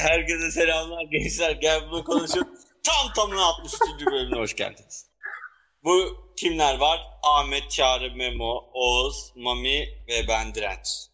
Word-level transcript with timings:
herkese 0.00 0.50
selamlar 0.50 1.04
gençler. 1.04 1.50
Gel 1.52 1.90
bunu 1.90 2.04
konuşup 2.04 2.48
tam 2.82 3.12
tamına 3.16 3.44
63. 3.44 4.06
bölümüne 4.06 4.38
hoş 4.38 4.56
geldiniz. 4.56 5.10
Bu 5.84 6.16
kimler 6.36 6.78
var? 6.78 7.00
Ahmet, 7.22 7.70
Çağrı, 7.70 8.16
Memo, 8.16 8.70
Oğuz, 8.72 9.32
Mami 9.36 9.88
ve 10.08 10.28
ben 10.28 10.54
Direnç. 10.54 11.10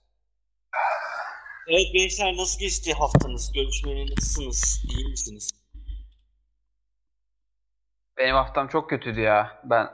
Evet 1.69 1.87
gençler 1.93 2.37
nasıl 2.37 2.61
geçti 2.61 2.93
haftanız? 2.93 3.53
Görüşmeli 3.53 4.11
nasılsınız? 4.11 4.85
İyi 4.91 5.09
misiniz? 5.09 5.51
Benim 8.19 8.35
haftam 8.35 8.69
çok 8.69 8.91
kötüydü 8.91 9.21
ya. 9.21 9.63
Ben 9.65 9.91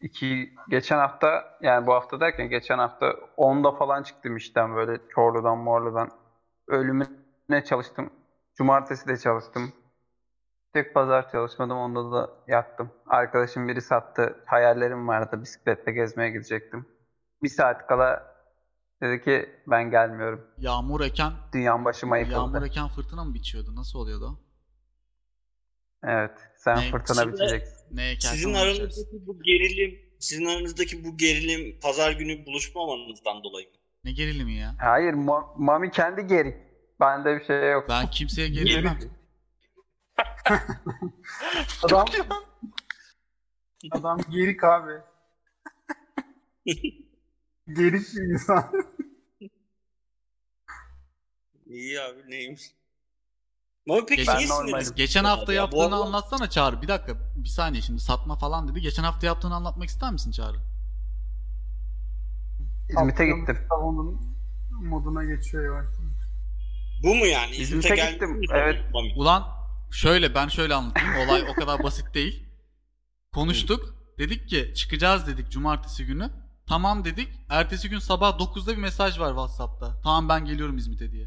iki 0.00 0.54
geçen 0.68 0.98
hafta 0.98 1.58
yani 1.62 1.86
bu 1.86 1.94
hafta 1.94 2.20
derken 2.20 2.48
geçen 2.48 2.78
hafta 2.78 3.06
10'da 3.36 3.72
falan 3.72 4.02
çıktım 4.02 4.36
işten 4.36 4.76
böyle 4.76 5.00
Çorlu'dan 5.14 5.58
Morlu'dan. 5.58 6.10
Ölümüne 6.66 7.64
çalıştım. 7.64 8.12
Cumartesi 8.64 9.08
de 9.08 9.16
çalıştım. 9.16 9.72
Tek 10.72 10.94
pazar 10.94 11.30
çalışmadım. 11.30 11.76
Onda 11.78 12.12
da 12.12 12.30
yattım. 12.48 12.90
Arkadaşım 13.06 13.68
biri 13.68 13.80
sattı. 13.82 14.42
Hayallerim 14.46 15.08
vardı. 15.08 15.42
Bisikletle 15.42 15.92
gezmeye 15.92 16.30
gidecektim. 16.30 16.86
Bir 17.42 17.48
saat 17.48 17.86
kala 17.86 18.34
dedi 19.02 19.24
ki 19.24 19.50
ben 19.66 19.90
gelmiyorum. 19.90 20.46
Yağmur 20.58 21.00
eken 21.00 21.32
Dünyam 21.54 21.84
başıma 21.84 22.18
yıkıldı. 22.18 22.34
yağmur 22.34 22.62
eken 22.62 22.88
fırtına 22.88 23.24
mı 23.24 23.34
biçiyordu? 23.34 23.76
Nasıl 23.76 23.98
oluyordu 23.98 24.26
o? 24.26 24.38
Evet. 26.08 26.38
Sen 26.56 26.76
Ne? 26.76 26.90
fırtına 26.90 27.22
Şimdi- 27.22 27.32
biçeceksin. 27.32 27.96
Ne 27.96 28.14
Sizin 28.20 28.50
biçersin. 28.50 28.54
aranızdaki 28.54 29.26
bu 29.26 29.42
gerilim, 29.42 29.98
sizin 30.18 30.44
aranızdaki 30.46 31.04
bu 31.04 31.16
gerilim 31.16 31.80
pazar 31.80 32.12
günü 32.12 32.46
buluşmamanızdan 32.46 33.44
dolayı 33.44 33.66
mı? 33.66 33.74
Ne 34.04 34.12
gerilimi 34.12 34.52
ya? 34.54 34.74
Hayır, 34.78 35.12
Mo- 35.14 35.52
Mami 35.56 35.90
kendi 35.90 36.26
gerik. 36.26 36.69
Bende 37.00 37.40
bir 37.40 37.44
şey 37.44 37.70
yok. 37.70 37.86
Ben 37.88 38.10
kimseye 38.10 38.48
gerilmem. 38.48 38.98
Adam 41.82 42.06
Adam 43.92 44.18
gerik 44.30 44.64
abi. 44.64 44.92
gerik 47.66 48.14
bir 48.16 48.32
insan. 48.32 48.72
İyi 51.66 52.00
abi 52.00 52.30
neymiş? 52.30 52.62
Mami 53.86 54.06
peki 54.08 54.30
niye 54.36 54.46
sinirlisin? 54.46 54.94
Geçen 54.94 55.24
hafta 55.24 55.52
Ya 55.52 55.60
yaptığını 55.62 55.82
arada- 55.84 55.96
anlatsana 56.04 56.50
Çağrı. 56.50 56.82
Bir 56.82 56.88
dakika. 56.88 57.12
Bir 57.36 57.48
saniye 57.48 57.82
şimdi 57.82 58.00
satma 58.00 58.36
falan 58.36 58.68
dedi. 58.68 58.80
Geçen 58.80 59.02
hafta 59.02 59.26
yaptığını 59.26 59.54
anlatmak 59.54 59.88
ister 59.88 60.12
misin 60.12 60.30
Çağrı? 60.32 60.56
İzmit'e 62.88 63.26
gittim. 63.26 63.58
Onun 63.70 64.36
moduna 64.82 65.24
geçiyor 65.24 65.64
yavaş. 65.64 65.86
Bu 67.02 67.14
mu 67.14 67.26
yani? 67.26 67.50
İzmit'e 67.56 67.88
İzmit'e 67.94 68.10
gittim, 68.10 68.40
evet. 68.54 68.76
Ulan 69.16 69.44
şöyle 69.92 70.34
ben 70.34 70.48
şöyle 70.48 70.74
anlatayım. 70.74 71.16
Olay 71.16 71.44
o 71.50 71.54
kadar 71.54 71.82
basit 71.82 72.14
değil. 72.14 72.46
Konuştuk. 73.34 73.94
Dedik 74.18 74.48
ki 74.48 74.72
çıkacağız 74.76 75.26
dedik 75.26 75.50
cumartesi 75.50 76.06
günü. 76.06 76.30
Tamam 76.68 77.04
dedik. 77.04 77.28
Ertesi 77.48 77.88
gün 77.90 77.98
sabah 77.98 78.38
9'da 78.38 78.72
bir 78.72 78.76
mesaj 78.82 79.20
var 79.20 79.28
WhatsApp'ta. 79.28 80.00
Tamam 80.02 80.28
ben 80.28 80.44
geliyorum 80.44 80.76
İzmit'e 80.78 81.12
diye. 81.12 81.26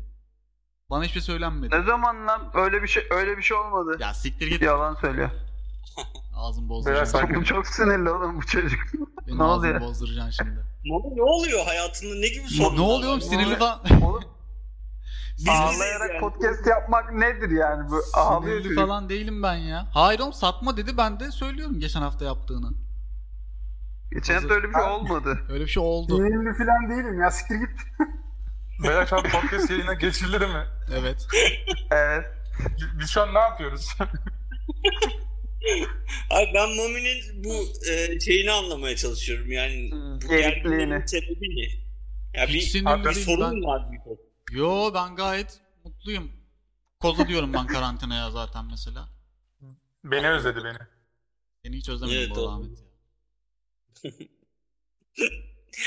Bana 0.89 1.03
hiçbir 1.03 1.13
şey 1.13 1.21
söylenmedi. 1.21 1.75
Ne 1.75 1.83
zaman 1.83 2.27
lan? 2.27 2.51
Öyle 2.53 2.83
bir 2.83 2.87
şey 2.87 3.03
öyle 3.11 3.37
bir 3.37 3.43
şey 3.43 3.57
olmadı. 3.57 3.97
Ya 3.99 4.13
siktir 4.13 4.47
git. 4.47 4.61
Yalan 4.61 4.95
söylüyor. 4.95 5.29
Ağzım 6.35 6.63
Biraz 6.63 6.69
bozduracaksın. 6.69 7.19
sakin. 7.19 7.35
Bu 7.35 7.43
çok 7.45 7.67
sinirli 7.67 8.09
oğlum 8.09 8.37
bu 8.37 8.45
çocuk. 8.45 8.79
Benim 9.27 9.39
Ne 9.39 9.43
ağzımı 9.43 9.55
oluyor? 9.69 9.81
bozduracaksın 9.81 10.31
şimdi. 10.43 10.59
Mami 10.85 11.15
ne 11.17 11.21
oluyor 11.23 11.65
hayatında? 11.65 12.15
Ne 12.15 12.27
gibi 12.27 12.43
Ne, 12.43 12.47
sorunlar 12.49 12.77
ne 12.77 12.81
oluyor 12.81 13.09
oğlum 13.11 13.21
sinirli 13.21 13.55
falan. 13.55 13.79
Oğlum 14.03 14.23
Biz 15.37 15.49
ağlayarak 15.49 16.09
yani. 16.09 16.19
podcast 16.19 16.67
yapmak 16.67 17.13
nedir 17.13 17.49
yani 17.49 17.89
bu? 17.89 18.01
Ağlıyor 18.13 18.61
Sinirli 18.61 18.75
falan 18.75 19.09
değilim 19.09 19.43
ben 19.43 19.55
ya. 19.55 19.87
Hayır 19.93 20.19
oğlum 20.19 20.33
satma 20.33 20.77
dedi 20.77 20.97
ben 20.97 21.19
de 21.19 21.31
söylüyorum 21.31 21.79
geçen 21.79 22.01
hafta 22.01 22.25
yaptığını. 22.25 22.71
Geçen 24.13 24.33
hafta 24.33 24.53
öyle 24.53 24.67
bir 24.69 24.73
şey 24.73 24.83
olmadı. 24.83 25.39
Öyle 25.49 25.63
bir 25.63 25.69
şey 25.69 25.83
oldu. 25.83 26.17
Sinirli 26.17 26.57
falan 26.57 26.89
değilim 26.89 27.19
ya 27.21 27.31
siktir 27.31 27.55
git. 27.55 27.69
Beyler 28.83 29.05
şu 29.05 29.15
an 29.15 29.23
podcast 29.23 29.69
yayına 29.69 29.93
geçildi 29.93 30.39
mi? 30.39 30.65
Evet. 30.93 31.27
Evet. 31.91 32.25
Biz 32.99 33.09
şu 33.09 33.21
an 33.21 33.33
ne 33.33 33.39
yapıyoruz? 33.39 33.89
Abi 36.29 36.45
ben 36.53 36.69
Mami'nin 36.69 37.43
bu 37.43 37.53
e, 37.91 38.19
şeyini 38.19 38.51
anlamaya 38.51 38.95
çalışıyorum 38.95 39.51
yani. 39.51 39.89
bu 40.23 40.27
gerginliğin 40.29 41.05
sebebi 41.05 41.55
ne? 41.55 41.83
Ya 42.39 42.47
Hiç 42.47 42.75
bir, 42.75 42.85
bir 43.05 43.13
sorun 43.13 43.51
ben. 43.51 43.59
mu 43.59 43.67
var 43.67 43.91
bir? 43.91 44.32
Yo 44.53 44.93
ben 44.93 45.15
gayet 45.15 45.61
mutluyum. 45.83 46.31
Koza 46.99 47.27
diyorum 47.27 47.53
ben 47.53 47.67
karantinaya 47.67 48.31
zaten 48.31 48.65
mesela. 48.71 49.09
Beni 50.03 50.29
özledi 50.29 50.63
beni. 50.63 50.77
Beni 51.63 51.75
hiç 51.77 51.89
özlemedim 51.89 52.19
Evet, 52.19 52.29
bu 52.29 52.35
doğru. 52.35 52.49
Ahmet 52.49 52.79
ya. 54.03 54.11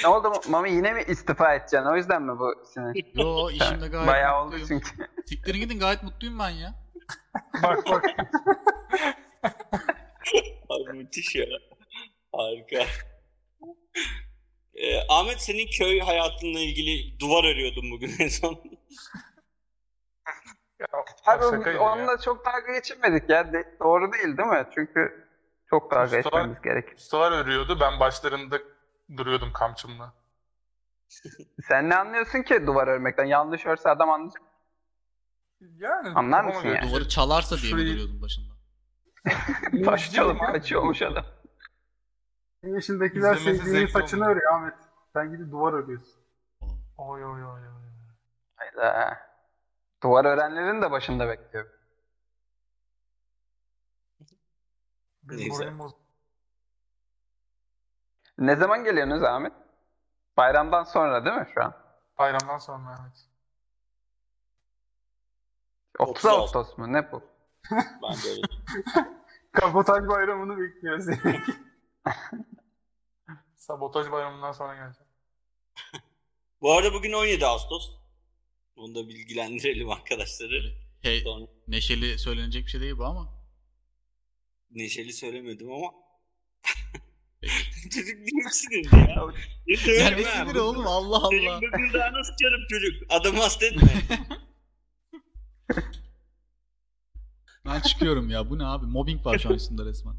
Ne 0.03 0.09
oldu 0.09 0.33
Mami 0.49 0.73
yine 0.73 0.93
mi 0.93 1.05
istifa 1.09 1.55
edeceksin? 1.55 1.87
O 1.87 1.97
yüzden 1.97 2.23
mi 2.23 2.39
bu 2.39 2.65
sinir? 2.75 3.05
Yo 3.15 3.51
işimde 3.51 3.89
gayet 3.89 4.09
Bayağı 4.09 4.41
oldu 4.43 4.57
mutluyum. 4.57 4.67
çünkü. 4.69 5.09
Siktirin 5.27 5.61
gidin 5.61 5.79
gayet 5.79 6.03
mutluyum 6.03 6.39
ben 6.39 6.51
ya. 6.51 6.75
Bak 7.63 7.87
bak. 7.91 8.05
Abi 10.69 10.93
müthiş 10.93 11.35
ya. 11.35 11.47
Harika. 12.33 12.87
E, 14.77 15.07
Ahmet 15.09 15.41
senin 15.41 15.67
köy 15.79 16.01
hayatınla 16.01 16.61
ilgili 16.61 17.21
duvar 17.21 17.45
örüyordun 17.45 17.91
bugün 17.91 18.13
en 18.19 18.29
son. 18.29 18.63
Ya, 20.81 20.87
Abi 21.27 21.43
şakaydı 21.43 21.79
onunla 21.79 22.11
ya. 22.13 22.19
çok 22.25 22.47
dalga 22.47 22.73
geçirmedik 22.73 23.31
ya. 23.31 23.53
De- 23.53 23.77
doğru 23.81 24.13
değil 24.13 24.37
değil 24.37 24.49
mi? 24.49 24.67
Çünkü 24.75 25.29
çok 25.71 25.91
dalga 25.91 26.05
Ustalar- 26.05 26.23
geçmemiz 26.23 26.63
gerek. 26.63 26.99
Ustalar 26.99 27.33
örüyordu. 27.33 27.81
Ben 27.81 28.01
başlarında 28.01 28.59
duruyordum 29.17 29.53
kamçımla. 29.53 30.15
Sen 31.69 31.91
ne 31.91 31.97
anlıyorsun 31.97 32.43
ki 32.43 32.67
duvar 32.67 32.89
örmekten? 32.89 33.25
Yanlış 33.25 33.67
örse 33.67 33.89
adam 33.91 34.11
anlayacak. 34.11 34.43
Yani 35.61 36.09
Anlar 36.15 36.45
mısın 36.45 36.69
yani? 36.69 36.91
Duvarı 36.91 37.09
çalarsa 37.09 37.57
diye 37.59 37.75
mi 37.75 37.81
Şurayı- 37.81 37.93
duruyordun 37.95 38.23
başında? 38.23 38.53
Taş 39.85 40.13
çalıp 40.13 40.41
kaçıyormuş 40.41 41.03
adam. 41.03 41.25
Senin 42.67 42.75
yaşındakiler 42.75 43.37
İzlemesi 43.37 43.59
sevdiğinin 43.59 43.81
zevkli 43.81 43.93
saçını 43.93 44.21
oluyor. 44.21 44.37
örüyor 44.37 44.53
Ahmet. 44.53 44.75
Sen 45.13 45.31
gidip 45.31 45.53
duvar 45.53 45.73
örüyorsun. 45.73 46.21
Oy 46.99 47.25
oy 47.25 47.45
oy 47.45 47.45
oy. 47.45 47.63
Hayda. 48.57 49.19
Duvar 50.03 50.25
örenlerin 50.25 50.83
de 50.83 50.91
başında 50.91 51.29
bekliyor. 51.29 51.67
Biz 55.23 55.39
Neyse. 55.39 55.73
Ne 58.39 58.57
zaman 58.57 58.85
geliyorsunuz 58.85 59.23
Ahmet? 59.23 59.53
Bayramdan 60.37 60.85
sonra 60.85 61.25
değil 61.25 61.37
mi 61.37 61.49
şu 61.55 61.65
an? 61.65 61.75
Bayramdan 62.19 62.59
sonra 62.59 62.99
evet. 63.03 63.29
30 65.99 66.11
36. 66.25 66.41
Ağustos 66.41 66.79
mu? 66.79 66.93
Ne 66.93 67.13
bu? 67.13 67.23
Ben 67.73 68.13
de 68.13 68.31
öyle. 68.31 68.43
Kabotaj 69.53 70.09
bayramını 70.09 70.59
bekliyor 70.59 70.99
seni. 70.99 71.41
Sabotaj 73.57 74.11
bayramından 74.13 74.53
sonra 74.53 74.75
geleceğim. 74.75 75.11
Bu 76.61 76.73
arada 76.73 76.93
bugün 76.95 77.13
17 77.13 77.47
Ağustos. 77.47 77.91
Bunu 78.77 78.95
da 78.95 79.09
bilgilendirelim 79.09 79.91
arkadaşları. 79.91 80.75
Hey 81.03 81.21
Sonra 81.21 81.47
neşeli 81.69 82.19
söylenecek 82.19 82.65
bir 82.65 82.71
şey 82.71 82.81
değil 82.81 82.99
bu 82.99 83.05
ama. 83.05 83.29
neşeli 84.71 85.13
söylemedim 85.13 85.73
ama. 85.73 85.95
Çocuk 87.91 88.19
niye 88.19 88.51
sinirli 88.51 88.97
ya? 88.97 90.05
Ya 90.05 90.11
ne 90.11 90.23
ha? 90.25 90.45
siniri 90.45 90.61
oğlum 90.61 90.87
Allah 90.87 91.17
Allah. 91.17 91.31
Senin 91.31 91.73
bugün 91.73 91.93
daha 91.93 92.13
nasıl 92.13 92.33
canım 92.43 92.61
çocuk? 92.71 93.11
Adamı 93.11 93.39
hasta 93.39 93.67
etme. 93.67 93.93
Ben 97.67 97.81
çıkıyorum 97.81 98.31
ya 98.31 98.51
bu 98.51 98.59
ne 98.59 98.67
abi? 98.67 98.87
Mobbing 98.87 99.27
var 99.27 99.39
şu 99.39 99.49
an 99.49 99.55
üstünde 99.55 99.85
resmen. 99.85 100.15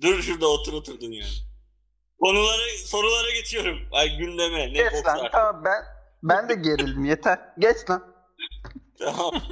Dur 0.00 0.22
şurada 0.22 0.48
otur 0.48 0.72
oturdun 0.72 1.12
yani. 1.12 1.30
Konulara, 2.20 2.62
sorulara 2.84 3.30
geçiyorum. 3.30 3.78
Ay 3.92 4.16
gündeme. 4.16 4.58
Ne 4.58 4.66
Geç 4.66 5.06
lan. 5.06 5.28
Tamam 5.32 5.64
ben 5.64 5.84
ben 6.22 6.48
de 6.48 6.54
gerildim 6.54 7.04
yeter. 7.04 7.38
Geç 7.58 7.90
lan. 7.90 8.16
Tamam. 8.98 9.42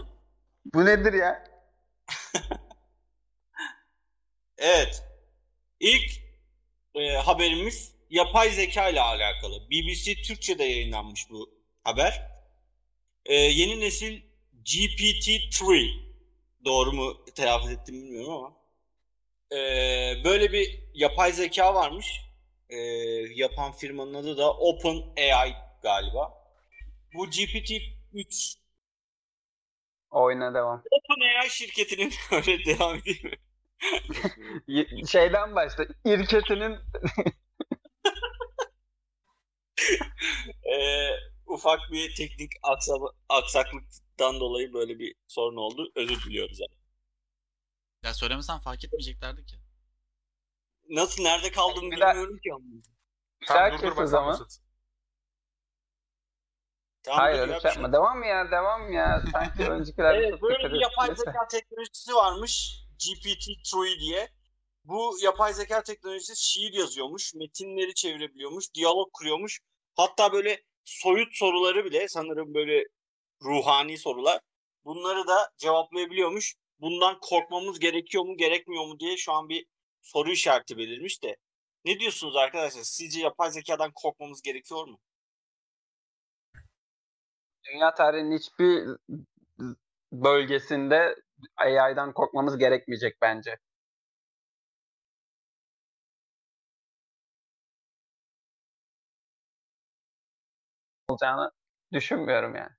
Bu 0.75 0.85
nedir 0.85 1.13
ya? 1.13 1.45
Evet. 4.59 5.03
İlk 5.81 6.11
e, 6.95 7.17
haberimiz 7.17 7.93
yapay 8.11 8.51
zeka 8.51 8.89
ile 8.89 9.01
alakalı. 9.01 9.71
BBC 9.71 10.23
Türkçe'de 10.23 10.65
yayınlanmış 10.65 11.31
bu 11.31 11.51
haber. 11.85 12.31
E, 13.27 13.35
yeni 13.35 13.81
nesil 13.81 14.23
GPT-3 14.65 15.91
doğru 16.65 16.93
mu 16.93 17.25
telaffuz 17.35 17.71
ettim 17.71 17.95
bilmiyorum 17.95 18.33
ama 18.33 18.57
e, 19.55 20.25
böyle 20.25 20.53
bir 20.53 20.81
yapay 20.95 21.33
zeka 21.33 21.75
varmış. 21.75 22.21
E, 22.71 22.77
yapan 23.35 23.73
firmanın 23.73 24.15
adı 24.15 24.37
da 24.37 24.53
OpenAI 24.55 25.55
galiba. 25.83 26.33
bu 27.15 27.27
GPT-3 27.27 28.55
Oyuna 30.11 30.55
devam. 30.55 30.83
OpenAI 30.91 31.51
şirketinin 31.51 32.13
öyle 32.33 32.65
devam 32.65 32.97
edeyim 32.97 33.31
mi? 34.67 35.07
Şeyden 35.09 35.55
başla. 35.57 35.85
İrketinin 36.05 36.77
Ee, 40.73 41.11
ufak 41.47 41.81
bir 41.93 42.15
teknik 42.15 42.53
aksa- 42.63 43.15
aksaklıktan 43.29 44.41
dolayı 44.41 44.73
böyle 44.73 44.99
bir 44.99 45.15
sorun 45.27 45.57
oldu. 45.57 45.93
Özür 45.97 46.23
diliyoruz. 46.25 46.61
abi. 46.63 46.84
Ya 48.05 48.15
söylemesen 48.15 48.59
fark 48.59 48.85
etmeyeceklerdi 48.85 49.47
ki. 49.47 49.57
Nasıl 50.89 51.23
nerede 51.23 51.55
daha- 52.01 52.13
bilmiyorum 52.13 52.39
ki. 52.39 52.51
ama. 52.55 52.65
Güzel 53.41 53.81
kes 53.81 53.99
o 53.99 54.07
zaman. 54.07 54.47
Tamam, 57.03 57.19
Hayır 57.21 57.37
dur 57.37 57.43
öyle 57.43 57.53
ya, 57.53 57.61
şey 57.61 57.69
bir 57.71 57.75
şey- 57.75 57.83
yapma. 57.83 57.99
Devam 57.99 58.23
ya 58.23 58.51
devam 58.51 58.93
ya. 58.93 59.23
Sanki 59.33 59.63
öncekilerde 59.71 60.19
Evet 60.19 60.43
böyle 60.43 60.73
bir 60.73 60.81
yapay 60.81 61.17
zeka 61.17 61.49
teknolojisi 61.51 62.15
varmış. 62.15 62.75
GPT-3 62.99 64.01
diye. 64.01 64.29
Bu 64.85 65.17
yapay 65.23 65.55
zeka 65.55 65.83
teknolojisi 65.83 66.37
şiir 66.37 66.73
yazıyormuş, 66.73 67.35
metinleri 67.35 67.95
çevirebiliyormuş, 67.95 68.75
diyalog 68.75 69.13
kuruyormuş. 69.13 69.61
Hatta 69.97 70.33
böyle 70.33 70.63
soyut 70.85 71.35
soruları 71.37 71.85
bile 71.85 72.09
sanırım 72.09 72.55
böyle 72.55 72.85
ruhani 73.43 73.99
sorular. 73.99 74.41
Bunları 74.85 75.27
da 75.27 75.51
cevaplayabiliyormuş. 75.59 76.55
Bundan 76.81 77.19
korkmamız 77.21 77.79
gerekiyor 77.79 78.25
mu, 78.25 78.37
gerekmiyor 78.37 78.87
mu 78.87 79.01
diye 79.01 79.17
şu 79.17 79.33
an 79.33 79.49
bir 79.49 79.67
soru 80.03 80.31
işareti 80.31 80.79
belirmiş 80.79 81.23
de. 81.23 81.37
Ne 81.85 82.01
diyorsunuz 82.01 82.37
arkadaşlar? 82.37 82.83
Sizce 82.83 83.21
yapay 83.21 83.51
zekadan 83.51 83.93
korkmamız 83.95 84.43
gerekiyor 84.43 84.87
mu? 84.87 84.99
Dünya 87.65 87.95
tarihinin 87.95 88.39
hiçbir 88.39 88.85
bölgesinde 90.13 91.17
AI'dan 91.57 92.13
korkmamız 92.13 92.59
gerekmeyecek 92.59 93.17
bence. 93.23 93.59
olacağını 101.15 101.51
düşünmüyorum 101.93 102.55
yani. 102.55 102.71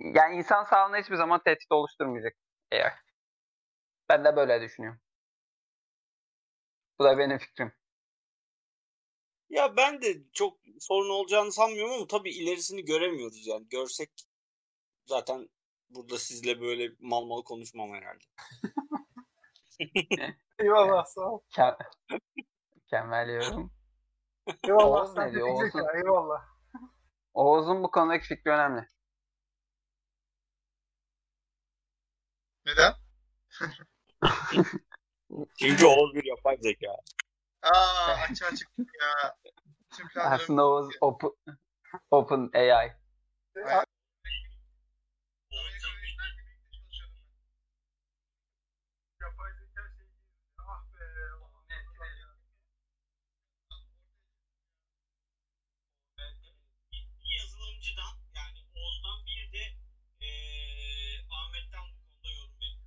Yani 0.00 0.36
insan 0.36 0.64
sağlığına 0.64 0.98
hiçbir 0.98 1.16
zaman 1.16 1.42
tehdit 1.42 1.72
oluşturmayacak 1.72 2.36
AI. 2.72 2.92
Ben 4.08 4.24
de 4.24 4.36
böyle 4.36 4.60
düşünüyorum. 4.60 5.00
Bu 6.98 7.04
da 7.04 7.18
benim 7.18 7.38
fikrim. 7.38 7.72
Ya 9.48 9.76
ben 9.76 10.02
de 10.02 10.16
çok 10.32 10.58
sorun 10.80 11.10
olacağını 11.10 11.52
sanmıyorum 11.52 11.92
ama 11.92 12.06
tabii 12.06 12.30
ilerisini 12.30 12.84
göremiyoruz 12.84 13.46
yani. 13.46 13.68
Görsek 13.68 14.10
zaten 15.06 15.48
burada 15.90 16.18
sizle 16.18 16.60
böyle 16.60 16.92
mal 17.00 17.24
mal 17.24 17.42
konuşmam 17.42 17.90
herhalde. 17.94 18.24
Eyvallah 20.58 21.04
sağ 21.04 21.30
ol. 21.30 21.40
Ke- 21.50 21.76
Mükemmel 22.74 23.28
yorum. 23.28 23.72
Eyvallah 24.68 25.00
Oğuz 25.00 25.14
sen 25.14 25.28
ne 25.28 25.32
diyor, 25.32 25.48
Oğuz'un-. 25.48 25.96
Eyvallah. 25.96 26.44
Oğuz'un 27.34 27.82
bu 27.82 27.90
konudaki 27.90 28.26
fikri 28.26 28.50
önemli. 28.50 28.88
Neden? 32.66 32.94
Çünkü 35.58 35.86
Oğuz 35.86 36.14
bir 36.14 36.24
yapay 36.24 36.56
zeka. 36.62 36.96
Aa 37.62 38.14
açığa 38.30 38.54
çıktık 38.56 38.88
ya. 39.00 39.34
Tüm 39.96 40.08
planlarım 40.08 40.42
Aslında 40.42 40.64
Oğuz 40.66 40.94
open, 41.00 41.30
open 42.10 42.50
AI. 42.54 42.92
Yapay 49.20 49.52
zeka 49.58 49.82
şey 49.96 50.06
Ah 50.58 50.82
be. 50.98 51.04
Bir 56.92 57.38
yazılımcıdan 57.40 58.14
yani 58.34 58.58
Oğuz'dan 58.74 59.26
bir 59.26 59.52
de 59.52 59.64
eee 60.20 61.26
Ahmet'ten 61.30 61.84
bu 61.88 62.02
konuda 62.02 62.28
yorum 62.28 62.52
bekliyorum. 62.60 62.80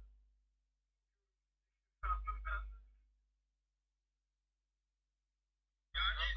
Yani 5.95 6.35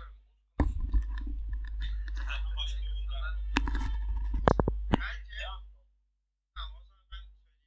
başka 2.56 2.84
yorumlar. 2.86 3.36
Bence 4.90 5.42
Tamam 6.54 6.76
o 6.76 6.80
zaman 6.86 7.04
ben 7.12 7.22
söyleyeyim. 7.22 7.62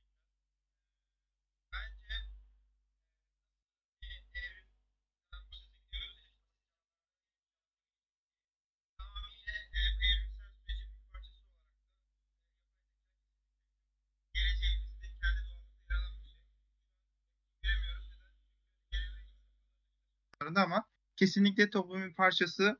Bence 1.74 2.16
e, 4.04 4.08
evrim 4.40 4.66
tamamıyla 9.02 9.54
e, 9.80 9.82
evrimsel 10.08 10.50
sürecin 10.60 10.90
bir 10.96 11.02
parçası 11.12 11.44
olarak 11.44 11.70
da 11.70 11.76
geleceğimizde 14.34 15.08
kendi 15.22 15.42
doğamızda 15.46 15.82
yer 15.90 15.98
alan 16.04 16.24
bir 16.24 16.30
şey. 16.30 16.40
Bilemiyoruz 17.64 18.06
neden? 20.52 20.62
ama 20.62 20.86
kesinlikle 21.16 21.70
toplumun 21.70 22.10
bir 22.10 22.16
parçası 22.16 22.78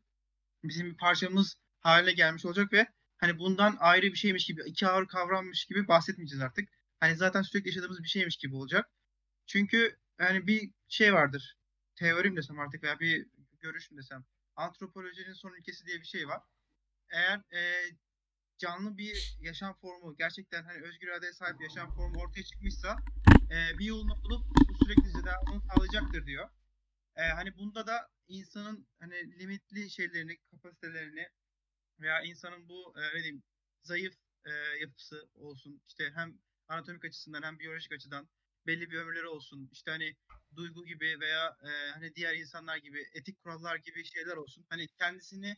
bizim 0.64 0.92
bir 0.92 0.98
parçamız 0.98 1.56
haline 1.80 2.12
gelmiş 2.12 2.46
olacak 2.46 2.74
ve 2.74 2.88
hani 3.18 3.40
bundan 3.40 3.78
ayrı 3.80 4.06
bir 4.06 4.16
şeymiş 4.16 4.46
gibi, 4.46 4.62
iki 4.66 4.88
ağır 4.88 5.08
kavrammış 5.08 5.66
gibi 5.66 5.88
bahsetmeyeceğiz 5.88 6.44
artık. 6.44 6.70
Hani 7.00 7.16
zaten 7.16 7.42
sürekli 7.42 7.68
yaşadığımız 7.68 8.04
bir 8.04 8.08
şeymiş 8.08 8.38
gibi 8.38 8.56
olacak. 8.56 8.90
Çünkü 9.46 9.98
yani 10.20 10.48
bir 10.48 10.72
şey 10.88 11.14
vardır. 11.14 11.58
Teorim 11.96 12.38
desem 12.38 12.60
artık 12.60 12.84
veya 12.84 13.00
bir 13.00 13.28
görüşüm 13.60 13.98
desem. 13.98 14.26
Antropolojinin 14.56 15.34
son 15.34 15.58
ilkesi 15.60 15.86
diye 15.86 16.00
bir 16.00 16.06
şey 16.06 16.28
var. 16.28 16.42
Eğer 17.10 17.42
e, 17.54 17.84
canlı 18.58 18.98
bir 18.98 19.38
yaşam 19.42 19.74
formu, 19.74 20.16
gerçekten 20.18 20.64
hani 20.64 20.82
özgür 20.82 21.08
iradeye 21.08 21.34
sahip 21.34 21.62
yaşam 21.62 21.96
formu 21.96 22.20
ortaya 22.20 22.44
çıkmışsa 22.44 22.98
e, 23.52 23.78
bir 23.80 23.86
yolunu 23.86 24.24
bulup 24.24 24.46
bu 24.70 24.86
sürekli 24.86 25.26
devamını 25.26 25.62
sağlayacaktır 25.62 26.26
diyor. 26.26 26.50
E, 27.16 27.24
hani 27.24 27.58
bunda 27.58 27.88
da 27.88 28.10
insanın 28.28 28.88
hani 29.00 29.40
limitli 29.40 29.90
şeylerini, 29.90 30.38
kapasitelerini 30.52 31.30
veya 32.00 32.22
insanın 32.22 32.70
bu 32.70 32.94
e, 32.98 33.02
ne 33.02 33.14
diyeyim 33.24 33.44
zayıf 33.84 34.14
e, 34.46 34.52
yapısı 34.82 35.30
olsun 35.36 35.82
işte 35.88 36.12
hem 36.16 36.40
anatomik 36.68 37.06
açısından 37.06 37.44
hem 37.44 37.60
biyolojik 37.60 37.92
açıdan 37.92 38.30
belli 38.68 38.92
bir 38.92 38.98
ömürleri 38.98 39.28
olsun 39.28 39.70
işte 39.72 39.92
hani 39.92 40.16
duygu 40.56 40.86
gibi 40.86 41.20
veya 41.20 41.58
e, 41.64 41.92
hani 41.92 42.16
diğer 42.16 42.36
insanlar 42.36 42.78
gibi 42.78 43.06
etik 43.14 43.44
kurallar 43.44 43.76
gibi 43.76 44.06
şeyler 44.06 44.36
olsun 44.36 44.66
hani 44.70 44.88
kendisini 44.88 45.58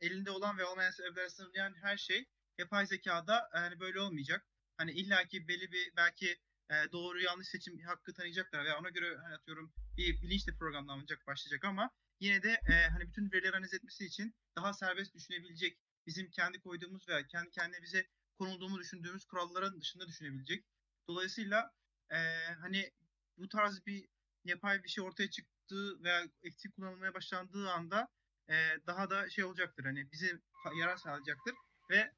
elinde 0.00 0.30
olan 0.30 0.58
ve 0.58 0.64
olmayan 0.64 0.90
sebeplerle 0.90 1.30
sınırlayan 1.30 1.74
her 1.82 1.96
şey 1.96 2.24
yapay 2.58 2.86
zekada 2.86 3.50
e, 3.54 3.58
hani 3.58 3.80
böyle 3.80 4.00
olmayacak. 4.00 4.46
Hani 4.76 4.92
illaki 4.92 5.48
belli 5.48 5.72
bir 5.72 5.92
belki 5.96 6.38
e, 6.70 6.74
doğru 6.92 7.20
yanlış 7.20 7.48
seçim 7.48 7.80
hakkı 7.80 8.14
tanıyacaklar 8.14 8.64
veya 8.64 8.78
ona 8.78 8.88
göre 8.88 9.16
hani 9.16 9.34
atıyorum 9.34 9.72
bir 10.00 10.22
bilinçli 10.22 10.54
programlanacak 10.54 11.26
başlayacak 11.26 11.64
ama 11.64 11.90
yine 12.20 12.42
de 12.42 12.60
e, 12.68 12.88
hani 12.88 13.08
bütün 13.08 13.32
verileri 13.32 13.56
analiz 13.56 13.74
etmesi 13.74 14.04
için 14.04 14.34
daha 14.56 14.72
serbest 14.72 15.14
düşünebilecek 15.14 15.78
bizim 16.06 16.30
kendi 16.30 16.60
koyduğumuz 16.60 17.08
veya 17.08 17.26
kendi 17.26 17.50
kendine 17.50 17.82
bize 17.82 18.06
konulduğumu 18.38 18.78
düşündüğümüz 18.78 19.24
kuralların 19.24 19.80
dışında 19.80 20.08
düşünebilecek. 20.08 20.64
Dolayısıyla 21.08 21.70
e, 22.10 22.18
hani 22.60 22.90
bu 23.36 23.48
tarz 23.48 23.86
bir 23.86 24.08
yapay 24.44 24.82
bir 24.82 24.88
şey 24.88 25.04
ortaya 25.04 25.30
çıktığı 25.30 26.02
veya 26.04 26.24
eksik 26.42 26.76
kullanılmaya 26.76 27.14
başlandığı 27.14 27.70
anda 27.70 28.08
e, 28.48 28.54
daha 28.86 29.10
da 29.10 29.30
şey 29.30 29.44
olacaktır 29.44 29.84
hani 29.84 30.12
bize 30.12 30.40
yarar 30.80 30.96
sağlayacaktır 30.96 31.54
ve 31.90 32.12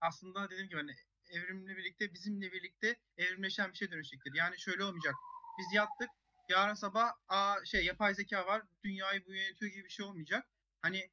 aslında 0.00 0.50
dediğim 0.50 0.68
gibi 0.68 0.78
hani 0.78 0.94
evrimle 1.28 1.76
birlikte 1.76 2.14
bizimle 2.14 2.52
birlikte 2.52 2.96
evrimleşen 3.16 3.72
bir 3.72 3.76
şey 3.76 3.90
dönüşecektir. 3.90 4.32
Yani 4.34 4.60
şöyle 4.60 4.84
olmayacak. 4.84 5.14
Biz 5.58 5.66
yattık 5.74 6.10
yarın 6.48 6.74
sabah 6.74 7.12
aa, 7.28 7.64
şey 7.64 7.84
yapay 7.84 8.14
zeka 8.14 8.46
var 8.46 8.62
dünyayı 8.84 9.26
bu 9.26 9.34
yönetiyor 9.34 9.72
gibi 9.72 9.84
bir 9.84 9.90
şey 9.90 10.06
olmayacak. 10.06 10.46
Hani 10.82 11.10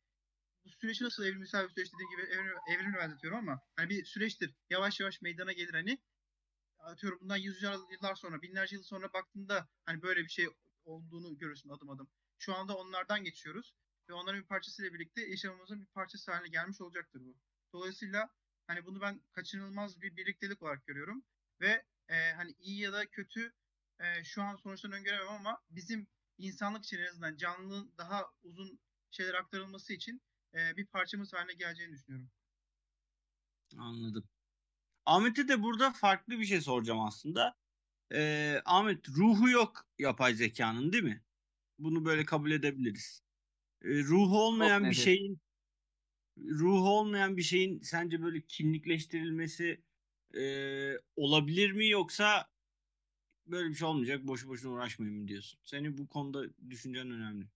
bu 0.66 0.70
süreç 0.70 1.02
nasıl 1.02 1.26
evrimsel 1.26 1.64
bir 1.64 1.70
süreç 1.70 1.94
dediğim 1.94 2.12
gibi 2.12 2.22
evrim, 2.22 2.58
evrimle 2.70 2.98
benzetiyorum 2.98 3.40
ama 3.40 3.62
hani 3.76 3.90
bir 3.90 4.06
süreçtir. 4.06 4.56
Yavaş 4.70 5.00
yavaş 5.00 5.22
meydana 5.22 5.52
gelir 5.52 5.74
hani 5.74 5.98
atıyorum 6.80 7.20
bundan 7.22 7.38
yüzler 7.38 7.76
yıllar 7.92 8.16
sonra 8.16 8.42
binlerce 8.42 8.76
yıl 8.76 8.84
sonra 8.84 9.14
baktığında 9.14 9.70
hani 9.86 10.02
böyle 10.02 10.24
bir 10.24 10.30
şey 10.30 10.48
olduğunu 10.86 11.38
görürsün 11.38 11.70
adım 11.70 11.90
adım. 11.90 12.10
Şu 12.40 12.56
anda 12.56 12.78
onlardan 12.78 13.24
geçiyoruz 13.24 13.76
ve 14.10 14.14
onların 14.14 14.42
bir 14.42 14.48
parçasıyla 14.48 14.94
birlikte 14.94 15.22
yaşamımızın 15.22 15.82
bir 15.82 15.86
parçası 15.86 16.32
haline 16.32 16.50
gelmiş 16.50 16.82
olacaktır 16.82 17.22
bu. 17.22 17.38
Dolayısıyla 17.74 18.30
hani 18.68 18.86
bunu 18.86 19.02
ben 19.02 19.22
kaçınılmaz 19.32 20.02
bir 20.02 20.16
birliktelik 20.18 20.62
olarak 20.62 20.86
görüyorum 20.86 21.24
ve 21.62 21.86
e, 22.10 22.32
hani 22.32 22.56
iyi 22.60 22.80
ya 22.80 22.94
da 22.94 23.06
kötü 23.06 23.54
e, 24.02 24.24
şu 24.24 24.44
an 24.44 24.56
sonuçlarını 24.56 24.96
öngöremem 24.96 25.28
ama 25.30 25.62
bizim 25.70 26.08
insanlık 26.38 26.86
için 26.86 26.98
en 26.98 27.08
azından 27.08 27.38
canlılığın 27.38 27.94
daha 27.98 28.26
uzun 28.44 28.80
şeyler 29.12 29.34
aktarılması 29.34 29.94
için 29.94 30.22
e, 30.54 30.78
bir 30.78 30.86
parçamız 30.86 31.34
haline 31.34 31.54
geleceğini 31.54 31.94
düşünüyorum. 31.94 32.30
Anladım. 33.78 34.24
Ahmet'e 35.06 35.48
de 35.48 35.64
burada 35.64 35.92
farklı 35.92 36.40
bir 36.40 36.46
şey 36.46 36.62
soracağım 36.62 37.00
aslında. 37.00 37.56
Ee, 38.14 38.62
Ahmet 38.66 39.10
ruhu 39.10 39.50
yok 39.50 39.86
yapay 40.00 40.34
zekanın 40.34 40.94
değil 40.94 41.04
mi? 41.04 41.22
Bunu 41.80 42.06
böyle 42.06 42.26
kabul 42.26 42.52
edebiliriz. 42.52 43.24
Ee, 43.82 44.04
ruhu 44.04 44.44
olmayan 44.44 44.90
bir 44.90 44.96
şeyin 44.96 45.42
ruhu 46.38 46.90
olmayan 46.90 47.38
bir 47.38 47.42
şeyin 47.42 47.82
sence 47.82 48.22
böyle 48.22 48.42
kimlikleştirilmesi 48.42 49.84
e, 50.38 50.44
olabilir 51.16 51.72
mi 51.72 51.90
yoksa 51.90 52.51
böyle 53.48 53.70
bir 53.70 53.74
şey 53.76 53.88
olmayacak 53.88 54.28
boşu 54.28 54.48
boşuna 54.48 54.72
uğraşmayayım 54.72 55.28
diyorsun? 55.28 55.60
Senin 55.66 55.98
bu 55.98 56.08
konuda 56.08 56.44
düşüncen 56.70 57.12
önemli. 57.12 57.48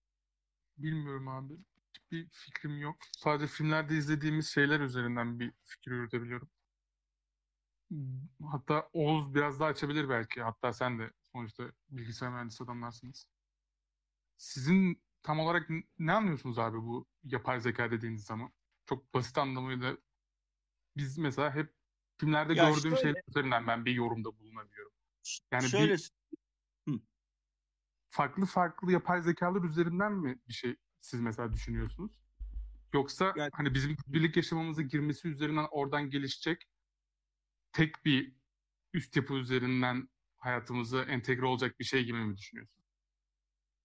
Bilmiyorum 0.78 1.28
abi. 1.28 1.54
Hiçbir 1.94 2.28
fikrim 2.30 2.78
yok. 2.82 2.96
Sadece 3.18 3.48
filmlerde 3.48 3.98
izlediğimiz 3.98 4.48
şeyler 4.48 4.80
üzerinden 4.80 5.40
bir 5.40 5.52
fikir 5.64 5.92
yürütebiliyorum. 5.92 6.50
Hatta 8.52 8.90
Oğuz 8.94 9.36
biraz 9.36 9.60
daha 9.60 9.70
açabilir 9.70 10.10
belki. 10.10 10.42
Hatta 10.42 10.74
sen 10.74 11.00
de 11.00 11.12
sonuçta 11.32 11.64
bilgisayar 11.90 12.32
mühendisi 12.32 12.64
adamlarsınız. 12.64 13.28
Sizin 14.36 15.02
tam 15.24 15.40
olarak 15.40 15.70
ne 16.00 16.12
anlıyorsunuz 16.14 16.60
abi 16.60 16.78
bu 16.78 17.08
yapay 17.24 17.60
zeka 17.62 17.92
dediğiniz 17.92 18.24
zaman? 18.26 18.52
Çok 18.86 19.14
basit 19.14 19.38
anlamıyla 19.38 19.98
biz 20.98 21.18
mesela 21.18 21.56
hep 21.56 21.74
filmlerde 22.18 22.54
Ya 22.54 22.70
gördüğüm 22.70 22.82
şöyle- 22.82 23.02
şeyler 23.02 23.22
üzerinden 23.28 23.68
ben 23.68 23.86
bir 23.86 23.94
yorumda 23.94 24.40
bulunabiliyorum. 24.40 24.92
Yani 25.52 25.70
Şöyle 25.70 25.94
bir 25.94 26.12
Hı. 26.90 27.00
farklı 28.10 28.46
farklı 28.46 28.92
yapay 28.92 29.22
zekalar 29.22 29.64
üzerinden 29.64 30.14
mi 30.14 30.40
bir 30.48 30.54
şey 30.54 30.76
siz 31.02 31.22
mesela 31.22 31.54
düşünüyorsunuz? 31.54 32.20
Yoksa 32.94 33.34
Yani- 33.36 33.50
hani 33.54 33.74
bizim 33.74 33.98
birlik 34.08 34.36
yaşamamıza 34.38 34.82
girmesi 34.82 35.28
üzerinden 35.28 35.68
oradan 35.72 36.10
gelişecek 36.10 36.70
tek 37.74 38.06
bir 38.06 38.36
üst 38.94 39.16
yapı 39.16 39.34
üzerinden 39.34 40.10
hayatımıza 40.38 41.04
entegre 41.04 41.46
olacak 41.46 41.80
bir 41.80 41.86
şey 41.86 42.04
gibi 42.06 42.18
mi 42.18 42.38
düşünüyorsun? 42.38 42.84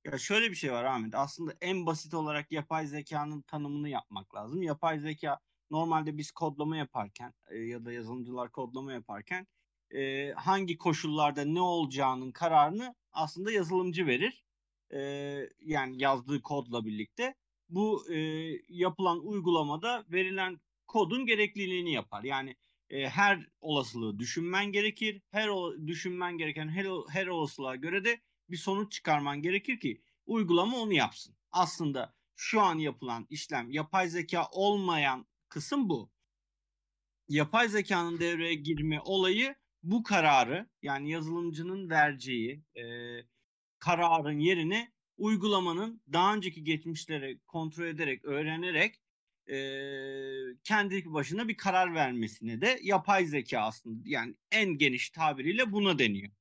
Ya 0.05 0.19
şöyle 0.19 0.51
bir 0.51 0.55
şey 0.57 0.73
var 0.73 0.85
Ahmet. 0.85 1.15
Aslında 1.15 1.55
en 1.61 1.87
basit 1.87 2.15
olarak 2.15 2.53
yapay 2.53 2.87
zekanın 2.87 3.43
tanımını 3.43 3.89
yapmak 3.89 4.35
lazım. 4.35 4.63
Yapay 4.63 4.99
zeka 4.99 5.39
normalde 5.71 6.19
biz 6.19 6.31
kodlama 6.31 6.77
yaparken 6.77 7.35
ya 7.51 7.85
da 7.85 7.93
yazılımcılar 7.93 8.53
kodlama 8.53 8.93
yaparken 8.93 9.47
e, 9.95 10.33
hangi 10.33 10.79
koşullarda 10.79 11.45
ne 11.45 11.61
olacağının 11.61 12.33
kararını 12.33 12.95
aslında 13.13 13.53
yazılımcı 13.53 14.07
verir. 14.07 14.45
E, 14.91 15.01
yani 15.61 16.03
yazdığı 16.03 16.43
kodla 16.43 16.85
birlikte. 16.85 17.35
Bu 17.69 18.13
e, 18.13 18.19
yapılan 18.69 19.27
uygulamada 19.27 20.05
verilen 20.13 20.61
kodun 20.87 21.27
gerekliliğini 21.27 21.93
yapar. 21.93 22.25
Yani 22.25 22.57
e, 22.91 23.09
her 23.09 23.47
olasılığı 23.61 24.19
düşünmen 24.19 24.73
gerekir. 24.73 25.23
Her 25.31 25.51
düşünmen 25.87 26.39
gereken 26.39 26.69
her, 26.69 26.87
her 27.09 27.27
olasılığa 27.27 27.77
göre 27.77 28.05
de 28.05 28.21
bir 28.51 28.57
sonuç 28.57 28.93
çıkarman 28.93 29.43
gerekir 29.43 29.81
ki 29.81 30.03
uygulama 30.27 30.79
onu 30.79 30.93
yapsın. 30.93 31.37
Aslında 31.53 32.15
şu 32.37 32.61
an 32.61 32.79
yapılan 32.79 33.27
işlem 33.31 33.71
yapay 33.71 34.09
zeka 34.09 34.49
olmayan 34.53 35.27
kısım 35.49 35.89
bu. 35.89 36.11
Yapay 37.29 37.69
zekanın 37.69 38.21
devreye 38.21 38.55
girme 38.55 39.01
olayı 39.01 39.55
bu 39.83 40.03
kararı 40.03 40.69
yani 40.83 41.11
yazılımcının 41.11 41.91
vereceği 41.91 42.63
e, 42.77 42.85
kararın 43.79 44.39
yerine 44.39 44.93
uygulamanın 45.19 46.03
daha 46.13 46.35
önceki 46.35 46.65
geçmişleri 46.65 47.39
kontrol 47.47 47.87
ederek, 47.87 48.25
öğrenerek 48.25 49.01
e, 49.51 49.57
kendi 50.65 51.13
başına 51.13 51.49
bir 51.49 51.57
karar 51.57 51.95
vermesine 51.95 52.61
de 52.61 52.81
yapay 52.83 53.27
zeka 53.27 53.61
aslında 53.61 54.03
yani 54.05 54.35
en 54.51 54.79
geniş 54.79 55.11
tabiriyle 55.11 55.73
buna 55.73 55.99
deniyor. 55.99 56.33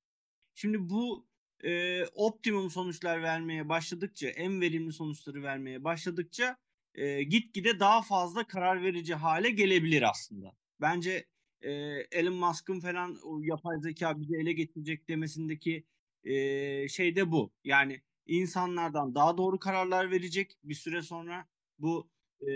Şimdi 0.56 0.90
bu 0.90 1.28
e, 1.64 2.04
optimum 2.06 2.70
sonuçlar 2.70 3.24
vermeye 3.24 3.70
başladıkça, 3.70 4.28
en 4.28 4.62
verimli 4.62 4.94
sonuçları 4.94 5.44
vermeye 5.44 5.84
başladıkça 5.84 6.58
e, 6.96 7.24
gitgide 7.24 7.80
daha 7.80 8.02
fazla 8.02 8.48
karar 8.48 8.84
verici 8.84 9.16
hale 9.16 9.50
gelebilir 9.50 10.10
aslında. 10.10 10.56
Bence 10.82 11.26
e, 11.62 11.72
Elon 12.12 12.34
Musk'ın 12.34 12.80
falan 12.80 13.18
o 13.24 13.42
yapay 13.42 13.80
zeka 13.80 14.20
bizi 14.20 14.36
ele 14.36 14.54
getirecek 14.54 15.10
demesindeki 15.10 15.84
e, 16.24 16.88
şey 16.88 17.16
de 17.16 17.32
bu. 17.32 17.54
Yani 17.64 18.02
insanlardan 18.26 19.16
daha 19.16 19.38
doğru 19.38 19.60
kararlar 19.60 20.12
verecek 20.12 20.58
bir 20.64 20.76
süre 20.76 21.02
sonra. 21.02 21.48
Bu 21.80 22.10
e, 22.42 22.52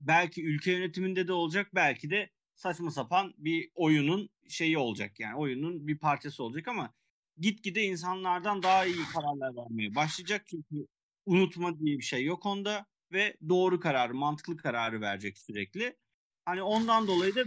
belki 0.00 0.44
ülke 0.44 0.72
yönetiminde 0.72 1.28
de 1.28 1.32
olacak, 1.32 1.70
belki 1.74 2.10
de 2.10 2.30
saçma 2.54 2.90
sapan 2.90 3.34
bir 3.38 3.70
oyunun 3.74 4.30
şeyi 4.48 4.78
olacak. 4.78 5.20
Yani 5.20 5.36
oyunun 5.36 5.86
bir 5.86 5.98
parçası 5.98 6.44
olacak 6.44 6.68
ama 6.68 6.94
gitgide 7.38 7.82
insanlardan 7.82 8.62
daha 8.62 8.86
iyi 8.86 9.04
kararlar 9.14 9.56
vermeye 9.56 9.94
başlayacak. 9.94 10.46
Çünkü 10.46 10.86
unutma 11.26 11.78
diye 11.78 11.98
bir 11.98 12.04
şey 12.04 12.24
yok 12.24 12.46
onda 12.46 12.86
ve 13.12 13.36
doğru 13.48 13.80
kararı, 13.80 14.14
mantıklı 14.14 14.56
kararı 14.56 15.00
verecek 15.00 15.38
sürekli. 15.38 15.96
Hani 16.44 16.62
ondan 16.62 17.06
dolayı 17.06 17.34
da 17.34 17.44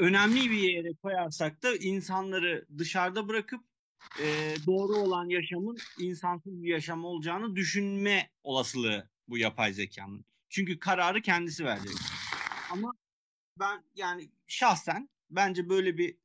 önemli 0.00 0.50
bir 0.50 0.58
yere 0.58 0.94
koyarsak 1.02 1.62
da 1.62 1.76
insanları 1.76 2.66
dışarıda 2.78 3.28
bırakıp 3.28 3.64
e, 4.20 4.54
doğru 4.66 4.96
olan 4.96 5.28
yaşamın 5.28 5.78
insansız 5.98 6.62
bir 6.62 6.68
yaşam 6.68 7.04
olacağını 7.04 7.56
düşünme 7.56 8.30
olasılığı 8.44 9.10
bu 9.28 9.38
yapay 9.38 9.72
zekanın. 9.72 10.24
Çünkü 10.48 10.78
kararı 10.78 11.22
kendisi 11.22 11.64
verecek. 11.64 11.96
Ama 12.70 12.92
ben 13.58 13.84
yani 13.94 14.30
şahsen 14.46 15.08
bence 15.30 15.68
böyle 15.68 15.98
bir 15.98 16.16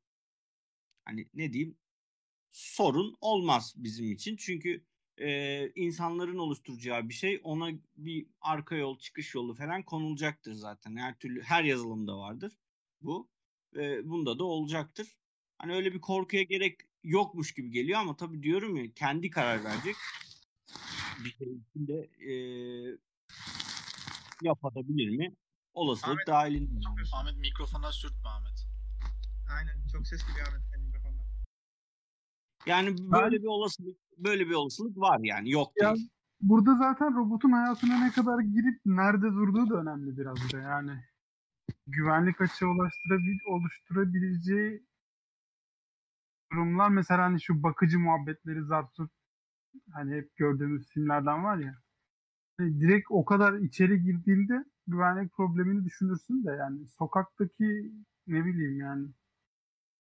hani 1.06 1.28
ne 1.34 1.54
diyeyim 1.54 1.78
sorun 2.52 3.16
olmaz 3.22 3.74
bizim 3.78 4.12
için. 4.12 4.36
Çünkü 4.36 4.84
e, 5.18 5.70
insanların 5.70 6.38
oluşturacağı 6.38 7.10
bir 7.10 7.14
şey 7.14 7.42
ona 7.44 7.70
bir 7.98 8.28
arka 8.42 8.76
yol, 8.76 9.00
çıkış 9.00 9.36
yolu 9.36 9.54
falan 9.54 9.84
konulacaktır 9.84 10.54
zaten. 10.54 10.96
Her 10.96 11.20
türlü 11.20 11.42
her 11.42 11.64
yazılımda 11.64 12.18
vardır 12.18 12.54
bu. 13.02 13.35
E, 13.76 14.10
bunda 14.10 14.40
da 14.40 14.44
olacaktır. 14.44 15.18
Hani 15.58 15.74
öyle 15.74 15.94
bir 15.94 16.02
korkuya 16.02 16.44
gerek 16.44 16.80
yokmuş 17.04 17.54
gibi 17.54 17.70
geliyor 17.72 18.00
ama 18.00 18.16
tabii 18.16 18.44
diyorum 18.44 18.76
ya 18.76 18.94
kendi 18.94 19.30
karar 19.30 19.64
verecek 19.64 19.96
bir 21.26 21.30
şey 21.30 21.48
için 21.48 21.88
de 21.88 22.10
e, 22.20 22.34
yapabilir 24.42 25.18
mi? 25.18 25.36
Olasılık 25.74 26.14
Ahmet, 26.14 26.28
dahilinde. 26.28 26.80
Ahmet 27.14 27.38
mikrofona 27.38 27.92
sürtme 27.92 28.30
Ahmet. 28.30 28.68
Aynen. 29.58 29.88
Çok 29.92 30.08
ses 30.08 30.28
geliyor 30.28 30.48
Ahmet 30.48 30.62
senin 30.74 30.86
mikrofondan. 30.86 31.26
Yani 32.66 32.96
böyle 33.12 33.42
bir 33.42 33.48
olasılık 33.48 33.98
böyle 34.18 34.48
bir 34.50 34.54
olasılık 34.54 34.98
var 34.98 35.20
yani 35.24 35.52
yok 35.52 35.72
Ya- 35.82 35.96
değil. 35.96 36.10
Burada 36.42 36.76
zaten 36.78 37.16
robotun 37.16 37.52
hayatına 37.52 37.98
ne 38.06 38.12
kadar 38.12 38.40
girip 38.40 38.82
nerede 38.86 39.26
durduğu 39.26 39.70
da 39.70 39.76
önemli 39.76 40.18
biraz 40.18 40.38
da 40.54 40.58
yani. 40.60 40.92
Güvenlik 41.88 42.42
açığı 42.42 42.68
oluşturabileceği 43.46 44.84
durumlar 46.52 46.90
mesela 46.90 47.24
hani 47.24 47.42
şu 47.42 47.64
bakıcı 47.64 48.00
muhabbetleri 48.00 48.64
zaten 48.64 49.10
hani 49.92 50.16
hep 50.16 50.36
gördüğümüz 50.36 50.90
filmlerden 50.90 51.44
var 51.44 51.58
ya. 51.58 51.82
Hani 52.58 52.80
direkt 52.80 53.08
o 53.10 53.26
kadar 53.26 53.54
içeri 53.54 54.04
girdiğinde 54.04 54.66
güvenlik 54.88 55.34
problemini 55.34 55.86
düşünürsün 55.86 56.46
de 56.46 56.52
yani 56.52 56.88
sokaktaki 56.88 57.92
ne 58.28 58.46
bileyim 58.46 58.80
yani 58.80 59.08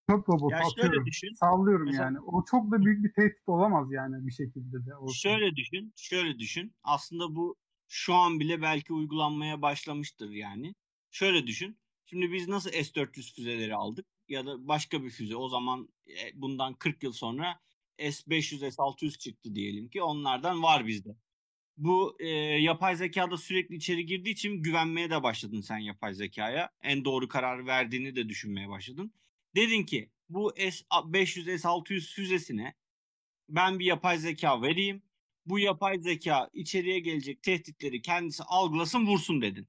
çöp 0.10 0.30
robotu 0.30 0.56
Ya 0.56 0.62
atıyorum. 0.72 1.06
düşün. 1.06 1.34
Sallıyorum 1.34 1.86
Mesela- 1.86 2.04
yani. 2.04 2.20
O 2.20 2.46
çok 2.46 2.72
da 2.72 2.86
büyük 2.86 3.04
bir 3.04 3.14
tehdit 3.14 3.50
olamaz 3.50 3.92
yani 3.92 4.28
bir 4.28 4.32
şekilde 4.32 4.86
de. 4.86 4.96
olsa. 4.96 5.14
Şöyle 5.14 5.56
düşün, 5.56 5.94
şöyle 5.96 6.40
düşün. 6.40 6.76
Aslında 6.84 7.36
bu 7.36 7.56
şu 7.88 8.14
an 8.14 8.40
bile 8.40 8.62
belki 8.62 8.94
uygulanmaya 8.94 9.62
başlamıştır 9.62 10.30
yani. 10.30 10.76
Şöyle 11.16 11.48
düşün. 11.48 11.78
Şimdi 12.06 12.32
biz 12.32 12.48
nasıl 12.48 12.70
S-400 12.72 13.36
füzeleri 13.36 13.76
aldık 13.76 14.06
ya 14.28 14.46
da 14.46 14.68
başka 14.68 15.04
bir 15.04 15.10
füze 15.10 15.36
o 15.36 15.50
zaman 15.50 15.90
e, 16.08 16.42
bundan 16.42 16.74
40 16.74 17.04
yıl 17.04 17.12
sonra 17.12 17.60
S-500, 18.00 18.72
S-600 18.72 19.18
çıktı 19.18 19.56
diyelim 19.56 19.90
ki 19.90 20.02
onlardan 20.02 20.64
var 20.64 20.88
bizde. 20.88 21.16
Bu 21.78 22.18
e, 22.20 22.28
yapay 22.62 22.96
zekada 22.96 23.38
sürekli 23.38 23.76
içeri 23.76 24.06
girdiği 24.06 24.30
için 24.30 24.64
güvenmeye 24.64 25.10
de 25.10 25.24
başladın 25.24 25.62
sen 25.62 25.78
yapay 25.78 26.14
zekaya. 26.14 26.70
En 26.82 27.06
doğru 27.06 27.28
kararı 27.28 27.66
verdiğini 27.66 28.16
de 28.16 28.30
düşünmeye 28.30 28.70
başladın. 28.70 29.14
Dedin 29.56 29.84
ki 29.84 30.10
bu 30.30 30.54
S-500, 30.58 31.58
S-600 31.58 32.14
füzesine 32.14 32.74
ben 33.50 33.80
bir 33.80 33.86
yapay 33.86 34.18
zeka 34.18 34.62
vereyim. 34.62 35.04
Bu 35.46 35.60
yapay 35.60 36.00
zeka 36.00 36.50
içeriye 36.54 37.00
gelecek 37.00 37.44
tehditleri 37.44 38.02
kendisi 38.02 38.44
algılasın 38.44 39.06
vursun 39.06 39.42
dedin. 39.42 39.68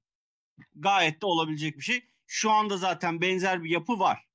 Gayet 0.75 1.21
de 1.21 1.25
olabilecek 1.25 1.77
bir 1.77 1.83
şey. 1.83 2.01
Şu 2.27 2.51
anda 2.51 2.77
zaten 2.77 3.21
benzer 3.21 3.63
bir 3.63 3.69
yapı 3.69 3.99
var. 3.99 4.27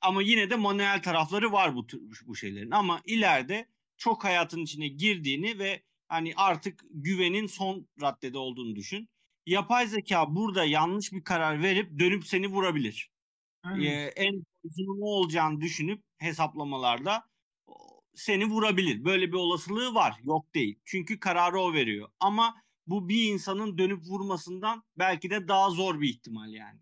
Ama 0.00 0.22
yine 0.22 0.50
de 0.50 0.56
manuel 0.56 1.02
tarafları 1.02 1.52
var 1.52 1.74
bu 1.74 1.86
bu 2.26 2.36
şeylerin. 2.36 2.70
Ama 2.70 3.00
ileride 3.04 3.68
çok 3.96 4.24
hayatın 4.24 4.60
içine 4.60 4.88
girdiğini 4.88 5.58
ve 5.58 5.82
hani 6.08 6.32
artık 6.36 6.84
güvenin 6.90 7.46
son 7.46 7.88
raddede 8.00 8.38
olduğunu 8.38 8.76
düşün. 8.76 9.08
yapay 9.46 9.86
zeka 9.86 10.34
burada 10.34 10.64
yanlış 10.64 11.12
bir 11.12 11.24
karar 11.24 11.62
verip 11.62 11.98
dönüp 11.98 12.26
seni 12.26 12.46
vurabilir. 12.48 13.10
Aynen. 13.62 13.84
Ee, 13.84 14.12
en 14.16 14.32
sonucunun 14.62 15.00
ne 15.00 15.04
olacağını 15.04 15.60
düşünüp 15.60 16.02
hesaplamalarda 16.18 17.24
seni 18.14 18.44
vurabilir. 18.44 19.04
Böyle 19.04 19.28
bir 19.28 19.36
olasılığı 19.36 19.94
var. 19.94 20.14
Yok 20.22 20.54
değil. 20.54 20.80
Çünkü 20.84 21.20
kararı 21.20 21.60
o 21.60 21.72
veriyor. 21.72 22.08
Ama 22.20 22.61
bu 22.86 23.08
bir 23.08 23.32
insanın 23.32 23.78
dönüp 23.78 24.02
vurmasından 24.04 24.84
belki 24.98 25.30
de 25.30 25.48
daha 25.48 25.70
zor 25.70 26.00
bir 26.00 26.08
ihtimal 26.08 26.52
yani. 26.52 26.80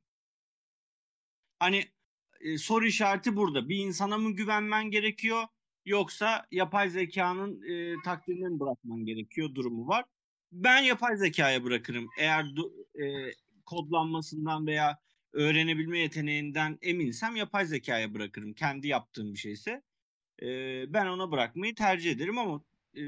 Hani 1.58 1.84
e, 2.40 2.58
soru 2.58 2.86
işareti 2.86 3.36
burada. 3.36 3.68
Bir 3.68 3.76
insana 3.76 4.18
mı 4.18 4.30
güvenmen 4.30 4.90
gerekiyor 4.90 5.44
yoksa 5.84 6.46
yapay 6.50 6.90
zekanın 6.90 7.62
e, 7.62 7.94
takdirine 8.04 8.48
mi 8.48 8.60
bırakman 8.60 9.04
gerekiyor 9.04 9.54
durumu 9.54 9.88
var. 9.88 10.04
Ben 10.52 10.82
yapay 10.82 11.16
zekaya 11.16 11.64
bırakırım. 11.64 12.08
Eğer 12.18 12.44
e, 13.02 13.34
kodlanmasından 13.66 14.66
veya 14.66 14.98
öğrenebilme 15.32 15.98
yeteneğinden 15.98 16.78
eminsem 16.82 17.36
yapay 17.36 17.66
zekaya 17.66 18.14
bırakırım. 18.14 18.54
Kendi 18.54 18.88
yaptığım 18.88 19.34
bir 19.34 19.38
şeyse 19.38 19.82
e, 20.42 20.46
ben 20.92 21.06
ona 21.06 21.30
bırakmayı 21.32 21.74
tercih 21.74 22.10
ederim 22.10 22.38
ama 22.38 22.64
e, 22.96 23.00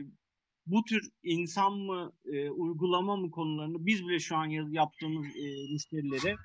bu 0.66 0.84
tür 0.84 1.10
insan 1.22 1.72
mı 1.72 2.12
e, 2.24 2.50
uygulama 2.50 3.16
mı 3.16 3.30
konularını 3.30 3.86
biz 3.86 4.08
bile 4.08 4.18
şu 4.18 4.36
an 4.36 4.46
yaptığımız 4.70 5.26
e, 5.26 5.72
müşterilere 5.72 6.36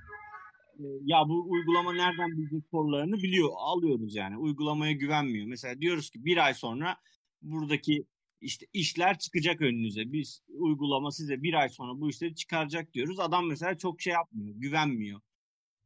e, 0.80 0.86
ya 1.02 1.24
bu 1.28 1.52
uygulama 1.52 1.94
nereden 1.94 2.38
bilecek 2.38 2.64
sorularını 2.72 3.18
biliyor 3.18 3.50
alıyoruz 3.58 4.16
yani 4.16 4.38
uygulamaya 4.38 4.92
güvenmiyor. 4.92 5.48
Mesela 5.48 5.82
diyoruz 5.82 6.10
ki 6.10 6.26
bir 6.26 6.46
ay 6.46 6.54
sonra 6.54 6.98
buradaki 7.42 8.06
işte 8.42 8.66
işler 8.74 9.20
çıkacak 9.20 9.62
önünüze. 9.62 10.12
Biz 10.14 10.42
uygulama 10.50 11.12
size 11.12 11.44
bir 11.44 11.54
ay 11.54 11.70
sonra 11.70 12.02
bu 12.02 12.10
işleri 12.10 12.36
çıkaracak 12.36 12.94
diyoruz. 12.94 13.20
Adam 13.20 13.48
mesela 13.48 13.78
çok 13.78 14.02
şey 14.02 14.14
yapmıyor, 14.14 14.56
güvenmiyor. 14.56 15.22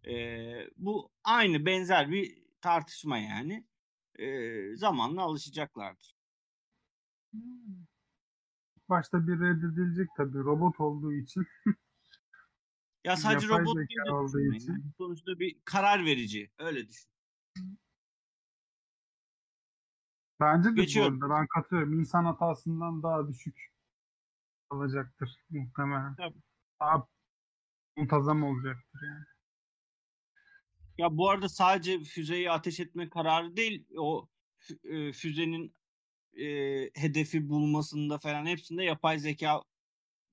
Ee, 0.08 0.68
bu 0.78 1.10
aynı 1.24 1.66
benzer 1.66 2.12
bir 2.12 2.38
tartışma 2.62 3.18
yani. 3.18 3.66
Ee, 4.20 4.76
zamanla 4.76 5.22
alışacaklardır. 5.22 6.16
Başta 8.92 9.28
bir 9.28 9.40
reddedilecek 9.40 10.10
tabii 10.18 10.38
robot 10.38 10.80
olduğu 10.80 11.14
için. 11.14 11.48
Ya 13.06 13.18
sadece 13.18 13.48
Yapay 13.48 13.62
robot 13.62 13.76
değil 13.76 14.00
de 14.08 14.12
olduğu 14.12 14.28
düşünmeyin 14.28 14.54
için. 14.54 14.94
Sonuçta 14.98 15.40
bir 15.40 15.62
karar 15.66 16.06
verici. 16.06 16.52
Öyle 16.58 16.88
düşün. 16.88 17.10
Bence 20.40 20.70
de 20.70 20.74
Geçiyorum. 20.74 21.22
bu 21.22 21.26
arada 21.26 21.36
ben 21.36 21.48
katılıyorum. 21.48 22.00
İnsan 22.00 22.26
hatasından 22.26 23.04
daha 23.04 23.28
düşük 23.28 23.74
alacaktır 24.70 25.36
muhtemelen. 25.50 26.16
Tabii. 26.16 26.42
Daha 26.80 27.08
muntazam 27.98 28.44
olacaktır 28.44 29.02
yani. 29.08 29.26
Ya 30.98 31.18
bu 31.18 31.30
arada 31.30 31.50
sadece 31.50 32.04
füzeyi 32.04 32.52
ateş 32.52 32.80
etme 32.80 33.10
kararı 33.10 33.58
değil, 33.58 33.88
o 33.98 34.30
e, 34.84 35.12
füzenin 35.12 35.76
e, 36.38 36.46
hedefi 36.96 37.50
bulmasında 37.50 38.18
falan 38.18 38.46
hepsinde 38.46 38.84
yapay 38.84 39.20
zeka 39.20 39.62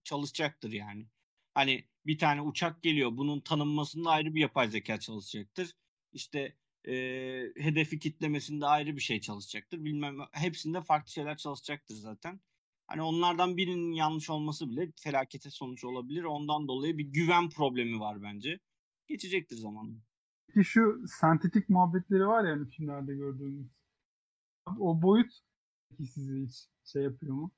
çalışacaktır 0.04 0.72
yani. 0.72 1.06
Hani 1.54 1.84
bir 2.06 2.18
tane 2.18 2.42
uçak 2.42 2.82
geliyor, 2.82 3.16
bunun 3.16 3.40
tanınmasında 3.40 4.10
ayrı 4.10 4.34
bir 4.34 4.40
yapay 4.40 4.68
zeka 4.68 5.00
çalışacaktır. 5.00 5.72
İşte 6.12 6.56
e, 6.88 6.94
hedefi 7.56 7.98
kitlemesinde 7.98 8.66
ayrı 8.66 8.96
bir 8.96 9.00
şey 9.00 9.20
çalışacaktır. 9.20 9.84
Bilmem 9.84 10.16
hepsinde 10.32 10.82
farklı 10.82 11.10
şeyler 11.10 11.36
çalışacaktır 11.36 11.94
zaten. 11.94 12.40
Hani 12.86 13.02
onlardan 13.02 13.56
birinin 13.56 13.92
yanlış 13.92 14.30
olması 14.30 14.70
bile 14.70 14.92
felakete 14.96 15.50
sonuç 15.50 15.84
olabilir. 15.84 16.24
Ondan 16.24 16.68
dolayı 16.68 16.98
bir 16.98 17.04
güven 17.04 17.50
problemi 17.50 18.00
var 18.00 18.22
bence. 18.22 18.60
Geçecektir 19.06 19.56
zamanla. 19.56 19.96
Peki 20.46 20.64
şu 20.64 21.02
sentetik 21.20 21.68
muhabbetleri 21.68 22.26
var 22.26 22.44
ya 22.44 22.50
hani 22.50 22.68
filmlerde 22.68 23.14
gördüğümüz. 23.14 23.66
O 24.78 25.02
boyut 25.02 25.32
peki 25.90 26.06
sizi 26.06 26.46
hiç 26.46 26.68
şey 26.84 27.02
yapıyor 27.02 27.34
mu? 27.34 27.50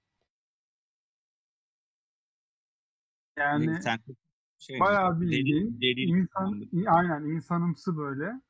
Yani 3.39 3.83
Sen 3.83 3.99
şey, 4.59 4.81
bayağı 4.81 5.21
bildiğin 5.21 5.81
deli 5.81 6.01
insan, 6.01 6.71
aynen 6.87 7.25
insanımsı 7.25 7.97
böyle. 7.97 8.41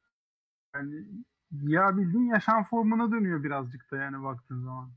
Yani 0.74 1.06
ya 1.50 1.96
bildiğin 1.96 2.26
yaşam 2.26 2.64
formuna 2.64 3.12
dönüyor 3.12 3.44
birazcık 3.44 3.90
da 3.90 3.96
yani 3.96 4.22
baktığın 4.24 4.64
zaman. 4.64 4.92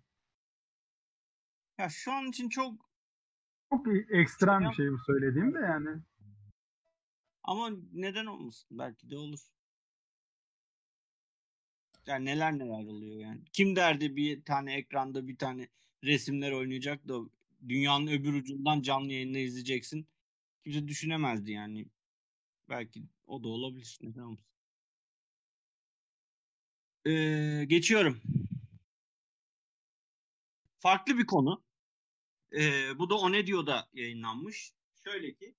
Ya 1.77 1.89
şu 1.89 2.11
an 2.11 2.25
için 2.25 2.49
çok 2.49 2.73
Çok 3.69 3.87
ekstrem 4.11 4.61
bir 4.61 4.73
şey 4.73 4.91
bu 4.91 4.97
söylediğim 4.99 5.53
de 5.53 5.59
yani. 5.59 6.01
ama 7.43 7.69
neden 7.93 8.25
olmasın? 8.25 8.79
Belki 8.79 9.09
de 9.09 9.17
olur. 9.17 9.39
Yani 12.07 12.25
neler 12.25 12.59
neler 12.59 12.85
oluyor 12.85 13.19
yani. 13.19 13.41
Kim 13.53 13.75
derdi 13.75 14.15
bir 14.15 14.45
tane 14.45 14.75
ekranda 14.75 15.27
bir 15.27 15.37
tane 15.37 15.67
resimler 16.03 16.51
oynayacak 16.51 17.07
da 17.07 17.19
dünyanın 17.69 18.07
öbür 18.07 18.33
ucundan 18.33 18.81
canlı 18.81 19.13
yayında 19.13 19.39
izleyeceksin. 19.39 20.07
Kimse 20.63 20.87
düşünemezdi 20.87 21.51
yani. 21.51 21.85
Belki 22.69 23.03
o 23.27 23.43
da 23.43 23.47
olabilir. 23.47 23.99
Neden 24.01 24.21
olmasın? 24.21 24.45
Ee, 27.07 27.65
geçiyorum. 27.67 28.21
Farklı 30.79 31.17
bir 31.17 31.25
konu. 31.25 31.63
Ee, 32.55 32.99
bu 32.99 33.09
da 33.09 33.15
O 33.15 33.31
Ne 33.31 33.47
Diyor'da 33.47 33.89
yayınlanmış. 33.93 34.73
Şöyle 35.03 35.33
ki 35.33 35.55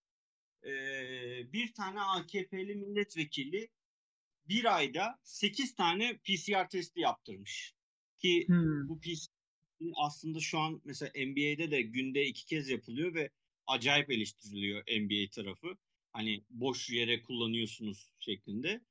ee, 0.65 1.53
bir 1.53 1.75
tane 1.75 2.01
AKP'li 2.01 2.75
milletvekili 2.75 3.69
bir 4.49 4.77
ayda 4.77 5.21
8 5.23 5.75
tane 5.75 6.19
PCR 6.19 6.69
testi 6.71 7.01
yaptırmış. 7.01 7.75
Ki 8.19 8.45
Hmm. 8.49 8.89
bu 8.89 9.01
PCR 9.01 9.33
aslında 9.97 10.41
şu 10.41 10.59
an 10.59 10.81
mesela 10.85 11.13
NBA'de 11.17 11.71
de 11.71 11.83
günde 11.83 12.27
iki 12.27 12.47
kez 12.47 12.69
yapılıyor 12.69 13.15
ve 13.15 13.31
acayip 13.67 14.11
eleştiriliyor 14.11 14.83
NBA 14.89 15.31
tarafı. 15.31 15.77
Hani 16.13 16.45
boş 16.51 16.91
yere 16.91 17.23
kullanıyorsunuz 17.23 18.11
şeklinde. 18.19 18.85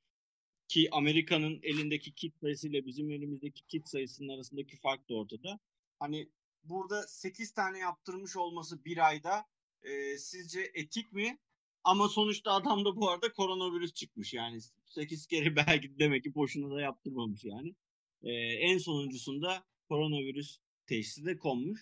Ki 0.68 0.88
Amerika'nın 0.92 1.60
elindeki 1.62 2.14
kit 2.14 2.38
sayısıyla 2.40 2.86
bizim 2.86 3.10
elimizdeki 3.10 3.66
kit 3.66 3.88
sayısının 3.88 4.28
arasındaki 4.28 4.76
fark 4.76 5.08
da 5.10 5.14
ortada. 5.14 5.60
Hani 5.98 6.30
burada 6.62 7.02
8 7.06 7.54
tane 7.54 7.78
yaptırmış 7.78 8.36
olması 8.36 8.84
bir 8.84 9.08
ayda 9.08 9.46
e, 9.82 10.18
sizce 10.18 10.70
etik 10.74 11.12
mi? 11.12 11.38
Ama 11.84 12.08
sonuçta 12.08 12.52
adam 12.52 12.84
da 12.84 12.96
bu 12.96 13.10
arada 13.10 13.32
koronavirüs 13.32 13.94
çıkmış 13.94 14.34
yani 14.34 14.60
8 14.86 15.26
kere 15.26 15.56
belki 15.56 15.98
demek 15.98 16.24
ki 16.24 16.34
boşuna 16.34 16.76
da 16.76 16.80
yaptırmamış 16.80 17.44
yani. 17.44 17.74
E, 18.22 18.32
en 18.42 18.78
sonuncusunda 18.78 19.64
koronavirüs 19.88 20.58
teşhisi 20.86 21.24
de 21.26 21.38
konmuş. 21.38 21.80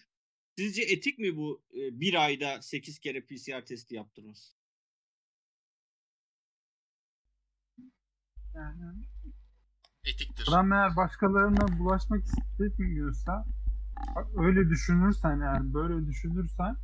Sizce 0.59 0.83
etik 0.83 1.19
mi 1.19 1.37
bu 1.37 1.63
e, 1.75 2.01
bir 2.01 2.25
ayda 2.25 2.63
8 2.63 2.99
kere 2.99 3.25
PCR 3.25 3.67
testi 3.67 3.95
yaptırması? 3.95 4.63
yani 8.55 9.03
Etiktir. 10.05 10.45
Adam 10.49 10.73
eğer 10.73 10.97
başkalarına 10.97 11.79
bulaşmak 11.79 12.25
istemiyorsa 12.25 13.47
öyle 14.37 14.71
düşünürsen 14.71 15.41
yani 15.41 15.75
böyle 15.75 16.07
düşünürsen 16.07 16.77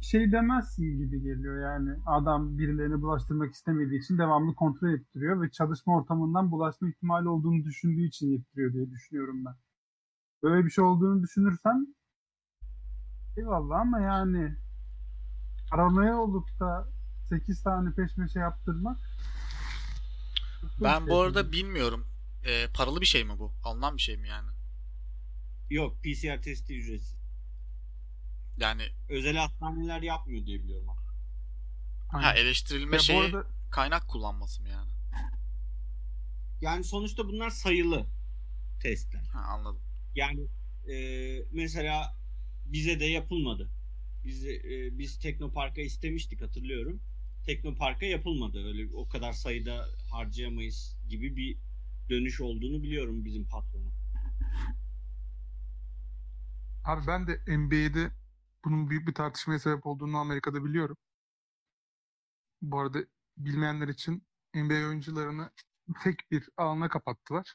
şey 0.00 0.32
demezsin 0.32 0.98
gibi 0.98 1.22
geliyor 1.22 1.60
yani 1.62 1.98
adam 2.06 2.58
birilerine 2.58 3.02
bulaştırmak 3.02 3.54
istemediği 3.54 4.00
için 4.00 4.18
devamlı 4.18 4.54
kontrol 4.54 4.88
ettiriyor 4.88 5.42
ve 5.42 5.50
çalışma 5.50 5.96
ortamından 5.96 6.50
bulaşma 6.50 6.88
ihtimali 6.88 7.28
olduğunu 7.28 7.64
düşündüğü 7.64 8.06
için 8.06 8.32
yaptırıyor 8.32 8.72
diye 8.72 8.90
düşünüyorum 8.90 9.44
ben. 9.44 9.54
Böyle 10.42 10.64
bir 10.64 10.70
şey 10.70 10.84
olduğunu 10.84 11.22
düşünürsen 11.22 11.96
eyvallah 13.36 13.80
ama 13.80 14.00
yani 14.00 14.56
paranoya 15.70 16.16
olup 16.18 16.60
da 16.60 16.88
8 17.28 17.62
tane 17.62 17.92
peş 17.92 18.14
peşe 18.14 18.38
yaptırmak 18.38 18.98
Ben 20.82 21.06
bu 21.06 21.20
arada 21.20 21.52
bilmiyorum. 21.52 22.06
Ee, 22.44 22.66
paralı 22.74 23.00
bir 23.00 23.06
şey 23.06 23.24
mi 23.24 23.38
bu? 23.38 23.52
Alınan 23.64 23.96
bir 23.96 24.02
şey 24.02 24.16
mi 24.16 24.28
yani? 24.28 24.48
Yok 25.70 25.96
PCR 26.02 26.42
testi 26.42 26.78
ücretsiz. 26.78 27.15
Yani 28.56 28.82
Özel 29.08 29.36
hastaneler 29.36 30.02
yapmıyor 30.02 30.46
diye 30.46 30.62
biliyorum. 30.62 30.88
ama. 30.88 32.22
ha 32.22 32.32
eleştirilme 32.34 32.96
Ya 32.96 32.98
bu 32.98 33.02
şeyi 33.02 33.20
arada 33.20 33.46
kaynak 33.70 34.08
kullanması 34.08 34.62
mı 34.62 34.68
yani? 34.68 34.90
Yani 36.60 36.84
sonuçta 36.84 37.28
bunlar 37.28 37.50
sayılı 37.50 38.06
testler. 38.82 39.24
Ha 39.32 39.38
anladım. 39.40 39.82
Yani 40.14 40.46
e, 40.92 40.96
mesela 41.52 42.16
bize 42.64 43.00
de 43.00 43.04
yapılmadı. 43.04 43.70
Biz 44.24 44.46
e, 44.46 44.98
biz 44.98 45.18
Teknopark'a 45.18 45.80
istemiştik 45.80 46.42
hatırlıyorum. 46.42 47.00
Teknopark'a 47.46 48.06
yapılmadı. 48.06 48.66
Öyle 48.66 48.88
o 48.94 49.08
kadar 49.08 49.32
sayıda 49.32 49.86
harcayamayız 50.10 50.96
gibi 51.08 51.36
bir 51.36 51.58
dönüş 52.10 52.40
olduğunu 52.40 52.82
biliyorum 52.82 53.24
bizim 53.24 53.48
patronu. 53.48 53.90
Abi 56.84 57.06
ben 57.06 57.26
de 57.26 57.40
NBA'de 57.58 58.10
bunun 58.66 58.90
büyük 58.90 59.08
bir 59.08 59.14
tartışmaya 59.14 59.58
sebep 59.58 59.86
olduğunu 59.86 60.18
Amerika'da 60.18 60.64
biliyorum. 60.64 60.96
bu 62.62 62.80
arada 62.80 62.98
bilmeyenler 63.36 63.88
için 63.88 64.26
NBA 64.54 64.74
oyuncularını 64.74 65.50
tek 66.02 66.30
bir 66.30 66.48
alana 66.56 66.88
kapattılar. 66.88 67.54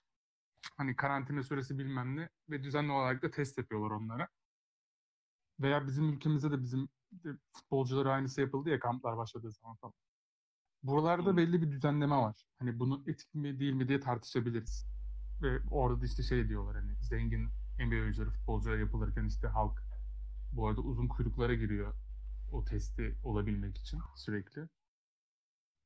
Hani 0.78 0.96
karantina 0.96 1.44
süresi 1.44 1.80
bilmem 1.80 2.16
ne 2.16 2.30
ve 2.50 2.64
düzenli 2.64 2.92
olarak 2.92 3.24
da 3.24 3.32
test 3.32 3.58
yapıyorlar 3.58 3.92
onlara. 3.92 4.28
Veya 5.60 5.88
bizim 5.88 6.10
ülkemizde 6.10 6.52
de 6.52 6.62
bizim 6.62 6.90
futbolculara 7.52 8.14
aynısı 8.14 8.42
yapıldı 8.42 8.70
ya 8.70 8.80
kamplar 8.80 9.18
başladığı 9.18 9.52
zaman 9.52 9.76
falan. 9.76 9.94
Buralarda 10.84 11.38
belli 11.38 11.62
bir 11.62 11.72
düzenleme 11.72 12.16
var. 12.16 12.46
Hani 12.60 12.80
bunu 12.80 13.04
etik 13.08 13.36
mi 13.36 13.60
değil 13.60 13.74
mi 13.74 13.88
diye 13.88 14.00
tartışabiliriz. 14.00 14.86
Ve 15.42 15.60
orada 15.72 16.02
da 16.02 16.06
işte 16.06 16.24
şey 16.24 16.50
diyorlar 16.50 16.76
hani 16.76 16.96
zengin 17.02 17.50
NBA 17.80 17.96
oyuncuları, 17.96 18.32
futbolculara 18.32 18.80
yapılırken 18.80 19.26
işte 19.26 19.48
halk 19.48 19.91
bu 20.52 20.68
arada 20.68 20.82
uzun 20.82 21.08
kuyruklara 21.08 21.54
giriyor 21.54 21.94
o 22.52 22.64
testi 22.66 23.18
olabilmek 23.24 23.78
için 23.78 24.00
sürekli. 24.16 24.70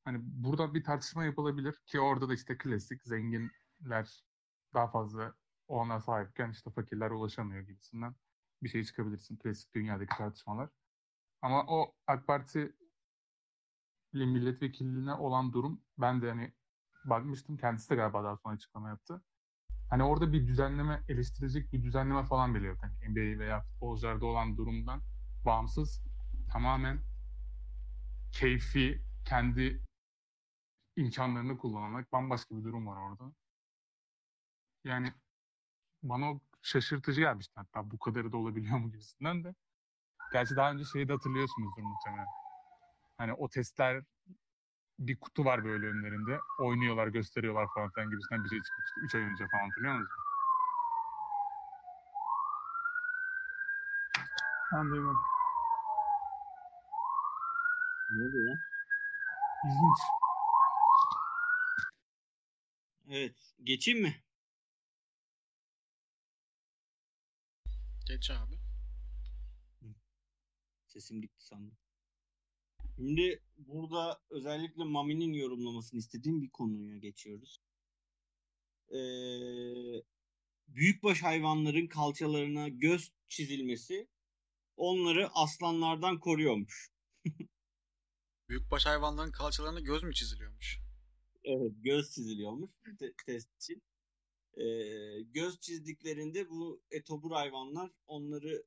Hani 0.04 0.18
burada 0.22 0.74
bir 0.74 0.84
tartışma 0.84 1.24
yapılabilir 1.24 1.82
ki 1.86 2.00
orada 2.00 2.28
da 2.28 2.34
işte 2.34 2.58
klasik 2.58 3.04
zenginler 3.04 4.24
daha 4.74 4.88
fazla 4.88 5.34
olana 5.68 6.00
sahipken 6.00 6.50
işte 6.50 6.70
fakirler 6.70 7.10
ulaşamıyor 7.10 7.62
gibisinden 7.62 8.14
bir 8.62 8.68
şey 8.68 8.84
çıkabilirsin. 8.84 9.36
Klasik 9.36 9.74
dünyadaki 9.74 10.16
tartışmalar. 10.16 10.70
Ama 11.42 11.64
o 11.68 11.94
AK 12.06 12.26
Parti 12.26 12.76
milletvekilliğine 14.12 15.14
olan 15.14 15.52
durum 15.52 15.82
ben 15.98 16.22
de 16.22 16.28
hani 16.28 16.52
bakmıştım. 17.04 17.56
Kendisi 17.56 17.90
de 17.90 17.94
galiba 17.94 18.24
daha 18.24 18.36
sonra 18.36 18.54
açıklama 18.54 18.88
yaptı. 18.88 19.22
Hani 19.90 20.02
orada 20.02 20.32
bir 20.32 20.46
düzenleme, 20.46 21.02
eleştirecek 21.08 21.72
bir 21.72 21.82
düzenleme 21.82 22.24
falan 22.24 22.54
bile 22.54 22.66
yok. 22.66 22.78
Hani 22.82 23.08
NBA 23.08 23.38
veya 23.38 23.60
futbolcularda 23.62 24.26
olan 24.26 24.56
durumdan 24.56 25.02
bağımsız 25.44 26.02
tamamen 26.52 27.00
keyfi, 28.32 29.02
kendi 29.24 29.82
imkanlarını 30.96 31.58
kullanmak 31.58 32.12
bambaşka 32.12 32.56
bir 32.56 32.64
durum 32.64 32.86
var 32.86 32.96
orada. 32.96 33.32
Yani 34.84 35.12
bana 36.02 36.30
o 36.30 36.40
şaşırtıcı 36.62 37.20
gelmişti 37.20 37.52
hatta 37.56 37.90
bu 37.90 37.98
kadarı 37.98 38.32
da 38.32 38.36
olabiliyor 38.36 38.78
mu 38.78 38.92
gibisinden 38.92 39.44
de. 39.44 39.54
Gerçi 40.32 40.56
daha 40.56 40.72
önce 40.72 40.84
şeyi 40.84 41.08
de 41.08 41.12
hatırlıyorsunuzdur 41.12 41.82
muhtemelen. 41.82 42.26
Hani 43.18 43.32
o 43.32 43.48
testler 43.48 44.04
bir 44.98 45.20
kutu 45.20 45.44
var 45.44 45.64
böyle 45.64 45.86
önlerinde. 45.86 46.40
Oynuyorlar, 46.58 47.08
gösteriyorlar 47.08 47.66
falan 47.74 47.90
filan 47.90 48.10
gibisinden 48.10 48.44
bir 48.44 48.48
şey 48.48 48.58
çıkmıştı. 48.62 49.00
3 49.04 49.14
ay 49.14 49.20
önce 49.22 49.46
falan 49.48 49.68
hatırlıyor 49.68 49.94
musunuz? 49.94 50.20
Ben 54.72 54.90
duymadım. 54.90 55.22
Ne 58.10 58.22
oluyor 58.24 58.48
lan? 58.48 58.58
İlginç. 59.64 59.98
Evet. 63.10 63.54
Geçeyim 63.64 64.02
mi? 64.02 64.16
Geç 68.06 68.30
abi. 68.30 68.58
Sesim 70.86 71.20
gitti 71.20 71.46
sandım. 71.46 71.76
Şimdi 72.96 73.42
burada 73.56 74.20
özellikle 74.30 74.84
Mami'nin 74.84 75.32
yorumlamasını 75.32 75.98
istediğim 75.98 76.42
bir 76.42 76.50
konuya 76.50 76.96
geçiyoruz. 76.98 77.60
Ee, 78.90 78.96
büyükbaş 80.68 81.22
hayvanların 81.22 81.86
kalçalarına 81.86 82.68
göz 82.68 83.12
çizilmesi 83.28 84.08
onları 84.76 85.28
aslanlardan 85.28 86.20
koruyormuş. 86.20 86.90
Büyükbaş 88.48 88.86
hayvanların 88.86 89.32
kalçalarına 89.32 89.80
göz 89.80 90.02
mü 90.02 90.14
çiziliyormuş? 90.14 90.78
Evet, 91.44 91.72
göz 91.76 92.10
çiziliyormuş 92.10 92.70
te- 92.98 93.14
test 93.26 93.56
için. 93.56 93.82
Ee, 94.56 95.22
göz 95.22 95.60
çizdiklerinde 95.60 96.48
bu 96.48 96.82
etobur 96.90 97.32
hayvanlar 97.32 97.90
onları 98.06 98.64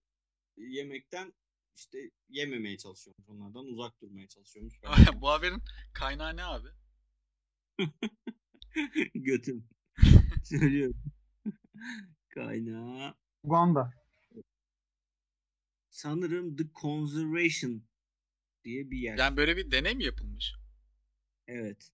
yemekten 0.58 1.34
işte 1.80 2.12
yememeye 2.30 2.78
çalışıyormuş. 2.78 3.30
Onlardan 3.30 3.66
uzak 3.66 4.02
durmaya 4.02 4.28
çalışıyormuş. 4.28 4.82
Bu 5.22 5.30
haberin 5.30 5.62
kaynağı 5.94 6.38
ne 6.38 6.44
abi? 6.44 6.68
Götüm. 9.16 9.70
Söylüyorum. 10.44 11.04
Kaynağı. 12.30 13.16
Uganda. 13.44 13.94
Sanırım 15.90 16.56
The 16.56 16.64
Conservation 16.82 17.84
diye 18.64 18.92
bir 18.92 18.98
yer. 18.98 19.18
Yani 19.18 19.38
böyle 19.38 19.58
bir 19.58 19.72
deney 19.72 19.96
mi 19.96 20.04
yapılmış? 20.04 20.56
Evet. 21.48 21.92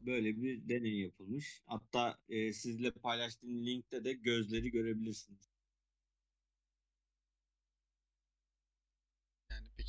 Böyle 0.00 0.42
bir 0.42 0.68
deney 0.68 1.00
yapılmış. 1.00 1.62
Hatta 1.66 2.18
e, 2.28 2.52
sizle 2.52 2.90
paylaştığım 2.90 3.66
linkte 3.66 4.04
de 4.04 4.12
gözleri 4.12 4.70
görebilirsiniz. 4.70 5.49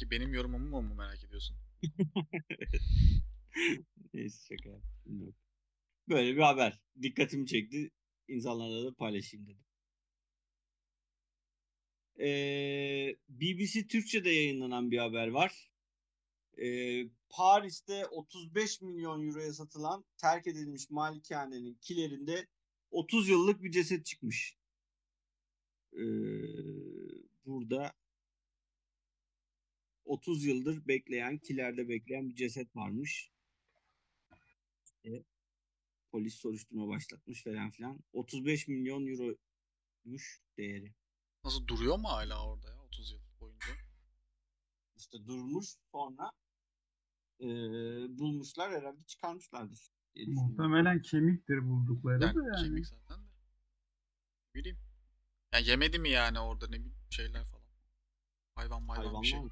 Peki 0.01 0.11
benim 0.11 0.33
yorumumu 0.33 0.81
mu 0.81 0.95
merak 0.95 1.23
ediyorsun? 1.23 1.57
Neyse 4.13 4.55
şaka. 4.55 4.81
Böyle 6.09 6.35
bir 6.35 6.41
haber. 6.41 6.79
Dikkatimi 7.01 7.47
çekti. 7.47 7.91
İnsanlarla 8.27 8.85
da 8.85 8.93
paylaşayım 8.93 9.47
dedim. 9.47 9.63
Ee, 12.19 13.15
BBC 13.29 13.87
Türkçe'de 13.87 14.29
yayınlanan 14.29 14.91
bir 14.91 14.97
haber 14.97 15.27
var. 15.27 15.71
Ee, 16.57 17.09
Paris'te 17.29 18.05
35 18.05 18.81
milyon 18.81 19.27
euroya 19.27 19.53
satılan 19.53 20.05
terk 20.17 20.47
edilmiş 20.47 20.89
malikanenin 20.89 21.77
kilerinde 21.81 22.47
30 22.91 23.29
yıllık 23.29 23.63
bir 23.63 23.71
ceset 23.71 24.05
çıkmış. 24.05 24.57
Ee, 25.93 26.01
burada 27.45 27.93
30 30.11 30.45
yıldır 30.45 30.87
bekleyen, 30.87 31.37
kilerde 31.37 31.89
bekleyen 31.89 32.29
bir 32.29 32.35
ceset 32.35 32.75
varmış. 32.75 33.31
İşte 34.85 35.23
polis 36.11 36.35
soruşturma 36.35 36.87
başlatmış 36.87 37.43
falan 37.43 37.71
filan. 37.71 37.99
35 38.13 38.67
milyon 38.67 39.07
euroymuş 39.07 40.41
değeri. 40.57 40.93
Nasıl 41.43 41.67
duruyor 41.67 41.97
mu 41.97 42.09
hala 42.09 42.47
orada 42.47 42.69
ya 42.69 42.81
30 42.81 43.11
yıl 43.11 43.19
boyunca? 43.39 43.67
İşte 44.95 45.25
durmuş 45.25 45.67
sonra 45.91 46.31
eee, 47.39 47.47
bulmuşlar 48.09 48.71
herhalde 48.71 49.03
çıkarmışlardır. 49.03 49.91
Muhtemelen 50.27 51.01
kemiktir 51.01 51.69
buldukları 51.69 52.23
Yani, 52.23 52.35
da 52.35 52.43
yani. 52.43 52.63
kemik 52.67 52.87
zaten 52.87 53.17
de. 53.17 53.27
Ne 54.55 54.59
bileyim. 54.59 54.77
Yani 55.53 55.67
yemedi 55.69 55.99
mi 55.99 56.09
yani 56.09 56.39
orada 56.39 56.67
ne 56.67 56.79
bileyim 56.79 56.95
şeyler 57.09 57.45
falan. 57.45 57.61
Hayvan 58.55 58.87
hayvan 58.87 59.21
bir 59.21 59.27
şey. 59.27 59.39
Mı? 59.39 59.49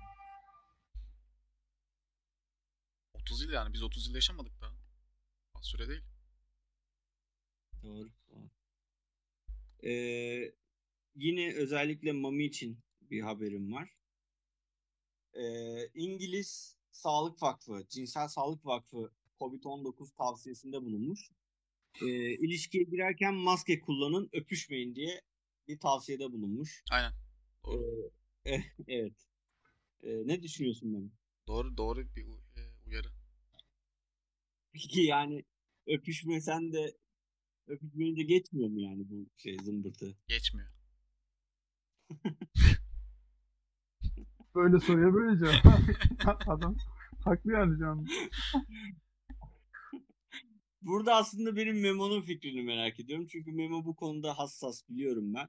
30 3.30 3.42
yıl 3.42 3.52
yani 3.52 3.74
biz 3.74 3.84
30 3.84 4.08
yıl 4.08 4.16
yaşamadık 4.16 4.62
daha. 4.62 4.76
Az 5.54 5.66
süre 5.66 5.88
değil. 5.88 6.02
Doğru. 7.84 8.10
Ee, 9.84 10.54
yine 11.16 11.54
özellikle 11.56 12.12
Mami 12.12 12.46
için 12.46 12.80
bir 13.02 13.22
haberim 13.22 13.74
var. 13.74 13.90
Ee, 15.34 15.88
İngiliz 15.94 16.78
Sağlık 16.92 17.44
Vakfı, 17.44 17.86
Cinsel 17.90 18.28
Sağlık 18.28 18.66
Vakfı 18.66 19.12
COVID-19 19.40 20.16
tavsiyesinde 20.16 20.82
bulunmuş. 20.82 21.32
Ee, 22.02 22.34
ilişkiye 22.34 22.84
girerken 22.84 23.34
maske 23.34 23.80
kullanın, 23.80 24.30
öpüşmeyin 24.34 24.96
diye 24.96 25.22
bir 25.68 25.80
tavsiyede 25.80 26.32
bulunmuş. 26.32 26.84
Aynen. 26.92 27.14
Doğru. 27.66 28.12
Ee, 28.46 28.64
evet. 28.88 29.28
Ee, 30.04 30.28
ne 30.28 30.44
düşünüyorsun 30.44 30.92
Mami? 30.92 31.12
Doğru 31.48 31.78
doğru 31.78 32.16
bir. 32.16 32.26
Peki 34.74 35.02
yani 35.02 35.44
öpüşmesen 35.88 36.74
de 36.74 36.98
öpüşmeyince 37.68 38.24
geçmiyor 38.24 38.70
mu 38.70 38.82
yani 38.82 39.10
bu 39.10 39.30
şey 39.38 39.58
zımbırtı? 39.64 40.18
Geçmiyor. 40.28 40.70
Böyle 44.56 44.80
soruya 44.80 45.14
böyle 45.14 45.40
cevap. 45.40 45.66
Adam 46.48 46.78
haklı 47.24 47.52
yani 47.52 47.86
an. 47.86 48.08
Burada 50.82 51.16
aslında 51.16 51.56
benim 51.56 51.82
Memo'nun 51.82 52.22
fikrini 52.22 52.62
merak 52.62 53.00
ediyorum. 53.00 53.28
Çünkü 53.28 53.52
Memo 53.52 53.86
bu 53.86 53.96
konuda 53.96 54.38
hassas 54.38 54.90
biliyorum 54.90 55.34
ben. 55.34 55.48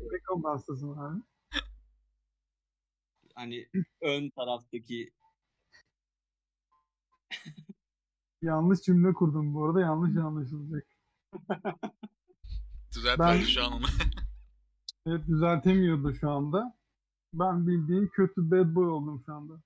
Ne 0.00 0.18
konuda 0.28 0.50
hastasın 0.50 0.96
abi? 0.96 1.22
Hani 3.34 3.68
ön 4.00 4.30
taraftaki 4.30 5.12
Yanlış 8.42 8.80
cümle 8.80 9.12
kurdum 9.12 9.54
bu 9.54 9.64
arada 9.64 9.80
yanlış 9.80 10.16
anlaşılacak. 10.16 10.86
Düzelt 12.94 13.18
Ben- 13.18 13.40
şu 13.40 13.64
an 13.64 13.72
onu. 13.72 13.86
Evet 15.06 15.26
düzeltemiyordu 15.28 16.14
şu 16.14 16.30
anda. 16.30 16.78
Ben 17.34 17.66
bildiğin 17.66 18.06
kötü 18.06 18.50
bad 18.50 18.74
boy 18.74 18.88
oldum 18.88 19.22
şu 19.26 19.34
anda. 19.34 19.62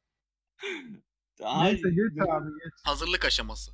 Hayır, 1.42 1.74
Neyse 1.74 1.90
geç 1.90 2.28
abi 2.28 2.50
geç. 2.50 2.72
Hazırlık 2.84 3.24
aşaması. 3.24 3.72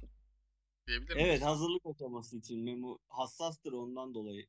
Diyebilir 0.87 1.15
miyiz? 1.15 1.29
Evet 1.29 1.45
hazırlık 1.45 1.87
aşaması 1.87 2.37
için 2.37 2.65
Memo 2.65 2.99
hassastır 3.09 3.73
ondan 3.73 4.15
dolayı. 4.15 4.47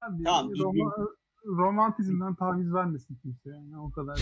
Abi, 0.00 0.24
Tamam, 0.24 0.52
roma- 0.52 1.16
romantizmden 1.44 2.34
taviz 2.34 2.72
vermesin 2.74 3.18
kimse 3.22 3.50
yani 3.50 3.78
o 3.78 3.90
kadar. 3.90 4.20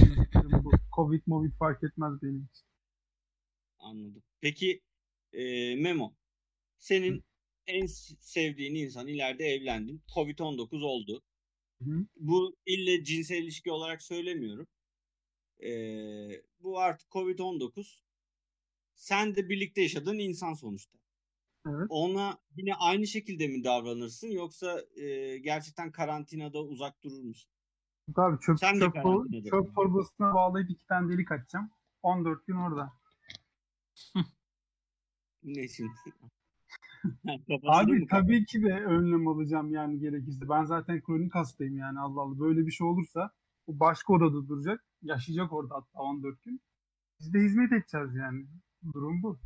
Bu 0.64 0.70
Covid 0.96 1.22
movid 1.26 1.52
fark 1.58 1.84
etmez 1.84 2.22
benim 2.22 2.48
için. 2.52 2.66
Anladım. 3.82 4.22
Peki 4.40 4.80
e, 5.32 5.74
Memo 5.76 6.14
senin 6.78 7.24
en 7.66 7.86
s- 7.86 8.14
sevdiğin 8.20 8.74
insan 8.74 9.06
ileride 9.06 9.44
evlendin. 9.44 10.02
Covid-19 10.14 10.82
oldu. 10.82 11.22
Hı. 11.82 12.06
Bu 12.16 12.56
ille 12.66 13.04
cinsel 13.04 13.36
ilişki 13.42 13.70
olarak 13.72 14.02
söylemiyorum. 14.02 14.66
E, 15.62 15.70
bu 16.60 16.78
artık 16.78 17.10
Covid-19 17.10 18.02
sen 18.94 19.34
de 19.34 19.48
birlikte 19.48 19.82
yaşadığın 19.82 20.18
insan 20.18 20.54
sonuçta. 20.54 20.98
Evet. 21.68 21.86
Ona 21.88 22.38
yine 22.56 22.74
aynı 22.74 23.06
şekilde 23.06 23.48
mi 23.48 23.64
davranırsın 23.64 24.28
yoksa 24.28 24.82
e, 24.96 25.38
gerçekten 25.38 25.92
karantinada 25.92 26.62
uzak 26.64 27.02
durur 27.04 27.22
musun? 27.22 27.50
Abi 28.16 28.40
çöp, 28.40 28.58
Sen 28.58 28.78
çöp, 28.78 28.94
çöp 29.50 29.74
torbasına 29.74 30.34
bağlayıp 30.34 30.70
iki 30.70 30.86
tane 30.86 31.12
delik 31.12 31.32
açacağım. 31.32 31.70
14 32.02 32.46
gün 32.46 32.56
orada. 32.56 32.92
Ne 35.42 35.64
için? 35.64 35.90
Abi 37.66 38.06
tabii 38.10 38.44
ki 38.44 38.62
de 38.62 38.72
önlem 38.74 39.28
alacağım 39.28 39.70
yani 39.70 39.98
gerekirse. 39.98 40.48
Ben 40.48 40.64
zaten 40.64 41.00
kronik 41.02 41.34
hastayım 41.34 41.76
yani 41.78 42.00
Allah 42.00 42.20
Allah. 42.20 42.38
Böyle 42.40 42.66
bir 42.66 42.70
şey 42.72 42.86
olursa 42.86 43.30
o 43.66 43.80
başka 43.80 44.12
odada 44.12 44.48
duracak. 44.48 44.84
Yaşayacak 45.02 45.52
orada 45.52 45.74
hatta 45.74 45.98
14 46.02 46.42
gün. 46.42 46.60
Biz 47.20 47.34
de 47.34 47.38
hizmet 47.38 47.72
edeceğiz 47.72 48.14
yani. 48.14 48.46
Durum 48.92 49.22
bu. 49.22 49.38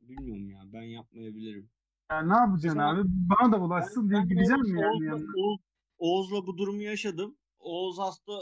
Bilmiyorum 0.00 0.50
ya 0.50 0.60
ben 0.72 0.82
yapmayabilirim. 0.82 1.70
Yani 2.10 2.28
ne 2.28 2.36
yapacaksın 2.36 2.78
Mesela- 2.78 2.90
abi? 3.00 3.02
Bana 3.06 3.52
da 3.52 3.60
bulaşsın 3.60 4.10
diye 4.10 4.22
gideceğim 4.22 4.62
mi 4.62 4.80
yani 4.80 5.12
Oğuz'la? 5.12 5.32
Oğuz- 5.36 5.60
Oğuz'la 5.98 6.46
bu 6.46 6.58
durumu 6.58 6.82
yaşadım. 6.82 7.36
Oğuz 7.58 7.98
hasta 7.98 8.32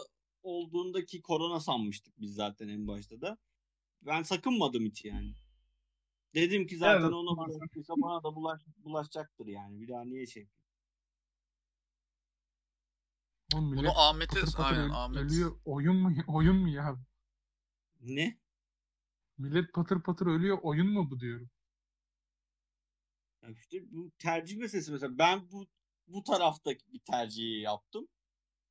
olduğundaki 0.43 1.23
korona 1.23 1.61
sanmıştık 1.61 2.15
biz 2.21 2.35
zaten 2.35 2.69
en 2.69 2.87
başta 2.89 3.21
da. 3.21 3.39
Ben 4.03 4.23
sakınmadım 4.23 4.85
hiç 4.85 5.05
yani. 5.05 5.35
Dedim 6.35 6.67
ki 6.67 6.77
zaten 6.77 7.03
Evet, 7.03 7.13
ona 7.13 7.37
bulaştıysa 7.37 7.95
bana 7.97 8.23
da 8.23 8.35
bulaş, 8.37 8.63
bulaşacaktır 8.85 9.47
yani. 9.47 9.81
Bir 9.81 9.89
daha 9.89 10.05
niye 10.05 10.27
şey? 10.27 10.49
Oğlum 13.55 13.71
millet 13.71 13.85
Bunu 13.85 13.99
Ahmet'e 13.99 14.41
patır 14.41 14.65
aynen 14.65 14.91
Ahmet. 14.91 15.17
ölüyor. 15.17 15.61
Oyun 15.65 15.97
mu 15.97 16.13
oyun 16.27 16.57
mu 16.57 16.69
ya? 16.69 16.97
Ne? 18.01 18.39
Millet 19.39 19.73
patır 19.73 20.03
patır 20.03 20.27
ölüyor. 20.27 20.59
Oyun 20.63 20.87
mu 20.93 21.11
bu 21.11 21.21
diyorum. 21.21 21.51
Ya 23.43 23.51
işte 23.51 23.93
bu 23.93 24.11
tercih 24.19 24.57
meselesi 24.57 24.93
mesela. 24.93 25.19
Ben 25.19 25.51
bu 25.51 25.67
bu 26.07 26.23
taraftaki 26.23 26.93
bir 26.93 26.99
tercihi 26.99 27.61
yaptım. 27.61 28.09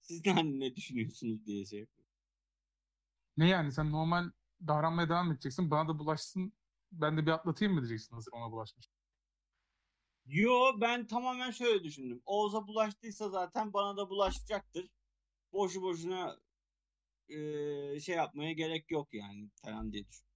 Siz 0.01 0.23
de 0.23 0.31
hani 0.31 0.59
ne 0.59 0.75
düşünüyorsunuz 0.75 1.45
diye 1.45 1.65
şey 1.65 1.79
yapıyorum. 1.79 2.11
Ne 3.37 3.47
yani 3.47 3.71
sen 3.71 3.91
normal 3.91 4.31
davranmaya 4.67 5.09
devam 5.09 5.31
edeceksin. 5.31 5.71
Bana 5.71 5.89
da 5.89 5.99
bulaşsın. 5.99 6.53
Ben 6.91 7.17
de 7.17 7.25
bir 7.25 7.31
atlatayım 7.31 7.73
mı 7.73 7.81
diyeceksin 7.81 8.15
hazır 8.15 8.31
ona 8.31 8.51
bulaşmış. 8.51 8.89
Yo 10.25 10.81
ben 10.81 11.07
tamamen 11.07 11.51
şöyle 11.51 11.83
düşündüm. 11.83 12.21
Oğuz'a 12.25 12.67
bulaştıysa 12.67 13.29
zaten 13.29 13.73
bana 13.73 13.97
da 13.97 14.09
bulaşacaktır. 14.09 14.89
Boşu 15.53 15.81
boşuna 15.81 16.37
eee, 17.27 17.99
şey 18.01 18.15
yapmaya 18.15 18.53
gerek 18.53 18.91
yok 18.91 19.13
yani 19.13 19.49
falan 19.63 19.91
diye 19.93 20.07
düşündüm. 20.07 20.27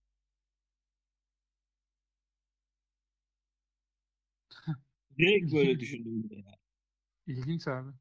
Direkt 5.18 5.54
böyle 5.54 5.80
düşündüm 5.80 6.24
bir 6.24 6.30
de 6.30 6.36
ya. 6.36 6.56
İlginç 7.28 7.68
abi. 7.68 7.92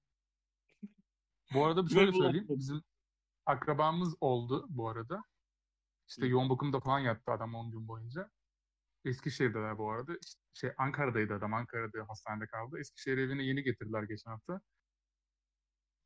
Bu 1.54 1.64
arada 1.64 1.86
bir 1.86 1.90
şöyle 1.90 2.12
söyleyeyim. 2.12 2.46
Bizim 2.48 2.82
akrabamız 3.46 4.14
oldu 4.20 4.66
bu 4.68 4.88
arada. 4.88 5.22
İşte 6.10 6.26
yoğun 6.26 6.50
bakımda 6.50 6.80
falan 6.80 6.98
yattı 6.98 7.32
adam 7.32 7.54
10 7.54 7.70
gün 7.70 7.88
boyunca. 7.88 8.30
Eskişehir'deler 9.04 9.78
bu 9.78 9.90
arada. 9.92 10.12
Şey 10.54 10.72
Ankara'daydı 10.78 11.34
adam. 11.34 11.54
Ankara'da 11.54 12.08
hastanede 12.08 12.46
kaldı. 12.46 12.80
Eskişehir 12.80 13.18
evine 13.18 13.42
yeni 13.44 13.62
getirdiler 13.62 14.02
geçen 14.02 14.30
hafta. 14.30 14.60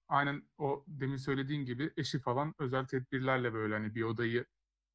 Aynen 0.09 0.43
o 0.59 0.85
demin 0.89 1.17
söylediğin 1.17 1.65
gibi 1.65 1.93
eşi 1.97 2.21
falan 2.21 2.55
özel 2.59 2.87
tedbirlerle 2.87 3.55
böyle 3.55 3.75
hani 3.75 3.95
bir 3.95 4.03
odayı 4.03 4.47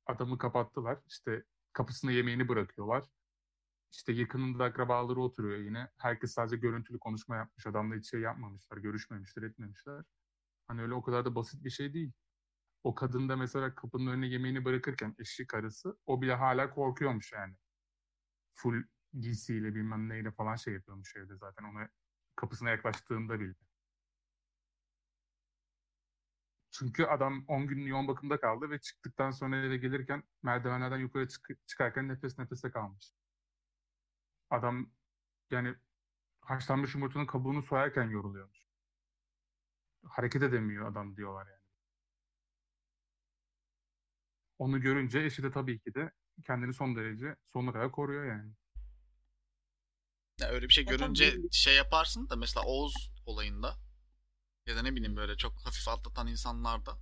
adamı 0.06 0.38
kapattılar. 0.38 1.00
İşte 1.08 1.44
kapısına 1.74 2.12
yemeğini 2.12 2.48
bırakıyorlar. 2.48 3.06
İşte 3.92 4.14
yakınında 4.14 4.64
akrabaları 4.64 5.22
oturuyor 5.22 5.58
yine. 5.60 5.90
Herkes 5.98 6.34
sadece 6.34 6.58
görüntülü 6.58 7.00
konuşma 7.00 7.36
yapmış. 7.38 7.68
Adamla 7.68 7.96
hiç 7.96 8.10
şey 8.12 8.22
yapmamışlar. 8.22 8.78
Görüşmemişler, 8.78 9.44
etmemişler. 9.44 10.04
Hani 10.68 10.82
öyle 10.82 10.94
o 10.94 11.02
kadar 11.04 11.26
da 11.26 11.36
basit 11.36 11.64
bir 11.66 11.70
şey 11.70 11.94
değil. 11.94 12.14
O 12.84 12.96
kadın 12.96 13.30
da 13.30 13.36
mesela 13.36 13.76
kapının 13.76 14.08
önüne 14.12 14.28
yemeğini 14.28 14.66
bırakırken 14.66 15.16
eşi 15.20 15.48
karısı 15.48 15.98
o 16.06 16.22
bile 16.22 16.34
hala 16.36 16.70
korkuyormuş 16.70 17.32
yani. 17.34 17.56
Full 18.54 18.84
giysiyle 19.20 19.76
bilmem 19.76 20.10
neyle 20.10 20.32
falan 20.32 20.56
şey 20.56 20.74
yapıyormuş 20.74 21.16
evde 21.16 21.36
zaten 21.38 21.64
ona 21.66 21.90
kapısına 22.36 22.70
yaklaştığında 22.70 23.40
bile. 23.40 23.54
Çünkü 26.72 27.04
adam 27.04 27.46
10 27.48 27.68
gün 27.68 27.86
yoğun 27.86 28.08
bakımda 28.08 28.40
kaldı 28.40 28.70
ve 28.70 28.80
çıktıktan 28.80 29.32
sonra 29.32 29.58
eve 29.58 29.78
gelirken 29.78 30.24
merdivenlerden 30.44 30.98
yukarı 31.00 31.28
çık- 31.28 31.68
çıkarken 31.68 32.08
nefes 32.08 32.40
nefese 32.40 32.72
kalmış. 32.72 33.14
Adam 34.50 34.92
yani 35.52 35.76
haşlanmış 36.42 36.96
yumurtanın 36.96 37.26
kabuğunu 37.26 37.64
soyarken 37.64 38.10
yoruluyormuş. 38.10 38.60
Hareket 40.04 40.44
edemiyor 40.44 40.88
adam 40.92 41.16
diyorlar 41.18 41.48
yani. 41.48 41.59
Onu 44.60 44.82
görünce 44.82 45.20
eşi 45.20 45.44
de 45.44 45.52
tabii 45.52 45.80
ki 45.80 45.94
de 45.96 46.12
kendini 46.46 46.74
son 46.74 46.96
derece 46.96 47.36
sonuna 47.46 47.74
kadar 47.74 47.92
koruyor 47.92 48.26
yani. 48.26 48.54
Ya 50.40 50.50
öyle 50.50 50.68
bir 50.68 50.74
şey 50.74 50.86
görünce 50.86 51.38
şey 51.52 51.76
yaparsın 51.76 52.30
da 52.30 52.36
mesela 52.36 52.66
Oğuz 52.66 53.12
olayında 53.26 53.76
ya 54.66 54.76
da 54.76 54.82
ne 54.82 54.96
bileyim 54.96 55.16
böyle 55.16 55.38
çok 55.38 55.54
hafif 55.66 55.88
atlatan 55.88 56.28
insanlarda 56.28 56.98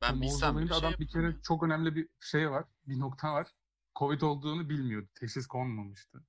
ben 0.00 0.12
Ama 0.12 0.20
bilsem 0.20 0.58
bile 0.58 0.68
şey 0.68 0.76
adam 0.76 0.94
bir 0.98 1.08
kere 1.08 1.36
çok 1.42 1.62
önemli 1.62 1.96
bir 1.96 2.08
şey 2.20 2.50
var. 2.50 2.64
Bir 2.86 3.00
nokta 3.00 3.32
var. 3.32 3.48
Covid 3.98 4.20
olduğunu 4.20 4.68
bilmiyordu. 4.68 5.08
Teşhis 5.14 5.46
konmamıştı. 5.46 6.24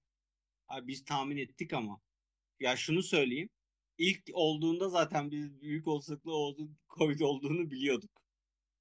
Abi 0.67 0.87
biz 0.87 1.05
tahmin 1.05 1.37
ettik 1.37 1.73
ama. 1.73 2.01
Ya 2.59 2.77
şunu 2.77 3.03
söyleyeyim. 3.03 3.49
İlk 3.97 4.29
olduğunda 4.33 4.89
zaten 4.89 5.31
biz 5.31 5.61
büyük 5.61 5.87
olasılıkla 5.87 6.31
Oğuz'un 6.31 6.77
Covid 6.89 7.19
olduğunu 7.19 7.71
biliyorduk. 7.71 8.24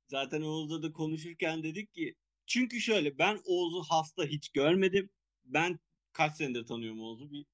Zaten 0.09 0.43
Oğuz'la 0.43 0.83
da 0.83 0.93
konuşurken 0.93 1.62
dedik 1.62 1.95
ki 1.95 2.14
çünkü 2.47 2.81
şöyle 2.81 3.19
ben 3.19 3.40
Oğuz'u 3.45 3.83
hasta 3.83 4.25
hiç 4.25 4.49
görmedim. 4.49 5.11
Ben 5.45 5.81
kaç 6.12 6.37
senedir 6.37 6.67
tanıyorum 6.67 7.01
Oğuz'u? 7.01 7.31
Bir 7.31 7.47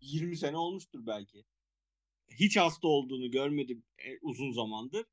20 0.00 0.36
sene 0.36 0.56
olmuştur 0.56 1.06
belki. 1.06 1.44
Hiç 2.30 2.56
hasta 2.56 2.88
olduğunu 2.88 3.30
görmedim 3.30 3.84
e, 3.98 4.18
uzun 4.22 4.52
zamandır. 4.52 5.06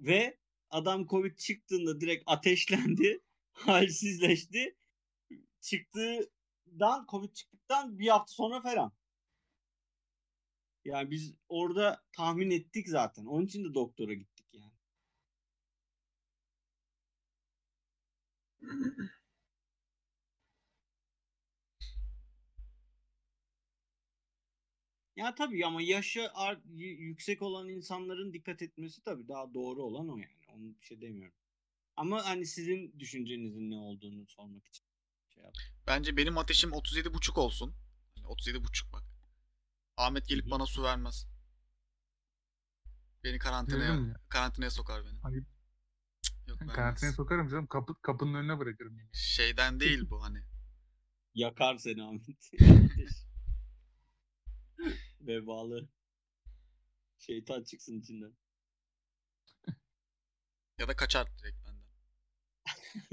Ve 0.00 0.38
adam 0.70 1.06
Covid 1.06 1.38
çıktığında 1.38 2.00
direkt 2.00 2.22
ateşlendi. 2.26 3.20
Halsizleşti. 3.52 4.76
Çıktığından 5.60 7.06
Covid 7.10 7.32
çıktıktan 7.32 7.98
bir 7.98 8.08
hafta 8.08 8.32
sonra 8.32 8.60
falan. 8.62 8.92
Yani 10.84 11.10
biz 11.10 11.34
orada 11.48 12.02
tahmin 12.12 12.50
ettik 12.50 12.88
zaten. 12.88 13.26
Onun 13.26 13.46
için 13.46 13.64
de 13.64 13.74
doktora 13.74 14.14
gittik 14.14 14.46
yani. 14.52 14.72
Ya 25.16 25.34
tabii 25.34 25.66
ama 25.66 25.82
yaşı 25.82 26.30
ar- 26.34 26.60
y- 26.74 26.86
yüksek 26.96 27.42
olan 27.42 27.68
insanların 27.68 28.32
dikkat 28.32 28.62
etmesi 28.62 29.02
tabii 29.02 29.28
daha 29.28 29.54
doğru 29.54 29.82
olan 29.82 30.08
o 30.08 30.16
yani. 30.16 30.36
Onu 30.48 30.80
bir 30.80 30.86
şey 30.86 31.00
demiyorum. 31.00 31.36
Ama 31.96 32.24
hani 32.26 32.46
sizin 32.46 32.94
düşüncenizin 32.98 33.70
ne 33.70 33.76
olduğunu 33.76 34.26
sormak 34.26 34.66
için 34.66 34.84
şey 35.34 35.42
yaptım. 35.44 35.64
Bence 35.86 36.16
benim 36.16 36.38
ateşim 36.38 36.70
37,5 36.72 37.38
olsun. 37.38 37.74
Yani 38.16 38.26
37,5 38.26 38.92
bak. 38.92 39.02
Ahmet 39.96 40.28
gelip 40.28 40.46
Hı 40.46 40.50
bana 40.50 40.66
su 40.66 40.82
vermez. 40.82 41.26
Beni 43.24 43.38
karantinaya 43.38 43.84
ya. 43.94 44.16
karantinaya 44.28 44.70
sokar 44.70 45.04
beni. 45.04 45.18
Hayır. 45.22 45.44
Yok 46.60 46.60
vermez. 46.60 46.76
Karantinaya 46.76 47.12
sokarım 47.12 47.48
canım. 47.48 47.66
Kapı, 47.66 47.94
kapının 48.02 48.34
önüne 48.34 48.58
bırakırım 48.58 48.92
yemeği. 48.92 49.10
Şeyden 49.12 49.80
değil 49.80 50.10
bu 50.10 50.22
hani. 50.22 50.38
Yakar 51.34 51.76
seni 51.78 52.02
Ahmet. 52.02 52.50
Vebalı. 55.20 55.88
Şeytan 57.18 57.64
çıksın 57.64 58.00
içinden. 58.00 58.32
Ya 60.78 60.88
da 60.88 60.96
kaçar 60.96 61.26
direkt 61.38 61.56
benden. 61.66 61.86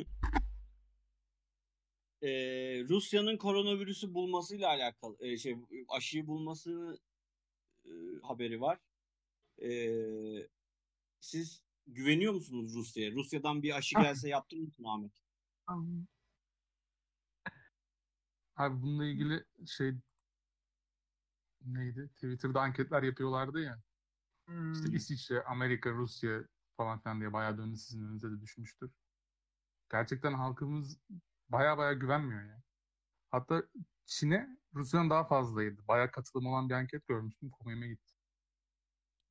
Ee, 2.21 2.29
Rusya'nın 2.89 3.38
koronavirüsü 3.38 4.13
bulmasıyla 4.13 4.67
alakalı 4.69 5.17
e, 5.19 5.38
şey 5.38 5.56
aşıyı 5.89 6.27
bulması 6.27 6.99
e, 7.86 7.89
haberi 8.23 8.62
var. 8.62 8.79
Ee, 9.63 10.47
siz 11.19 11.63
güveniyor 11.88 12.34
musunuz 12.34 12.76
Rusya'ya? 12.76 13.12
Rusya'dan 13.12 13.63
bir 13.63 13.78
aşı 13.78 13.96
gelse 13.96 14.30
yaptırır 14.30 14.62
mısın 14.62 14.84
Ahmet? 14.84 15.12
Abi 18.56 18.82
bununla 18.82 19.06
ilgili 19.06 19.46
şey 19.67 19.93
neydi? 21.62 22.10
Twitter'da 22.15 22.62
anketler 22.62 23.04
yapıyorlardı 23.04 23.62
ya. 23.62 23.82
Hmm. 24.48 24.74
İşte 24.74 24.91
İsviçre, 24.91 25.43
Amerika, 25.43 25.91
Rusya 25.91 26.43
falan 26.78 27.00
filan 27.00 27.19
diye 27.19 27.34
bayağı 27.34 27.58
döndü 27.58 27.78
sizin 27.78 28.04
önünüze 28.04 28.32
de 28.32 28.41
düşmüştür. 28.41 28.91
Gerçekten 29.91 30.34
halkımız 30.34 31.00
bayağı 31.50 31.78
bayağı 31.78 31.93
güvenmiyor 31.93 32.43
ya. 32.43 32.63
Hatta 33.32 33.63
Çin'e 34.06 34.58
Rusya'dan 34.74 35.10
daha 35.10 35.24
fazlaydı. 35.24 35.88
Bayağı 35.88 36.12
katılım 36.12 36.46
olan 36.46 36.69
bir 36.69 36.74
anket 36.74 37.08
görmüştüm. 37.08 37.50
Komiğime 37.50 37.88
gitti. 37.88 38.13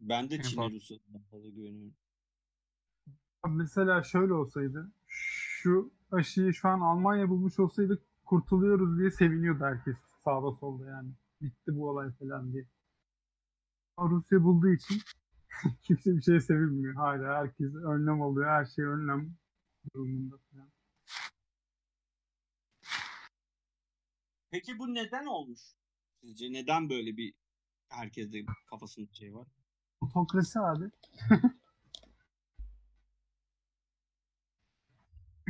Ben 0.00 0.30
de 0.30 0.42
Çin'e. 0.42 0.70
Rusya'dan 0.70 1.22
fazla 1.30 1.48
güveniyorum. 1.48 1.96
Mesela 3.48 4.02
şöyle 4.02 4.34
olsaydı, 4.34 4.92
şu 5.06 5.92
aşıyı 6.10 6.54
şu 6.54 6.68
an 6.68 6.80
Almanya 6.80 7.28
bulmuş 7.28 7.58
olsaydı 7.58 8.02
kurtuluyoruz 8.24 8.98
diye 8.98 9.10
seviniyordu 9.10 9.64
herkes 9.64 9.96
sağda 10.24 10.52
solda 10.52 10.86
yani. 10.86 11.12
Bitti 11.40 11.76
bu 11.76 11.88
olay 11.88 12.12
falan 12.12 12.52
diye. 12.52 12.66
Ama 13.96 14.10
Rusya 14.10 14.44
bulduğu 14.44 14.68
için 14.68 15.00
kimse 15.82 16.16
bir 16.16 16.22
şeye 16.22 16.40
sevinmiyor. 16.40 16.94
Hala 16.94 17.38
herkes 17.38 17.74
önlem 17.74 18.22
alıyor. 18.22 18.48
Her 18.48 18.64
şey 18.64 18.84
önlem 18.84 19.34
durumunda 19.94 20.36
falan. 20.38 20.70
Peki 24.50 24.78
bu 24.78 24.94
neden 24.94 25.26
olmuş? 25.26 25.60
Sizce 26.20 26.52
neden 26.52 26.90
böyle 26.90 27.16
bir 27.16 27.34
herkeste 27.88 28.44
kafasında 28.70 29.12
şey 29.12 29.34
var? 29.34 29.46
Otokrasi 30.00 30.60
abi. 30.60 30.90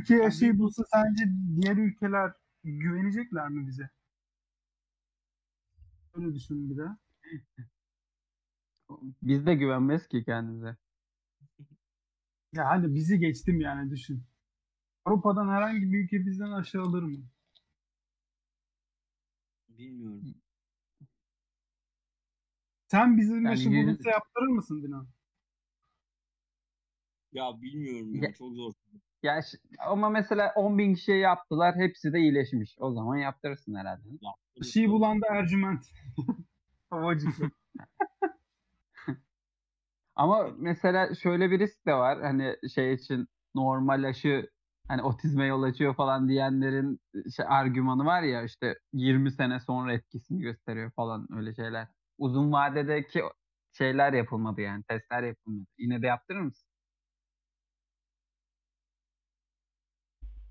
Türkiye 0.03 0.27
aşıyı 0.27 0.59
bulsa 0.59 0.83
sence 0.93 1.23
diğer 1.61 1.77
ülkeler 1.77 2.33
güvenecekler 2.63 3.49
mi 3.49 3.67
bize? 3.67 3.89
Öyle 6.13 6.35
düşün 6.35 6.69
bir 6.69 6.77
de. 6.77 6.87
Biz 9.21 9.45
de 9.45 9.55
güvenmez 9.55 10.07
ki 10.07 10.23
kendimize. 10.23 10.77
Ya 12.53 12.65
hani 12.69 12.95
bizi 12.95 13.19
geçtim 13.19 13.61
yani 13.61 13.91
düşün. 13.91 14.23
Avrupa'dan 15.05 15.47
herhangi 15.49 15.93
bir 15.93 16.03
ülke 16.03 16.25
bizden 16.25 16.51
aşağı 16.51 16.81
alır 16.81 17.03
mı? 17.03 17.17
Bilmiyorum. 19.69 20.35
Sen 22.87 23.17
bizim 23.17 23.35
Yani 23.45 23.49
aşı 23.53 23.69
yüz- 23.69 23.87
bulursa 23.87 24.09
yaptırır 24.09 24.47
mısın 24.47 24.83
Dinan? 24.83 25.07
Ya 27.31 27.61
bilmiyorum 27.61 28.15
ya 28.15 28.21
Ya- 28.23 28.33
çok 28.33 28.53
zor. 28.55 28.73
Ya 29.23 29.41
ş- 29.41 29.57
ama 29.79 30.09
mesela 30.09 30.53
10 30.55 30.77
bin 30.77 30.93
kişiye 30.93 31.17
yaptılar. 31.17 31.75
Hepsi 31.75 32.13
de 32.13 32.19
iyileşmiş. 32.19 32.75
O 32.79 32.91
zaman 32.91 33.15
yaptırırsın 33.17 33.75
herhalde. 33.75 34.03
Aşıyı 34.61 34.89
bulan 34.89 35.21
da 35.21 35.25
Ercüment. 35.29 35.85
Havacısı. 36.89 37.51
Ama 40.15 40.49
mesela 40.57 41.15
şöyle 41.15 41.51
bir 41.51 41.59
risk 41.59 41.85
de 41.87 41.93
var. 41.93 42.21
Hani 42.21 42.55
şey 42.75 42.93
için 42.93 43.27
normal 43.55 44.03
aşı 44.03 44.49
hani 44.87 45.01
otizme 45.01 45.45
yol 45.45 45.63
açıyor 45.63 45.95
falan 45.95 46.29
diyenlerin 46.29 46.99
şey, 47.35 47.45
argümanı 47.49 48.05
var 48.05 48.21
ya 48.23 48.43
işte 48.43 48.75
20 48.93 49.31
sene 49.31 49.59
sonra 49.59 49.93
etkisini 49.93 50.41
gösteriyor 50.41 50.91
falan 50.91 51.27
öyle 51.37 51.53
şeyler. 51.55 51.87
Uzun 52.17 52.51
vadedeki 52.53 53.21
şeyler 53.77 54.13
yapılmadı 54.13 54.61
yani 54.61 54.83
testler 54.83 55.23
yapılmadı. 55.23 55.65
Yine 55.77 56.01
de 56.01 56.07
yaptırır 56.07 56.39
mısın? 56.41 56.67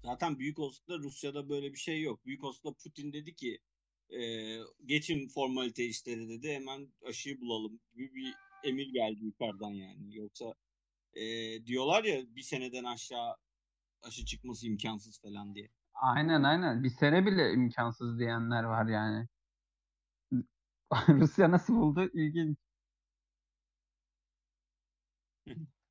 Zaten 0.05 0.39
büyük 0.39 0.59
olasılıkla 0.59 0.99
Rusya'da 0.99 1.49
böyle 1.49 1.73
bir 1.73 1.79
şey 1.79 2.03
yok. 2.03 2.27
Büyük 2.27 2.45
olasılıkla 2.45 2.73
Putin 2.73 3.13
dedi 3.13 3.35
ki 3.35 3.59
e, 4.11 4.21
geçin 4.87 5.29
formalite 5.29 5.85
işleri 5.85 6.29
dedi 6.29 6.53
hemen 6.53 6.93
aşıyı 7.07 7.41
bulalım 7.41 7.81
gibi 7.95 8.15
bir 8.15 8.35
emir 8.65 8.87
geldi 8.93 9.25
yukarıdan 9.25 9.71
yani. 9.71 10.17
Yoksa 10.17 10.55
e, 11.15 11.23
diyorlar 11.67 12.05
ya 12.05 12.37
bir 12.37 12.43
seneden 12.43 12.85
aşağı 12.85 13.37
aşı 14.03 14.25
çıkması 14.25 14.67
imkansız 14.67 15.21
falan 15.21 15.55
diye. 15.55 15.69
Aynen 15.95 16.43
aynen. 16.43 16.85
Bir 16.85 16.91
sene 16.91 17.27
bile 17.27 17.53
imkansız 17.53 18.19
diyenler 18.19 18.65
var 18.65 18.87
yani. 18.87 19.29
Rusya 21.09 21.51
nasıl 21.51 21.75
buldu? 21.75 22.11
İlginç. 22.15 22.59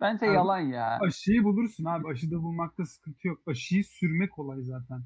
Bence 0.00 0.26
Abi- 0.26 0.34
yalan 0.34 0.60
ya. 0.60 0.98
Aşıyı 1.00 1.44
bulursun 1.44 1.84
abi. 1.84 2.08
Aşıda 2.08 2.42
bulmakta 2.42 2.86
sıkıntı 2.86 3.28
yok. 3.28 3.40
Aşıyı 3.46 3.84
sürmek 3.84 4.32
kolay 4.32 4.62
zaten. 4.62 5.02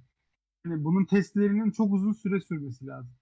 Yani 0.67 0.85
bunun 0.85 1.05
testlerinin 1.05 1.71
çok 1.71 1.93
uzun 1.93 2.13
süre 2.13 2.41
sürmesi 2.41 2.87
lazım. 2.87 3.15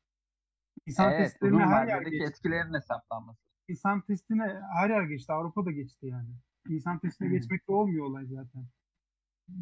İnsan 0.86 1.12
Evet, 1.12 1.18
testlerine 1.26 1.64
her 1.66 1.86
yer 1.88 2.02
geçti. 2.02 2.24
etkilerin 2.30 2.74
hesaplanması. 2.74 3.38
İnsan 3.68 4.00
testine 4.00 4.60
her 4.72 4.90
yer 4.90 5.02
geçti. 5.02 5.32
Avrupa'da 5.32 5.70
geçti 5.70 6.06
yani. 6.06 6.28
İnsan 6.68 6.98
testine 6.98 7.28
Hı. 7.28 7.32
geçmekle 7.32 7.72
olmuyor 7.72 8.06
olay 8.06 8.26
zaten. 8.26 8.66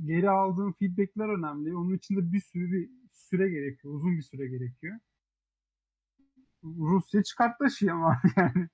Geri 0.05 0.31
aldığın 0.31 0.73
feedbackler 0.73 1.29
önemli. 1.39 1.77
Onun 1.77 1.95
için 1.97 2.17
de 2.17 2.33
bir 2.33 2.41
sürü 2.41 2.73
bir 2.73 2.91
süre 3.13 3.49
gerekiyor. 3.51 3.95
Uzun 3.95 4.17
bir 4.17 4.23
süre 4.23 4.49
gerekiyor. 4.49 4.99
Rusya 6.65 7.23
çıkarttı 7.23 7.65
aşıyı 7.65 7.93
ama 7.93 8.23
yani. 8.37 8.69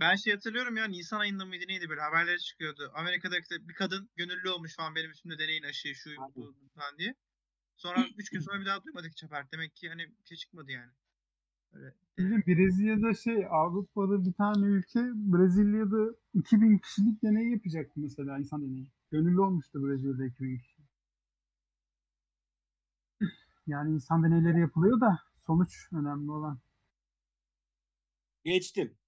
Ben 0.00 0.16
şey 0.16 0.32
hatırlıyorum 0.32 0.76
ya 0.76 0.84
Nisan 0.84 1.20
ayında 1.20 1.44
mıydı 1.44 1.64
neydi 1.68 1.88
böyle 1.88 2.00
haberleri 2.00 2.40
çıkıyordu. 2.40 2.90
Amerika'da 2.94 3.38
işte 3.38 3.68
bir 3.68 3.74
kadın 3.74 4.10
gönüllü 4.16 4.50
olmuş 4.50 4.76
falan 4.76 4.94
benim 4.94 5.10
üstümde 5.10 5.38
deneyin 5.38 5.62
aşıyı 5.62 5.94
şu 5.94 6.10
bu 6.36 6.54
falan 6.74 6.98
diye. 6.98 7.14
Sonra 7.76 8.06
3 8.16 8.30
gün 8.30 8.40
sonra 8.40 8.60
bir 8.60 8.66
daha 8.66 8.84
duymadık 8.84 9.12
haber. 9.22 9.52
Demek 9.52 9.76
ki 9.76 9.88
hani 9.88 10.08
bir 10.08 10.24
şey 10.24 10.36
çıkmadı 10.36 10.72
yani. 10.72 10.92
Öyle. 11.72 11.94
Bilmiyorum, 12.18 12.44
Brezilya'da 12.46 13.14
şey 13.14 13.46
Avrupa'da 13.50 14.24
bir 14.24 14.32
tane 14.32 14.66
ülke 14.66 15.00
Brezilya'da 15.14 16.16
2000 16.34 16.78
kişilik 16.78 17.22
deney 17.22 17.50
yapacaktı 17.50 18.00
mesela 18.00 18.38
insan 18.38 18.62
deneyi. 18.62 18.90
Gönüllü 19.10 19.40
olmuştu 19.40 19.88
Brezilya'da 19.88 20.24
2000 20.24 20.58
kişi. 20.58 20.82
Yani 23.66 23.94
insan 23.94 24.24
deneyleri 24.24 24.60
yapılıyor 24.60 25.00
da 25.00 25.18
sonuç 25.38 25.88
önemli 25.92 26.30
olan. 26.30 26.58
Geçtim. 28.44 28.99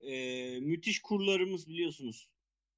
E, 0.00 0.60
müthiş 0.60 1.02
kurlarımız 1.02 1.68
biliyorsunuz. 1.68 2.28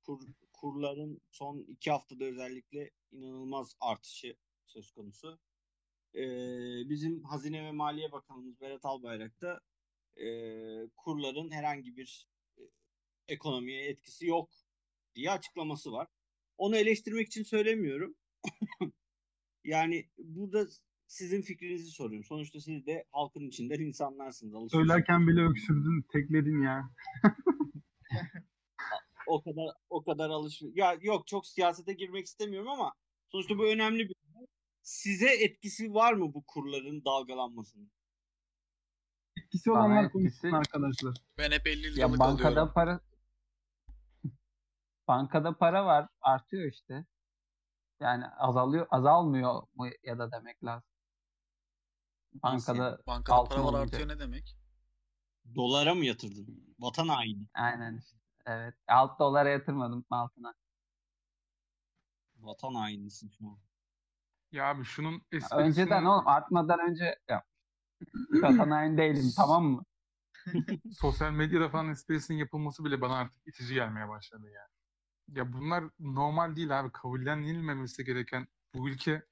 Kur, 0.02 0.20
kurların 0.52 1.20
son 1.30 1.58
iki 1.58 1.90
haftada 1.90 2.24
özellikle 2.24 2.90
inanılmaz 3.12 3.76
artışı 3.80 4.36
söz 4.66 4.90
konusu. 4.90 5.38
E, 6.14 6.22
bizim 6.88 7.24
Hazine 7.24 7.64
ve 7.64 7.72
Maliye 7.72 8.12
Bakanımız 8.12 8.60
Berat 8.60 8.84
Albayrak 8.84 9.40
da 9.40 9.60
e, 10.16 10.26
kurların 10.96 11.50
herhangi 11.50 11.96
bir 11.96 12.28
e, 12.58 12.62
ekonomiye 13.28 13.88
etkisi 13.88 14.26
yok 14.26 14.50
diye 15.14 15.30
açıklaması 15.30 15.92
var. 15.92 16.08
Onu 16.58 16.76
eleştirmek 16.76 17.26
için 17.26 17.42
söylemiyorum. 17.42 18.16
yani 19.64 20.08
burada 20.18 20.66
sizin 21.12 21.42
fikrinizi 21.42 21.90
soruyorum. 21.90 22.24
Sonuçta 22.24 22.60
siz 22.60 22.86
de 22.86 23.04
halkın 23.12 23.40
içinden 23.40 23.80
insanlarsınız. 23.80 24.54
alışveriş 24.54 24.88
Söylerken 24.88 25.28
bile 25.28 25.40
öksürdün, 25.40 26.02
tekledin 26.12 26.62
ya. 26.62 26.90
o 29.26 29.42
kadar 29.42 29.64
o 29.90 30.04
kadar 30.04 30.30
alış 30.30 30.62
ya 30.74 30.96
yok 31.00 31.26
çok 31.26 31.46
siyasete 31.46 31.92
girmek 31.92 32.26
istemiyorum 32.26 32.68
ama 32.68 32.92
sonuçta 33.28 33.58
bu 33.58 33.66
önemli 33.66 34.08
bir 34.08 34.14
olay. 34.36 34.46
Size 34.82 35.28
etkisi 35.44 35.94
var 35.94 36.12
mı 36.12 36.34
bu 36.34 36.44
kurların 36.46 37.04
dalgalanmasının? 37.04 37.90
Etkisi 39.36 39.70
Bana 39.70 39.78
olanlar 39.80 40.04
etkisi- 40.04 40.12
konuşsun 40.12 40.52
arkadaşlar. 40.52 41.14
Ben 41.38 41.50
hep 41.50 41.66
50 41.66 41.86
Ya 41.86 41.92
liralık 41.92 42.18
bankada 42.20 42.48
alıyorum. 42.48 42.72
para 42.74 43.00
bankada 45.08 45.58
para 45.58 45.84
var, 45.86 46.08
artıyor 46.20 46.72
işte. 46.72 47.06
Yani 48.00 48.26
azalıyor, 48.26 48.86
azalmıyor 48.90 49.62
mu 49.74 49.86
ya 50.02 50.18
da 50.18 50.32
demek 50.32 50.64
lazım. 50.64 50.91
Bankada? 52.34 52.98
Bankada 53.06 53.36
altın 53.36 53.56
para 53.56 53.64
var 53.64 53.72
olunca. 53.72 53.82
artıyor 53.82 54.08
ne 54.08 54.18
demek? 54.18 54.56
Dolara 55.54 55.94
mı 55.94 56.04
yatırdın? 56.04 56.74
Vatan 56.78 57.08
haini. 57.08 57.46
Aynen 57.54 57.98
işte. 57.98 58.16
Evet. 58.46 58.74
Alt 58.88 59.18
dolara 59.18 59.48
yatırmadım 59.48 60.04
altına. 60.10 60.54
Vatan 62.36 62.74
hainisin 62.74 63.30
şu 63.38 63.46
an. 63.46 63.58
Ya 64.52 64.66
abi 64.66 64.84
şunun 64.84 65.22
esprisini 65.32 65.58
Önceden 65.60 66.04
oğlum 66.04 66.28
artmadan 66.28 66.80
önce 66.90 67.18
yap. 67.28 67.46
Vatan 68.30 68.70
haini 68.70 68.98
değilim 68.98 69.32
tamam 69.36 69.64
mı? 69.64 69.84
sosyal 70.98 71.30
medyada 71.30 71.68
falan 71.68 71.88
esprisinin 71.90 72.38
yapılması 72.38 72.84
bile 72.84 73.00
bana 73.00 73.16
artık 73.16 73.46
itici 73.46 73.74
gelmeye 73.74 74.08
başladı 74.08 74.50
yani. 74.50 74.72
Ya 75.38 75.52
bunlar 75.52 75.84
normal 75.98 76.56
değil 76.56 76.80
abi. 76.80 76.92
Kabullenilmemesi 76.92 78.04
gereken 78.04 78.48
bu 78.74 78.88
ülke 78.88 79.22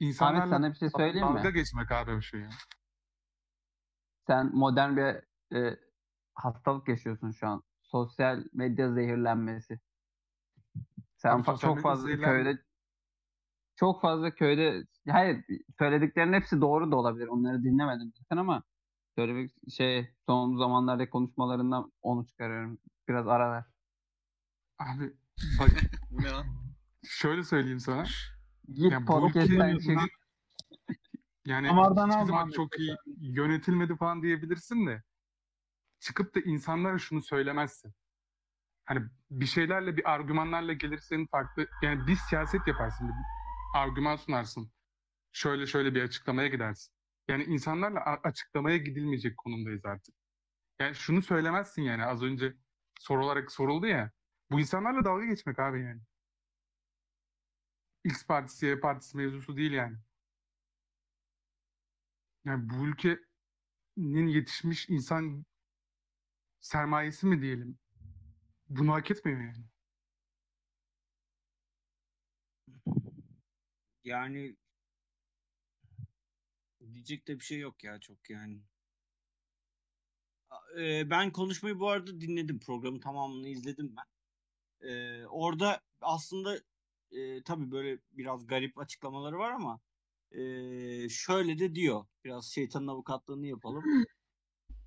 Ahmet 0.00 0.12
insanlarla 0.12 0.46
sana 0.48 0.70
bir 0.72 0.76
şey 0.78 0.90
söyleyeyim 0.90 1.26
dalga 1.26 1.48
mi? 1.48 1.54
geçmek 1.54 1.92
abi 1.92 2.16
bir 2.16 2.22
şey 2.22 2.40
ya. 2.40 2.48
Sen 4.26 4.56
modern 4.56 4.96
bir 4.96 5.22
e, 5.56 5.76
hastalık 6.34 6.88
yaşıyorsun 6.88 7.30
şu 7.30 7.46
an. 7.48 7.62
Sosyal 7.82 8.44
medya 8.52 8.92
zehirlenmesi. 8.92 9.80
Sen 11.16 11.30
Abi 11.30 11.42
fa- 11.42 11.60
çok 11.60 11.80
fazla 11.80 12.08
zehirlenme- 12.10 12.24
köyde 12.24 12.62
çok 13.76 14.02
fazla 14.02 14.34
köyde 14.34 14.84
hayır 15.08 15.44
söylediklerin 15.78 16.32
hepsi 16.32 16.60
doğru 16.60 16.92
da 16.92 16.96
olabilir. 16.96 17.26
Onları 17.26 17.62
dinlemedim 17.62 18.12
zaten 18.16 18.36
ama 18.36 18.62
söylemek 19.14 19.50
şey 19.70 20.14
son 20.26 20.56
zamanlarda 20.58 21.10
konuşmalarından 21.10 21.92
onu 22.02 22.26
çıkarıyorum. 22.26 22.78
Biraz 23.08 23.28
ara 23.28 23.52
ver. 23.52 23.64
Abi 24.78 25.16
bak 25.60 25.68
Bu 26.10 26.22
ne 26.22 26.30
lan? 26.30 26.46
şöyle 27.04 27.44
söyleyeyim 27.44 27.80
sana. 27.80 28.04
Git 28.74 28.92
Ya 28.92 29.04
podcast'ten 29.04 29.78
çık. 29.78 29.90
Yani 31.46 31.68
Damardan 31.68 32.10
hiçbir 32.10 32.24
zaman 32.24 32.50
çok 32.50 32.78
iyi 32.78 32.96
yönetilmedi 33.20 33.96
falan 33.96 34.22
diyebilirsin 34.22 34.86
de 34.86 35.02
çıkıp 36.00 36.34
da 36.34 36.40
insanlara 36.40 36.98
şunu 36.98 37.22
söylemezsin. 37.22 37.94
Hani 38.84 39.02
bir 39.30 39.46
şeylerle 39.46 39.96
bir 39.96 40.10
argümanlarla 40.10 40.72
gelirsin 40.72 41.26
farklı 41.26 41.68
yani 41.82 42.06
bir 42.06 42.16
siyaset 42.16 42.66
yaparsın 42.66 43.08
bir 43.08 43.14
argüman 43.80 44.16
sunarsın. 44.16 44.72
Şöyle 45.32 45.66
şöyle 45.66 45.94
bir 45.94 46.02
açıklamaya 46.02 46.48
gidersin. 46.48 46.94
Yani 47.28 47.44
insanlarla 47.44 48.00
açıklamaya 48.24 48.76
gidilmeyecek 48.76 49.36
konumdayız 49.36 49.84
artık. 49.84 50.14
Yani 50.80 50.94
şunu 50.94 51.22
söylemezsin 51.22 51.82
yani 51.82 52.04
az 52.04 52.22
önce 52.22 52.54
soru 52.98 53.24
olarak 53.24 53.52
soruldu 53.52 53.86
ya. 53.86 54.10
Bu 54.50 54.60
insanlarla 54.60 55.04
dalga 55.04 55.24
geçmek 55.24 55.58
abi 55.58 55.82
yani. 55.82 56.00
X 58.06 58.26
partisi 58.26 58.66
Y 58.66 58.80
partisi 58.80 59.16
mevzusu 59.16 59.56
değil 59.56 59.72
yani. 59.72 59.96
Yani 62.44 62.70
bu 62.70 62.86
ülkenin 62.86 64.26
yetişmiş 64.26 64.88
insan 64.88 65.44
sermayesi 66.60 67.26
mi 67.26 67.42
diyelim? 67.42 67.78
Bunu 68.68 68.92
hak 68.92 69.10
etmiyor 69.10 69.40
yani. 69.40 69.64
Yani 74.04 74.56
diyecek 76.92 77.28
de 77.28 77.34
bir 77.40 77.44
şey 77.44 77.58
yok 77.58 77.84
ya 77.84 78.00
çok 78.00 78.30
yani. 78.30 78.60
A- 80.50 80.80
e, 80.80 81.10
ben 81.10 81.32
konuşmayı 81.32 81.78
bu 81.78 81.90
arada 81.90 82.20
dinledim. 82.20 82.60
Programın 82.60 83.00
tamamını 83.00 83.48
izledim 83.48 83.96
ben. 83.96 84.06
E, 84.88 85.26
orada 85.26 85.80
aslında 86.00 86.60
e, 87.10 87.42
tabii 87.42 87.70
böyle 87.70 87.98
biraz 88.12 88.46
garip 88.46 88.78
açıklamaları 88.78 89.38
var 89.38 89.50
ama 89.50 89.80
e, 90.32 90.40
şöyle 91.08 91.58
de 91.58 91.74
diyor. 91.74 92.06
Biraz 92.24 92.46
şeytanın 92.46 92.86
avukatlığını 92.86 93.46
yapalım. 93.46 93.84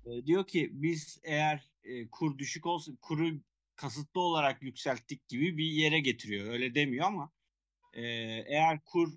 E, 0.06 0.26
diyor 0.26 0.46
ki 0.46 0.70
biz 0.72 1.20
eğer 1.22 1.70
e, 1.84 2.08
kur 2.08 2.38
düşük 2.38 2.66
olsa 2.66 2.92
kuru 3.02 3.40
kasıtlı 3.76 4.20
olarak 4.20 4.62
yükselttik 4.62 5.28
gibi 5.28 5.56
bir 5.58 5.64
yere 5.64 6.00
getiriyor. 6.00 6.52
Öyle 6.52 6.74
demiyor 6.74 7.06
ama 7.06 7.30
e, 7.92 8.02
eğer 8.46 8.80
kur 8.84 9.12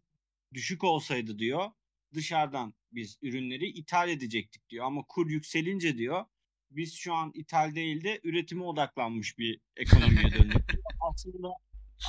düşük 0.54 0.84
olsaydı 0.84 1.40
diyor 1.40 1.72
dışarıdan 2.14 2.74
biz 2.92 3.18
ürünleri 3.22 3.68
ithal 3.68 4.10
edecektik 4.10 4.70
diyor. 4.70 4.86
Ama 4.86 5.04
kur 5.08 5.30
yükselince 5.30 5.98
diyor 5.98 6.26
biz 6.72 6.94
şu 6.94 7.14
an 7.14 7.32
ithal 7.34 7.76
değil 7.76 8.04
de 8.04 8.20
üretime 8.24 8.64
odaklanmış 8.64 9.38
bir 9.38 9.60
ekonomiye 9.76 10.32
döndük. 10.32 10.62
aslında 11.12 11.50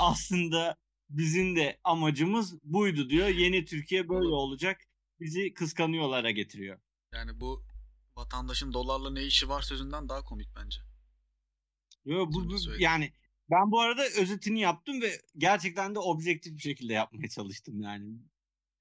aslında 0.00 0.76
bizim 1.10 1.56
de 1.56 1.80
amacımız 1.84 2.62
buydu 2.62 3.10
diyor. 3.10 3.28
Yeni 3.28 3.64
Türkiye 3.64 4.08
böyle 4.08 4.26
olacak. 4.34 4.80
Bizi 5.20 5.54
kıskanıyorlara 5.54 6.30
getiriyor. 6.30 6.78
Yani 7.14 7.40
bu 7.40 7.64
vatandaşın 8.16 8.72
dolarla 8.72 9.10
ne 9.10 9.24
işi 9.24 9.48
var 9.48 9.62
sözünden 9.62 10.08
daha 10.08 10.24
komik 10.24 10.48
bence. 10.56 10.80
Yo, 12.04 12.26
bu, 12.26 12.32
bu- 12.48 12.58
yani 12.82 13.12
ben 13.50 13.70
bu 13.70 13.80
arada 13.80 14.02
özetini 14.20 14.60
yaptım 14.60 15.02
ve 15.02 15.20
gerçekten 15.38 15.94
de 15.94 15.98
objektif 15.98 16.56
bir 16.56 16.60
şekilde 16.62 16.92
yapmaya 16.92 17.28
çalıştım 17.28 17.80
yani. 17.80 18.18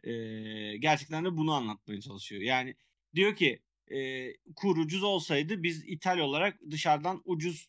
Ee, 0.04 0.78
gerçekten 0.78 1.26
de 1.26 1.38
bunu 1.38 1.54
anlatmaya 1.54 2.02
çalışıyor. 2.02 2.42
Yani 2.42 2.76
diyor 3.16 3.36
ki 3.36 3.62
e, 3.92 4.28
kur 4.56 4.78
ucuz 4.78 5.04
olsaydı 5.04 5.64
biz 5.64 5.84
ithal 5.88 6.18
olarak 6.18 6.60
dışarıdan 6.72 7.22
ucuz 7.26 7.68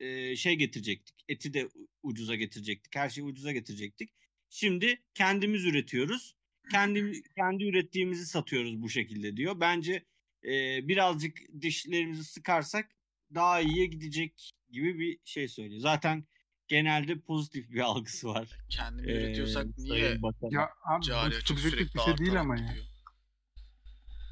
e, 0.00 0.36
şey 0.36 0.54
getirecektik. 0.56 1.14
Eti 1.28 1.54
de 1.54 1.68
ucuza 2.02 2.34
getirecektik. 2.34 2.96
Her 2.96 3.08
şeyi 3.08 3.24
ucuza 3.24 3.52
getirecektik. 3.52 4.10
Şimdi 4.50 5.02
kendimiz 5.14 5.64
üretiyoruz. 5.64 6.34
Kendi 6.70 7.22
kendi 7.36 7.64
ürettiğimizi 7.64 8.26
satıyoruz 8.26 8.82
bu 8.82 8.88
şekilde 8.88 9.36
diyor. 9.36 9.60
Bence 9.60 10.04
e, 10.44 10.88
birazcık 10.88 11.38
dişlerimizi 11.60 12.24
sıkarsak 12.24 12.90
daha 13.34 13.60
iyiye 13.60 13.86
gidecek 13.86 14.50
gibi 14.70 14.98
bir 14.98 15.18
şey 15.24 15.48
söylüyor. 15.48 15.80
Zaten 15.80 16.24
genelde 16.68 17.20
pozitif 17.20 17.70
bir 17.70 17.80
algısı 17.84 18.28
var. 18.28 18.58
Kendini 18.68 19.10
Ee, 19.10 19.14
üretiyorsak 19.14 19.78
niye. 19.78 20.18
Ya 20.50 20.70
abi 20.84 21.00
bu 21.00 21.06
cari 21.06 21.34
açık 21.34 21.48
subjektif 21.48 21.94
bir 21.94 22.00
şey 22.00 22.18
değil 22.18 22.40
ama 22.40 22.56
ya. 22.56 22.66
gidiyor? 22.66 22.84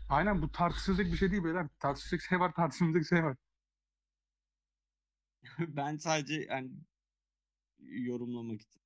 Aynen 0.09 0.43
bu 0.43 0.53
tartışılacak 0.53 1.13
bir 1.13 1.17
şey 1.17 1.31
değil 1.31 1.45
beyler. 1.45 1.67
Tartışılacak 1.81 2.29
şey 2.29 2.41
var, 2.41 2.53
tartışılmayacak 2.55 3.09
şey 3.09 3.25
var. 3.25 3.37
ben 5.59 5.97
sadece 5.97 6.47
hani 6.51 6.71
yorumlamak 7.79 8.63
için. 8.63 8.81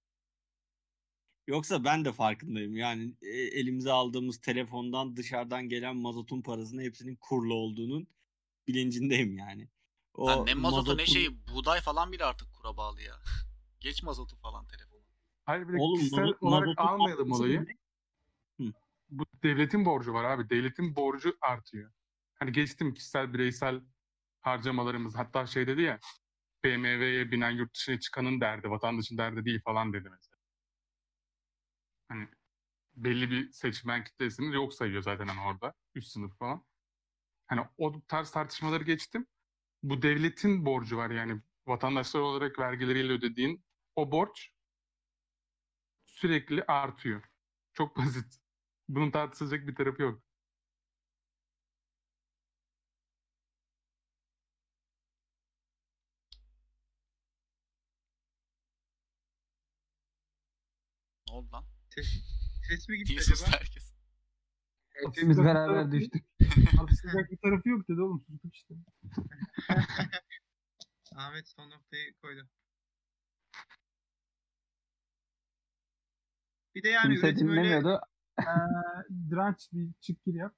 Yoksa 1.47 1.85
ben 1.85 2.05
de 2.05 2.13
farkındayım. 2.13 2.77
Yani 2.77 3.15
e, 3.23 3.29
elimize 3.29 3.93
aldığımız 3.93 4.41
telefondan 4.41 5.17
dışarıdan 5.17 5.69
gelen 5.69 5.97
mazotun 5.97 6.43
parasının 6.43 6.83
hepsinin 6.83 7.17
kurlu 7.17 7.55
olduğunun 7.55 8.07
bilincindeyim 8.69 9.37
yani. 9.37 9.69
O 10.15 10.27
Lan 10.27 10.47
ne 10.47 10.55
mazotu 10.55 10.97
ne 10.97 11.03
mazotun- 11.03 11.13
şeyi 11.13 11.47
buğday 11.47 11.81
falan 11.81 12.13
bile 12.13 12.25
artık 12.25 12.53
kura 12.53 12.77
bağlı 12.77 13.03
ya. 13.03 13.15
Geç 13.81 14.03
mazotu 14.03 14.37
falan 14.37 14.67
telefonu. 14.67 15.01
Hayır 15.45 15.69
bir 15.69 15.73
de 15.73 15.77
Oğlum 15.81 15.99
kişisel 15.99 16.19
mazot- 16.19 16.37
olarak 16.41 16.67
mazotun 16.67 16.87
almayalım 16.87 17.33
olayı. 17.33 17.67
ne? 18.59 18.73
Bu 19.11 19.25
devletin 19.43 19.85
borcu 19.85 20.13
var 20.13 20.25
abi. 20.25 20.51
Devletin 20.51 20.97
borcu 20.97 21.37
artıyor. 21.41 21.93
Hani 22.35 22.53
geçtim 22.53 22.95
kişisel 22.95 23.35
bireysel 23.35 23.81
harcamalarımız. 24.41 25.15
Hatta 25.15 25.47
şey 25.47 25.67
dedi 25.67 25.83
ya 25.83 26.01
BMW'ye 26.65 27.31
binen 27.31 27.51
yurt 27.51 27.75
dışına 27.75 28.01
çıkanın 28.01 28.41
derdi, 28.41 28.71
vatandaşın 28.71 29.19
derdi 29.19 29.45
değil 29.45 29.61
falan 29.65 29.93
dedi 29.93 30.09
mesela. 30.11 30.37
Hani 32.09 32.29
belli 32.97 33.31
bir 33.31 33.53
seçmen 33.53 34.05
kitlesini 34.05 34.55
yok 34.57 34.75
sayıyor 34.75 35.03
zaten 35.03 35.29
hani 35.29 35.49
orada. 35.49 35.75
Üst 35.95 36.09
sınıf 36.13 36.39
falan. 36.39 36.65
Hani 37.47 37.63
o 37.79 38.03
tarz 38.09 38.31
tartışmaları 38.31 38.85
geçtim. 38.85 39.27
Bu 39.85 40.03
devletin 40.03 40.67
borcu 40.67 40.99
var 40.99 41.11
yani 41.11 41.43
vatandaşlar 41.69 42.21
olarak 42.21 42.59
vergileriyle 42.59 43.13
ödediğin 43.15 43.65
o 43.97 44.13
borç 44.13 44.51
sürekli 46.05 46.65
artıyor. 46.65 47.23
Çok 47.73 47.97
basit. 47.97 48.35
Bunun 48.89 49.11
tartışılacak 49.11 49.67
bir 49.67 49.75
tarafı 49.75 50.03
yok. 50.03 50.23
Ne 61.29 61.35
lan? 62.03 62.23
Ses 62.69 62.89
mi 62.89 62.99
gitti 62.99 63.25
sustu 63.25 63.45
acaba? 63.45 63.57
herkes? 63.57 63.93
Hepimiz 65.07 65.39
beraber 65.39 65.93
düştük. 65.93 66.25
Tartışacak 66.77 67.31
bir 67.31 67.37
tarafı 67.37 67.69
yok 67.69 67.89
dedi 67.89 68.01
oğlum. 68.01 68.25
Sustuk 68.27 68.55
işte. 68.55 68.75
Ahmet 71.17 71.49
son 71.49 71.71
noktayı 71.71 72.15
koydu. 72.23 72.49
Bir 76.75 76.83
de 76.83 76.89
yani 76.89 77.13
Kimse 77.13 77.27
üretim 77.27 77.49
öyle 77.49 77.61
dinlemiyordu. 77.61 78.01
Ee, 78.41 78.45
direnç 79.31 79.69
bir 79.73 79.93
çık 80.01 80.25
gir 80.25 80.35
yap. 80.35 80.55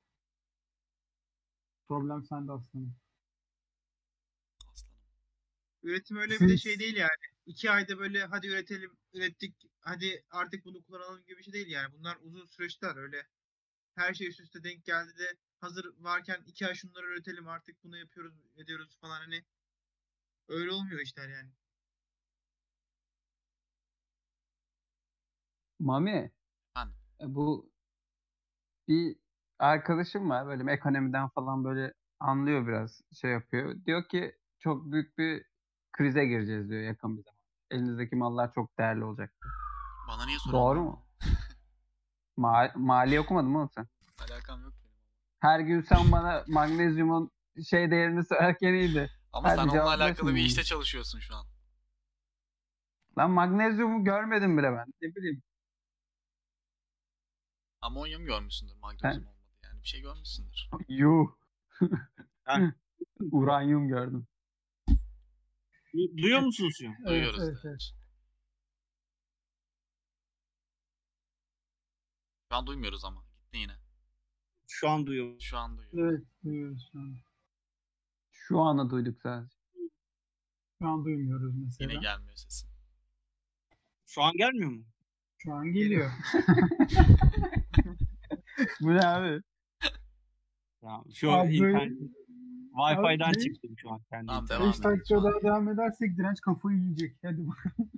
Problem 1.88 2.24
sende 2.24 2.52
aslanım. 2.52 2.96
Aslanım. 4.72 4.92
üretim 5.82 6.16
öyle 6.16 6.40
bir 6.40 6.48
de 6.48 6.56
şey 6.56 6.78
değil 6.78 6.96
yani. 6.96 7.31
İki 7.46 7.70
ayda 7.70 7.98
böyle 7.98 8.24
hadi 8.24 8.46
üretelim, 8.48 8.98
ürettik, 9.12 9.56
hadi 9.80 10.24
artık 10.30 10.64
bunu 10.64 10.84
kullanalım 10.84 11.24
gibi 11.24 11.38
bir 11.38 11.42
şey 11.42 11.52
değil 11.52 11.68
yani. 11.68 11.92
Bunlar 11.92 12.18
uzun 12.22 12.46
süreçler 12.46 12.96
öyle. 12.96 13.26
Her 13.94 14.14
şey 14.14 14.28
üst 14.28 14.40
üste 14.40 14.64
denk 14.64 14.84
geldi 14.84 15.18
de 15.18 15.36
hazır 15.60 15.94
varken 15.98 16.42
iki 16.46 16.66
ay 16.66 16.74
şunları 16.74 17.06
üretelim 17.06 17.48
artık 17.48 17.84
bunu 17.84 17.98
yapıyoruz, 17.98 18.34
ediyoruz 18.56 18.98
falan 19.00 19.20
hani. 19.20 19.44
Öyle 20.48 20.70
olmuyor 20.70 21.00
işler 21.00 21.28
yani. 21.28 21.50
Mami. 25.78 26.30
Efendim? 26.76 26.94
e, 27.20 27.34
Bu 27.34 27.72
bir 28.88 29.16
arkadaşım 29.58 30.30
var 30.30 30.46
böyle 30.46 30.72
ekonomiden 30.72 31.28
falan 31.28 31.64
böyle 31.64 31.94
anlıyor 32.20 32.66
biraz 32.66 33.00
şey 33.20 33.30
yapıyor. 33.30 33.84
Diyor 33.84 34.08
ki 34.08 34.36
çok 34.58 34.92
büyük 34.92 35.18
bir 35.18 35.44
krize 35.92 36.26
gireceğiz 36.26 36.68
diyor 36.70 36.82
yakın 36.82 37.18
bir 37.18 37.22
zaman. 37.22 37.38
elinizdeki 37.70 38.16
mallar 38.16 38.52
çok 38.54 38.78
değerli 38.78 39.04
olacak. 39.04 39.34
Bana 40.08 40.26
niye 40.26 40.38
soruyorsun? 40.38 40.52
Doğru 40.52 40.82
mu? 40.82 41.06
Ma 42.36 42.70
mali 42.74 43.20
okumadın 43.20 43.50
mı 43.50 43.58
oğlum 43.58 43.70
sen? 43.74 43.86
Alakam 44.18 44.62
yok 44.62 44.72
benim. 44.82 44.92
Her 45.38 45.60
gün 45.60 45.80
sen 45.80 46.12
bana 46.12 46.44
magnezyumun 46.48 47.30
şey 47.70 47.90
değerini 47.90 48.24
söylerken 48.24 48.72
iyiydi. 48.72 49.10
Ama 49.32 49.48
Hadi 49.48 49.56
sen 49.56 49.68
onunla 49.68 49.90
alakalı 49.90 50.28
bir 50.30 50.36
şimdi. 50.36 50.46
işte 50.48 50.62
çalışıyorsun 50.64 51.20
şu 51.20 51.34
an. 51.36 51.46
Lan 53.18 53.30
magnezyumu 53.30 54.04
görmedim 54.04 54.58
bile 54.58 54.72
ben. 54.72 54.86
Ne 55.02 55.14
bileyim. 55.14 55.42
Amonyum 57.80 58.24
görmüşsündür 58.24 58.74
magnezyum 58.76 59.26
olmadı. 59.26 59.36
Yani 59.64 59.82
bir 59.82 59.88
şey 59.88 60.00
görmüşsündür. 60.00 60.68
Yuh. 60.88 61.26
Ha. 62.44 62.58
Uranyum 63.32 63.88
gördüm. 63.88 64.26
Du- 65.94 66.18
Duyuyor 66.22 66.40
musunuz 66.40 66.74
şu 66.78 66.88
an? 66.88 66.96
Duyuyoruz. 67.06 67.40
evet, 67.42 67.64
da. 67.64 67.68
evet. 67.68 67.92
Şu 72.48 72.56
an 72.56 72.66
duymuyoruz 72.66 73.04
ama. 73.04 73.24
Gitti 73.36 73.56
yine. 73.58 73.76
Şu 74.68 74.88
an 74.88 75.06
duyuyor. 75.06 75.40
Şu 75.40 75.58
an 75.58 75.78
duyuyoruz. 75.78 75.98
Evet 75.98 76.26
duyuyoruz 76.44 76.88
şu 76.92 76.98
an. 76.98 77.16
Şu 78.32 78.60
anı 78.60 78.90
duyduk 78.90 79.20
sadece. 79.20 79.56
Şu 80.78 80.88
an 80.88 81.04
duymuyoruz 81.04 81.54
mesela. 81.56 81.92
Yine 81.92 82.02
gelmiyor 82.02 82.36
sesin. 82.36 82.70
Şu 84.06 84.22
an 84.22 84.32
gelmiyor 84.36 84.70
mu? 84.70 84.84
Şu 85.38 85.54
an 85.54 85.72
geliyor. 85.72 86.10
Bu 88.80 88.94
ne 88.94 89.06
abi? 89.06 89.42
Tamam. 90.80 91.04
Şu 91.14 91.32
Abi 91.32 91.56
internet 91.56 91.92
Wi-Fi'den 92.72 93.32
çıktım 93.32 93.74
şu 93.78 93.90
an 93.90 94.00
kendi. 94.10 94.26
Tamam, 94.26 94.48
devam 94.48 94.68
5 94.68 94.76
edelim 94.78 94.84
dakika 94.96 95.16
daha 95.22 95.42
devam 95.42 95.68
edersek 95.68 96.16
direnç 96.18 96.40
kafayı 96.40 96.78
yiyecek. 96.78 97.16
Hadi 97.22 97.48
bakalım. 97.48 97.90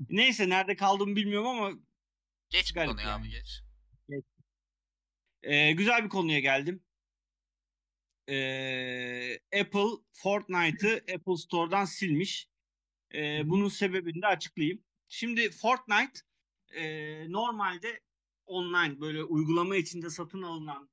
Neyse 0.10 0.48
nerede 0.48 0.76
kaldığımı 0.76 1.16
bilmiyorum 1.16 1.48
ama 1.48 1.70
Geç 2.50 2.70
bu 2.70 2.74
Garip 2.74 2.90
konuyu 2.90 3.06
yani. 3.06 3.22
abi 3.22 3.30
geç. 3.30 3.62
Ee, 5.42 5.72
güzel 5.72 6.04
bir 6.04 6.08
konuya 6.08 6.40
geldim. 6.40 6.82
Ee, 8.28 9.34
Apple 9.60 9.90
Fortnite'ı 10.12 10.96
Apple 11.16 11.36
Store'dan 11.36 11.84
silmiş. 11.84 12.48
Ee, 13.14 13.42
bunun 13.44 13.68
sebebini 13.68 14.22
de 14.22 14.26
açıklayayım. 14.26 14.82
Şimdi 15.08 15.50
Fortnite 15.50 16.20
e, 16.74 16.82
normalde 17.32 18.00
online 18.46 19.00
böyle 19.00 19.24
uygulama 19.24 19.76
içinde 19.76 20.10
satın 20.10 20.42
alınan 20.42 20.90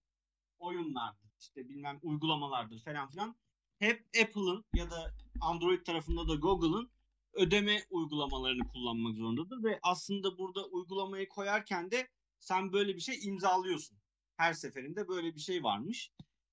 oyunlardır. 0.59 1.26
İşte 1.39 1.69
bilmem 1.69 1.99
uygulamalardır 2.03 2.79
falan 2.79 3.09
filan. 3.09 3.35
Hep 3.79 4.05
Apple'ın 4.23 4.65
ya 4.75 4.91
da 4.91 5.13
Android 5.41 5.85
tarafında 5.85 6.27
da 6.27 6.35
Google'ın 6.35 6.89
ödeme 7.33 7.83
uygulamalarını 7.89 8.67
kullanmak 8.67 9.15
zorundadır 9.15 9.63
ve 9.63 9.79
aslında 9.83 10.37
burada 10.37 10.65
uygulamayı 10.65 11.29
koyarken 11.29 11.91
de 11.91 12.07
sen 12.39 12.73
böyle 12.73 12.95
bir 12.95 13.01
şey 13.01 13.19
imzalıyorsun 13.23 13.97
her 14.37 14.53
seferinde 14.53 15.07
böyle 15.07 15.35
bir 15.35 15.39
şey 15.39 15.63
varmış. 15.63 16.11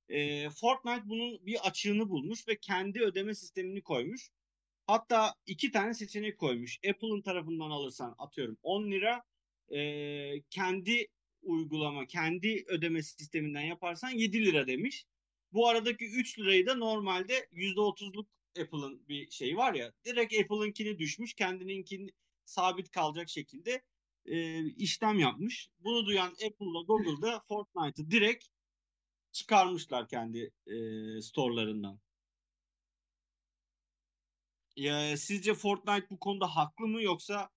Ee, 0.09 0.51
Fortnite 0.51 1.09
bunun 1.09 1.47
bir 1.47 1.67
açığını 1.67 2.09
bulmuş 2.09 2.49
ve 2.49 2.59
kendi 2.61 3.01
ödeme 3.01 3.35
sistemini 3.35 3.83
koymuş. 3.83 4.31
Hatta 4.87 5.35
iki 5.47 5.71
tane 5.71 5.95
seçenek 5.95 6.39
koymuş. 6.39 6.79
Apple'ın 6.91 7.23
tarafından 7.23 7.71
alırsan 7.71 8.15
atıyorum 8.19 8.59
10 8.63 8.91
lira. 8.91 9.23
ee, 9.75 10.43
kendi 10.51 11.07
uygulama, 11.45 12.07
kendi 12.07 12.65
ödeme 12.69 13.03
sisteminden 13.03 13.61
yaparsan 13.61 14.11
7 14.11 14.45
lira 14.45 14.67
demiş. 14.67 15.07
Bu 15.53 15.69
aradaki 15.69 16.05
3 16.05 16.39
lirayı 16.39 16.67
da 16.67 16.75
normalde 16.75 17.49
%30'luk 17.53 18.27
Apple'ın 18.61 19.09
bir 19.09 19.31
şeyi 19.31 19.57
var 19.57 19.75
ya. 19.75 19.93
Direkt 20.05 20.35
Apple'ınkini 20.35 20.99
düşmüş. 20.99 21.35
Kendininkini 21.35 22.11
sabit 22.45 22.91
kalacak 22.91 23.29
şekilde 23.29 23.83
e, 24.27 24.65
işlem 24.65 25.19
yapmış. 25.19 25.69
Bunu 25.79 26.07
duyan 26.07 26.31
Apple'la 26.31 26.83
Google'da 26.83 27.41
Fortnite'ı 27.49 28.11
direkt 28.11 28.45
çıkarmışlar 29.33 30.09
kendi 30.09 30.51
e, 30.67 30.77
storelarından. 31.23 32.01
Ya, 34.77 35.17
sizce 35.17 35.55
Fortnite 35.55 36.11
bu 36.11 36.19
konuda 36.19 36.57
haklı 36.57 36.87
mı 36.87 37.03
yoksa 37.03 37.51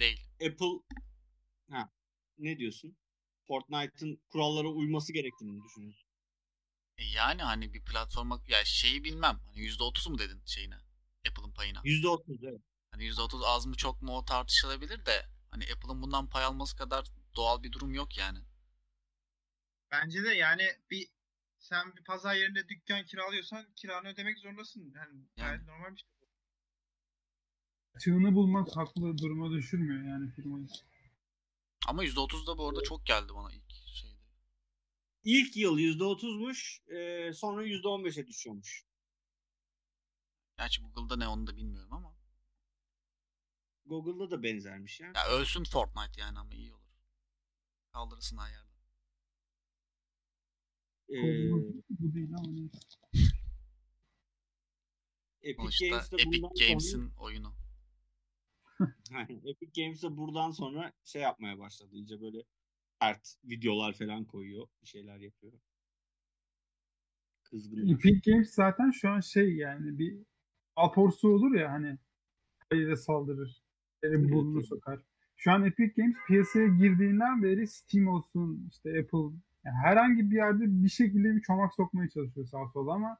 Değil. 0.00 0.20
Apple 0.34 0.96
ha, 1.70 1.90
ne 2.42 2.58
diyorsun? 2.58 2.96
Fortnite'ın 3.48 4.20
kurallara 4.30 4.68
uyması 4.68 5.12
gerektiğini 5.12 5.62
düşünüyorsun? 5.64 6.08
E 6.98 7.04
yani 7.04 7.42
hani 7.42 7.74
bir 7.74 7.84
platforma 7.84 8.42
ya 8.48 8.64
şeyi 8.64 9.04
bilmem. 9.04 9.40
Hani 9.46 9.58
%30 9.58 10.10
mu 10.10 10.18
dedin 10.18 10.42
şeyine? 10.46 10.74
Apple'ın 11.28 11.52
payına. 11.52 11.80
%30 11.84 12.48
evet. 12.48 12.60
Hani 12.90 13.04
%30 13.04 13.44
az 13.44 13.66
mı 13.66 13.76
çok 13.76 14.02
mu 14.02 14.16
o 14.16 14.24
tartışılabilir 14.24 15.06
de 15.06 15.26
hani 15.50 15.64
Apple'ın 15.64 16.02
bundan 16.02 16.28
pay 16.28 16.44
alması 16.44 16.76
kadar 16.76 17.06
doğal 17.36 17.62
bir 17.62 17.72
durum 17.72 17.94
yok 17.94 18.18
yani. 18.18 18.38
Bence 19.90 20.24
de 20.24 20.34
yani 20.34 20.62
bir 20.90 21.08
sen 21.58 21.96
bir 21.96 22.04
pazar 22.04 22.34
yerinde 22.34 22.68
dükkan 22.68 23.04
kiralıyorsan 23.04 23.66
kiranı 23.76 24.08
ödemek 24.08 24.38
zorundasın. 24.38 24.92
Yani 24.96 25.26
gayet 25.36 25.62
normal 25.62 25.92
bir 25.92 25.98
şey. 25.98 26.08
Çığını 28.00 28.34
bulmak 28.34 28.76
haklı 28.76 29.18
duruma 29.18 29.50
düşürmüyor 29.50 30.04
yani 30.04 30.30
firmayı. 30.30 30.66
Ama 31.88 32.04
%30 32.04 32.46
da 32.46 32.58
bu 32.58 32.68
arada 32.68 32.82
çok 32.82 33.06
geldi 33.06 33.34
bana 33.34 33.52
ilk 33.52 33.72
şeyde. 33.94 34.18
İlk 35.24 35.56
yıl 35.56 35.78
%30'muş, 35.78 36.80
e, 36.96 37.32
sonra 37.32 37.66
%15'e 37.66 38.26
düşüyormuş. 38.26 38.86
Gerçi 40.58 40.82
Google'da 40.82 41.16
ne 41.16 41.28
onu 41.28 41.46
da 41.46 41.56
bilmiyorum 41.56 41.92
ama. 41.92 42.16
Google'da 43.84 44.30
da 44.30 44.42
benzermiş 44.42 45.00
ya. 45.00 45.12
Ya 45.16 45.28
ölsün 45.28 45.64
Fortnite 45.64 46.20
yani 46.20 46.38
ama 46.38 46.54
iyi 46.54 46.72
olur. 46.72 46.82
Kaldırırsın 47.92 48.38
her 48.38 48.50
yerden. 48.50 48.72
Ee, 51.08 51.20
Konumuz 51.20 51.74
bu 51.90 52.14
değil 52.14 52.34
ama 52.34 52.52
neyse. 52.52 52.78
Epic 55.42 55.56
Sonuçta 55.56 55.86
Games 55.86 56.10
de 56.12 56.16
Epic 56.16 56.66
Games'in 56.66 57.10
oyunu. 57.16 57.54
Epic 59.44 59.82
Games 59.82 60.02
de 60.02 60.16
buradan 60.16 60.50
sonra 60.50 60.92
şey 61.04 61.22
yapmaya 61.22 61.58
başladı. 61.58 61.90
İyice 61.92 62.20
böyle 62.20 62.42
sert 63.02 63.36
videolar 63.44 63.92
falan 63.92 64.24
koyuyor. 64.24 64.66
Bir 64.82 64.86
şeyler 64.86 65.20
yapıyor. 65.20 65.52
Kızgın. 67.42 67.88
Epic 67.88 68.30
Games 68.30 68.50
zaten 68.50 68.90
şu 68.90 69.08
an 69.10 69.20
şey 69.20 69.56
yani 69.56 69.98
bir 69.98 70.18
aporsu 70.76 71.28
olur 71.28 71.54
ya 71.54 71.72
hani 71.72 71.98
hayır'a 72.70 72.96
saldırır. 72.96 73.62
Evet, 74.02 74.32
burnunu 74.32 74.58
evet. 74.58 74.68
sokar. 74.68 75.00
Şu 75.36 75.52
an 75.52 75.64
Epic 75.64 75.92
Games 75.96 76.16
piyasaya 76.26 76.66
girdiğinden 76.66 77.42
beri 77.42 77.66
Steam 77.66 78.08
olsun 78.08 78.68
işte 78.70 78.90
Apple 79.00 79.36
yani 79.64 79.76
herhangi 79.84 80.30
bir 80.30 80.36
yerde 80.36 80.64
bir 80.84 80.88
şekilde 80.88 81.36
bir 81.36 81.40
çomak 81.40 81.74
sokmaya 81.74 82.08
çalışıyor 82.08 82.46
sağ 82.46 82.68
sola 82.72 82.92
ama 82.92 83.18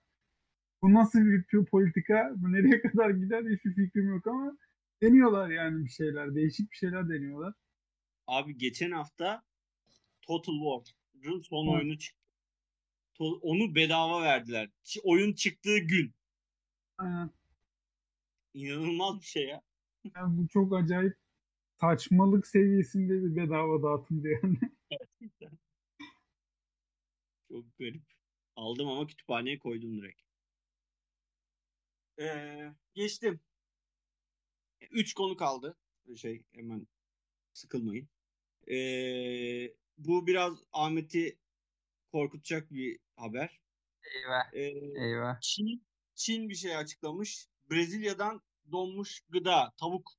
bu 0.82 0.94
nasıl 0.94 1.18
bir 1.18 1.64
politika, 1.64 2.32
bu 2.36 2.52
nereye 2.52 2.80
kadar 2.82 3.10
gider 3.10 3.44
hiçbir 3.44 3.74
fikrim 3.74 4.08
yok 4.08 4.26
ama 4.26 4.56
deniyorlar 5.02 5.50
yani 5.50 5.84
bir 5.84 5.90
şeyler, 5.90 6.34
değişik 6.34 6.70
bir 6.70 6.76
şeyler 6.76 7.08
deniyorlar. 7.08 7.54
Abi 8.26 8.58
geçen 8.58 8.90
hafta 8.90 9.42
Total 10.22 10.52
War'ın 10.84 11.40
son 11.40 11.66
Evet. 11.66 11.74
oyunu 11.76 11.98
çıktı. 11.98 12.22
To- 13.14 13.40
Onu 13.42 13.74
bedava 13.74 14.22
verdiler. 14.22 14.70
Ç- 14.84 15.00
oyun 15.04 15.32
çıktığı 15.32 15.78
gün. 15.78 16.14
Aynen. 16.98 17.30
İnanılmaz 18.54 19.20
bir 19.20 19.26
şey 19.26 19.46
ya. 19.46 19.62
Yani 20.16 20.38
bu 20.38 20.48
çok 20.48 20.74
acayip 20.74 21.16
saçmalık 21.80 22.46
seviyesinde 22.46 23.12
bir 23.22 23.36
bedava 23.36 23.82
dağıtımdı 23.82 24.28
yani. 24.28 24.58
Çok 27.48 27.78
garip. 27.78 28.02
Aldım 28.56 28.88
ama 28.88 29.06
kütüphaneye 29.06 29.58
koydum 29.58 29.98
direkt. 29.98 30.20
Ee, 32.20 32.74
geçtim. 32.94 33.40
Üç 34.90 35.14
konu 35.14 35.36
kaldı. 35.36 35.76
Şey 36.16 36.42
hemen 36.52 36.86
sıkılmayın. 37.52 38.08
Ee, 38.70 39.74
bu 39.98 40.26
biraz 40.26 40.58
Ahmet'i 40.72 41.38
korkutacak 42.12 42.70
bir 42.70 42.98
haber. 43.16 43.60
Eyvah. 44.14 44.54
Ee, 44.54 44.60
Eyvah. 45.04 45.40
Çin, 45.40 45.82
Çin 46.14 46.48
bir 46.48 46.54
şey 46.54 46.76
açıklamış. 46.76 47.46
Brezilya'dan 47.70 48.42
donmuş 48.72 49.20
gıda, 49.28 49.72
tavuk 49.76 50.12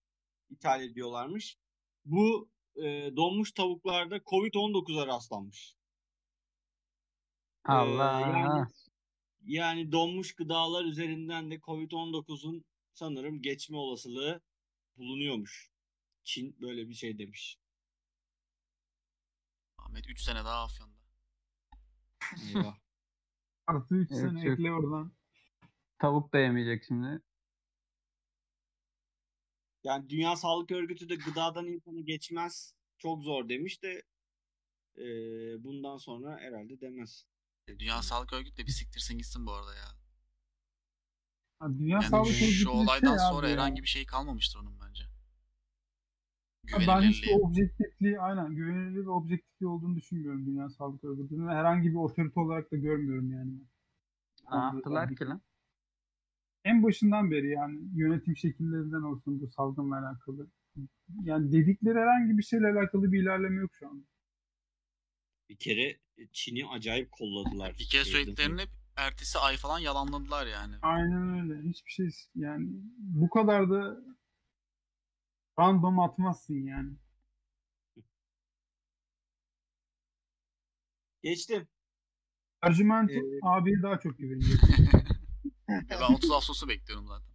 ithal 0.49 0.83
ediyorlarmış. 0.83 1.57
Bu 2.05 2.49
e, 2.75 3.15
donmuş 3.15 3.51
tavuklarda 3.51 4.17
Covid-19'a 4.17 5.07
rastlanmış. 5.07 5.75
Ee, 7.69 7.71
Allah. 7.71 8.19
yani, 8.21 8.67
yani 9.45 9.91
donmuş 9.91 10.35
gıdalar 10.35 10.85
üzerinden 10.85 11.51
de 11.51 11.55
Covid-19'un 11.55 12.65
sanırım 12.93 13.41
geçme 13.41 13.77
olasılığı 13.77 14.41
bulunuyormuş. 14.97 15.71
Çin 16.23 16.61
böyle 16.61 16.89
bir 16.89 16.93
şey 16.93 17.17
demiş. 17.17 17.59
Ahmet 19.77 20.09
3 20.09 20.21
sene 20.21 20.37
daha 20.45 20.63
Afyon'da. 20.63 20.99
Eyvah. 22.47 22.77
Artı 23.67 23.95
3 23.95 24.11
Evet, 24.11 24.21
sene 24.21 24.43
çok- 24.43 24.59
ekle 24.59 24.71
oradan. 24.71 25.13
Tavuk 25.99 26.33
da 26.33 26.39
yemeyecek 26.39 26.83
şimdi. 26.87 27.21
Yani 29.83 30.09
Dünya 30.09 30.35
Sağlık 30.35 30.71
Örgütü 30.71 31.09
de 31.09 31.15
gıdadan 31.15 31.67
insana 31.67 31.99
geçmez 32.01 32.75
çok 32.97 33.23
zor 33.23 33.49
demiş 33.49 33.83
de 33.83 34.03
e, 34.97 35.03
bundan 35.63 35.97
sonra 35.97 36.37
herhalde 36.39 36.81
demez. 36.81 37.25
Dünya 37.67 38.01
Sağlık 38.01 38.33
Örgütü 38.33 38.57
de 38.57 38.65
bir 38.67 38.71
siktirsin 38.71 39.17
gitsin 39.17 39.45
bu 39.45 39.51
arada 39.53 39.75
ya. 39.75 40.02
Dünya 41.79 41.93
Yani 41.93 42.03
Sağlık 42.03 42.27
Örgütü 42.27 42.45
şu 42.45 42.63
şey 42.63 42.67
olaydan 42.71 43.13
abi 43.13 43.19
sonra 43.19 43.47
herhangi 43.47 43.81
bir 43.81 43.87
şey 43.87 44.05
kalmamıştır 44.05 44.59
onun 44.59 44.79
bence. 44.87 45.03
Ha, 46.71 46.77
Ben 46.79 46.79
Güvenilirliği. 46.79 47.35
objektifliği, 47.35 48.19
aynen 48.19 48.55
güvenilir 48.55 49.05
ve 49.05 49.09
objektifliği 49.09 49.69
olduğunu 49.69 49.95
düşünmüyorum 49.95 50.45
Dünya 50.45 50.69
Sağlık 50.69 51.03
Örgütü'nün. 51.03 51.47
ve 51.47 51.51
Herhangi 51.51 51.89
bir 51.89 51.95
otorite 51.95 52.39
olarak 52.39 52.71
da 52.71 52.77
görmüyorum 52.77 53.31
yani. 53.31 53.51
Ne 54.51 54.57
yaptılar 54.57 55.15
ki 55.15 55.25
lan? 55.25 55.41
En 56.65 56.83
başından 56.83 57.31
beri 57.31 57.49
yani 57.49 57.79
yönetim 57.95 58.37
şekillerinden 58.37 59.01
olsun 59.01 59.41
bu 59.41 59.47
salgınla 59.47 59.99
alakalı. 59.99 60.47
Yani 61.23 61.51
dedikleri 61.51 61.99
herhangi 61.99 62.37
bir 62.37 62.43
şeyle 62.43 62.67
alakalı 62.67 63.11
bir 63.11 63.21
ilerleme 63.21 63.61
yok 63.61 63.71
şu 63.79 63.87
anda. 63.89 64.05
Bir 65.49 65.55
kere 65.55 65.97
Çin'i 66.31 66.65
acayip 66.67 67.11
kolladılar. 67.11 67.75
Bir 67.79 67.89
kere 67.89 68.05
söylediklerini 68.05 68.61
ertesi 68.95 69.39
ay 69.39 69.57
falan 69.57 69.79
yalanladılar 69.79 70.47
yani. 70.47 70.75
Aynen 70.81 71.51
öyle. 71.51 71.69
Hiçbir 71.69 71.91
şey 71.91 72.09
yani 72.35 72.67
bu 72.97 73.29
kadar 73.29 73.69
da 73.69 73.97
random 75.59 75.99
atmazsın 75.99 76.53
yani. 76.67 76.97
Geçtim. 81.23 81.67
Arjumento 82.61 83.13
Ee, 83.13 83.39
abiye 83.43 83.81
daha 83.83 83.99
çok 83.99 84.17
güveniyorum. 84.17 84.67
Ya 85.89 85.99
ben 86.01 86.13
30 86.13 86.31
Ağustos'u 86.31 86.67
bekliyorum 86.67 87.07
zaten. 87.07 87.33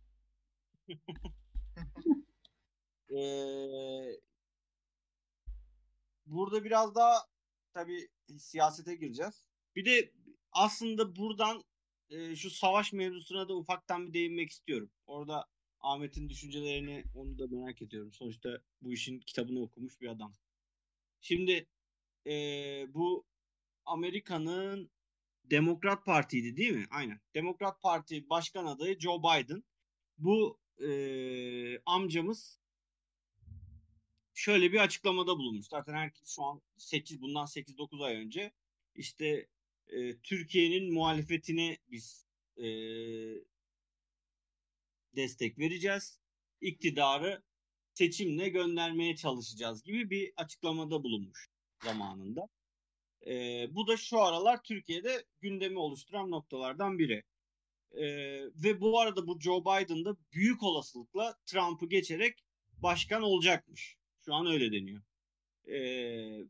Ee, 3.10 4.20
burada 6.26 6.64
biraz 6.64 6.94
daha 6.94 7.26
tabii 7.74 8.08
siyasete 8.38 8.94
gireceğiz. 8.94 9.44
Bir 9.76 9.84
de 9.84 10.12
aslında 10.52 11.16
buradan 11.16 11.64
e, 12.10 12.36
şu 12.36 12.50
savaş 12.50 12.92
mevzusuna 12.92 13.48
da 13.48 13.56
ufaktan 13.56 14.08
bir 14.08 14.12
değinmek 14.12 14.50
istiyorum. 14.50 14.90
Orada 15.06 15.46
Ahmet'in 15.80 16.28
düşüncelerini 16.28 17.04
onu 17.14 17.38
da 17.38 17.46
merak 17.46 17.82
ediyorum. 17.82 18.12
Sonuçta 18.12 18.60
bu 18.82 18.92
işin 18.92 19.20
kitabını 19.20 19.62
okumuş 19.62 20.00
bir 20.00 20.08
adam. 20.08 20.32
Şimdi 21.20 21.66
e, 22.26 22.32
bu 22.94 23.24
Amerika'nın 23.84 24.90
Demokrat 25.44 26.04
Parti'ydi 26.04 26.56
değil 26.56 26.72
mi? 26.72 26.86
Aynen. 26.90 27.20
Demokrat 27.34 27.82
Parti 27.82 28.30
Başkan 28.30 28.66
adayı 28.66 28.98
Joe 28.98 29.18
Biden. 29.18 29.64
Bu 30.18 30.58
e, 30.82 30.90
amcamız 31.86 32.60
şöyle 34.34 34.72
bir 34.72 34.80
açıklamada 34.80 35.38
bulunmuş. 35.38 35.66
Zaten 35.66 35.94
herkes 35.94 36.28
şu 36.34 36.42
an 36.42 36.62
8 36.76 37.20
bundan 37.20 37.46
8-9 37.46 38.04
ay 38.04 38.16
önce 38.16 38.52
işte 38.94 39.48
e, 39.88 40.18
Türkiye'nin 40.18 40.92
muhalefetine 40.92 41.78
biz 41.90 42.26
e, 42.56 42.66
destek 45.16 45.58
vereceğiz. 45.58 46.20
İktidarı 46.60 47.42
seçimle 47.94 48.48
göndermeye 48.48 49.16
çalışacağız 49.16 49.82
gibi 49.82 50.10
bir 50.10 50.32
açıklamada 50.36 51.04
bulunmuş 51.04 51.48
zamanında. 51.84 52.48
E, 53.26 53.66
bu 53.74 53.86
da 53.86 53.96
şu 53.96 54.20
aralar 54.20 54.62
Türkiye'de 54.62 55.24
gündemi 55.40 55.78
oluşturan 55.78 56.30
noktalardan 56.30 56.98
biri. 56.98 57.22
E, 57.92 58.06
ve 58.54 58.80
bu 58.80 59.00
arada 59.00 59.26
bu 59.26 59.40
Joe 59.40 59.60
Biden 59.60 60.04
da 60.04 60.16
büyük 60.32 60.62
olasılıkla 60.62 61.36
Trump'ı 61.46 61.88
geçerek 61.88 62.44
başkan 62.82 63.22
olacakmış. 63.22 63.96
Şu 64.24 64.34
an 64.34 64.46
öyle 64.46 64.72
deniyor. 64.72 65.02
Ee, 65.68 66.44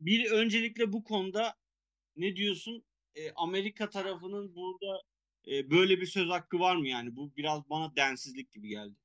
bir 0.00 0.30
öncelikle 0.30 0.92
bu 0.92 1.04
konuda 1.04 1.54
ne 2.16 2.36
diyorsun? 2.36 2.84
Ee, 3.14 3.32
Amerika 3.32 3.90
tarafının 3.90 4.54
burada 4.54 5.02
e, 5.46 5.70
böyle 5.70 6.00
bir 6.00 6.06
söz 6.06 6.28
hakkı 6.28 6.58
var 6.58 6.76
mı 6.76 6.88
yani? 6.88 7.16
Bu 7.16 7.36
biraz 7.36 7.70
bana 7.70 7.96
densizlik 7.96 8.52
gibi 8.52 8.68
geldi. 8.68 8.96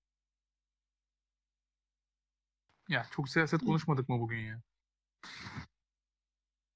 Ya 2.89 3.07
çok 3.11 3.29
siyaset 3.29 3.61
konuşmadık 3.61 4.09
mı 4.09 4.19
bugün 4.19 4.39
ya? 4.39 4.61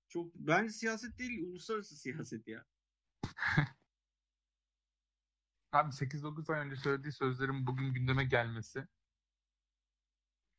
Çok 0.07 0.35
bence 0.35 0.73
siyaset 0.73 1.19
değil, 1.19 1.43
uluslararası 1.47 1.95
siyaset 1.95 2.47
ya. 2.47 2.65
Abi 5.71 5.91
8-9 5.91 6.53
ay 6.53 6.59
önce 6.59 6.75
söylediği 6.75 7.11
sözlerin 7.11 7.67
bugün 7.67 7.93
gündeme 7.93 8.23
gelmesi 8.23 8.87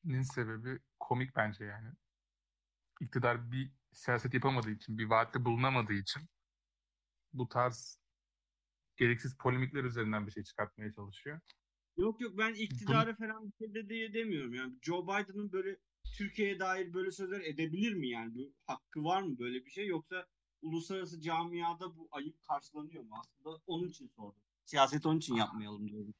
nin 0.04 0.22
sebebi 0.22 0.78
komik 1.00 1.36
bence 1.36 1.64
yani. 1.64 1.88
İktidar 3.00 3.52
bir 3.52 3.72
siyaset 3.92 4.34
yapamadığı 4.34 4.70
için, 4.70 4.98
bir 4.98 5.04
vaatte 5.04 5.44
bulunamadığı 5.44 5.92
için 5.92 6.22
bu 7.32 7.48
tarz 7.48 8.00
gereksiz 8.96 9.36
polemikler 9.36 9.84
üzerinden 9.84 10.26
bir 10.26 10.32
şey 10.32 10.42
çıkartmaya 10.42 10.92
çalışıyor. 10.92 11.40
Yok 11.96 12.20
yok 12.20 12.38
ben 12.38 12.54
iktidara 12.54 13.16
falan 13.16 13.46
bir 13.46 13.52
şey 13.58 13.74
de 13.74 13.88
diye 13.88 14.14
demiyorum 14.14 14.54
yani. 14.54 14.78
Joe 14.82 15.02
Biden'ın 15.02 15.52
böyle 15.52 15.76
Türkiye'ye 16.18 16.60
dair 16.60 16.94
böyle 16.94 17.10
sözler 17.10 17.40
edebilir 17.40 17.94
mi 17.94 18.08
yani? 18.08 18.34
Bu 18.34 18.52
hakkı 18.66 19.04
var 19.04 19.22
mı 19.22 19.38
böyle 19.38 19.64
bir 19.64 19.70
şey 19.70 19.86
yoksa 19.86 20.26
uluslararası 20.62 21.20
camiada 21.20 21.96
bu 21.96 22.08
ayıp 22.10 22.42
karşılanıyor 22.42 23.04
mu? 23.04 23.16
Aslında 23.20 23.58
onun 23.66 23.88
için 23.88 24.06
sordum. 24.06 24.42
Siyaset 24.64 25.06
onun 25.06 25.18
için 25.18 25.34
yapmayalım 25.34 25.88
diyorum. 25.88 26.14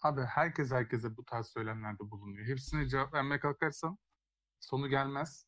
Abi 0.00 0.20
herkes 0.20 0.70
herkese 0.70 1.16
bu 1.16 1.24
tarz 1.24 1.46
söylemlerde 1.46 2.10
bulunuyor. 2.10 2.46
Hepsine 2.46 2.88
cevap 2.88 3.14
vermeye 3.14 3.40
kalkarsam 3.40 3.98
sonu 4.60 4.88
gelmez. 4.88 5.46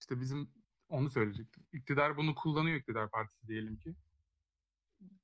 İşte 0.00 0.20
bizim 0.20 0.50
onu 0.88 1.10
söyleyecektim. 1.10 1.66
İktidar 1.72 2.16
bunu 2.16 2.34
kullanıyor 2.34 2.76
iktidar 2.76 3.10
partisi 3.10 3.48
diyelim 3.48 3.76
ki. 3.76 3.94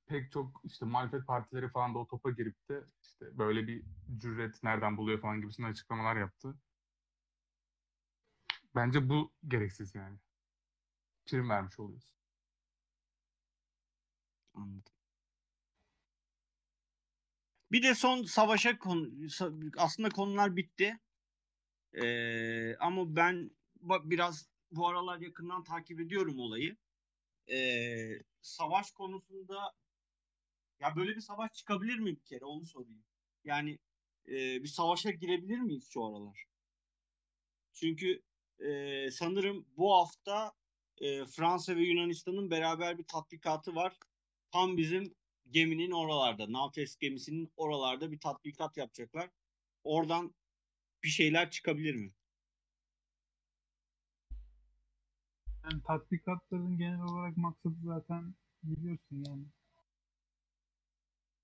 Pek 0.06 0.32
çok 0.32 0.60
işte 0.64 0.86
muhalefet 0.86 1.26
partileri 1.26 1.68
falan 1.68 1.94
da 1.94 1.98
o 1.98 2.06
topa 2.06 2.30
girip 2.30 2.68
de 2.68 2.84
işte 3.02 3.38
böyle 3.38 3.66
bir 3.66 3.84
cüret 4.18 4.62
nereden 4.62 4.96
buluyor 4.96 5.20
falan 5.20 5.40
gibisinden 5.40 5.70
açıklamalar 5.70 6.16
yaptı. 6.16 6.54
Bence 8.74 9.08
bu 9.08 9.32
gereksiz 9.48 9.94
yani. 9.94 10.18
Prim 11.26 11.50
vermiş 11.50 11.80
oluyoruz. 11.80 12.14
Anladım. 14.54 14.92
Bir 17.72 17.82
de 17.82 17.94
son 17.94 18.22
savaşa 18.22 18.78
konu 18.78 19.10
aslında 19.76 20.08
konular 20.08 20.56
bitti. 20.56 20.98
Ee, 21.94 22.76
ama 22.76 23.16
ben 23.16 23.50
biraz 24.04 24.51
bu 24.72 24.88
aralar 24.88 25.20
yakından 25.20 25.64
takip 25.64 26.00
ediyorum 26.00 26.38
olayı. 26.38 26.76
Ee, 27.50 28.22
savaş 28.42 28.90
konusunda 28.90 29.72
ya 30.80 30.96
böyle 30.96 31.16
bir 31.16 31.20
savaş 31.20 31.52
çıkabilir 31.52 31.98
mi 31.98 32.16
bir 32.16 32.24
kere 32.24 32.44
onu 32.44 32.66
sorayım. 32.66 33.04
Yani 33.44 33.78
e, 34.28 34.62
bir 34.62 34.68
savaşa 34.68 35.10
girebilir 35.10 35.58
miyiz 35.58 35.88
şu 35.90 36.04
aralar? 36.04 36.44
Çünkü 37.72 38.22
e, 38.58 39.10
sanırım 39.10 39.66
bu 39.76 39.94
hafta 39.94 40.52
e, 40.98 41.24
Fransa 41.24 41.76
ve 41.76 41.82
Yunanistan'ın 41.82 42.50
beraber 42.50 42.98
bir 42.98 43.04
tatbikatı 43.04 43.74
var. 43.74 43.98
Tam 44.50 44.76
bizim 44.76 45.14
geminin 45.50 45.90
oralarda, 45.90 46.52
Navtex 46.52 46.96
gemisinin 46.96 47.52
oralarda 47.56 48.12
bir 48.12 48.20
tatbikat 48.20 48.76
yapacaklar. 48.76 49.30
Oradan 49.84 50.34
bir 51.02 51.08
şeyler 51.08 51.50
çıkabilir 51.50 51.94
mi? 51.94 52.12
Yani 55.64 55.82
tatbikatların 55.82 56.78
genel 56.78 57.00
olarak 57.02 57.36
maksadı 57.36 57.74
zaten 57.84 58.34
biliyorsun 58.62 59.24
yani. 59.26 59.44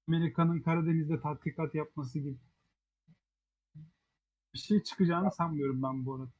Amerika'nın 0.09 0.61
Karadeniz'de 0.62 1.21
tatbikat 1.21 1.75
yapması 1.75 2.19
gibi. 2.19 2.39
Bir 4.55 4.59
şey 4.59 4.83
çıkacağını 4.83 5.31
sanmıyorum 5.31 5.83
ben 5.83 6.07
bu 6.07 6.14
arada. 6.14 6.31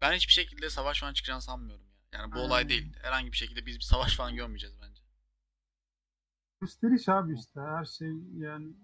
Ben 0.00 0.12
hiçbir 0.12 0.32
şekilde 0.32 0.70
savaş 0.70 1.00
falan 1.00 1.12
çıkacağını 1.12 1.42
sanmıyorum 1.42 1.84
ya. 1.86 2.18
Yani 2.18 2.32
bu 2.32 2.36
Ha. 2.36 2.40
olay 2.40 2.68
değil. 2.68 2.92
Herhangi 3.02 3.32
bir 3.32 3.36
şekilde 3.36 3.66
biz 3.66 3.76
bir 3.76 3.84
savaş 3.84 4.16
falan 4.16 4.34
görmeyeceğiz 4.36 4.76
bence. 4.82 5.02
Gösteriş 6.60 7.08
abi 7.08 7.34
işte 7.34 7.60
her 7.60 7.84
şey 7.84 8.12
yani. 8.38 8.74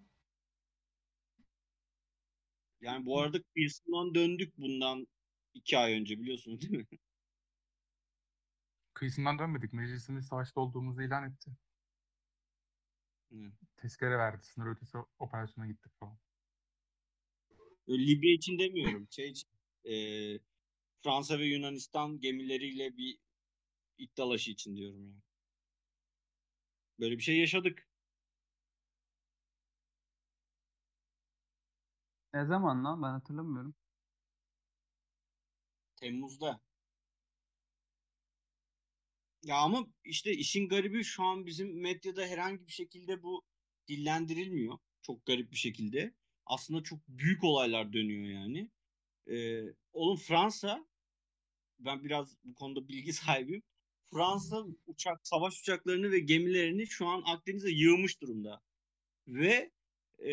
Yani 2.81 3.07
bu 3.07 3.21
arada 3.21 3.43
kıyısından 3.43 4.15
döndük 4.15 4.59
bundan 4.59 5.07
iki 5.55 5.79
ay 5.79 5.93
önce 6.01 6.19
biliyorsunuz 6.21 6.61
değil 6.61 6.73
mi? 6.73 6.87
Kıyısından 8.99 9.39
dönmedik. 9.39 9.73
Meclisimiz 9.73 10.27
savaşta 10.27 10.61
olduğumuzu 10.61 11.03
ilan 11.03 11.25
etti. 11.31 11.51
Hı. 13.33 13.53
Tezkere 13.77 14.19
verdi. 14.19 14.43
Sınır 14.45 14.67
ötesi 14.67 14.99
operasyona 15.19 15.67
gittik 15.67 15.93
falan. 16.01 16.19
Libya 17.89 18.33
için 18.35 18.59
demiyorum. 18.59 19.09
Şey 19.11 19.31
için, 19.31 19.49
e, 19.85 19.95
Fransa 21.03 21.39
ve 21.39 21.45
Yunanistan 21.45 22.21
gemileriyle 22.21 22.97
bir 22.97 23.19
iddalaşı 23.99 24.51
için 24.51 24.77
diyorum 24.77 25.05
yani. 25.07 25.23
Böyle 27.01 27.17
bir 27.19 27.23
şey 27.23 27.39
yaşadık. 27.39 27.89
Ne 32.35 32.47
zaman 32.47 32.85
lan? 32.85 33.03
Ben 33.03 33.11
hatırlamıyorum. 33.11 33.75
Temmuz'da. 35.97 36.68
Ya 39.43 39.57
ama 39.57 39.87
işte 40.05 40.33
işin 40.33 40.69
garibi 40.69 41.05
şu 41.05 41.23
an 41.23 41.47
bizim 41.47 41.81
medyada 41.81 42.27
herhangi 42.27 42.67
bir 42.67 42.73
şekilde 42.73 43.23
bu 43.23 43.45
dillendirilmiyor. 43.89 44.79
Çok 45.03 45.27
garip 45.27 45.53
bir 45.53 45.57
şekilde. 45.57 46.15
Aslında 46.47 46.83
çok 46.83 47.09
büyük 47.09 47.45
olaylar 47.45 47.93
dönüyor 47.93 48.27
yani. 48.41 48.71
Ee, 49.31 49.63
oğlum 49.93 50.17
Fransa 50.17 50.87
ben 51.79 52.05
biraz 52.05 52.37
bu 52.45 52.55
konuda 52.55 52.89
bilgi 52.89 53.13
sahibiyim. 53.13 53.63
Fransa 54.05 54.65
uçak 54.87 55.29
savaş 55.29 55.61
uçaklarını 55.61 56.13
ve 56.13 56.19
gemilerini 56.19 56.87
şu 56.87 57.07
an 57.07 57.23
Akdeniz'e 57.27 57.71
yığmış 57.71 58.21
durumda. 58.21 58.63
Ve 59.29 59.73
e, 60.19 60.33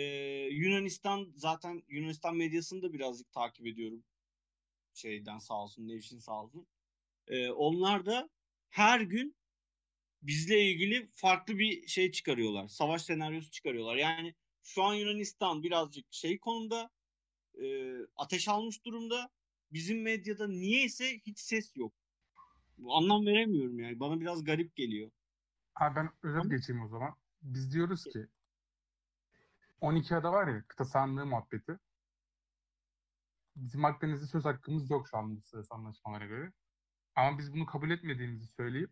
Yunanistan 0.51 1.34
zaten 1.36 1.84
Yunanistan 1.88 2.36
medyasını 2.38 2.82
da 2.82 2.93
birazcık 2.93 3.32
takip 3.32 3.68
ediyorum. 3.68 4.03
Şeyden 4.93 5.39
sağ 5.39 5.64
olsun, 5.64 5.88
Nevşin 5.88 6.20
sağ 6.20 6.43
olsun. 6.43 6.68
E, 7.28 7.49
onlar 7.49 8.06
da 8.06 8.30
her 8.76 8.99
gün 8.99 9.36
bizle 10.21 10.61
ilgili 10.61 11.09
farklı 11.13 11.59
bir 11.59 11.88
şey 11.88 12.11
çıkarıyorlar. 12.11 12.67
Savaş 12.67 13.01
senaryosu 13.01 13.51
çıkarıyorlar. 13.51 13.95
Yani 13.95 14.36
şu 14.63 14.84
an 14.84 14.93
Yunanistan 14.93 15.63
birazcık 15.63 16.05
şey 16.13 16.39
konuda 16.39 16.89
e, 17.61 17.95
ateş 18.15 18.47
almış 18.47 18.86
durumda. 18.86 19.30
Bizim 19.71 20.01
medyada 20.01 20.47
niyeyse 20.47 21.19
hiç 21.19 21.39
ses 21.39 21.76
yok. 21.76 21.93
Bu 22.78 22.95
anlam 22.95 23.26
veremiyorum 23.26 23.80
yani. 23.80 23.99
Bana 23.99 24.19
biraz 24.21 24.43
garip 24.43 24.76
geliyor. 24.76 25.11
Abi 25.76 25.95
ben 25.95 26.09
özet 26.23 26.51
geçeyim 26.51 26.82
o 26.82 26.88
zaman. 26.88 27.15
Biz 27.41 27.73
diyoruz 27.73 28.03
ki 28.03 28.28
12 29.82 30.15
ada 30.15 30.32
var 30.32 30.47
ya 30.47 30.63
kıta 30.67 30.86
sahanlığı 30.86 31.26
muhabbeti. 31.26 31.80
Bizim 33.55 33.86
Akdeniz'de 33.86 34.26
söz 34.26 34.45
hakkımız 34.45 34.89
yok 34.89 35.07
şu 35.09 35.17
an 35.17 35.30
uluslararası 35.30 35.73
anlaşmalara 35.73 36.26
göre. 36.26 36.53
Ama 37.16 37.38
biz 37.38 37.53
bunu 37.53 37.66
kabul 37.66 37.89
etmediğimizi 37.89 38.47
söyleyip 38.47 38.91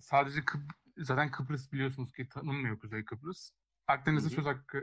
sadece 0.00 0.40
Kıp- 0.40 0.74
zaten 0.98 1.30
Kıbrıs 1.30 1.72
biliyorsunuz 1.72 2.12
ki 2.12 2.28
tanınmıyor 2.28 2.78
Kuzey 2.78 3.04
Kıbrıs. 3.04 3.50
Akdeniz'de 3.86 4.28
söz 4.36 4.46
hakkı 4.46 4.82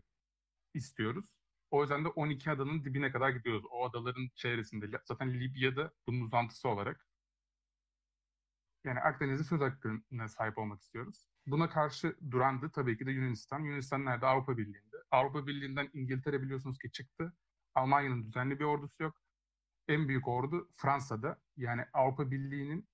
istiyoruz. 0.73 1.37
O 1.71 1.81
yüzden 1.81 2.05
de 2.05 2.07
12 2.07 2.51
adanın 2.51 2.83
dibine 2.85 3.11
kadar 3.11 3.29
gidiyoruz. 3.29 3.65
O 3.71 3.85
adaların 3.89 4.29
çevresinde. 4.35 4.99
Zaten 5.05 5.33
Libya'da 5.33 5.93
bunun 6.07 6.21
uzantısı 6.21 6.69
olarak. 6.69 7.07
Yani 8.83 8.99
Akdeniz'de 8.99 9.43
söz 9.43 9.61
hakkına 9.61 10.27
sahip 10.27 10.57
olmak 10.57 10.81
istiyoruz. 10.81 11.25
Buna 11.47 11.69
karşı 11.69 12.17
duran 12.31 12.61
da 12.61 12.71
tabii 12.71 12.97
ki 12.97 13.05
de 13.05 13.11
Yunanistan. 13.11 13.59
Yunanistan 13.59 14.05
nerede? 14.05 14.25
Avrupa 14.25 14.57
Birliği'nde. 14.57 14.97
Avrupa 15.11 15.47
Birliği'nden 15.47 15.89
İngiltere 15.93 16.41
biliyorsunuz 16.41 16.77
ki 16.77 16.91
çıktı. 16.91 17.33
Almanya'nın 17.75 18.23
düzenli 18.23 18.59
bir 18.59 18.65
ordusu 18.65 19.03
yok. 19.03 19.20
En 19.91 20.07
büyük 20.07 20.27
ordu 20.27 20.69
Fransa'da. 20.73 21.41
Yani 21.57 21.85
Avrupa 21.93 22.31
Birliği'nin 22.31 22.89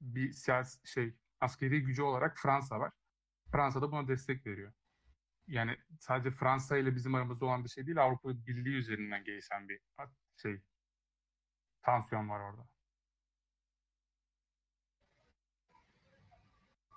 bir 0.00 0.32
siyasi 0.32 0.88
şey 0.88 1.14
askeri 1.40 1.82
gücü 1.82 2.02
olarak 2.02 2.38
Fransa 2.38 2.80
var. 2.80 2.92
Fransa 3.52 3.82
da 3.82 3.92
buna 3.92 4.08
destek 4.08 4.46
veriyor. 4.46 4.72
Yani 5.46 5.76
sadece 6.00 6.30
Fransa 6.30 6.76
ile 6.78 6.94
bizim 6.94 7.14
aramızda 7.14 7.46
olan 7.46 7.64
bir 7.64 7.68
şey 7.68 7.86
değil, 7.86 8.02
Avrupa 8.02 8.46
Birliği 8.46 8.76
üzerinden 8.76 9.24
gelişen 9.24 9.68
bir 9.68 9.80
şey 10.36 10.60
tansiyon 11.82 12.28
var 12.28 12.40
orada. 12.40 12.68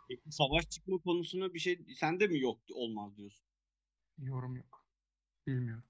Peki 0.07 0.31
savaş 0.31 0.69
çıkma 0.69 0.97
konusuna 0.97 1.53
bir 1.53 1.59
şey 1.59 1.85
sende 1.95 2.27
mi 2.27 2.39
yok 2.39 2.59
olmaz 2.73 3.17
diyorsun? 3.17 3.45
Yorum 4.17 4.55
yok. 4.55 4.85
Bilmiyorum. 5.47 5.83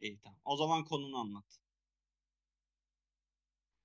İyi 0.00 0.20
tamam. 0.20 0.40
O 0.44 0.56
zaman 0.56 0.84
konunu 0.84 1.16
anlat. 1.16 1.58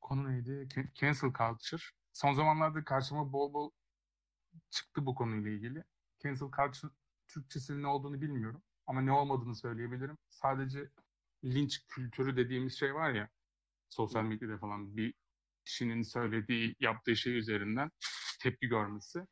Konu 0.01 0.31
neydi? 0.31 0.67
Can- 0.75 0.89
Cancel 0.95 1.33
culture. 1.33 1.83
Son 2.13 2.33
zamanlarda 2.33 2.83
karşıma 2.83 3.33
bol 3.33 3.53
bol 3.53 3.71
çıktı 4.69 5.05
bu 5.05 5.15
konuyla 5.15 5.51
ilgili. 5.51 5.83
Cancel 6.23 6.47
culture 6.51 6.91
Türkçesinin 7.27 7.83
ne 7.83 7.87
olduğunu 7.87 8.21
bilmiyorum. 8.21 8.63
Ama 8.87 9.01
ne 9.01 9.11
olmadığını 9.11 9.55
söyleyebilirim. 9.55 10.17
Sadece 10.29 10.89
linç 11.43 11.87
kültürü 11.87 12.37
dediğimiz 12.37 12.79
şey 12.79 12.95
var 12.95 13.11
ya 13.13 13.29
sosyal 13.89 14.23
medyada 14.23 14.57
falan 14.57 14.97
bir 14.97 15.13
kişinin 15.65 16.01
söylediği, 16.01 16.75
yaptığı 16.79 17.15
şey 17.15 17.37
üzerinden 17.37 17.91
tepki 18.41 18.67
görmesi. 18.67 19.27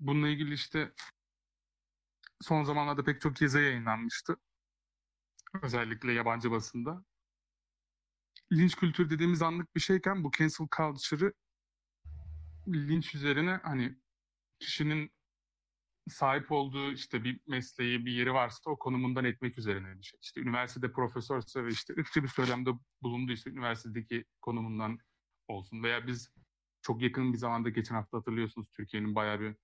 Bununla 0.00 0.28
ilgili 0.28 0.54
işte 0.54 0.92
son 2.40 2.62
zamanlarda 2.62 3.04
pek 3.04 3.20
çok 3.20 3.40
yazı 3.42 3.60
yayınlanmıştı. 3.60 4.36
Özellikle 5.62 6.12
yabancı 6.12 6.50
basında. 6.50 7.04
Linç 8.52 8.76
kültürü 8.76 9.10
dediğimiz 9.10 9.42
anlık 9.42 9.74
bir 9.74 9.80
şeyken 9.80 10.24
bu 10.24 10.30
cancel 10.30 10.66
culture'ı 10.76 11.32
linç 12.68 13.14
üzerine 13.14 13.60
hani 13.62 13.98
kişinin 14.58 15.12
sahip 16.08 16.52
olduğu 16.52 16.92
işte 16.92 17.24
bir 17.24 17.40
mesleği, 17.46 18.06
bir 18.06 18.12
yeri 18.12 18.34
varsa 18.34 18.70
o 18.70 18.78
konumundan 18.78 19.24
etmek 19.24 19.58
üzerine 19.58 19.98
bir 19.98 20.02
şey. 20.02 20.20
İşte 20.22 20.40
üniversitede 20.40 20.92
profesörse 20.92 21.64
ve 21.64 21.70
işte 21.70 21.94
ırkçı 21.98 22.22
bir 22.22 22.28
söylemde 22.28 22.70
bulunduysa 23.02 23.50
üniversitedeki 23.50 24.24
konumundan 24.42 24.98
olsun. 25.48 25.82
Veya 25.82 26.06
biz 26.06 26.30
çok 26.82 27.02
yakın 27.02 27.32
bir 27.32 27.38
zamanda 27.38 27.68
geçen 27.68 27.94
hafta 27.94 28.18
hatırlıyorsunuz 28.18 28.70
Türkiye'nin 28.70 29.14
bayağı 29.14 29.40
bir 29.40 29.56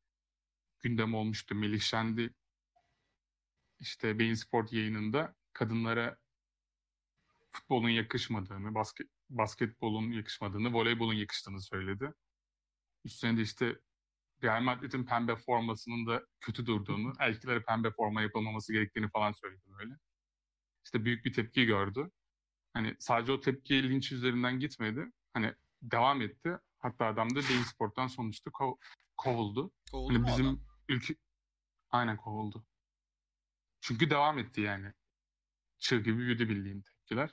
gündem 0.80 1.14
olmuştu. 1.14 1.54
Melih 1.54 1.80
Şendi 1.80 2.34
işte 3.80 4.18
Beyin 4.18 4.34
Sport 4.34 4.72
yayınında 4.72 5.34
kadınlara 5.56 6.16
futbolun 7.50 7.88
yakışmadığını, 7.88 8.74
basket, 8.74 9.06
basketbolun 9.30 10.10
yakışmadığını, 10.12 10.72
voleybolun 10.72 11.14
yakıştığını 11.14 11.62
söyledi. 11.62 12.12
Üstüne 13.04 13.36
de 13.36 13.42
işte 13.42 13.80
Real 14.42 14.60
Madrid'in 14.62 15.04
pembe 15.04 15.36
formasının 15.36 16.06
da 16.06 16.26
kötü 16.40 16.66
durduğunu, 16.66 17.12
erkeklere 17.18 17.62
pembe 17.62 17.90
forma 17.90 18.22
yapılmaması 18.22 18.72
gerektiğini 18.72 19.08
falan 19.10 19.32
söyledi 19.32 19.62
böyle. 19.78 19.94
İşte 20.84 21.04
büyük 21.04 21.24
bir 21.24 21.32
tepki 21.32 21.64
gördü. 21.66 22.10
Hani 22.72 22.96
sadece 22.98 23.32
o 23.32 23.40
tepki 23.40 23.82
linç 23.90 24.12
üzerinden 24.12 24.60
gitmedi. 24.60 25.12
Hani 25.34 25.54
devam 25.82 26.22
etti. 26.22 26.58
Hatta 26.78 27.06
adam 27.06 27.30
da 27.30 27.34
Bein 27.34 27.62
Sport'tan 27.62 28.06
sonuçta 28.06 28.50
kov- 28.50 28.78
kovuldu. 29.16 29.72
Kovuldu 29.90 30.12
Hani 30.12 30.18
mu 30.22 30.26
bizim 30.26 30.46
adam? 30.46 30.60
ülke 30.88 31.14
aynen 31.90 32.16
kovuldu. 32.16 32.66
Çünkü 33.80 34.10
devam 34.10 34.38
etti 34.38 34.60
yani. 34.60 34.92
Çığ 35.78 35.96
gibi 36.02 36.18
büyüdü 36.18 36.48
bildiğin 36.48 36.82
tepkiler. 36.82 37.30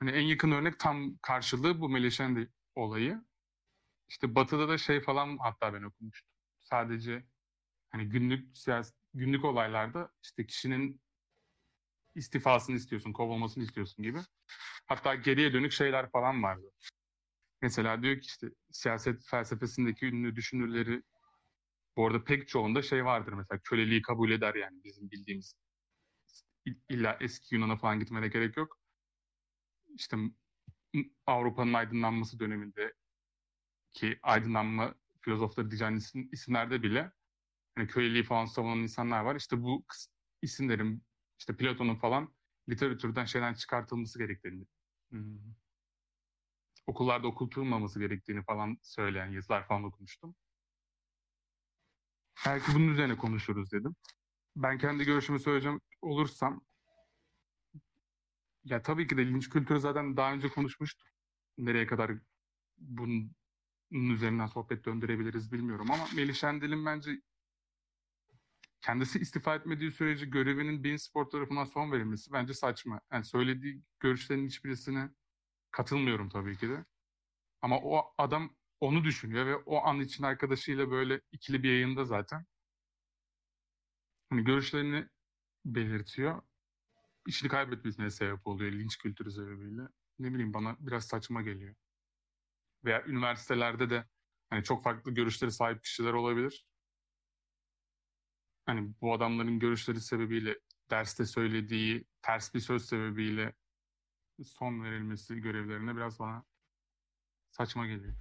Hani 0.00 0.10
en 0.10 0.22
yakın 0.26 0.50
örnek 0.50 0.78
tam 0.78 1.18
karşılığı 1.18 1.80
bu 1.80 1.88
Meleşendi 1.88 2.52
olayı. 2.74 3.24
İşte 4.08 4.34
Batı'da 4.34 4.68
da 4.68 4.78
şey 4.78 5.00
falan 5.00 5.38
hatta 5.38 5.74
ben 5.74 5.82
okumuştum. 5.82 6.30
Sadece 6.58 7.26
hani 7.90 8.08
günlük 8.08 8.58
siyasi, 8.58 8.94
günlük 9.14 9.44
olaylarda 9.44 10.12
işte 10.22 10.46
kişinin 10.46 11.00
istifasını 12.14 12.76
istiyorsun, 12.76 13.12
kovulmasını 13.12 13.64
istiyorsun 13.64 14.02
gibi. 14.02 14.18
Hatta 14.86 15.14
geriye 15.14 15.52
dönük 15.52 15.72
şeyler 15.72 16.10
falan 16.10 16.42
vardı. 16.42 16.70
Mesela 17.62 18.02
diyor 18.02 18.20
ki 18.20 18.26
işte 18.26 18.48
siyaset 18.70 19.26
felsefesindeki 19.26 20.06
ünlü 20.06 20.36
düşünürleri 20.36 21.02
bu 21.96 22.06
arada 22.06 22.24
pek 22.24 22.48
çoğunda 22.48 22.82
şey 22.82 23.04
vardır 23.04 23.32
mesela 23.32 23.60
köleliği 23.64 24.02
kabul 24.02 24.30
eder 24.30 24.54
yani 24.54 24.84
bizim 24.84 25.10
bildiğimiz 25.10 25.54
illa 26.88 27.16
eski 27.20 27.54
Yunan'a 27.54 27.76
falan 27.76 28.00
gitmene 28.00 28.28
gerek 28.28 28.56
yok. 28.56 28.78
İşte 29.94 30.16
Avrupa'nın 31.26 31.72
aydınlanması 31.72 32.40
döneminde 32.40 32.94
ki 33.92 34.18
aydınlanma 34.22 34.94
filozofları 35.20 35.70
diyeceğin 35.70 35.96
isim, 35.96 36.28
isimlerde 36.32 36.82
bile 36.82 37.12
hani 37.74 37.86
köleliği 37.88 38.22
falan 38.22 38.44
savunan 38.46 38.78
insanlar 38.78 39.20
var. 39.20 39.36
İşte 39.36 39.62
bu 39.62 39.84
isimlerin 40.42 41.02
işte 41.38 41.56
Platon'un 41.56 41.94
falan 41.94 42.34
literatürden 42.68 43.24
şeyden 43.24 43.54
çıkartılması 43.54 44.18
gerektiğini 44.18 44.66
hmm. 45.10 45.38
okullarda 46.86 47.26
okutulmaması 47.26 48.00
gerektiğini 48.00 48.44
falan 48.44 48.78
söyleyen 48.82 49.26
yazılar 49.26 49.66
falan 49.66 49.84
okumuştum. 49.84 50.34
Belki 52.46 52.74
bunun 52.74 52.88
üzerine 52.88 53.16
konuşuruz 53.16 53.72
dedim. 53.72 53.96
Ben 54.56 54.78
kendi 54.78 55.04
görüşümü 55.04 55.38
söyleyeceğim 55.38 55.80
olursam 56.02 56.64
ya 58.64 58.82
tabii 58.82 59.06
ki 59.06 59.16
de 59.16 59.26
linç 59.26 59.48
kültürü 59.48 59.80
zaten 59.80 60.16
daha 60.16 60.32
önce 60.32 60.48
konuşmuştuk. 60.48 61.08
Nereye 61.58 61.86
kadar 61.86 62.12
bunun 62.78 63.32
üzerinden 63.90 64.46
sohbet 64.46 64.84
döndürebiliriz 64.84 65.52
bilmiyorum 65.52 65.90
ama 65.90 66.06
Melih 66.16 66.34
Şendel'in 66.34 66.86
bence 66.86 67.20
kendisi 68.80 69.18
istifa 69.18 69.54
etmediği 69.54 69.90
sürece 69.92 70.26
görevinin 70.26 70.84
Bein 70.84 70.96
Sport 70.96 71.32
tarafından 71.32 71.64
son 71.64 71.92
verilmesi 71.92 72.32
bence 72.32 72.54
saçma. 72.54 73.00
Yani 73.12 73.24
söylediği 73.24 73.82
görüşlerin 74.00 74.46
hiçbirisine 74.46 75.10
katılmıyorum 75.70 76.28
tabii 76.28 76.56
ki 76.56 76.68
de. 76.68 76.84
Ama 77.62 77.78
o 77.78 78.14
adam 78.18 78.56
onu 78.80 79.04
düşünüyor 79.04 79.46
ve 79.46 79.56
o 79.56 79.84
an 79.84 80.00
için 80.00 80.24
arkadaşıyla 80.24 80.90
böyle 80.90 81.20
ikili 81.32 81.62
bir 81.62 81.68
yayında 81.68 82.04
zaten 82.04 82.46
hani 84.30 84.44
görüşlerini 84.44 85.08
belirtiyor. 85.64 86.42
İşini 87.26 87.48
kaybetmesine 87.48 88.10
sebep 88.10 88.46
oluyor 88.46 88.72
linç 88.72 88.98
kültürü 88.98 89.30
sebebiyle. 89.32 89.82
Ne 90.18 90.32
bileyim 90.34 90.54
bana 90.54 90.76
biraz 90.80 91.06
saçma 91.06 91.42
geliyor. 91.42 91.74
Veya 92.84 93.04
üniversitelerde 93.06 93.90
de 93.90 94.04
hani 94.50 94.64
çok 94.64 94.82
farklı 94.82 95.14
görüşleri 95.14 95.52
sahip 95.52 95.82
kişiler 95.82 96.12
olabilir. 96.12 96.66
Hani 98.66 98.94
bu 99.00 99.14
adamların 99.14 99.58
görüşleri 99.58 100.00
sebebiyle 100.00 100.58
derste 100.90 101.26
söylediği 101.26 102.04
ters 102.22 102.54
bir 102.54 102.60
söz 102.60 102.84
sebebiyle 102.88 103.54
son 104.44 104.82
verilmesi 104.84 105.40
görevlerine 105.40 105.96
biraz 105.96 106.18
bana 106.18 106.44
saçma 107.50 107.86
geliyor. 107.86 108.14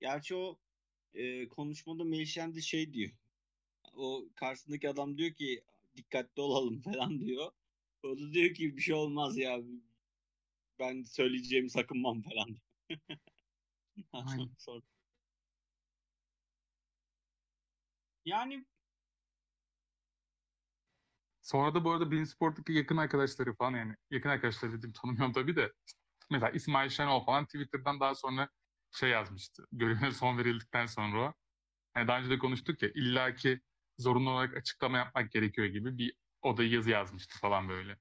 Gerçi 0.00 0.34
o 0.34 0.58
e, 1.14 1.48
konuşmada 1.48 2.04
Melişen 2.04 2.54
de 2.54 2.60
şey 2.60 2.92
diyor. 2.92 3.10
O 3.94 4.28
karşısındaki 4.34 4.90
adam 4.90 5.18
diyor 5.18 5.32
ki 5.34 5.64
dikkatli 5.96 6.42
olalım 6.42 6.80
falan 6.82 7.20
diyor. 7.20 7.52
O 8.02 8.18
da 8.18 8.32
diyor 8.32 8.54
ki 8.54 8.76
bir 8.76 8.82
şey 8.82 8.94
olmaz 8.94 9.36
ya. 9.38 9.60
Ben 10.78 11.02
söyleyeceğimi 11.02 11.70
sakınmam 11.70 12.22
falan 12.30 12.46
diyor. 12.48 13.00
Aynen. 14.12 14.50
Sonra- 14.58 14.82
Yani 18.24 18.66
Sonra 21.42 21.74
da 21.74 21.84
bu 21.84 21.90
arada 21.90 22.10
Bein 22.10 22.24
Sport'taki 22.24 22.72
yakın 22.72 22.96
arkadaşları 22.96 23.54
falan 23.54 23.78
yani 23.78 23.96
yakın 24.10 24.28
arkadaşlar 24.28 24.72
dedim 24.72 24.92
tanımıyorum 24.92 25.32
tabii 25.32 25.56
de 25.56 25.72
mesela 26.30 26.50
İsmail 26.50 26.90
Şenol 26.90 27.24
falan 27.24 27.44
Twitter'dan 27.44 28.00
daha 28.00 28.14
sonra 28.14 28.48
şey 28.98 29.10
yazmıştı. 29.10 29.66
Görevine 29.72 30.12
son 30.12 30.38
verildikten 30.38 30.86
sonra 30.86 31.28
o. 31.28 31.34
Hani 31.94 32.08
daha 32.08 32.18
önce 32.18 32.30
de 32.30 32.38
konuştuk 32.38 32.82
ya 32.82 32.88
illaki 32.94 33.60
zorunlu 33.98 34.30
olarak 34.30 34.56
açıklama 34.56 34.98
yapmak 34.98 35.32
gerekiyor 35.32 35.66
gibi 35.66 35.98
bir 35.98 36.14
o 36.42 36.56
da 36.56 36.64
yazı 36.64 36.90
yazmıştı 36.90 37.38
falan 37.38 37.68
böyle. 37.68 37.98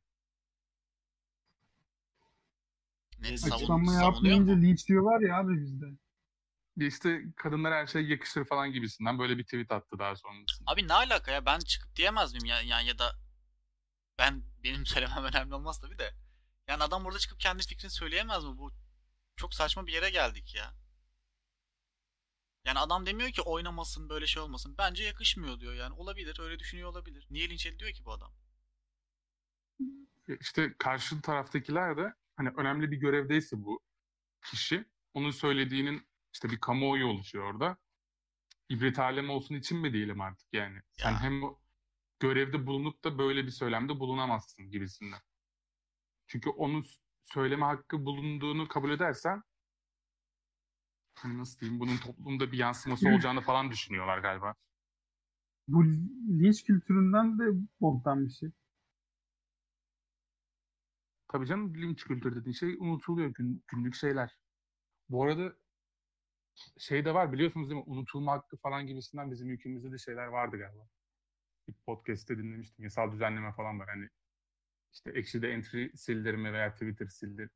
Ne 3.20 3.28
Açıklama 3.28 3.58
savun, 3.58 3.82
Açıklama 3.82 3.94
yapmayınca 3.94 4.54
linç 4.54 4.88
diyorlar 4.88 5.20
ya 5.20 5.38
abi 5.38 5.62
bizde. 5.62 5.86
İşte 6.78 7.22
kadınlara 7.36 7.76
her 7.76 7.88
şey 7.88 8.08
yakışır 8.08 8.46
falan 8.46 8.72
gibisinden 8.72 9.20
böyle 9.20 9.38
bir 9.38 9.44
tweet 9.44 9.72
attı 9.72 10.00
daha 10.00 10.16
sonrasında. 10.16 10.72
Abi 10.72 10.88
ne 10.88 10.94
alaka 10.94 11.32
ya? 11.32 11.46
Ben 11.46 11.60
çıkıp 11.60 11.96
diyemez 11.96 12.34
miyim 12.34 12.46
ya, 12.46 12.62
yani 12.62 12.88
ya 12.88 13.00
da 13.00 13.16
ben 14.18 14.44
benim 14.64 14.86
söylemem 14.86 15.24
önemli 15.24 15.56
olmaz 15.56 15.80
tabii 15.80 16.00
de. 16.00 16.14
Yani 16.68 16.84
adam 16.84 17.06
burada 17.06 17.20
çıkıp 17.20 17.40
kendi 17.40 17.68
fikrini 17.68 17.92
söyleyemez 17.92 18.44
mi? 18.46 18.58
Bu 18.58 18.72
çok 19.36 19.54
saçma 19.54 19.88
bir 19.88 19.94
yere 19.94 20.10
geldik 20.10 20.56
ya. 20.56 20.74
Yani 22.68 22.80
adam 22.80 23.06
demiyor 23.06 23.32
ki 23.32 23.42
oynamasın 23.42 24.10
böyle 24.10 24.28
şey 24.28 24.44
olmasın. 24.44 24.76
Bence 24.78 25.04
yakışmıyor 25.04 25.60
diyor 25.60 25.74
yani. 25.74 25.94
Olabilir 25.94 26.40
öyle 26.40 26.60
düşünüyor 26.60 26.90
olabilir. 26.90 27.28
Niye 27.30 27.50
linç 27.50 27.66
ediliyor 27.66 27.92
ki 27.92 28.06
bu 28.06 28.12
adam? 28.12 28.32
İşte 30.40 30.76
karşı 30.78 31.22
taraftakiler 31.22 31.98
de 31.98 32.14
hani 32.36 32.50
önemli 32.50 32.92
bir 32.92 32.98
görevdeyse 32.98 33.64
bu 33.64 33.80
kişi 34.46 34.86
onun 35.14 35.32
söylediğinin 35.32 36.08
işte 36.34 36.50
bir 36.50 36.60
kamuoyu 36.60 37.08
oluşuyor 37.08 37.54
orada. 37.54 37.78
İbret 38.70 39.00
alem 39.00 39.30
olsun 39.30 39.56
için 39.56 39.78
mi 39.78 39.94
diyelim 39.94 40.22
artık 40.22 40.54
yani. 40.54 40.82
Sen 40.92 41.12
Ya. 41.12 41.22
hem 41.22 41.42
görevde 42.20 42.68
bulunup 42.68 43.04
da 43.04 43.18
böyle 43.18 43.46
bir 43.46 43.52
söylemde 43.52 44.00
bulunamazsın 44.00 44.72
gibisinden. 44.72 45.20
Çünkü 46.28 46.50
onun 46.50 46.86
söyleme 47.24 47.66
hakkı 47.66 48.06
bulunduğunu 48.06 48.68
kabul 48.68 48.92
edersen 48.92 49.44
nasıl 51.26 51.60
diyeyim 51.60 51.80
bunun 51.80 51.98
toplumda 51.98 52.52
bir 52.52 52.58
yansıması 52.58 53.10
olacağını 53.10 53.42
falan 53.42 53.72
düşünüyorlar 53.72 54.18
galiba. 54.18 54.56
Bu 55.68 55.86
linç 56.40 56.64
kültüründen 56.64 57.40
de 57.40 57.44
boktan 57.82 58.26
bir 58.26 58.32
şey. 58.32 58.52
Tabii 61.28 61.48
canım 61.48 61.76
linç 61.76 62.04
kültürü 62.04 62.36
dediğin 62.36 62.54
şey 62.54 62.76
unutuluyor 62.80 63.30
gün, 63.34 63.64
günlük 63.68 63.96
şeyler. 63.96 64.38
Bu 65.10 65.24
arada 65.24 65.54
şey 66.78 67.06
de 67.06 67.14
var 67.14 67.34
biliyorsunuz 67.34 67.70
değil 67.70 67.82
mi? 67.82 67.86
Unutulma 67.88 68.32
hakkı 68.32 68.58
falan 68.58 68.88
gibisinden 68.88 69.32
bizim 69.32 69.50
ülkemizde 69.50 69.92
de 69.92 69.98
şeyler 69.98 70.28
vardı 70.28 70.58
galiba. 70.58 70.88
Bir 71.68 71.74
podcast'te 71.74 72.38
dinlemiştim. 72.38 72.84
Yasal 72.84 73.12
düzenleme 73.12 73.54
falan 73.54 73.80
var. 73.80 73.90
Hani 73.90 74.10
işte 74.94 75.12
Ekşi'de 75.12 75.52
entry 75.52 75.98
sildirme 75.98 76.54
veya 76.54 76.74
Twitter 76.74 77.08
sildir 77.08 77.50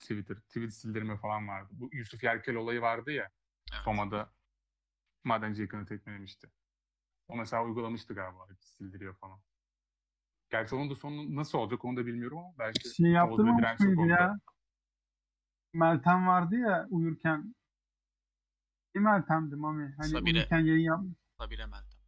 Twitter, 0.00 0.36
tweet 0.36 0.74
sildirme 0.74 1.16
falan 1.16 1.48
vardı. 1.48 1.68
Bu 1.72 1.88
Yusuf 1.92 2.24
Yerkel 2.24 2.54
olayı 2.54 2.80
vardı 2.80 3.12
ya. 3.12 3.28
Evet. 3.72 3.82
Soma'da 3.82 4.32
madenci 5.24 5.62
yakını 5.62 5.86
tekmelemişti. 5.86 6.50
O 7.28 7.36
mesela 7.36 7.64
uygulamıştı 7.64 8.14
galiba. 8.14 8.46
Sildiriyor 8.60 9.16
falan. 9.16 9.40
Gerçi 10.50 10.74
onun 10.74 10.90
da 10.90 10.94
sonu 10.94 11.36
nasıl 11.36 11.58
olacak 11.58 11.84
onu 11.84 11.96
da 11.96 12.06
bilmiyorum 12.06 12.38
ama 12.38 12.54
belki 12.58 12.94
Şey 12.94 13.10
yaptırmamış 13.10 13.80
mıydı 13.80 14.06
ya? 14.06 14.38
Meltem 15.72 16.26
vardı 16.26 16.56
ya 16.56 16.86
uyurken. 16.90 17.54
Bir 18.94 19.00
Meltem'di 19.00 19.56
Mami. 19.56 19.94
Hani 19.96 20.08
Sabire. 20.08 20.38
uyurken 20.38 20.58
yayın 20.58 20.84
yapmış. 20.84 21.16
Sabire 21.38 21.66
Meltem. 21.66 22.00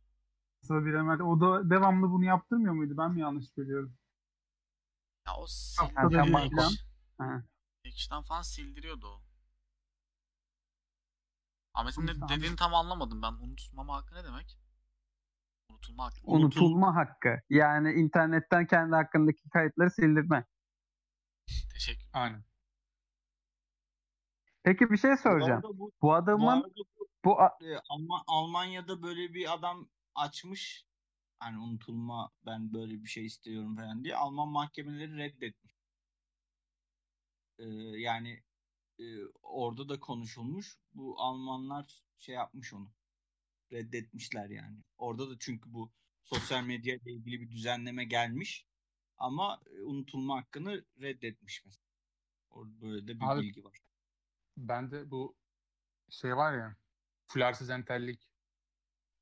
Sabire 0.63 1.03
Meltem. 1.03 1.27
O 1.27 1.41
da 1.41 1.71
devamlı 1.71 2.11
bunu 2.11 2.25
yaptırmıyor 2.25 2.75
muydu? 2.75 2.95
Ben 2.97 3.13
mi 3.13 3.21
yanlış 3.21 3.57
biliyorum? 3.57 3.97
Ya 5.27 5.33
o 5.35 5.47
Haftada 5.79 6.25
sildiriyor. 6.25 6.71
Ek- 7.91 8.25
falan. 8.29 8.43
Sildiriyordu 8.43 9.07
o. 9.07 9.23
Ahmet'in 11.75 12.07
de 12.07 12.13
Tamam. 12.13 12.29
dediğini 12.29 12.57
tam 12.57 12.75
anlamadım 12.75 13.23
ben. 13.23 13.33
Unutmama 13.33 13.97
hakkı 13.97 14.15
ne 14.15 14.25
demek? 14.25 14.59
Unutulma 15.71 16.05
hakkı. 16.05 16.17
Unutulma 16.25 16.95
hakkı. 16.95 17.41
Yani 17.51 17.93
internetten 17.93 18.67
kendi 18.67 18.95
hakkındaki 18.95 19.49
kayıtları 19.51 19.91
sildirme. 19.91 20.45
Teşekkür. 21.73 22.07
Aynen. 22.13 22.45
Peki 24.63 24.91
bir 24.91 24.97
şey 24.97 25.13
bu 25.13 25.17
soracağım. 25.17 25.63
bu, 25.63 25.79
Bu 25.79 25.93
bu 26.03 26.15
adamın 26.15 26.73
bu, 26.79 26.85
bu 27.25 27.41
a- 27.41 27.59
e, 27.61 27.79
Alman, 27.89 28.23
Almanya'da 28.27 29.03
böyle 29.03 29.35
bir 29.35 29.53
adam 29.55 29.89
açmış. 30.15 30.87
Hani 31.39 31.59
unutulma 31.59 32.31
ben 32.47 32.75
böyle 32.75 33.03
bir 33.03 33.09
şey 33.09 33.27
istiyorum 33.27 33.77
falan 33.77 34.05
diye. 34.05 34.17
Alman 34.17 34.49
mahkemeleri 34.49 35.17
reddetmiş. 35.17 35.70
Ee, 37.61 37.67
yani 37.99 38.43
e, 38.99 39.05
orada 39.43 39.89
da 39.89 40.01
konuşulmuş. 40.01 40.79
Bu 40.95 41.21
Almanlar 41.21 42.03
şey 42.19 42.35
yapmış 42.35 42.73
onu. 42.73 42.93
Reddetmişler 43.73 44.51
yani. 44.51 44.79
Orada 44.99 45.31
da 45.31 45.35
çünkü 45.39 45.73
bu 45.73 45.93
sosyal 46.23 46.65
medya 46.65 46.95
ile 46.95 47.13
ilgili 47.13 47.41
bir 47.41 47.51
düzenleme 47.51 48.05
gelmiş. 48.05 48.67
Ama 49.19 49.61
e, 49.67 49.83
unutulma 49.83 50.37
hakkını 50.37 50.85
reddetmiş 51.01 51.65
mesela. 51.65 51.87
Orada 52.51 52.81
böyle 52.81 53.09
de 53.09 53.21
bir 53.21 53.25
Abi- 53.25 53.43
bilgi 53.43 53.65
var. 53.65 53.79
Ben 54.57 54.91
de 54.91 55.11
bu 55.11 55.37
şey 56.11 56.37
var 56.37 56.59
ya 56.59 56.77
Fularsız 57.27 57.71
Entellik 57.71 58.31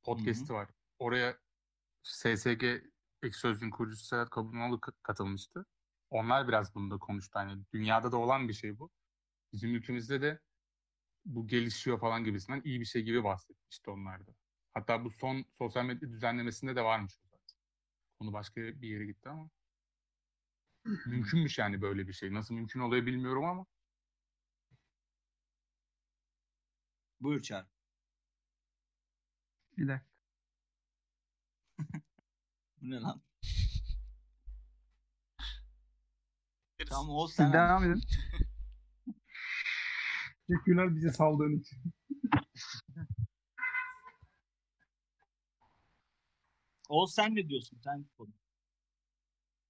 podcast'i 0.02 0.52
var. 0.52 0.68
Oraya 0.98 1.38
SSG 2.02 2.64
Ek 3.22 3.32
Sözlüğün 3.32 3.70
kurucusu 3.70 4.04
Serhat 4.04 4.30
Kabunoğlu 4.30 4.80
katılmıştı. 4.80 5.66
Onlar 6.10 6.48
biraz 6.48 6.74
bunu 6.74 6.90
da 6.90 6.98
konuştu. 6.98 7.38
Hani 7.38 7.64
dünyada 7.72 8.12
da 8.12 8.16
olan 8.16 8.48
bir 8.48 8.52
şey 8.52 8.78
bu. 8.78 8.90
Bizim 9.52 9.74
ülkemizde 9.74 10.22
de 10.22 10.40
bu 11.24 11.46
gelişiyor 11.48 12.00
falan 12.00 12.24
gibisinden 12.24 12.62
iyi 12.64 12.80
bir 12.80 12.84
şey 12.84 13.02
gibi 13.02 13.24
bahsetmişti 13.24 13.90
onlar 13.90 14.26
da. 14.26 14.34
Hatta 14.74 15.04
bu 15.04 15.10
son 15.10 15.44
sosyal 15.58 15.84
medya 15.84 16.10
düzenlemesinde 16.10 16.76
de 16.76 16.84
varmış 16.84 17.18
o 17.20 17.28
zaten. 17.28 17.58
Konu 18.20 18.32
başka 18.32 18.60
bir 18.60 18.88
yere 18.88 19.06
gitti 19.06 19.28
ama. 19.28 19.50
Mümkünmüş 21.06 21.58
yani 21.58 21.82
böyle 21.82 22.08
bir 22.08 22.12
şey. 22.12 22.34
Nasıl 22.34 22.54
mümkün 22.54 22.80
oluyor 22.80 23.06
bilmiyorum 23.06 23.44
ama. 23.44 23.66
Buyur 27.20 27.42
Çağrı. 27.42 27.66
bir 29.78 29.88
dakika. 29.88 30.08
Bu 32.82 32.90
ne 32.90 33.00
lan? 33.00 33.22
Deriz. 36.80 36.90
Tamam 36.90 37.10
o 37.16 37.26
Siz 37.26 37.36
sen. 37.36 37.52
devam 37.52 37.84
edin. 37.84 38.02
Teşekkürler 40.48 40.94
bize 40.96 41.12
saldığın 41.12 41.60
için. 41.60 41.78
O 46.88 47.06
sen 47.06 47.34
ne 47.34 47.48
diyorsun? 47.48 47.78
Sen 47.84 48.04
konuş. 48.18 48.34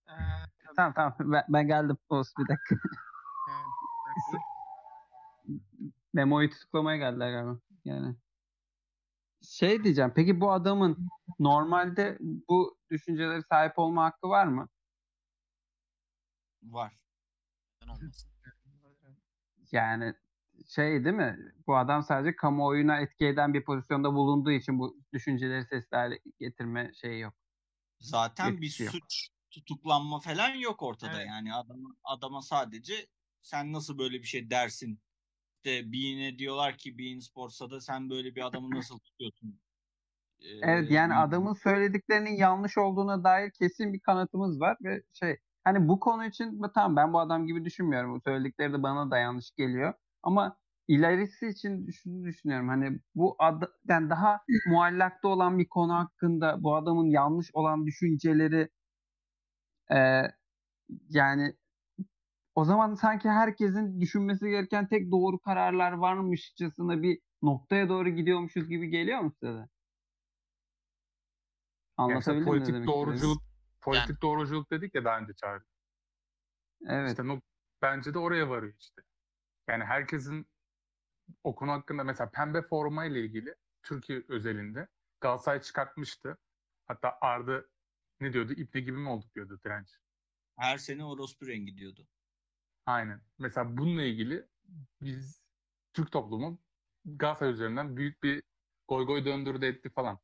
Ee, 0.08 0.12
Tamam 0.76 0.92
tamam 0.94 1.14
ben, 1.20 1.44
ben 1.48 1.66
geldim. 1.66 1.96
Oğuz 2.08 2.32
bir 2.38 2.48
dakika. 2.48 2.76
evet, 3.48 4.42
Memo'yu 6.12 6.50
tutuklamaya 6.50 6.96
geldiler 6.96 7.30
galiba. 7.30 7.60
Yani. 7.84 8.16
Şey 9.42 9.84
diyeceğim. 9.84 10.12
Peki 10.16 10.40
bu 10.40 10.52
adamın 10.52 11.08
normalde 11.38 12.18
bu 12.20 12.78
düşüncelere 12.90 13.42
sahip 13.42 13.78
olma 13.78 14.04
hakkı 14.04 14.28
var 14.28 14.46
mı? 14.46 14.68
Var. 16.62 16.92
Neden 17.82 17.92
olmasın? 17.92 18.30
Yani 19.72 20.14
şey 20.68 21.04
değil 21.04 21.16
mi? 21.16 21.38
Bu 21.66 21.76
adam 21.76 22.02
sadece 22.02 22.36
kamuoyuna 22.36 23.00
etki 23.00 23.26
eden 23.26 23.54
bir 23.54 23.64
pozisyonda 23.64 24.14
bulunduğu 24.14 24.50
için 24.50 24.78
bu 24.78 24.96
düşünceleri 25.12 25.64
sesli 25.64 25.96
hale 25.96 26.18
getirme 26.38 26.92
şeyi 26.94 27.20
yok. 27.20 27.34
Zaten 28.00 28.52
bir 28.52 28.56
Etkisi 28.56 28.82
yok. 28.82 28.92
suç 28.92 29.28
tutuklanma 29.50 30.20
falan 30.20 30.54
yok 30.54 30.82
ortada 30.82 31.16
Evet. 31.16 31.26
yani 31.28 31.54
adama, 31.54 31.96
adama 32.04 32.42
sadece 32.42 33.06
sen 33.42 33.72
nasıl 33.72 33.98
böyle 33.98 34.18
bir 34.18 34.26
şey 34.26 34.50
dersin 34.50 35.00
işte 35.68 35.92
Bean'e 35.92 36.38
diyorlar 36.38 36.76
ki 36.78 36.98
Bean 36.98 37.18
Sports'a 37.18 37.70
da 37.70 37.80
sen 37.80 38.10
böyle 38.10 38.34
bir 38.34 38.46
adamı 38.46 38.74
nasıl 38.74 38.98
tutuyorsun 39.04 39.60
Ee, 40.40 40.48
Evet 40.62 40.90
yani 40.90 41.14
adamın 41.14 41.54
söylediklerinin 41.54 42.36
yanlış 42.36 42.78
olduğuna 42.78 43.24
dair 43.24 43.50
kesin 43.50 43.92
bir 43.92 44.00
kanıtımız 44.00 44.60
var 44.60 44.76
ve 44.84 45.02
şey 45.12 45.36
hani 45.68 45.88
bu 45.88 46.00
konu 46.00 46.24
için 46.24 46.62
tamam 46.74 46.96
ben 46.96 47.12
bu 47.12 47.20
adam 47.20 47.46
gibi 47.46 47.64
düşünmüyorum. 47.64 48.14
Bu 48.14 48.20
söyledikleri 48.20 48.72
de 48.72 48.82
bana 48.82 49.10
da 49.10 49.18
yanlış 49.18 49.50
geliyor. 49.50 49.94
Ama 50.22 50.56
ilerisi 50.88 51.48
için 51.48 51.90
şunu 51.90 52.24
düşünüyorum. 52.24 52.68
Hani 52.68 53.00
bu 53.14 53.36
ad, 53.38 53.62
yani 53.88 54.10
daha 54.10 54.40
muallakta 54.68 55.28
olan 55.28 55.58
bir 55.58 55.68
konu 55.68 55.94
hakkında 55.94 56.62
bu 56.62 56.76
adamın 56.76 57.06
yanlış 57.06 57.50
olan 57.52 57.86
düşünceleri 57.86 58.68
e, 59.92 60.22
yani 61.10 61.54
o 62.54 62.64
zaman 62.64 62.94
sanki 62.94 63.28
herkesin 63.28 64.00
düşünmesi 64.00 64.50
gereken 64.50 64.88
tek 64.88 65.10
doğru 65.10 65.38
kararlar 65.38 65.92
varmışçasına 65.92 67.02
bir 67.02 67.18
noktaya 67.42 67.88
doğru 67.88 68.08
gidiyormuşuz 68.08 68.68
gibi 68.68 68.88
geliyor 68.88 69.20
mu 69.20 69.32
size 69.40 69.52
de? 69.52 69.68
Anlatabildim 71.96 72.38
mi 72.38 72.44
politik 72.44 72.74
demek 72.74 72.86
doğruculuk 72.88 73.47
politik 73.92 74.08
Yani- 74.10 74.20
doğruculuk 74.20 74.70
dedik 74.70 74.94
ya 74.94 75.04
daha 75.04 75.18
önce 75.18 75.32
çağırdı. 75.34 75.64
Evet. 76.86 77.10
İşte 77.10 77.26
no- 77.28 77.40
bence 77.82 78.14
de 78.14 78.18
oraya 78.18 78.48
varıyor 78.50 78.74
işte. 78.80 79.02
Yani 79.68 79.84
herkesin 79.84 80.46
o 81.44 81.54
konu 81.54 81.72
hakkında 81.72 82.04
mesela 82.04 82.30
pembe 82.30 82.62
forma 82.62 83.04
ile 83.04 83.20
ilgili 83.24 83.54
Türkiye 83.82 84.24
özelinde 84.28 84.88
Galatasaray 85.20 85.60
çıkartmıştı. 85.62 86.38
Hatta 86.86 87.18
Arda 87.20 87.64
ne 88.20 88.32
diyordu? 88.32 88.52
İpne 88.52 88.80
gibi 88.80 88.96
mi 88.96 89.08
olduk 89.08 89.34
diyordu 89.34 89.60
direnç. 89.64 89.88
her 90.56 90.78
sene 90.78 91.04
orospu 91.04 91.46
rengi 91.46 91.76
diyordu. 91.76 92.06
Aynen. 92.86 93.20
Mesela 93.38 93.76
bununla 93.76 94.02
ilgili 94.02 94.46
biz 95.02 95.42
Türk 95.92 96.12
toplumu 96.12 96.58
Galatasaray 97.04 97.52
üzerinden 97.52 97.96
büyük 97.96 98.22
bir 98.22 98.42
goy 98.88 99.06
goy 99.06 99.24
döndürdü 99.24 99.66
etti 99.66 99.90
falan. 99.90 100.18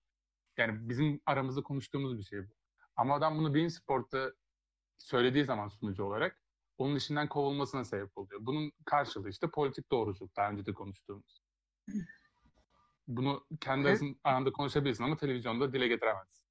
Yani 0.56 0.88
bizim 0.88 1.20
aramızda 1.26 1.62
konuştuğumuz 1.62 2.18
bir 2.18 2.22
şey 2.22 2.48
bu. 2.50 2.54
Ama 2.96 3.14
adam 3.14 3.38
bunu 3.38 3.54
Bein 3.54 3.68
Sport'ta 3.68 4.32
söylediği 4.98 5.44
zaman 5.44 5.68
sunucu 5.68 6.04
olarak 6.04 6.40
onun 6.78 6.96
işinden 6.96 7.28
kovulmasına 7.28 7.84
sebep 7.84 8.18
oluyor. 8.18 8.40
Bunun 8.46 8.72
karşılığı 8.84 9.28
işte 9.30 9.50
politik 9.50 9.90
doğruculuk 9.90 10.36
daha 10.36 10.50
önce 10.50 10.66
de 10.66 10.72
konuştuğumuz. 10.72 11.44
Bunu 13.08 13.46
kendi 13.60 13.88
Evet. 13.88 14.02
aranda 14.24 14.52
konuşabilirsin 14.52 15.04
ama 15.04 15.16
televizyonda 15.16 15.72
dile 15.72 15.88
getiremezsin. 15.88 16.44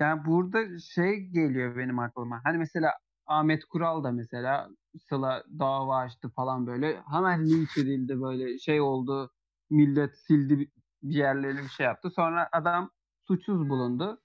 Yani 0.00 0.24
burada 0.24 0.78
şey 0.78 1.20
geliyor 1.20 1.76
benim 1.76 1.98
aklıma. 1.98 2.40
Hani 2.44 2.58
mesela 2.58 2.92
Ahmet 3.26 3.64
Kural 3.64 4.04
da 4.04 4.12
mesela 4.12 4.70
Sıla 5.08 5.44
dava 5.58 5.98
açtı 5.98 6.28
falan 6.36 6.66
böyle. 6.66 7.02
Hemen 7.10 7.46
linç 7.50 7.78
edildi 7.78 8.20
böyle 8.22 8.58
şey 8.58 8.80
oldu. 8.80 9.30
Millet 9.70 10.18
sildi 10.18 10.58
bir 10.58 10.68
bir 11.02 11.14
yerleri 11.14 11.56
bir 11.56 11.68
şey 11.68 11.86
yaptı. 11.86 12.10
Sonra 12.10 12.48
adam 12.52 12.90
suçsuz 13.26 13.68
bulundu. 13.68 14.21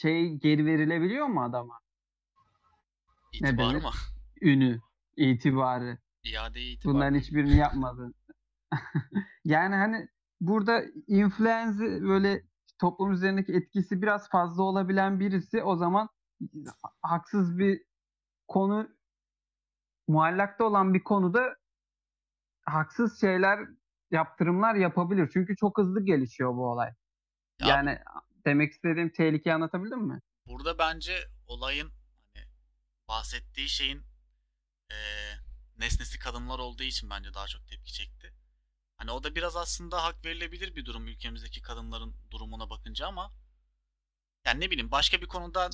Şey 0.00 0.34
geri 0.34 0.66
verilebiliyor 0.66 1.26
mu 1.26 1.42
adama? 1.42 1.80
İtibar 3.32 3.74
mı? 3.74 3.90
Ünü, 4.40 4.80
itibarı. 5.16 5.98
İade 6.24 6.60
itibar. 6.60 6.94
Bunların 6.94 7.18
hiçbirini 7.18 7.56
yapmadı. 7.56 8.12
yani 9.44 9.74
hani 9.74 10.08
burada 10.40 10.82
influenza 11.06 11.84
böyle 11.84 12.42
toplum 12.80 13.12
üzerindeki 13.12 13.52
etkisi 13.52 14.02
biraz 14.02 14.30
fazla 14.30 14.62
olabilen 14.62 15.20
birisi 15.20 15.62
o 15.62 15.76
zaman 15.76 16.08
haksız 17.02 17.58
bir 17.58 17.82
konu 18.48 18.88
muallakta 20.08 20.64
olan 20.64 20.94
bir 20.94 21.04
konuda 21.04 21.56
haksız 22.64 23.20
şeyler 23.20 23.60
yaptırımlar 24.10 24.74
yapabilir. 24.74 25.30
Çünkü 25.32 25.56
çok 25.56 25.78
hızlı 25.78 26.04
gelişiyor 26.04 26.54
bu 26.54 26.66
olay. 26.66 26.92
Ya 27.60 27.68
Yani 27.68 27.98
demek 28.46 28.72
istediğim 28.72 29.10
tehlikeyi 29.10 29.54
anlatabildim 29.54 30.00
mi? 30.00 30.20
Burada 30.46 30.78
bence 30.78 31.28
olayın 31.46 31.92
hani 32.34 32.46
bahsettiği 33.08 33.68
şeyin 33.68 34.02
eee, 34.90 35.38
nesnesi 35.78 36.18
kadınlar 36.18 36.58
olduğu 36.58 36.82
için 36.82 37.10
bence 37.10 37.34
daha 37.34 37.46
çok 37.46 37.68
tepki 37.68 37.92
çekti. 37.92 38.34
Hani 38.96 39.10
o 39.10 39.24
da 39.24 39.34
biraz 39.34 39.56
aslında 39.56 40.04
hak 40.04 40.24
verilebilir 40.24 40.76
bir 40.76 40.84
durum 40.84 41.08
ülkemizdeki 41.08 41.62
kadınların 41.62 42.16
durumuna 42.30 42.70
bakınca 42.70 43.06
ama 43.06 43.32
yani 44.44 44.60
ne 44.60 44.70
bileyim 44.70 44.90
başka 44.90 45.20
bir 45.20 45.26
konuda 45.26 45.70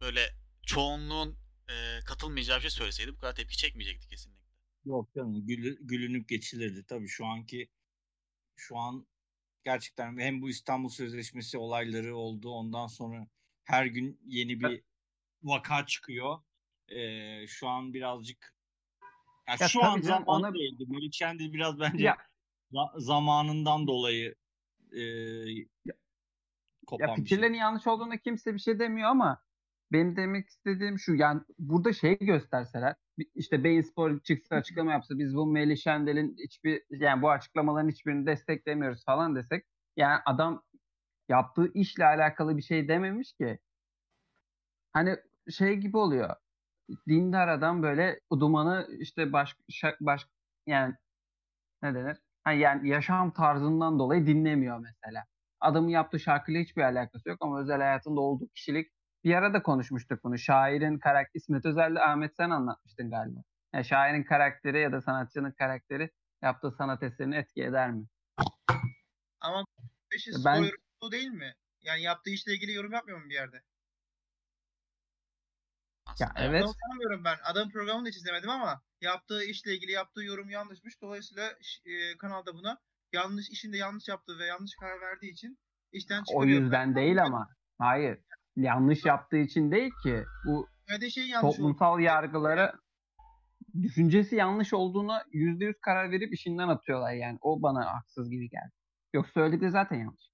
böyle 0.00 0.34
çoğunluğun 0.66 1.38
eee, 1.68 2.00
katılmayacağı 2.06 2.56
bir 2.56 2.62
şey 2.62 2.70
söyleseydi 2.70 3.12
bu 3.12 3.18
kadar 3.18 3.34
tepki 3.34 3.56
çekmeyecekti 3.56 4.08
kesinlikle. 4.08 4.48
Yok 4.84 5.14
canım 5.14 5.46
gülü- 5.46 5.78
gülünüp 5.86 6.28
geçilirdi. 6.28 6.84
Tabii 6.88 7.08
şu 7.08 7.26
anki 7.26 7.68
şu 8.56 8.76
an 8.78 9.06
gerçekten 9.64 10.18
hem 10.18 10.42
bu 10.42 10.48
İstanbul 10.48 10.88
Sözleşmesi 10.88 11.58
olayları 11.58 12.16
oldu. 12.16 12.50
Ondan 12.50 12.86
sonra 12.86 13.26
her 13.64 13.86
gün 13.86 14.20
yeni 14.26 14.60
bir 14.60 14.82
vaka 15.42 15.86
çıkıyor. 15.86 16.38
Ee, 16.88 17.46
şu 17.46 17.68
an 17.68 17.94
birazcık 17.94 18.54
ya 19.48 19.56
Ya 19.60 19.68
şu 19.68 19.84
an 19.84 20.00
zaman 20.00 20.24
ona- 20.26 20.54
değildi. 20.54 20.84
Melih 20.88 21.12
Şendil 21.12 21.52
biraz 21.52 21.80
bence 21.80 22.04
Ya 22.04 22.16
za- 22.72 23.00
zamanından 23.00 23.86
dolayı 23.86 24.34
e, 24.92 25.00
Ya 25.00 25.94
bir 26.92 27.06
şey. 27.06 27.14
fikirlerin 27.14 27.54
yanlış 27.54 27.86
olduğuna 27.86 28.16
kimse 28.16 28.54
bir 28.54 28.58
şey 28.58 28.78
demiyor 28.78 29.10
ama 29.10 29.42
benim 29.92 30.16
demek 30.16 30.48
istediğim 30.48 30.98
şu 30.98 31.14
yani 31.14 31.42
burada 31.58 31.92
şey 31.92 32.18
gösterseler 32.18 32.94
işte 33.34 33.64
Bein 33.64 33.80
Spor 33.82 34.20
çıksa 34.20 34.56
açıklama 34.56 34.92
yapsa 34.92 35.18
biz 35.18 35.34
bu 35.34 35.46
Melih 35.46 35.76
Şendel'in 35.76 36.36
hiçbir 36.38 36.82
yani 36.90 37.22
bu 37.22 37.30
açıklamaların 37.30 37.88
hiçbirini 37.88 38.26
desteklemiyoruz 38.26 39.04
falan 39.04 39.36
desek 39.36 39.66
yani 39.96 40.20
adam 40.26 40.62
yaptığı 41.28 41.72
işle 41.74 42.04
alakalı 42.06 42.56
bir 42.56 42.62
şey 42.62 42.88
dememiş 42.88 43.32
ki. 43.32 43.58
Hani 44.92 45.16
şey 45.50 45.76
gibi 45.76 45.96
oluyor. 45.96 46.36
Dindar 47.08 47.48
adam 47.48 47.82
böyle 47.82 48.20
dumanı 48.32 48.88
işte 49.00 49.32
baş, 49.32 49.56
şa- 49.70 49.96
baş 50.00 50.26
yani 50.66 50.94
ne 51.82 51.94
denir? 51.94 52.18
Ha, 52.44 52.52
yani 52.52 52.88
yaşam 52.88 53.32
tarzından 53.32 53.98
dolayı 53.98 54.26
dinlemiyor 54.26 54.78
mesela. 54.78 55.24
Adamın 55.60 55.88
yaptığı 55.88 56.20
şarkıyla 56.20 56.60
hiçbir 56.60 56.82
alakası 56.82 57.28
yok 57.28 57.38
ama 57.40 57.60
özel 57.60 57.78
hayatında 57.78 58.20
olduğu 58.20 58.48
kişilik 58.48 58.92
bir 59.24 59.34
ara 59.34 59.54
da 59.54 59.62
konuşmuştuk 59.62 60.24
bunu. 60.24 60.38
Şairin 60.38 60.98
karakteri 60.98 61.38
İsmet 61.38 61.66
Özel'le 61.66 61.96
Ahmet 61.96 62.36
sen 62.36 62.50
anlatmıştın 62.50 63.10
galiba. 63.10 63.40
Yani 63.74 63.84
şairin 63.84 64.24
karakteri 64.24 64.80
ya 64.80 64.92
da 64.92 65.00
sanatçının 65.00 65.52
karakteri 65.52 66.10
yaptığı 66.42 66.70
sanat 66.70 67.02
eserini 67.02 67.36
etki 67.36 67.62
eder 67.64 67.90
mi? 67.90 68.06
Ama 69.40 69.64
bu 70.12 70.16
işin 70.16 70.34
Ben- 70.44 70.54
yorumculuğu 70.54 71.12
değil 71.12 71.28
mi? 71.28 71.54
Yani 71.82 72.02
yaptığı 72.02 72.30
işle 72.30 72.52
ilgili 72.54 72.72
yorum 72.72 72.92
yapmıyor 72.92 73.18
mu 73.22 73.28
bir 73.28 73.34
yerde? 73.34 73.62
Ya 76.20 76.26
Aslında 76.26 76.46
evet. 76.48 76.62
Adamı 76.62 76.74
tanımıyorum 76.86 77.24
ben. 77.24 77.36
Adam 77.44 77.70
programını 77.70 78.04
da 78.04 78.08
hiç 78.08 78.16
izlemedim 78.16 78.50
ama 78.50 78.80
yaptığı 79.00 79.44
işle 79.44 79.74
ilgili 79.74 79.92
yaptığı 79.92 80.22
yorum 80.24 80.50
yanlışmış. 80.50 81.02
Dolayısıyla 81.02 81.50
e, 81.86 82.16
kanalda 82.18 82.54
buna 82.54 82.78
yanlış 83.12 83.50
işinde 83.50 83.76
yanlış 83.76 84.08
yaptığı 84.08 84.38
ve 84.38 84.46
yanlış 84.46 84.70
karar 84.80 85.00
verdiği 85.00 85.32
için 85.32 85.58
işten 85.92 86.20
O 86.20 86.24
çıkarıyor. 86.24 86.60
yüzden 86.60 86.94
değil 86.94 87.22
ama. 87.22 87.48
Hayır. 87.78 88.18
Yanlış 88.58 89.04
yaptığı 89.04 89.36
için 89.36 89.70
değil 89.70 89.90
ki. 90.02 90.24
Bu 90.46 90.68
yanlış 90.88 91.18
olduğu. 91.18 91.40
toplumsal 91.40 92.00
yargılara 92.00 92.74
düşüncesi 93.82 94.36
yanlış 94.36 94.72
olduğuna 94.72 95.24
yüzde 95.32 95.64
yüz 95.64 95.80
karar 95.80 96.10
verip 96.10 96.32
işinden 96.32 96.68
atıyorlar 96.68 97.12
yani. 97.12 97.38
O 97.40 97.62
bana 97.62 97.94
haksız 97.94 98.30
gibi 98.30 98.48
geldi. 98.48 98.72
Yoksa 99.14 99.32
söyledikleri 99.32 99.70
zaten 99.70 99.96
yanlış. 99.96 100.30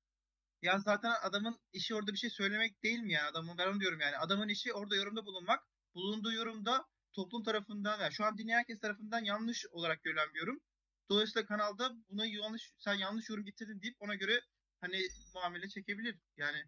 Ya 0.62 0.78
zaten 0.78 1.12
adamın 1.22 1.56
işi 1.72 1.94
orada 1.94 2.12
bir 2.12 2.16
şey 2.16 2.30
söylemek 2.30 2.82
değil 2.82 2.98
mi 2.98 3.12
yani? 3.12 3.26
Adamın 3.30 3.58
ben 3.58 3.68
onu 3.68 3.80
diyorum 3.80 4.00
yani. 4.00 4.16
Adamın 4.16 4.48
işi 4.48 4.72
orada 4.72 4.96
yorumda 4.96 5.26
bulunmak. 5.26 5.60
Bulunduğu 5.94 6.32
yorumda 6.32 6.84
toplum 7.12 7.42
tarafından 7.42 8.00
yani 8.00 8.12
şu 8.12 8.24
an 8.24 8.38
dinleyen 8.38 8.58
herkes 8.58 8.80
tarafından 8.80 9.24
yanlış 9.24 9.66
olarak 9.72 10.02
görülen 10.02 10.28
bir 10.34 10.40
yorum. 10.40 10.60
Dolayısıyla 11.10 11.46
kanalda 11.46 11.92
buna 12.10 12.26
yanlış 12.26 12.72
sen 12.78 12.94
yanlış 12.94 13.28
yorum 13.28 13.44
getirdin 13.44 13.82
deyip 13.82 13.96
ona 14.00 14.14
göre 14.14 14.40
hani 14.80 14.96
muamele 15.34 15.68
çekebilir. 15.68 16.18
Yani 16.36 16.58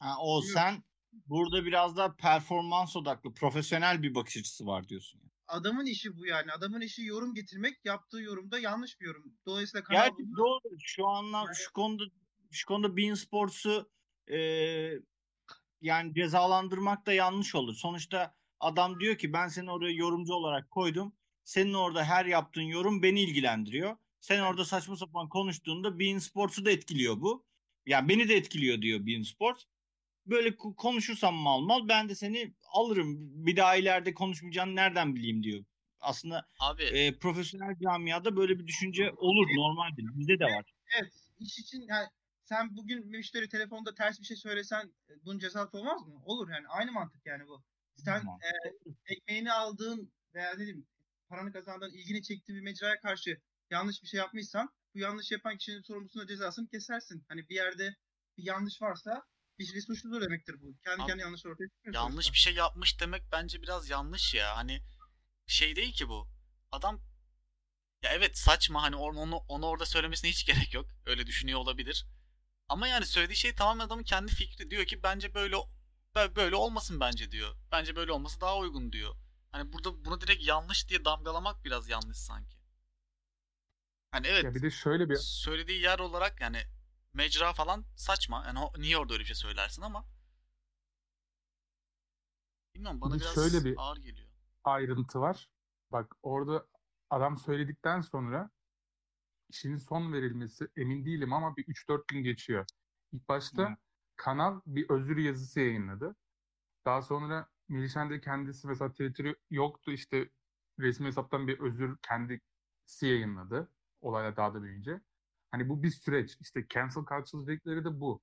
Ha, 0.00 0.16
o 0.20 0.34
Yok. 0.34 0.44
sen 0.44 0.82
burada 1.26 1.64
biraz 1.64 1.96
daha 1.96 2.16
performans 2.16 2.96
odaklı, 2.96 3.34
profesyonel 3.34 4.02
bir 4.02 4.14
bakış 4.14 4.36
açısı 4.36 4.66
var 4.66 4.88
diyorsun. 4.88 5.18
yani. 5.22 5.30
adamın 5.48 5.86
işi 5.86 6.16
bu 6.16 6.26
yani. 6.26 6.52
Adamın 6.52 6.80
işi 6.80 7.02
yorum 7.04 7.34
getirmek. 7.34 7.84
Yaptığı 7.84 8.20
yorumda 8.22 8.58
yanlış 8.58 9.00
bir 9.00 9.06
yorum. 9.06 9.24
Dolayısıyla 9.46 9.84
kanal 9.84 10.00
Gerçi 10.00 10.14
bunu- 10.18 10.36
doğru. 10.36 10.60
Şu 10.78 11.06
anlar 11.06 11.54
şu 11.54 11.72
konuda 11.72 12.04
şu 12.50 12.66
konuda 12.66 12.96
Bein 12.96 13.14
Sports'u 13.14 13.90
e, 14.32 14.38
yani 15.80 16.14
cezalandırmak 16.14 17.06
da 17.06 17.12
yanlış 17.12 17.54
olur. 17.54 17.74
Sonuçta 17.74 18.34
adam 18.60 19.00
diyor 19.00 19.18
ki 19.18 19.32
ben 19.32 19.48
seni 19.48 19.70
oraya 19.70 19.92
yorumcu 19.94 20.34
olarak 20.34 20.70
koydum. 20.70 21.12
Senin 21.44 21.74
orada 21.74 22.04
her 22.04 22.26
yaptığın 22.26 22.62
yorum 22.62 23.02
beni 23.02 23.22
ilgilendiriyor. 23.22 23.96
Sen 24.20 24.40
orada 24.40 24.64
saçma 24.64 24.96
sapan 24.96 25.28
konuştuğunda 25.28 25.98
Bein 25.98 26.18
Sports'u 26.18 26.64
da 26.64 26.70
etkiliyor 26.70 27.20
bu. 27.20 27.44
Yani 27.86 28.08
beni 28.08 28.28
de 28.28 28.36
etkiliyor 28.36 28.82
diyor 28.82 29.06
Bein 29.06 29.22
Sports. 29.22 29.64
Böyle 30.26 30.56
konuşursam 30.56 31.34
mal 31.34 31.60
mal 31.60 31.88
ben 31.88 32.08
de 32.08 32.14
seni 32.14 32.54
alırım. 32.72 33.16
Bir 33.46 33.56
daha 33.56 33.76
ileride 33.76 34.14
konuşmayacağını 34.14 34.76
nereden 34.76 35.14
bileyim 35.16 35.42
diyor. 35.42 35.64
Aslında 36.00 36.46
Abi 36.60 36.82
e, 36.82 37.18
profesyonel 37.18 37.76
camiada 37.82 38.36
böyle 38.36 38.58
bir 38.58 38.66
düşünce 38.66 39.12
olur 39.16 39.46
normaldir. 39.56 40.04
Bizde 40.18 40.38
de 40.38 40.44
var. 40.44 40.64
Evet, 41.00 41.12
iş 41.38 41.58
için 41.58 41.80
yani 41.88 42.06
sen 42.44 42.76
bugün 42.76 43.06
müşteri 43.06 43.48
telefonda 43.48 43.94
ters 43.94 44.20
bir 44.20 44.24
şey 44.24 44.36
söylesen 44.36 44.92
e, 45.10 45.12
bunun 45.24 45.38
cezası 45.38 45.78
olmaz 45.78 46.06
mı? 46.06 46.22
Olur 46.24 46.50
yani 46.50 46.68
aynı 46.68 46.92
mantık 46.92 47.26
yani 47.26 47.46
bu. 47.48 47.62
Sen 47.96 48.20
Tamam. 48.20 48.38
e, 48.42 49.12
ekmeğini 49.14 49.52
aldığın 49.52 50.12
veya 50.34 50.58
diyeyim 50.58 50.86
paranı 51.28 51.52
kazandığın, 51.52 51.92
ilgini 51.92 52.22
çektiği 52.22 52.54
bir 52.54 52.60
mecraya 52.60 53.00
karşı 53.00 53.40
yanlış 53.70 54.02
bir 54.02 54.08
şey 54.08 54.18
yapmışsan 54.18 54.68
bu 54.94 54.98
yanlış 54.98 55.30
yapan 55.30 55.56
kişinin 55.56 55.82
sorumlusuna 55.82 56.26
cezasını 56.26 56.68
kesersin. 56.68 57.24
Hani 57.28 57.48
bir 57.48 57.54
yerde 57.54 57.96
bir 58.38 58.44
yanlış 58.44 58.82
varsa 58.82 59.22
bir 59.60 59.82
suçludur 59.82 60.20
demektir 60.20 60.54
bu. 60.62 60.74
Kendi 60.84 61.02
Abi, 61.02 61.08
kendine 61.08 61.22
yanlış 61.22 61.46
ortaya 61.46 61.68
çıkıyor. 61.68 61.94
yanlış 61.94 62.12
sonuçta. 62.14 62.32
bir 62.32 62.38
şey 62.38 62.54
yapmış 62.54 63.00
demek 63.00 63.22
bence 63.32 63.62
biraz 63.62 63.90
yanlış 63.90 64.34
ya. 64.34 64.56
Hani 64.56 64.82
şey 65.46 65.76
değil 65.76 65.92
ki 65.92 66.08
bu. 66.08 66.28
Adam 66.72 67.00
ya 68.02 68.10
evet 68.12 68.38
saçma 68.38 68.82
hani 68.82 68.96
onu, 68.96 69.18
onu, 69.18 69.36
onu 69.36 69.66
orada 69.66 69.86
söylemesine 69.86 70.30
hiç 70.30 70.46
gerek 70.46 70.74
yok. 70.74 70.86
Öyle 71.06 71.26
düşünüyor 71.26 71.58
olabilir. 71.60 72.06
Ama 72.68 72.88
yani 72.88 73.06
söylediği 73.06 73.36
şey 73.36 73.54
tamamen 73.54 73.86
adamın 73.86 74.02
kendi 74.02 74.32
fikri. 74.32 74.70
Diyor 74.70 74.84
ki 74.84 75.02
bence 75.02 75.34
böyle 75.34 75.56
bö- 76.14 76.36
böyle 76.36 76.56
olmasın 76.56 77.00
bence 77.00 77.30
diyor. 77.30 77.56
Bence 77.72 77.96
böyle 77.96 78.12
olması 78.12 78.40
daha 78.40 78.58
uygun 78.58 78.92
diyor. 78.92 79.16
Hani 79.52 79.72
burada 79.72 80.04
bunu 80.04 80.20
direkt 80.20 80.46
yanlış 80.46 80.88
diye 80.88 81.04
damgalamak 81.04 81.64
biraz 81.64 81.88
yanlış 81.88 82.18
sanki. 82.18 82.56
Hani 84.10 84.26
evet 84.26 84.44
Ya 84.44 84.54
bir 84.54 84.62
de 84.62 84.70
şöyle 84.70 85.10
bir 85.10 85.16
söylediği 85.16 85.80
yer 85.82 85.98
olarak 85.98 86.40
yani 86.40 86.62
mecra 87.12 87.52
falan 87.52 87.84
saçma. 87.96 88.44
Yani 88.46 88.58
o- 88.58 88.72
niye 88.78 88.98
orada 88.98 89.12
öyle 89.12 89.20
bir 89.20 89.26
şey 89.26 89.36
söylersin 89.36 89.82
ama 89.82 90.04
bilmiyorum 92.74 93.00
bana 93.00 93.14
Bir 93.14 93.20
biraz 93.20 93.34
şöyle 93.34 93.64
bir- 93.64 93.74
ağır 93.78 93.96
geliyor. 93.96 94.28
ayrıntı 94.64 95.20
var. 95.20 95.50
Bak 95.92 96.16
orada 96.22 96.66
adam 97.10 97.38
söyledikten 97.38 98.00
sonra 98.00 98.50
işinin 99.48 99.76
son 99.76 100.12
verilmesi 100.12 100.68
emin 100.76 101.04
değilim 101.04 101.32
ama 101.32 101.56
bir 101.56 101.64
3-4 101.66 102.08
gün 102.08 102.22
geçiyor. 102.22 102.66
İlk 103.12 103.28
başta 103.28 103.70
Hı. 103.70 103.76
kanal 104.16 104.60
bir 104.66 104.90
özür 104.90 105.16
yazısı 105.16 105.60
yayınladı. 105.60 106.16
Daha 106.84 107.02
sonra 107.02 107.48
Melişen 107.68 108.10
de 108.10 108.20
kendisi 108.20 108.66
mesela 108.66 108.90
Twitter'ı 108.90 109.36
yoktu 109.50 109.92
işte 109.92 110.30
resmi 110.78 111.06
hesaptan 111.06 111.48
bir 111.48 111.58
özür 111.60 111.98
kendisi 112.02 113.06
yayınladı. 113.06 113.70
Olaylar 114.00 114.36
daha 114.36 114.54
da 114.54 114.62
büyüyünce. 114.62 115.00
Hani 115.50 115.68
bu 115.68 115.82
bir 115.82 115.90
süreç. 115.90 116.36
İşte 116.40 116.66
cancel 116.68 117.02
culture 117.04 117.46
dedikleri 117.46 117.84
de 117.84 118.00
bu. 118.00 118.20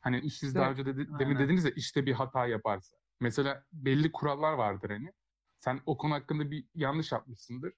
Hani 0.00 0.30
siz 0.30 0.48
İşte, 0.48 0.58
daha 0.58 0.70
önce 0.70 0.86
dedi, 0.86 0.98
demin 0.98 1.34
aynen. 1.34 1.38
dediniz 1.38 1.64
ya 1.64 1.70
işte 1.70 2.06
bir 2.06 2.12
hata 2.12 2.46
yaparsa. 2.46 2.96
Mesela 3.20 3.64
belli 3.72 4.12
kurallar 4.12 4.52
vardır 4.52 4.90
hani. 4.90 5.12
Sen 5.58 5.80
o 5.86 5.98
konu 5.98 6.14
hakkında 6.14 6.50
bir 6.50 6.66
yanlış 6.74 7.12
yapmışsındır. 7.12 7.72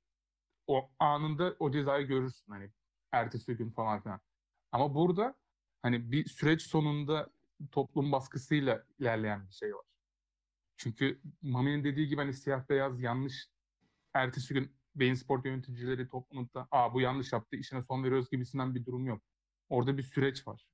O 0.66 0.90
anında 0.98 1.56
o 1.58 1.70
cezayı 1.70 2.06
görürsün 2.06 2.52
hani 2.52 2.70
ertesi 3.12 3.56
gün 3.56 3.70
falan 3.70 4.02
filan. 4.02 4.20
Ama 4.72 4.94
burada 4.94 5.34
hani 5.82 6.12
bir 6.12 6.28
süreç 6.28 6.62
sonunda 6.62 7.30
toplum 7.70 8.12
baskısıyla 8.12 8.84
ilerleyen 8.98 9.46
bir 9.48 9.52
şey 9.52 9.74
var. 9.74 9.84
Çünkü 10.76 11.20
Mami'nin 11.42 11.84
dediği 11.84 12.08
gibi 12.08 12.20
hani 12.20 12.32
siyah 12.34 12.68
beyaz 12.68 13.00
yanlış 13.00 13.48
ertesi 14.14 14.54
gün 14.54 14.76
beyin 14.96 15.14
spor 15.14 15.44
yöneticileri 15.44 16.08
toplumda 16.08 16.68
aa 16.70 16.94
bu 16.94 17.00
yanlış 17.00 17.32
yaptı 17.32 17.56
işine 17.56 17.82
son 17.82 18.04
veriyoruz 18.04 18.30
gibisinden 18.30 18.74
bir 18.74 18.84
durum 18.86 19.06
yok. 19.06 19.22
Orada 19.68 19.98
bir 19.98 20.02
süreç 20.02 20.46
var. 20.46 20.66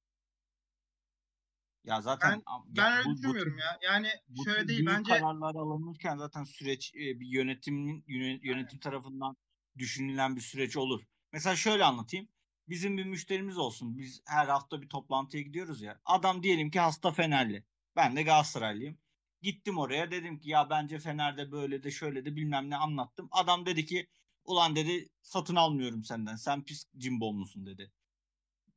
Ya 1.85 2.01
zaten 2.01 2.31
Ben- 2.47 2.77
Ben 2.77 2.91
ya 2.91 2.97
öyle 2.99 3.05
bu- 3.05 3.11
bu 3.13 3.17
düşünmüyorum 3.17 3.53
tür- 3.53 3.59
ya. 3.63 3.79
Yani 3.83 4.09
bu 4.29 4.45
şöyle 4.45 4.69
değil 4.69 4.87
bence 4.87 5.13
kararlar 5.13 5.55
alınırken 5.55 6.17
zaten 6.17 6.45
süreç 6.45 6.95
e, 6.95 6.99
bir 7.21 7.27
yönetimin 7.27 8.05
yöne- 8.09 8.41
yönetim 8.43 8.79
tarafından 8.79 9.37
düşünülen 9.79 10.37
bir 10.37 10.41
süreç 10.41 10.77
olur. 10.77 11.03
Mesela 11.33 11.57
şöyle 11.57 11.85
anlatayım. 11.85 12.29
Bizim 12.69 12.97
bir 12.99 13.05
müşterimiz 13.05 13.59
olsun. 13.59 13.99
Biz 13.99 14.23
her 14.27 14.47
hafta 14.49 14.83
bir 14.83 14.89
toplantıya 14.89 15.43
gidiyoruz 15.43 15.83
ya. 15.83 16.01
Adam 16.05 16.43
diyelim 16.43 16.71
ki 16.71 16.81
hasta 16.81 17.11
Fenerli. 17.13 17.65
Ben 17.97 18.17
de 18.17 18.23
Galatasaraylıyım. 18.23 18.99
Gittim 19.43 19.79
oraya 19.79 20.11
dedim 20.11 20.39
ki 20.39 20.51
ya 20.51 20.71
bence 20.71 20.99
Fener'de 20.99 21.53
böyle 21.53 21.83
de 21.83 21.91
şöyle 21.91 22.25
de 22.25 22.37
bilmem 22.37 22.71
ne 22.71 22.77
anlattım. 22.77 23.29
Adam 23.33 23.67
dedi 23.67 23.87
ki 23.87 24.09
ulan 24.45 24.77
dedi 24.77 25.09
satın 25.23 25.57
almıyorum 25.57 26.05
senden. 26.05 26.37
Sen 26.37 26.65
pis 26.65 26.87
cimbomlusun 26.97 27.67
dedi. 27.67 27.93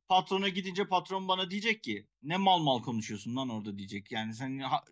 Patrona 0.08 0.48
gidince 0.48 0.88
patron 0.88 1.28
bana 1.28 1.50
diyecek 1.50 1.82
ki 1.82 2.08
ne 2.22 2.36
mal 2.36 2.58
mal 2.58 2.82
konuşuyorsun 2.82 3.36
lan 3.36 3.48
orada 3.48 3.78
diyecek. 3.78 4.12
Yani 4.12 4.34
sen 4.34 4.58
ha- 4.58 4.84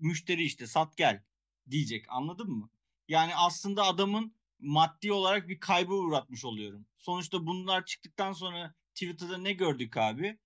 müşteri 0.00 0.42
işte 0.44 0.66
sat 0.66 0.96
gel 0.96 1.22
diyecek 1.70 2.04
anladın 2.08 2.50
mı? 2.50 2.70
Yani 3.08 3.36
aslında 3.36 3.84
adamın 3.84 4.34
maddi 4.58 5.12
olarak 5.12 5.48
bir 5.48 5.60
kaybı 5.60 5.94
uğratmış 5.94 6.44
oluyorum. 6.44 6.86
Sonuçta 6.98 7.46
bunlar 7.46 7.84
çıktıktan 7.84 8.32
sonra 8.32 8.74
Twitter'da 8.94 9.38
ne 9.38 9.52
gördük 9.52 9.96
abi? 9.96 10.38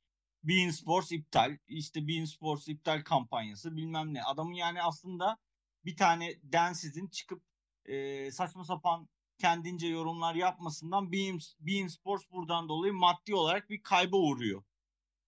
Bein 0.44 0.70
Sports 0.70 1.12
iptal. 1.12 1.58
işte 1.68 2.08
Bein 2.08 2.24
Sports 2.24 2.68
iptal 2.68 3.02
kampanyası 3.02 3.76
bilmem 3.76 4.14
ne. 4.14 4.22
Adamın 4.22 4.52
yani 4.52 4.82
aslında 4.82 5.38
bir 5.84 5.96
tane 5.96 6.34
densizin 6.42 7.08
çıkıp 7.08 7.42
e, 7.84 8.30
saçma 8.30 8.64
sapan 8.64 9.08
kendince 9.38 9.86
yorumlar 9.86 10.34
yapmasından 10.34 11.12
Bein, 11.12 11.40
Bein 11.60 11.86
Sports 11.86 12.24
buradan 12.30 12.68
dolayı 12.68 12.92
maddi 12.92 13.34
olarak 13.34 13.70
bir 13.70 13.82
kayba 13.82 14.16
uğruyor. 14.16 14.62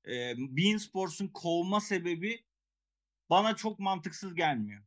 E, 0.07 0.35
Bein 0.39 0.77
Sports'un 0.77 1.29
kovma 1.29 1.81
sebebi 1.81 2.45
bana 3.31 3.57
çok 3.57 3.79
mantıksız 3.79 4.35
gelmiyor. 4.35 4.85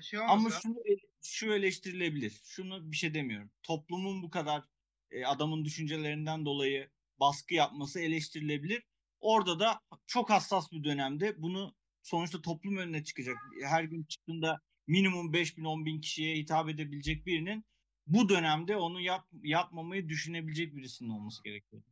şey 0.00 0.20
Ama 0.20 0.50
şunu 0.50 0.76
şu 1.22 1.52
eleştirilebilir. 1.52 2.40
Şunu 2.44 2.92
bir 2.92 2.96
şey 2.96 3.14
demiyorum. 3.14 3.50
Toplumun 3.62 4.22
bu 4.22 4.30
kadar 4.30 4.64
e, 5.10 5.24
adamın 5.24 5.64
düşüncelerinden 5.64 6.44
dolayı 6.44 6.90
baskı 7.20 7.54
yapması 7.54 8.00
eleştirilebilir. 8.00 8.82
Orada 9.20 9.60
da 9.60 9.80
çok 10.06 10.30
hassas 10.30 10.72
bir 10.72 10.84
dönemde 10.84 11.42
bunu 11.42 11.74
sonuçta 12.02 12.42
toplum 12.42 12.76
önüne 12.76 13.04
çıkacak. 13.04 13.36
Her 13.64 13.84
gün 13.84 14.04
çıktığında 14.04 14.60
minimum 14.86 15.32
5 15.32 15.56
bin 15.58 15.64
10 15.64 15.86
bin 15.86 16.00
kişiye 16.00 16.36
hitap 16.36 16.68
edebilecek 16.68 17.26
birinin 17.26 17.64
bu 18.06 18.28
dönemde 18.28 18.76
onu 18.76 19.00
yap, 19.00 19.26
yapmamayı 19.42 20.08
düşünebilecek 20.08 20.76
birisinin 20.76 21.10
olması 21.10 21.42
gerekiyor. 21.42 21.82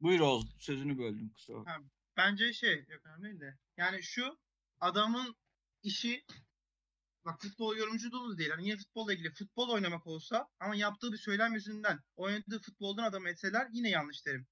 Buyur 0.00 0.20
Oğuz. 0.20 0.56
Sözünü 0.58 0.98
böldüm 0.98 1.28
kusura 1.32 1.58
bakma. 1.58 1.90
bence 2.16 2.52
şey 2.52 2.84
yok 2.88 3.06
önemli 3.06 3.40
de. 3.40 3.58
Yani 3.76 4.02
şu 4.02 4.38
adamın 4.80 5.36
işi 5.82 6.24
bak 7.24 7.40
futbol 7.42 7.76
yorumculuğu 7.76 8.38
değil. 8.38 8.50
Hani 8.50 8.68
yine 8.68 8.76
futbolla 8.76 9.12
ilgili 9.12 9.32
futbol 9.32 9.68
oynamak 9.68 10.06
olsa 10.06 10.48
ama 10.60 10.76
yaptığı 10.76 11.12
bir 11.12 11.18
söylem 11.18 11.54
yüzünden 11.54 12.00
oynadığı 12.16 12.60
futboldan 12.60 13.04
adam 13.04 13.26
etseler 13.26 13.68
yine 13.72 13.90
yanlış 13.90 14.26
derim. 14.26 14.46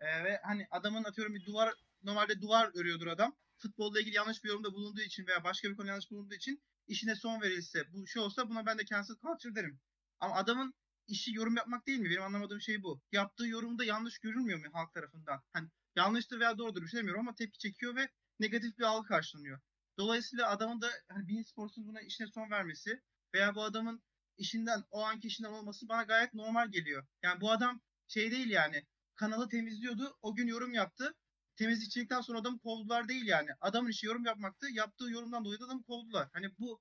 Ee, 0.00 0.24
ve 0.24 0.40
hani 0.44 0.66
adamın 0.70 1.04
atıyorum 1.04 1.34
bir 1.34 1.46
duvar 1.46 1.74
normalde 2.02 2.40
duvar 2.40 2.70
örüyordur 2.74 3.06
adam. 3.06 3.36
Futbolla 3.58 4.00
ilgili 4.00 4.14
yanlış 4.16 4.44
bir 4.44 4.48
yorumda 4.48 4.72
bulunduğu 4.72 5.00
için 5.00 5.26
veya 5.26 5.44
başka 5.44 5.70
bir 5.70 5.76
konu 5.76 5.88
yanlış 5.88 6.10
bulunduğu 6.10 6.34
için 6.34 6.62
işine 6.86 7.16
son 7.16 7.40
verilse 7.40 7.92
bu 7.92 8.06
şey 8.06 8.22
olsa 8.22 8.48
buna 8.48 8.66
ben 8.66 8.78
de 8.78 8.84
cancel 8.86 9.16
culture 9.16 9.54
derim. 9.54 9.80
Ama 10.20 10.34
adamın 10.34 10.74
işi 11.06 11.34
yorum 11.34 11.56
yapmak 11.56 11.86
değil 11.86 11.98
mi? 11.98 12.10
Benim 12.10 12.22
anlamadığım 12.22 12.60
şey 12.60 12.82
bu. 12.82 13.02
Yaptığı 13.12 13.46
yorumda 13.46 13.84
yanlış 13.84 14.18
görülmüyor 14.18 14.58
mu 14.58 14.66
halk 14.72 14.94
tarafından? 14.94 15.42
Hani 15.52 15.68
yanlıştır 15.96 16.40
veya 16.40 16.58
doğrudur 16.58 16.82
bir 16.82 16.88
şey 16.88 16.98
demiyorum 16.98 17.20
ama 17.20 17.34
tepki 17.34 17.58
çekiyor 17.58 17.96
ve 17.96 18.08
negatif 18.40 18.78
bir 18.78 18.84
algı 18.84 19.08
karşılanıyor. 19.08 19.60
Dolayısıyla 19.98 20.50
adamın 20.50 20.80
da 20.80 20.90
hani 21.08 21.28
Bein 21.28 21.42
Sports'un 21.42 21.88
buna 21.88 22.00
işine 22.00 22.26
son 22.26 22.50
vermesi 22.50 23.02
veya 23.34 23.54
bu 23.54 23.62
adamın 23.62 24.02
işinden 24.36 24.84
o 24.90 25.02
anki 25.02 25.28
işinden 25.28 25.52
olması 25.52 25.88
bana 25.88 26.02
gayet 26.02 26.34
normal 26.34 26.68
geliyor. 26.70 27.06
Yani 27.22 27.40
bu 27.40 27.50
adam 27.50 27.80
şey 28.08 28.30
değil 28.30 28.50
yani 28.50 28.86
kanalı 29.14 29.48
temizliyordu 29.48 30.18
o 30.22 30.34
gün 30.34 30.46
yorum 30.46 30.74
yaptı. 30.74 31.14
Temizlikçilikten 31.56 32.20
sonra 32.20 32.38
adamı 32.38 32.58
kovdular 32.58 33.08
değil 33.08 33.26
yani. 33.26 33.50
Adamın 33.60 33.90
işi 33.90 34.06
yorum 34.06 34.24
yapmaktı. 34.24 34.66
Yaptığı 34.70 35.10
yorumdan 35.10 35.44
dolayı 35.44 35.60
da 35.60 35.64
adamı 35.64 35.82
kovdular. 35.82 36.28
Hani 36.32 36.58
bu 36.58 36.80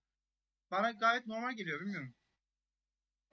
bana 0.72 0.92
gayet 0.92 1.28
normal 1.28 1.54
geliyor 1.54 1.82
bilmiyorum. 1.82 2.16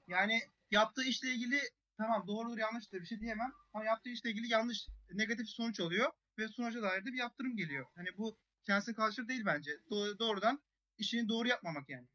Yani 0.07 0.41
yaptığı 0.71 1.05
işle 1.05 1.35
ilgili 1.35 1.61
tamam 1.99 2.27
doğrudur 2.27 2.59
yanlıştır 2.59 3.01
bir 3.01 3.07
şey 3.07 3.21
diyemem. 3.21 3.53
Ama 3.73 3.85
yaptığı 3.85 4.11
işle 4.11 4.31
ilgili 4.31 4.49
yanlış 4.49 4.89
negatif 5.13 5.49
sonuç 5.49 5.81
oluyor 5.81 6.13
ve 6.39 6.49
sonuca 6.49 6.83
dair 6.83 7.05
de 7.05 7.13
bir 7.13 7.19
yaptırım 7.19 7.57
geliyor. 7.57 7.87
Hani 7.95 8.09
bu 8.19 8.39
cancel 8.65 8.95
culture 8.95 9.29
değil 9.29 9.43
bence. 9.47 9.71
Do- 9.91 10.19
doğrudan 10.19 10.63
işini 10.99 11.29
doğru 11.29 11.49
yapmamak 11.49 11.89
yani. 11.89 12.07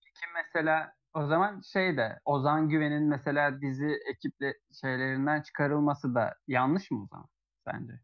Ki 0.00 0.26
mesela 0.34 0.94
o 1.14 1.26
zaman 1.26 1.60
şey 1.60 1.96
de 1.96 2.20
Ozan 2.24 2.68
Güven'in 2.68 3.08
mesela 3.08 3.60
dizi 3.60 3.98
ekiple 4.12 4.54
şeylerinden 4.80 5.42
çıkarılması 5.42 6.14
da 6.14 6.34
yanlış 6.46 6.90
mı 6.90 7.02
o 7.02 7.06
zaman 7.06 7.28
sence? 7.66 8.00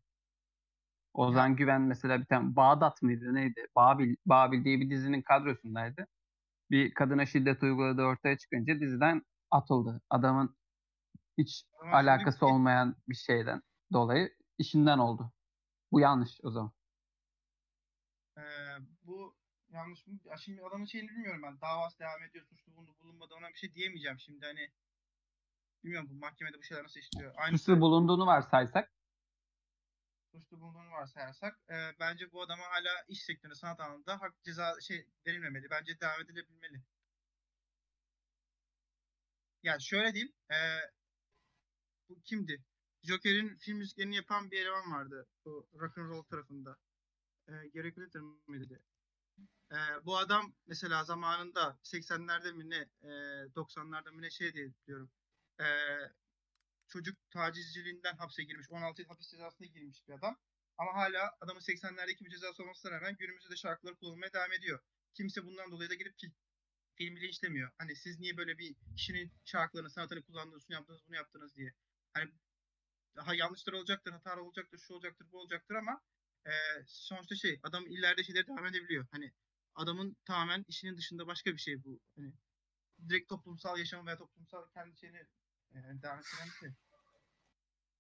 Ozan 1.15 1.57
Güven 1.57 1.83
mesela 1.83 2.21
bir 2.21 2.27
tane 2.27 2.57
Bağdat 2.57 3.03
mıydı 3.03 3.35
neydi? 3.35 3.67
Babil, 3.77 4.17
Babil 4.27 4.65
diye 4.65 4.81
bir 4.81 4.91
dizinin 4.91 5.23
kadrosundaydı. 5.23 6.07
Bir 6.71 6.95
kadına 6.95 7.27
şiddet 7.27 7.63
uyguladığı 7.63 8.03
ortaya 8.03 8.39
çıkınca 8.39 8.81
diziden 8.81 9.23
atıldı. 9.51 10.01
Adamın 10.11 10.57
hiç 11.39 11.65
Ama 11.81 11.97
alakası 11.97 12.47
olmayan 12.47 12.97
bir 13.09 13.15
şeyden 13.15 13.63
dolayı 13.93 14.40
işinden 14.61 14.99
oldu. 14.99 15.33
Bu 15.93 16.01
yanlış 16.01 16.41
o 16.43 16.51
zaman. 16.51 16.73
Ee, 18.39 18.43
bu 19.03 19.37
yanlış 19.69 20.07
mı? 20.07 20.19
Ya 20.25 20.37
şimdi 20.37 20.63
adamın 20.63 20.85
şeyini 20.85 21.09
bilmiyorum 21.09 21.43
ben. 21.43 21.61
Davası 21.61 21.99
devam 21.99 22.23
ediyor. 22.23 22.45
Suçlu 22.47 22.77
bulundu 22.77 22.97
bulunmadı 23.01 23.35
ona 23.35 23.49
bir 23.49 23.59
şey 23.59 23.75
diyemeyeceğim 23.75 24.19
şimdi 24.19 24.47
hani. 24.47 24.71
Bilmiyorum 25.85 26.09
bu 26.11 26.15
mahkemede 26.15 26.59
bu 26.59 26.63
şeyler 26.63 26.85
nasıl 26.85 27.01
işliyor. 27.01 27.35
Aynı 27.37 27.59
Suçlu 27.59 27.81
bulunduğunu 27.81 28.27
varsaysak 28.27 28.93
suçlu 30.33 30.61
bulunduğunu 30.61 30.91
varsayarsak 30.91 31.61
e, 31.71 31.75
bence 32.01 32.33
bu 32.33 32.43
adama 32.43 32.65
hala 32.65 33.05
iş 33.09 33.23
sektöründe 33.23 33.55
sanat 33.55 33.81
alanında 33.81 34.21
hak 34.21 34.43
ceza 34.43 34.81
şey 34.81 35.07
verilmemeli. 35.27 35.71
Bence 35.71 36.01
devam 36.01 36.21
edilebilmeli. 36.21 36.83
Yani 39.63 39.83
şöyle 39.83 40.15
diyeyim. 40.15 40.33
E, 40.51 40.57
bu 42.09 42.23
kimdi? 42.23 42.65
Joker'in 43.03 43.57
film 43.57 43.79
müziklerini 43.79 44.17
yapan 44.17 44.51
bir 44.51 44.61
eleman 44.61 44.93
vardı. 44.93 45.27
Bu 45.45 45.69
rock'n'roll 45.75 46.23
tarafında. 46.23 46.77
E, 47.49 47.53
Gary 47.75 47.91
Glitter 47.91 48.23
mıydı? 48.47 48.81
E, 49.73 49.77
bu 50.05 50.19
adam 50.19 50.55
mesela 50.67 51.05
zamanında 51.05 51.79
80'lerde 51.85 52.53
mi 52.53 52.71
ne 52.71 52.89
e, 53.03 53.09
90'larda 53.57 54.13
mı 54.13 54.23
ne 54.23 54.31
şey 54.31 54.55
diye 54.55 54.73
diyorum. 54.87 55.11
E, 55.61 55.67
çocuk 56.89 57.31
tacizciliğinden 57.31 58.17
hapse 58.17 58.45
girmiş. 58.45 58.71
16 58.71 59.03
yıl 59.03 59.09
hapis 59.09 59.31
cezasına 59.31 59.67
girmiş 59.67 60.09
bir 60.09 60.13
adam. 60.13 60.37
Ama 60.79 60.95
hala 60.95 61.37
adamın 61.41 61.61
80'lerdeki 61.61 62.25
bir 62.25 62.31
cezası 62.31 62.63
olmasına 62.63 62.93
rağmen 62.93 63.17
günümüzde 63.17 63.51
de 63.51 63.57
şarkıları 63.57 63.97
kullanmaya 63.97 64.33
devam 64.33 64.53
ediyor. 64.53 64.81
Kimse 65.15 65.45
bundan 65.47 65.71
dolayı 65.71 65.91
da 65.91 65.95
gidip 65.95 66.19
fil, 66.21 66.31
filmi 66.95 67.21
linçlemiyor. 67.21 67.71
Hani 67.79 67.97
siz 67.97 68.21
niye 68.21 68.37
böyle 68.37 68.59
bir 68.59 68.77
kişinin 68.97 69.33
şarkılarını, 69.45 69.91
sanatını 69.91 70.23
kullandınız, 70.23 70.67
şunu 70.67 70.75
yaptınız, 70.75 71.01
bunu 71.09 71.17
yaptınız 71.17 71.57
diye. 71.57 71.75
Hani 72.15 72.31
daha 73.17 73.35
yanlışlar 73.35 73.73
olacaktır, 73.73 74.13
hatalar 74.13 74.37
olacaktır, 74.37 74.79
şu 74.79 74.95
olacaktır, 74.95 75.27
bu 75.33 75.39
olacaktır 75.39 75.75
ama 75.75 76.01
e, 76.47 76.53
sonuçta 76.87 77.37
şey, 77.37 77.61
adam 77.63 77.87
ileride 77.87 78.25
şeyleri 78.25 78.47
devam 78.47 78.67
edebiliyor. 78.67 79.07
Hani 79.11 79.33
adamın 79.75 80.17
tamamen 80.25 80.65
işinin 80.69 80.97
dışında 80.97 81.27
başka 81.27 81.53
bir 81.53 81.59
şey 81.59 81.85
bu. 81.85 82.01
Hani 82.17 82.33
direkt 83.09 83.29
toplumsal 83.29 83.79
yaşamı 83.79 84.07
veya 84.07 84.17
toplumsal 84.17 84.69
kendi 84.75 84.97
şeyini 84.97 85.27
e, 85.71 85.77
devam 86.03 86.19
ettiren 86.19 86.49
şey. 86.61 86.71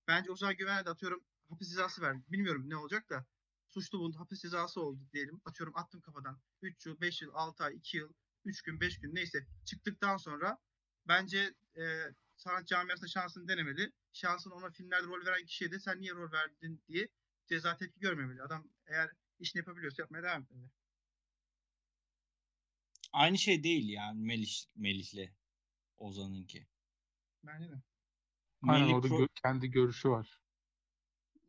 Bence 0.08 0.30
Ozan 0.30 0.56
Güven'e 0.56 0.84
de 0.84 0.90
atıyorum 0.90 1.24
hapis 1.48 1.68
cezası 1.68 2.02
verdi. 2.02 2.24
Bilmiyorum 2.28 2.70
ne 2.70 2.76
olacak 2.76 3.10
da 3.10 3.26
suçlu 3.68 3.98
bulundu 3.98 4.18
hapis 4.18 4.42
cezası 4.42 4.80
oldu 4.80 5.00
diyelim. 5.12 5.40
Atıyorum 5.44 5.76
attım 5.76 6.00
kafadan. 6.00 6.40
3 6.62 6.86
yıl, 6.86 7.00
5 7.00 7.22
yıl, 7.22 7.30
6 7.34 7.64
ay, 7.64 7.74
2 7.76 7.96
yıl, 7.96 8.12
3 8.44 8.62
gün, 8.62 8.80
5 8.80 8.98
gün 9.00 9.14
neyse 9.14 9.46
çıktıktan 9.64 10.16
sonra 10.16 10.58
bence 11.08 11.54
e, 11.76 11.82
sanat 12.36 12.68
camiasında 12.68 13.08
şansını 13.08 13.48
denemeli. 13.48 13.92
Şansını 14.12 14.54
ona 14.54 14.70
filmlerde 14.70 15.06
rol 15.06 15.26
veren 15.26 15.46
kişiye 15.46 15.72
de 15.72 15.78
sen 15.80 16.00
niye 16.00 16.12
rol 16.12 16.32
verdin 16.32 16.82
diye 16.88 17.08
ceza 17.46 17.76
tepki 17.76 18.00
görmemeli. 18.00 18.42
Adam 18.42 18.68
eğer 18.86 19.10
işini 19.38 19.58
yapabiliyorsa 19.60 20.02
yapmaya 20.02 20.22
devam 20.22 20.42
etmeli. 20.42 20.70
Aynı 23.12 23.38
şey 23.38 23.62
değil 23.64 23.88
yani 23.88 24.20
Melih, 24.20 24.52
Melih'le 24.76 25.30
Ozan'ınki. 25.96 26.66
Bence 27.44 27.70
de. 27.70 27.82
Aynen 28.62 28.82
Melih 28.82 28.94
orada 28.94 29.08
pro- 29.08 29.22
gö- 29.22 29.28
kendi 29.42 29.70
görüşü 29.70 30.10
var. 30.10 30.40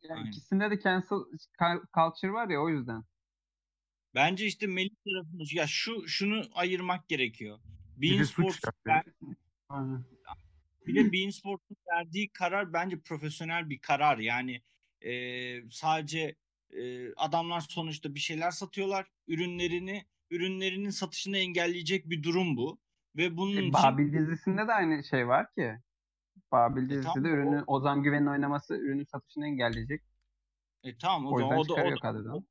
yani 0.02 0.18
Aynen. 0.18 0.30
ikisinde 0.30 0.70
de 0.70 0.80
cancel 0.80 1.08
cul- 1.08 1.86
culture 1.94 2.32
var 2.32 2.48
ya 2.48 2.62
o 2.62 2.68
yüzden. 2.68 3.04
Bence 4.14 4.46
işte 4.46 4.66
Melih 4.66 4.96
tarafında 5.04 5.42
ya 5.52 5.66
şu 5.66 6.08
şunu 6.08 6.42
ayırmak 6.54 7.08
gerekiyor. 7.08 7.60
Bir 7.96 8.10
Bein 8.10 8.20
de 8.20 8.24
suç 8.24 8.56
Sports 8.56 8.64
yaptı. 8.86 9.08
Aynen. 9.68 10.04
Bir 10.86 10.94
de 10.94 11.12
Bein 11.12 11.30
Sports'un 11.30 11.76
verdiği 11.92 12.28
karar 12.32 12.72
bence 12.72 13.00
profesyonel 13.00 13.70
bir 13.70 13.78
karar. 13.78 14.18
Yani 14.18 14.62
e, 15.00 15.12
sadece 15.70 16.34
e, 16.70 17.14
adamlar 17.14 17.60
sonuçta 17.60 18.14
bir 18.14 18.20
şeyler 18.20 18.50
satıyorlar. 18.50 19.06
Ürünlerini 19.28 20.04
ürünlerinin 20.30 20.90
satışını 20.90 21.38
engelleyecek 21.38 22.10
bir 22.10 22.22
durum 22.22 22.56
bu. 22.56 22.78
Ve 23.16 23.36
bunun 23.36 23.56
E, 23.56 23.60
için 23.60 23.72
Babil 23.72 24.12
dizisinde 24.12 24.66
de 24.68 24.72
aynı 24.72 25.04
şey 25.04 25.28
var 25.28 25.54
ki. 25.54 25.74
Babil 26.52 26.88
dizisi 26.90 27.04
tamam, 27.08 27.24
de 27.24 27.28
o- 27.28 27.32
ürünü 27.32 27.64
Ozan 27.66 28.02
Güven'in 28.02 28.26
oynaması 28.26 28.74
ürünün 28.74 29.04
satışını 29.04 29.46
engelleyecek. 29.46 30.02
e, 30.84 30.98
tamam 30.98 31.26
o, 31.26 31.34
O 31.36 31.38
zaman 31.38 31.58
o 31.58 31.68
da, 31.68 31.72
o 31.72 31.76
da 31.76 31.94
kadrodan. 31.94 32.46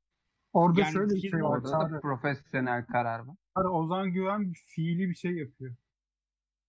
Orada 0.52 0.80
Yani 0.80 0.92
şöyle 0.92 1.14
bir 1.14 1.20
şey 1.20 1.32
var. 1.32 1.40
Orada 1.58 1.90
da 1.90 2.00
profesyonel 2.00 2.86
karar 2.86 3.20
var. 3.20 3.64
Ozan 3.64 4.12
Güven 4.12 4.52
bir 4.52 4.58
fiili 4.66 5.08
bir 5.08 5.14
şey 5.14 5.32
yapıyor. 5.32 5.74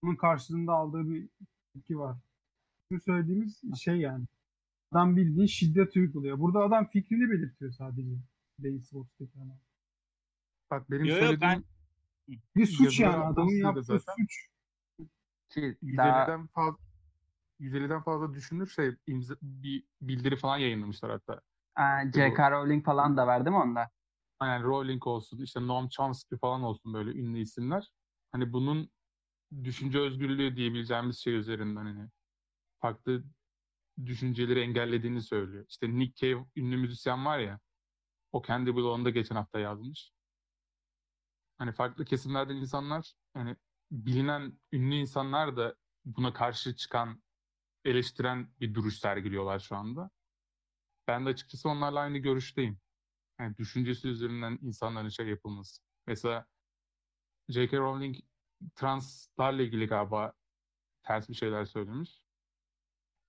Bunun 0.04 0.16
karşılığında 0.16 0.74
aldığı 0.74 1.10
bir 1.10 1.30
tepki 1.74 2.00
var. 2.00 2.18
Bizim 2.90 3.02
söylediğimiz 3.02 3.62
şey 3.82 3.98
yani. 3.98 4.26
Adam 4.92 5.16
bildiğin 5.16 5.48
şiddet 5.48 5.96
uyguluyor. 5.96 6.40
Burada 6.40 6.60
adam 6.60 6.88
fikrini 6.88 7.30
belirtiyor 7.32 7.72
sadece. 7.72 8.18
Beyin 8.60 8.82
Sports'taki 8.82 9.32
adam. 9.38 9.60
Bak 10.72 10.92
benim 10.92 11.06
Yo, 11.06 11.16
yo, 11.16 11.20
söylediğim 11.20 11.42
ben- 11.42 11.64
Bir 12.56 12.66
suç 12.66 13.00
yani. 13.00 13.24
Adamın 13.24 13.52
yaptığı 13.52 13.84
zaten. 13.84 14.16
suç. 14.20 14.48
Ki 15.50 15.78
daha 15.98 16.26
150'den 16.26 16.48
fazla 16.48 16.78
150'den 17.60 18.02
fazla 18.02 18.34
düşünür 18.34 18.68
şey 18.68 18.96
imza, 19.08 19.36
bir 19.42 19.84
bildiri 20.02 20.36
falan 20.36 20.58
yayınlamışlar 20.58 21.12
hatta. 21.12 21.42
Aa, 21.76 22.12
J.K. 22.12 22.52
Rowling 22.52 22.86
falan 22.86 23.18
da 23.18 23.28
var 23.28 23.46
değil 23.46 23.56
mi 23.56 23.62
onda? 23.64 23.90
Yani 24.42 24.64
Rowling 24.64 25.08
olsun, 25.08 25.38
işte 25.42 25.68
Noam 25.68 25.88
Chomsky 25.88 26.40
falan 26.40 26.64
olsun 26.64 26.94
böyle 26.94 27.12
ünlü 27.20 27.40
isimler. 27.40 27.92
Hani 28.32 28.54
bunun 28.54 28.90
düşünce 29.64 30.00
özgürlüğü 30.00 30.56
diyebileceğimiz 30.56 31.18
şey 31.18 31.36
üzerinden 31.36 31.86
hani 31.86 32.10
farklı 32.82 33.24
düşünceleri 34.06 34.60
engellediğini 34.60 35.22
söylüyor. 35.22 35.66
İşte 35.70 35.90
Nick 35.90 36.14
Cave 36.16 36.46
ünlü 36.56 36.78
müzisyen 36.78 37.26
var 37.26 37.40
ya 37.40 37.60
o 38.32 38.42
kendi 38.42 38.76
blogunda 38.76 39.10
geçen 39.10 39.36
hafta 39.36 39.60
yazmış. 39.60 40.12
Hani 41.58 41.72
farklı 41.72 42.06
kesimlerden 42.06 42.56
insanlar 42.56 43.14
hani 43.34 43.56
bilinen 43.92 44.60
ünlü 44.72 44.96
insanlar 44.96 45.58
da 45.58 45.76
buna 46.06 46.34
karşı 46.34 46.76
çıkan 46.76 47.24
eleştiren 47.86 48.54
bir 48.60 48.74
duruş 48.74 49.00
sergiliyorlar 49.00 49.60
şu 49.60 49.76
anda. 49.76 50.10
Ben 51.08 51.26
de 51.26 51.30
açıkçası 51.30 51.70
onlarla 51.70 52.00
aynı 52.00 52.18
görüşteyim. 52.18 52.80
Yani 53.40 53.58
düşüncesi 53.58 54.08
üzerinden 54.08 54.60
insanların 54.62 55.10
şey 55.10 55.28
yapılması. 55.28 55.82
Mesela 56.08 56.46
J.K. 57.50 57.78
Rowling 57.78 58.18
translarla 58.76 59.64
ilgili 59.64 59.88
galiba 59.88 60.34
ters 61.04 61.30
bir 61.30 61.34
şeyler 61.34 61.66
söylemiş. 61.66 62.22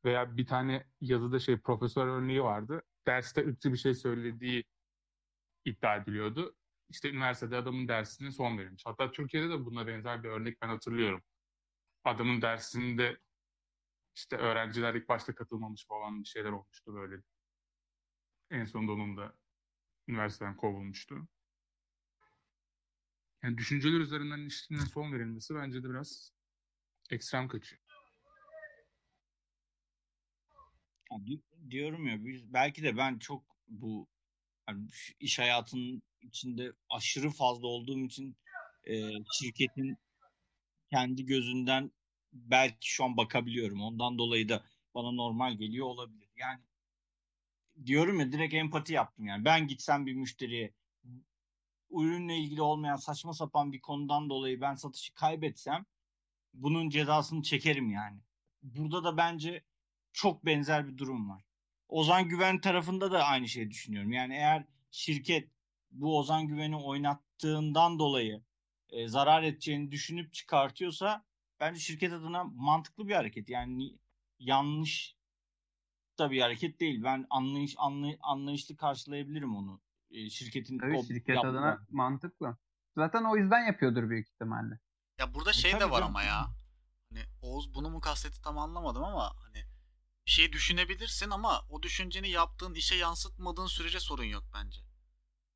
Veya 0.04 0.36
bir 0.36 0.46
tane 0.46 0.86
yazıda 1.00 1.38
şey 1.38 1.56
profesör 1.60 2.06
örneği 2.06 2.42
vardı. 2.42 2.82
Derste 3.06 3.46
ırkçı 3.46 3.72
bir 3.72 3.78
şey 3.78 3.94
söylediği 3.94 4.64
iddia 5.64 5.96
ediliyordu. 5.96 6.56
İşte 6.88 7.10
üniversitede 7.10 7.56
adamın 7.56 7.88
dersine 7.88 8.30
son 8.30 8.58
verilmiş. 8.58 8.82
Hatta 8.86 9.10
Türkiye'de 9.10 9.50
de 9.50 9.64
buna 9.64 9.86
benzer 9.86 10.22
bir 10.22 10.28
örnek 10.28 10.62
ben 10.62 10.68
hatırlıyorum. 10.68 11.22
Adamın 12.04 12.42
dersinde 12.42 13.18
işte 14.14 14.36
öğrenciler 14.36 14.94
ilk 14.94 15.08
başta 15.08 15.34
katılmamış 15.34 15.86
falan 15.86 16.22
bir 16.22 16.28
şeyler 16.28 16.50
olmuştu 16.50 16.94
böyle. 16.94 17.22
En 18.50 18.64
sonunda 18.64 18.92
onun 18.92 19.16
da 19.16 19.34
üniversiteden 20.08 20.56
kovulmuştu. 20.56 21.28
Yani 23.44 23.58
düşünceler 23.58 24.00
üzerinden 24.00 24.38
ilişkinin 24.38 24.78
son 24.78 25.12
verilmesi 25.12 25.54
bence 25.54 25.82
de 25.82 25.90
biraz 25.90 26.32
ekstrem 27.10 27.48
kaçıyor. 27.48 27.82
Diyorum 31.70 32.06
ya 32.06 32.24
biz- 32.24 32.52
belki 32.52 32.82
de 32.82 32.96
ben 32.96 33.18
çok 33.18 33.44
bu 33.68 34.08
şu 34.92 35.14
iş 35.20 35.38
hayatının 35.38 36.02
içinde 36.22 36.72
aşırı 36.90 37.30
fazla 37.30 37.66
olduğum 37.66 37.98
için 38.04 38.36
e, 38.84 39.10
şirketin 39.32 39.96
kendi 40.90 41.26
gözünden 41.26 41.90
belki 42.32 42.90
şu 42.92 43.04
an 43.04 43.16
bakabiliyorum. 43.16 43.82
Ondan 43.82 44.18
dolayı 44.18 44.48
da 44.48 44.64
bana 44.94 45.12
normal 45.12 45.54
geliyor 45.58 45.86
olabilir. 45.86 46.28
Yani 46.36 46.60
diyorum 47.86 48.20
ya 48.20 48.32
direkt 48.32 48.54
empati 48.54 48.92
yaptım 48.92 49.26
yani. 49.26 49.44
Ben 49.44 49.66
gitsem 49.68 50.06
bir 50.06 50.14
müşteriye 50.14 50.74
ürünle 52.02 52.36
ilgili 52.36 52.62
olmayan 52.62 52.96
saçma 52.96 53.32
sapan 53.32 53.72
bir 53.72 53.80
konudan 53.80 54.30
dolayı 54.30 54.60
ben 54.60 54.74
satışı 54.74 55.14
kaybetsem 55.14 55.86
bunun 56.54 56.88
cezasını 56.88 57.42
çekerim 57.42 57.90
yani. 57.90 58.20
Burada 58.62 59.04
da 59.04 59.16
bence 59.16 59.64
çok 60.12 60.46
benzer 60.46 60.88
bir 60.88 60.98
durum 60.98 61.30
var. 61.30 61.44
Ozan 61.88 62.28
Güven 62.28 62.60
tarafında 62.60 63.12
da 63.12 63.24
aynı 63.24 63.48
şeyi 63.48 63.70
düşünüyorum. 63.70 64.12
Yani 64.12 64.34
eğer 64.34 64.64
şirket 64.90 65.50
bu 65.90 66.18
Ozan 66.18 66.48
Güven'i 66.48 66.76
oynattığından 66.76 67.98
dolayı 67.98 68.42
e, 68.90 69.08
zarar 69.08 69.42
edeceğini 69.42 69.90
düşünüp 69.90 70.32
çıkartıyorsa 70.32 71.24
bence 71.60 71.80
şirket 71.80 72.12
adına 72.12 72.44
mantıklı 72.44 73.08
bir 73.08 73.14
hareket. 73.14 73.48
Yani 73.48 73.78
ni- 73.78 73.98
yanlış 74.38 75.16
da 76.18 76.30
bir 76.30 76.40
hareket 76.40 76.80
değil. 76.80 77.02
Ben 77.04 77.26
anlayış 77.30 77.74
anlay, 77.78 78.16
anlayışlı 78.20 78.76
karşılayabilirim 78.76 79.56
onu. 79.56 79.80
E, 80.14 80.30
şirketin 80.30 80.78
Tabii 80.78 80.96
o 80.96 81.04
şirket 81.04 81.28
yaptığı- 81.36 81.48
adına 81.48 81.86
mantıklı. 81.90 82.56
Zaten 82.96 83.24
o 83.24 83.36
yüzden 83.36 83.66
yapıyordur 83.66 84.10
büyük 84.10 84.28
ihtimalle. 84.28 84.78
Ya 85.18 85.34
burada 85.34 85.50
E, 85.50 85.52
şey 85.52 85.72
de 85.80 85.90
var 85.90 86.00
canım. 86.00 86.04
ama 86.08 86.22
ya. 86.22 86.46
Hani 87.10 87.24
Oğuz 87.42 87.74
bunu 87.74 87.90
mu 87.90 88.00
kastetti 88.00 88.42
tam 88.42 88.58
anlamadım 88.58 89.04
ama 89.04 89.36
hani 89.44 89.64
bir 90.26 90.30
şey 90.30 90.52
düşünebilirsin 90.52 91.30
ama 91.30 91.66
o 91.70 91.82
düşünceni 91.82 92.30
yaptığın 92.30 92.74
işe 92.74 92.94
yansıtmadığın 92.94 93.66
sürece 93.66 94.00
sorun 94.00 94.24
yok 94.24 94.44
bence. 94.54 94.80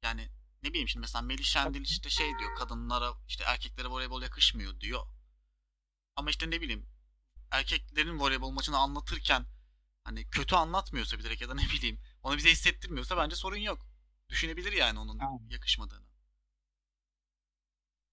Yani 0.03 0.29
ne 0.63 0.69
bileyim 0.71 0.89
şimdi 0.89 1.01
mesela 1.01 1.23
Melih 1.23 1.45
Şendil 1.45 1.81
işte 1.83 2.11
şey 2.11 2.39
diyor 2.39 2.57
kadınlara 2.57 3.13
işte 3.29 3.45
erkeklere 3.45 3.89
voleybol 3.89 4.23
yakışmıyor 4.23 4.81
diyor. 4.81 5.03
Ama 6.17 6.31
işte 6.31 6.51
ne 6.51 6.61
bileyim 6.61 6.87
erkeklerin 7.51 8.19
voleybol 8.19 8.51
maçını 8.51 8.79
anlatırken 8.79 9.47
hani 10.05 10.31
kötü 10.31 10.55
anlatmıyorsa 10.57 11.19
bilerek 11.19 11.41
ya 11.41 11.49
da 11.49 11.55
ne 11.55 11.63
bileyim 11.63 12.01
onu 12.23 12.37
bize 12.37 12.51
hissettirmiyorsa 12.51 13.17
bence 13.17 13.37
sorun 13.37 13.57
yok. 13.57 13.87
Düşünebilir 14.29 14.73
yani 14.73 14.99
onun 14.99 15.19
Aynen. 15.19 15.49
yakışmadığını. 15.51 16.07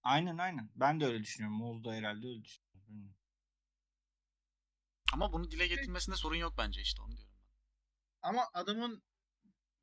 Aynen 0.02 0.38
aynen. 0.38 0.70
Ben 0.76 1.00
de 1.00 1.06
öyle 1.06 1.22
düşünüyorum. 1.22 1.62
Oğuz 1.62 1.84
da 1.84 1.92
herhalde 1.92 2.26
öyle 2.26 2.44
düşünüyor. 2.44 2.66
Ama 5.12 5.32
bunu 5.32 5.50
dile 5.50 5.66
getirmesinde 5.66 6.16
sorun 6.16 6.36
yok 6.36 6.54
bence 6.58 6.80
işte 6.80 7.02
onu 7.02 7.16
diyorum. 7.16 7.34
Ama 8.22 8.42
adamın 8.54 9.02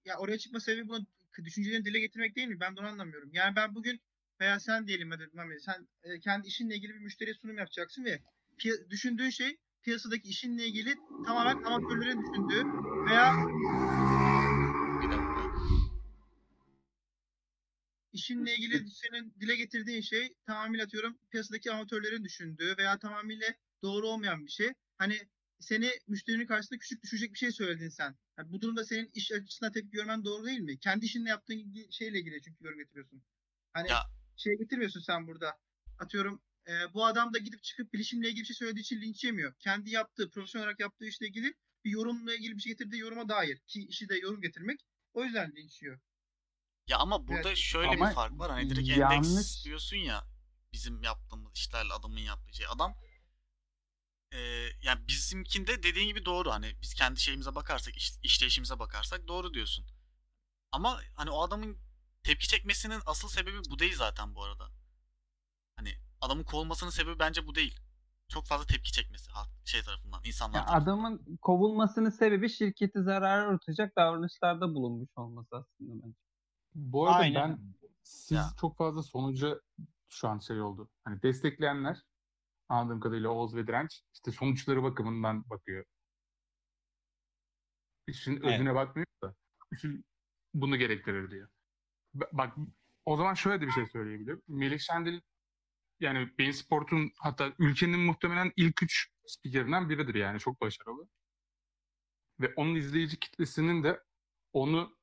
ya 0.06 0.18
oraya 0.18 0.38
çıkma 0.38 0.60
sebebi 0.60 0.88
bunu 0.88 1.06
düşüncelerini 1.44 1.86
dile 1.86 2.00
getirmek 2.00 2.36
değil 2.36 2.48
mi? 2.48 2.60
Ben 2.60 2.76
de 2.76 2.80
onu 2.80 2.88
anlamıyorum. 2.88 3.30
Yani 3.34 3.56
ben 3.56 3.76
bugün 3.76 4.02
veya 4.40 4.60
sen 4.60 4.88
diyelim 4.88 5.12
hadi 5.12 5.30
Mehmet, 5.34 5.64
sen 5.64 5.88
e, 6.04 6.20
kendi 6.20 6.48
işinle 6.48 6.76
ilgili 6.76 6.94
bir 6.94 7.00
müşteriye 7.00 7.34
sunum 7.34 7.58
yapacaksın 7.58 8.06
ve 8.06 8.22
piya- 8.58 8.90
düşündüğün 8.90 9.30
şey 9.30 9.58
piyasadaki 9.84 10.30
işinle 10.30 10.68
ilgili 10.68 10.96
tamamen 11.26 11.64
amatörlerin 11.64 12.22
düşündüğü 12.22 12.64
veya 13.10 13.34
işinle 18.14 18.56
ilgili 18.56 18.90
senin 18.90 19.34
dile 19.40 19.56
getirdiğin 19.56 20.02
şey 20.02 20.34
tamamıyla 20.45 20.85
atıyorum 20.85 21.18
piyasadaki 21.31 21.72
amatörlerin 21.72 22.23
düşündüğü 22.23 22.77
veya 22.77 22.99
tamamıyla 22.99 23.48
doğru 23.81 24.07
olmayan 24.07 24.45
bir 24.45 24.52
şey. 24.52 24.73
Hani 24.98 25.18
seni 25.60 25.91
müşterinin 26.07 26.45
karşısında 26.45 26.80
küçük 26.80 27.03
düşecek 27.03 27.34
bir 27.34 27.38
şey 27.38 27.52
söyledin 27.52 27.90
sen. 27.90 28.15
Yani 28.38 28.52
bu 28.52 28.61
durumda 28.61 28.85
senin 28.85 29.10
iş 29.14 29.31
açısından 29.31 29.72
tepki 29.72 29.91
görmen 29.91 30.26
doğru 30.26 30.45
değil 30.45 30.60
mi? 30.60 30.80
Kendi 30.80 31.06
işinle 31.06 31.30
yaptığın 31.30 31.90
şeyle 31.91 32.19
ilgili 32.19 32.41
çünkü 32.41 32.65
yorum 32.65 32.80
getiriyorsun. 32.80 33.23
Hani 33.73 33.90
Ya- 33.90 34.03
şey 34.38 34.57
getirmiyorsun 34.57 34.99
sen 35.02 35.27
burada. 35.27 35.57
Atıyorum 35.99 36.41
e, 36.68 36.94
bu 36.94 37.06
adam 37.06 37.34
da 37.34 37.38
gidip 37.38 37.64
çıkıp 37.64 37.94
bilişimle 37.94 38.30
ilgili 38.30 38.41
bir 38.41 38.45
şey 38.48 38.56
söylediği 38.56 38.81
için 38.81 39.02
linç 39.02 39.23
yemiyor. 39.23 39.53
Kendi 39.60 39.90
yaptığı, 39.90 40.30
profesyonel 40.30 40.65
olarak 40.65 40.80
yaptığı 40.80 41.06
işle 41.06 41.27
ilgili 41.27 41.53
bir 41.85 41.91
yorumla 41.91 42.35
ilgili 42.35 42.56
bir 42.56 42.61
şey 42.61 42.72
getirdiği 42.72 42.99
yoruma 42.99 43.30
dair. 43.30 43.57
Ki 43.68 43.88
işi 43.88 44.10
de 44.10 44.15
yorum 44.18 44.41
getirmek. 44.41 44.80
O 45.14 45.23
yüzden 45.23 45.56
linç 45.56 45.81
yiyor. 45.81 45.99
Ya 46.88 46.98
ama 46.98 47.28
burada 47.28 47.48
Evet. 47.50 47.58
şöyle 47.58 47.90
Ama 47.90 48.10
bir 48.10 48.14
fark 48.16 48.40
var. 48.40 48.52
Hani 48.52 48.70
direkt 48.70 48.90
yanlış- 48.90 49.28
endeks 49.30 49.64
diyorsun 49.66 49.98
ya 49.98 50.24
bizim 50.74 51.04
yaptığımız 51.04 51.52
işlerle 51.56 51.94
adamın 51.94 52.18
yaptığı 52.18 52.54
şey. 52.58 52.66
Adam 52.70 52.96
e, 54.34 54.38
yani 54.82 55.08
bizimkinde 55.08 55.84
dediğin 55.84 56.08
gibi 56.08 56.26
doğru. 56.26 56.52
Hani 56.52 56.76
biz 56.82 56.94
kendi 56.94 57.20
şeyimize 57.20 57.56
bakarsak, 57.56 57.98
iş, 57.98 58.12
işleyişimize 58.24 58.80
bakarsak 58.80 59.28
doğru 59.28 59.54
diyorsun. 59.54 59.86
Ama 60.72 61.02
hani 61.16 61.30
o 61.30 61.42
adamın 61.42 61.78
tepki 62.24 62.48
çekmesinin 62.48 63.02
asıl 63.06 63.28
sebebi 63.28 63.58
bu 63.70 63.80
değil 63.80 63.96
zaten 63.96 64.36
bu 64.36 64.44
arada. 64.44 64.70
Hani 65.76 65.98
adamın 66.22 66.44
kovulmasının 66.44 66.90
sebebi 66.90 67.20
bence 67.20 67.48
bu 67.48 67.56
değil. 67.56 67.80
Çok 68.30 68.48
fazla 68.48 68.66
tepki 68.68 68.92
çekmesi 68.92 69.32
şey 69.66 69.82
tarafından, 69.82 70.22
insanlar 70.26 70.60
Ya 70.60 70.66
tarafından. 70.66 70.84
adamın 70.94 71.38
kovulmasının 71.42 72.10
sebebi 72.10 72.50
şirketi 72.50 73.04
zarara 73.04 73.50
uğratacak 73.50 73.96
davranışlarda 73.98 74.74
bulunmuş 74.76 75.10
olması 75.16 75.50
aslında 75.56 76.04
bence. 76.04 76.18
Bu 76.76 77.08
arada 77.08 77.18
Aynen. 77.18 77.50
ben 77.52 77.74
siz 78.04 78.32
Ya. 78.38 78.50
çok 78.62 78.78
fazla 78.78 79.04
sonuca 79.04 79.62
şu 80.10 80.28
an 80.28 80.40
şey 80.40 80.62
oldu. 80.62 80.90
Hani 81.04 81.22
destekleyenler 81.22 82.04
anladığım 82.70 83.00
kadarıyla 83.00 83.30
Oğuz 83.30 83.56
ve 83.56 83.68
Direnç 83.68 84.02
işte 84.14 84.32
sonuçları 84.32 84.84
bakımından 84.84 85.50
bakıyor. 85.50 85.86
İşin 88.08 88.32
Evet. 88.38 88.45
özüne 88.45 88.76
bakmıyor 88.76 89.06
da 89.24 89.36
işin 89.72 90.06
bunu 90.54 90.78
gerektirir 90.78 91.32
diyor. 91.32 91.50
Ba- 92.16 92.30
Bak 92.32 92.58
o 93.06 93.18
zaman 93.18 93.34
şöyle 93.34 93.62
de 93.62 93.68
bir 93.68 93.72
şey 93.72 93.86
söyleyebilirim. 93.88 94.41
Melih 94.48 94.80
Şendil 94.80 95.22
yani 96.00 96.38
Bein 96.38 96.52
Sport'un 96.52 97.12
hatta 97.20 97.54
ülkenin 97.60 98.00
muhtemelen 98.00 98.52
ilk 98.56 98.84
üç 98.84 99.10
spikerinden 99.28 99.90
biridir 99.90 100.16
yani 100.16 100.40
çok 100.40 100.62
başarılı. 100.62 101.08
Ve 102.40 102.54
onun 102.56 102.76
izleyici 102.76 103.20
kitlesinin 103.20 103.84
de 103.84 104.04
onu 104.54 104.98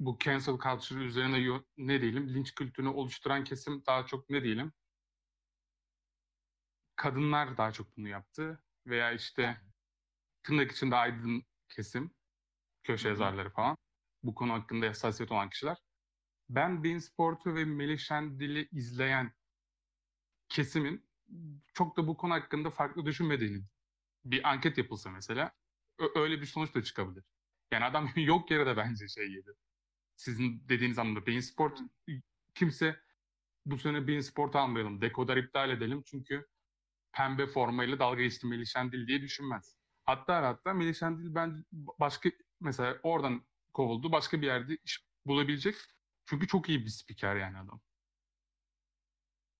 bu 0.00 0.18
cancel 0.18 0.58
culture 0.58 1.04
üzerine 1.04 1.60
ne 1.76 2.00
diyelim 2.00 2.34
linç 2.34 2.54
kültürünü 2.54 2.88
oluşturan 2.88 3.44
kesim 3.44 3.82
daha 3.86 4.06
çok 4.06 4.30
ne 4.30 4.42
diyelim 4.42 4.72
kadınlar 6.96 7.56
daha 7.56 7.72
çok 7.72 7.96
bunu 7.96 8.08
yaptı 8.08 8.62
veya 8.86 9.12
işte 9.12 9.60
tırnak 10.42 10.72
içinde 10.72 10.96
aydın 10.96 11.44
kesim 11.68 12.14
köşe 12.82 13.08
yazarları 13.08 13.50
falan 13.50 13.76
bu 14.22 14.34
konu 14.34 14.52
hakkında 14.52 14.88
hassasiyet 14.88 15.32
olan 15.32 15.50
kişiler 15.50 15.78
ben 16.48 16.84
Bein 16.84 16.98
Sport'u 16.98 17.54
ve 17.54 17.64
Melih 17.64 17.98
Şendil'i 17.98 18.68
izleyen 18.72 19.32
kesimin 20.48 21.08
çok 21.74 21.96
da 21.96 22.06
bu 22.06 22.16
konu 22.16 22.34
hakkında 22.34 22.70
farklı 22.70 23.06
düşünmediğini 23.06 23.64
bir 24.24 24.50
anket 24.50 24.78
yapılsa 24.78 25.10
mesela 25.10 25.52
öyle 26.14 26.40
bir 26.40 26.46
sonuç 26.46 26.74
da 26.74 26.82
çıkabilir. 26.82 27.24
Yani 27.72 27.84
adam 27.84 28.08
yok 28.16 28.50
yere 28.50 28.66
de 28.66 28.76
bence 28.76 29.08
şey 29.08 29.32
yedi. 29.32 29.50
Sizin 30.16 30.68
dediğiniz 30.68 30.98
anlamda 30.98 31.26
Bein 31.26 31.40
Sport 31.40 31.80
kimse 32.54 33.00
bu 33.66 33.78
sene 33.78 34.06
Bein 34.06 34.20
Sport 34.20 34.56
almayalım, 34.56 35.00
dekoder 35.00 35.36
iptal 35.36 35.70
edelim 35.70 36.02
çünkü 36.06 36.46
pembe 37.12 37.46
formayla 37.46 37.98
dalga 37.98 38.22
geçti 38.22 38.46
Melih 38.46 38.66
Şendil 38.66 39.06
diye 39.06 39.22
düşünmez. 39.22 39.76
Hatta 40.04 40.42
hatta 40.42 40.74
Melih 40.74 40.94
Şendil 40.94 41.34
ben 41.34 41.64
başka 41.72 42.30
mesela 42.60 42.98
oradan 43.02 43.46
kovuldu. 43.72 44.12
Başka 44.12 44.40
bir 44.42 44.46
yerde 44.46 44.78
iş 44.84 45.04
bulabilecek. 45.26 45.74
Çünkü 46.26 46.46
çok 46.46 46.68
iyi 46.68 46.84
bir 46.84 46.90
spiker 46.90 47.36
yani 47.36 47.58
adam. 47.58 47.80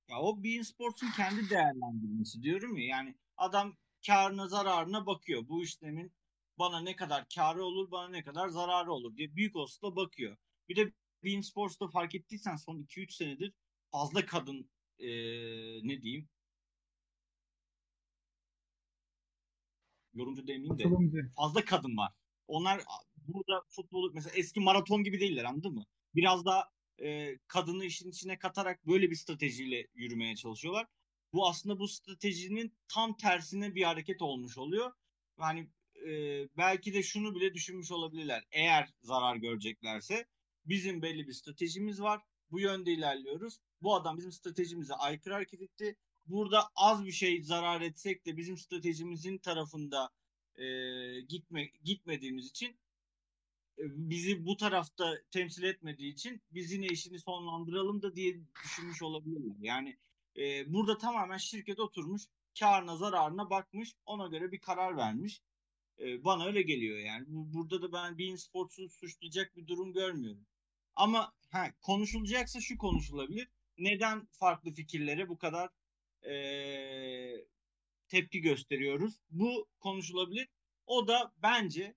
Ya 0.08 0.18
o 0.18 0.42
Bein 0.44 0.62
Sports'un 0.62 1.10
kendi 1.10 1.50
değerlendirmesi 1.50 2.42
diyorum 2.42 2.76
ya. 2.76 2.86
Yani 2.86 3.14
adam 3.36 3.76
karına 4.06 4.48
zararına 4.48 5.06
bakıyor. 5.06 5.48
Bu 5.48 5.62
işlemin 5.62 6.12
bana 6.58 6.80
ne 6.80 6.96
kadar 6.96 7.26
karı 7.34 7.64
olur, 7.64 7.90
bana 7.90 8.08
ne 8.08 8.24
kadar 8.24 8.48
zararı 8.48 8.92
olur 8.92 9.16
diye 9.16 9.36
büyük 9.36 9.56
olasılıkla 9.56 9.96
bakıyor. 9.96 10.36
Bir 10.68 10.76
de 10.76 10.92
Bein 11.24 11.40
Sports'ta 11.40 11.88
fark 11.88 12.14
ettiysen 12.14 12.56
son 12.56 12.78
2-3 12.78 13.14
senedir 13.14 13.52
fazla 13.92 14.26
kadın 14.26 14.70
eee, 14.98 15.80
ne 15.82 16.02
diyeyim 16.02 16.28
yorumcu 20.14 20.46
demeyeyim 20.46 20.78
de 20.78 20.82
Katılımcı. 20.82 21.30
fazla 21.36 21.64
kadın 21.64 21.96
var. 21.96 22.12
Onlar 22.46 22.80
burada 23.16 23.62
futbolu 23.68 24.12
mesela 24.14 24.34
eski 24.36 24.60
maraton 24.60 25.02
gibi 25.04 25.20
değiller 25.20 25.44
anladın 25.44 25.72
mı? 25.74 25.84
Biraz 26.14 26.44
daha 26.44 26.64
e, 27.02 27.38
kadını 27.46 27.84
işin 27.84 28.10
içine 28.10 28.38
katarak 28.38 28.86
böyle 28.86 29.10
bir 29.10 29.16
stratejiyle 29.16 29.88
yürümeye 29.94 30.36
çalışıyorlar. 30.36 30.86
Bu 31.32 31.48
aslında 31.48 31.78
bu 31.78 31.88
stratejinin 31.88 32.78
tam 32.88 33.16
tersine 33.16 33.74
bir 33.74 33.82
hareket 33.82 34.22
olmuş 34.22 34.58
oluyor. 34.58 34.92
Yani 35.40 35.70
belki 36.56 36.94
de 36.94 37.02
şunu 37.02 37.34
bile 37.34 37.54
düşünmüş 37.54 37.92
olabilirler. 37.92 38.44
Eğer 38.52 38.88
zarar 39.02 39.36
göreceklerse 39.36 40.26
bizim 40.66 41.02
belli 41.02 41.28
bir 41.28 41.32
stratejimiz 41.32 42.02
var. 42.02 42.20
Bu 42.50 42.60
yönde 42.60 42.92
ilerliyoruz. 42.92 43.58
Bu 43.82 43.94
adam 43.94 44.16
bizim 44.16 44.32
stratejimize 44.32 44.94
aykırı 44.94 45.34
hareket 45.34 45.62
etti. 45.62 45.96
Burada 46.26 46.68
az 46.76 47.04
bir 47.04 47.12
şey 47.12 47.42
zarar 47.42 47.80
etsek 47.80 48.26
de 48.26 48.36
bizim 48.36 48.56
stratejimizin 48.56 49.38
tarafında 49.38 50.10
e, 50.56 50.64
gitme 51.20 51.70
gitmediğimiz 51.84 52.46
için 52.46 52.76
bizi 53.78 54.46
bu 54.46 54.56
tarafta 54.56 55.14
temsil 55.30 55.62
etmediği 55.62 56.12
için 56.12 56.42
biz 56.50 56.72
yine 56.72 56.86
işini 56.86 57.18
sonlandıralım 57.18 58.02
da 58.02 58.16
diye 58.16 58.40
düşünmüş 58.64 59.02
olabilirler. 59.02 59.54
Yani 59.60 59.96
e, 60.36 60.72
burada 60.72 60.98
tamamen 60.98 61.36
şirket 61.36 61.80
oturmuş 61.80 62.22
karına 62.58 62.96
zararına 62.96 63.50
bakmış 63.50 63.94
ona 64.06 64.26
göre 64.26 64.52
bir 64.52 64.60
karar 64.60 64.96
vermiş. 64.96 65.40
Bana 65.98 66.46
öyle 66.46 66.62
geliyor 66.62 66.98
yani. 66.98 67.24
Bu, 67.28 67.52
burada 67.52 67.82
da 67.82 67.92
ben 67.92 68.18
Bein 68.18 68.36
Sports'u 68.36 68.88
suçlayacak 68.88 69.56
bir 69.56 69.66
durum 69.66 69.92
görmüyorum. 69.92 70.46
Ama 70.96 71.32
ha, 71.50 71.74
konuşulacaksa 71.80 72.60
şu 72.60 72.78
konuşulabilir. 72.78 73.48
Neden 73.78 74.26
farklı 74.26 74.72
fikirlere 74.72 75.28
bu 75.28 75.38
kadar 75.38 75.70
e, 76.22 76.34
tepki 78.08 78.40
gösteriyoruz? 78.40 79.14
Bu 79.30 79.68
konuşulabilir. 79.80 80.48
O 80.86 81.08
da 81.08 81.32
bence 81.42 81.94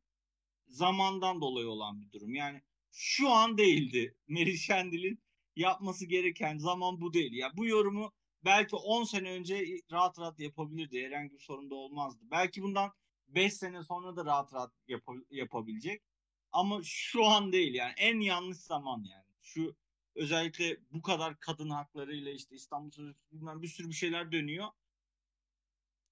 zamandan 0.67 1.41
dolayı 1.41 1.67
olan 1.67 2.01
bir 2.01 2.11
durum. 2.11 2.35
Yani 2.35 2.61
şu 2.91 3.29
an 3.29 3.57
değildi. 3.57 4.15
Melih 4.27 4.57
Şendil'in 4.57 5.19
yapması 5.55 6.05
gereken 6.05 6.57
zaman 6.57 7.01
bu 7.01 7.13
değil. 7.13 7.33
Ya 7.33 7.51
bu 7.57 7.65
yorumu 7.65 8.13
belki 8.45 8.75
10 8.75 9.03
sene 9.03 9.31
önce 9.31 9.65
rahat 9.91 10.19
rahat 10.19 10.39
yapabilirdi. 10.39 11.05
Herhangi 11.05 11.33
bir 11.33 11.39
sorun 11.39 11.69
da 11.69 11.75
olmazdı. 11.75 12.25
Belki 12.31 12.61
bundan 12.61 12.91
5 13.27 13.53
sene 13.53 13.83
sonra 13.83 14.15
da 14.15 14.25
rahat 14.25 14.53
rahat 14.53 14.71
yapa- 14.87 15.25
yapabilecek. 15.31 16.03
Ama 16.51 16.81
şu 16.83 17.25
an 17.25 17.51
değil 17.51 17.73
yani 17.73 17.93
en 17.97 18.19
yanlış 18.19 18.57
zaman 18.57 19.03
yani. 19.03 19.25
Şu 19.41 19.75
özellikle 20.15 20.77
bu 20.91 21.01
kadar 21.01 21.39
kadın 21.39 21.69
haklarıyla 21.69 22.31
işte 22.31 22.55
İstanbul 22.55 22.91
Sözleşmesi 22.91 23.31
bilmem 23.31 23.61
bir 23.61 23.67
sürü 23.67 23.89
bir 23.89 23.93
şeyler 23.93 24.31
dönüyor. 24.31 24.67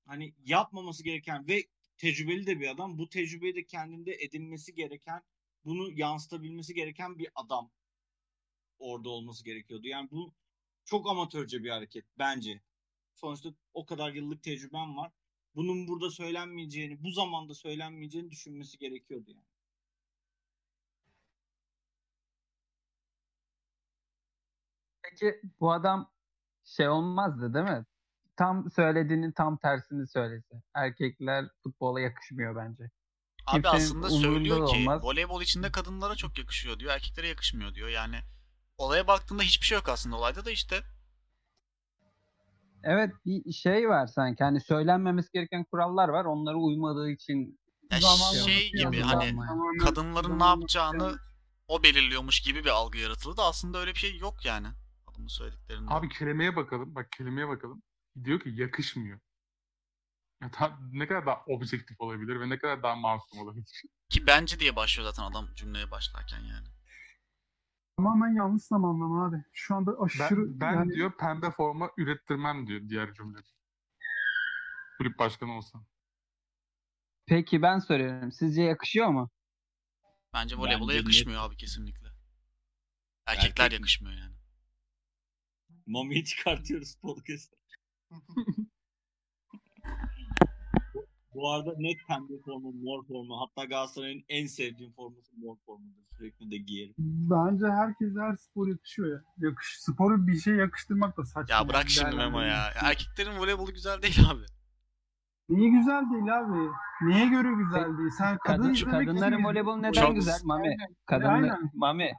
Hani 0.06 0.34
yapmaması 0.46 1.04
gereken 1.04 1.48
ve 1.48 1.64
tecrübeli 1.98 2.48
de 2.48 2.60
bir 2.60 2.68
adam. 2.68 2.98
Bu 2.98 3.10
tecrübeyi 3.10 3.56
de 3.56 3.66
kendinde 3.66 4.14
edinmesi 4.14 4.76
gereken, 4.76 5.24
bunu 5.66 5.92
yansıtabilmesi 5.92 6.74
gereken 6.74 7.20
bir 7.20 7.30
adam 7.36 7.72
orada 8.80 9.10
olması 9.10 9.44
gerekiyordu. 9.44 9.88
Yani 9.88 10.12
bu 10.12 10.34
çok 10.86 11.10
amatörce 11.10 11.64
bir 11.64 11.70
hareket 11.70 12.06
bence. 12.18 12.62
Sonuçta 13.16 13.50
o 13.74 13.86
kadar 13.86 14.14
yıllık 14.14 14.44
tecrübem 14.44 14.98
var. 14.98 15.12
Bunun 15.56 15.88
burada 15.88 16.10
söylenmeyeceğini, 16.10 17.04
bu 17.04 17.12
zamanda 17.12 17.54
söylenmeyeceğini 17.54 18.32
düşünmesi 18.32 18.78
gerekiyordu 18.78 19.32
yani. 19.32 19.46
Peki 25.04 25.42
bu 25.60 25.72
adam 25.72 26.12
şey 26.64 26.90
olmazdı 26.90 27.54
değil 27.54 27.66
mi? 27.66 27.86
Tam 28.38 28.72
söylediğinin 28.72 29.32
tam 29.32 29.58
tersini 29.58 30.08
söylese. 30.08 30.62
Erkekler 30.74 31.46
futbola 31.64 32.02
yakışmıyor 32.02 32.56
bence. 32.56 32.92
Abi 33.48 33.62
Kimsenin 33.62 33.76
aslında 33.76 34.10
söylüyor 34.10 34.68
ki 34.68 34.78
olmaz. 34.78 35.04
voleybol 35.04 35.42
içinde 35.42 35.72
kadınlara 35.72 36.16
çok 36.16 36.40
yakışıyor 36.40 36.80
diyor. 36.80 36.92
Erkeklere 36.92 37.28
yakışmıyor 37.28 37.74
diyor. 37.76 37.90
Yani 37.90 38.20
olaya 38.78 39.08
baktığında 39.08 39.44
hiçbir 39.44 39.66
şey 39.66 39.76
yok 39.76 39.90
aslında 39.90 40.16
olayda 40.16 40.46
da 40.46 40.52
işte. 40.52 40.82
Evet 42.84 43.12
bir 43.26 43.52
şey 43.54 43.90
var 43.90 44.08
sanki. 44.08 44.44
Hani 44.44 44.62
söylenmemesi 44.62 45.30
gereken 45.34 45.64
kurallar 45.64 46.10
var. 46.10 46.26
Onlara 46.26 46.56
uymadığı 46.58 47.10
için 47.10 47.60
Ya 47.92 48.00
şey 48.46 48.72
gibi 48.72 49.02
hani 49.02 49.36
kadınların 49.80 50.40
ne 50.40 50.44
yapacağını 50.44 51.18
o 51.68 51.84
belirliyormuş 51.84 52.42
gibi 52.42 52.64
bir 52.64 52.70
algı 52.70 52.98
yaratıldı 52.98 53.38
da 53.38 53.44
aslında 53.44 53.78
öyle 53.78 53.94
bir 53.94 54.00
şey 54.00 54.18
yok 54.18 54.46
yani. 54.46 54.68
Adamın 55.08 55.28
söylediklerinde. 55.28 55.94
Abi 55.94 56.10
kelimeye 56.10 56.56
bakalım. 56.56 56.96
Bak 56.96 57.12
kelimeye 57.12 57.48
bakalım. 57.48 57.84
Diyor 58.24 58.40
ki 58.40 58.50
yakışmıyor. 58.50 59.20
Ya 60.42 60.52
ta- 60.52 60.80
ne 60.92 61.08
kadar 61.08 61.26
daha 61.26 61.44
objektif 61.48 62.02
olabilir 62.02 62.40
ve 62.40 62.50
ne 62.50 62.58
kadar 62.58 62.84
daha 62.84 62.96
masum 62.96 63.40
olabilir. 63.40 63.84
Ki 64.10 64.28
bence 64.28 64.60
diye 64.60 64.76
başlıyor 64.76 65.10
zaten 65.12 65.32
adam 65.32 65.48
cümleye 65.56 65.92
başlarken 65.92 66.40
yani. 66.40 66.68
Tamamen 67.98 68.36
yanlış 68.36 68.64
zamanlama 68.64 69.26
abi. 69.26 69.44
Şu 69.54 69.76
anda 69.76 70.00
aşırı 70.00 70.48
Ben, 70.48 70.60
ben 70.60 70.74
yani 70.74 70.94
diyor 70.94 71.18
pembe 71.18 71.52
forma 71.52 71.92
ürettirmem 71.98 72.68
diyor 72.68 72.90
diğer 72.90 73.14
cümle. 73.14 73.38
Kulüp 74.98 75.20
başkanı 75.20 75.58
olsam. 75.58 75.86
Peki 77.26 77.62
ben 77.62 77.80
soruyorum. 77.80 78.32
Sizce 78.32 78.62
yakışıyor 78.62 79.08
mu? 79.08 79.30
Bence 80.34 80.56
voleybola 80.56 80.88
Bence 80.88 80.98
yakışmıyor 80.98 81.42
abi 81.42 81.58
kesinlikle. 81.58 82.08
Erkekler 83.26 83.64
Erkek 83.66 83.80
yakışmıyor 83.80 84.16
yani. 84.18 84.36
Mami'yi 85.86 86.26
çıkartıyoruz 86.26 86.96
podcast'a. 86.96 87.58
Bu- 91.36 91.52
arada 91.52 91.74
net 91.78 91.98
pembe 92.08 92.34
forma, 92.46 92.70
mor 92.84 93.06
forma. 93.08 93.36
Hatta 93.42 93.66
Galatasaray'ın 93.66 94.24
en 94.30 94.46
sevdiğim 94.48 94.94
forması 94.94 95.32
mor 95.38 95.58
formadır. 95.66 96.06
Sürekli 96.18 96.52
de 96.52 96.58
giyerim. 96.58 96.94
bence 96.98 97.66
herkes 97.66 98.14
her 98.20 98.36
spor 98.36 98.68
yakışıyor 98.68 99.12
ya. 99.12 99.24
Yakış, 99.50 99.78
sporu 99.80 100.28
bir 100.28 100.36
şey 100.40 100.54
yakıştırmak 100.56 101.18
da 101.18 101.26
saçma. 101.26 101.56
Ya 101.56 101.68
bırak 101.68 101.78
yani, 101.84 101.90
şimdi 101.90 102.16
Memo 102.16 102.40
ya. 102.42 102.46
değerlendirmek. 102.48 102.84
Erkeklerin 102.84 103.38
voleybolu 103.40 103.74
güzel 103.74 104.02
değil 104.02 104.20
abi. 104.32 104.46
Niye 105.50 105.70
güzel 105.70 106.04
değil 106.14 106.38
abi? 106.40 106.70
Niye 107.02 107.28
göre 107.30 107.48
güzel 107.64 107.98
değil? 107.98 108.10
Sen 108.18 108.38
kadın, 108.38 108.62
Kadın, 108.62 108.74
izlemek 108.74 109.08
kadınların 109.08 109.44
voleybolu 109.46 109.82
neden 109.82 109.92
Çok- 109.92 110.16
güzel 110.16 110.40
Mami? 110.44 110.76
Kadınlar. 111.06 111.60
Mami. 111.74 112.12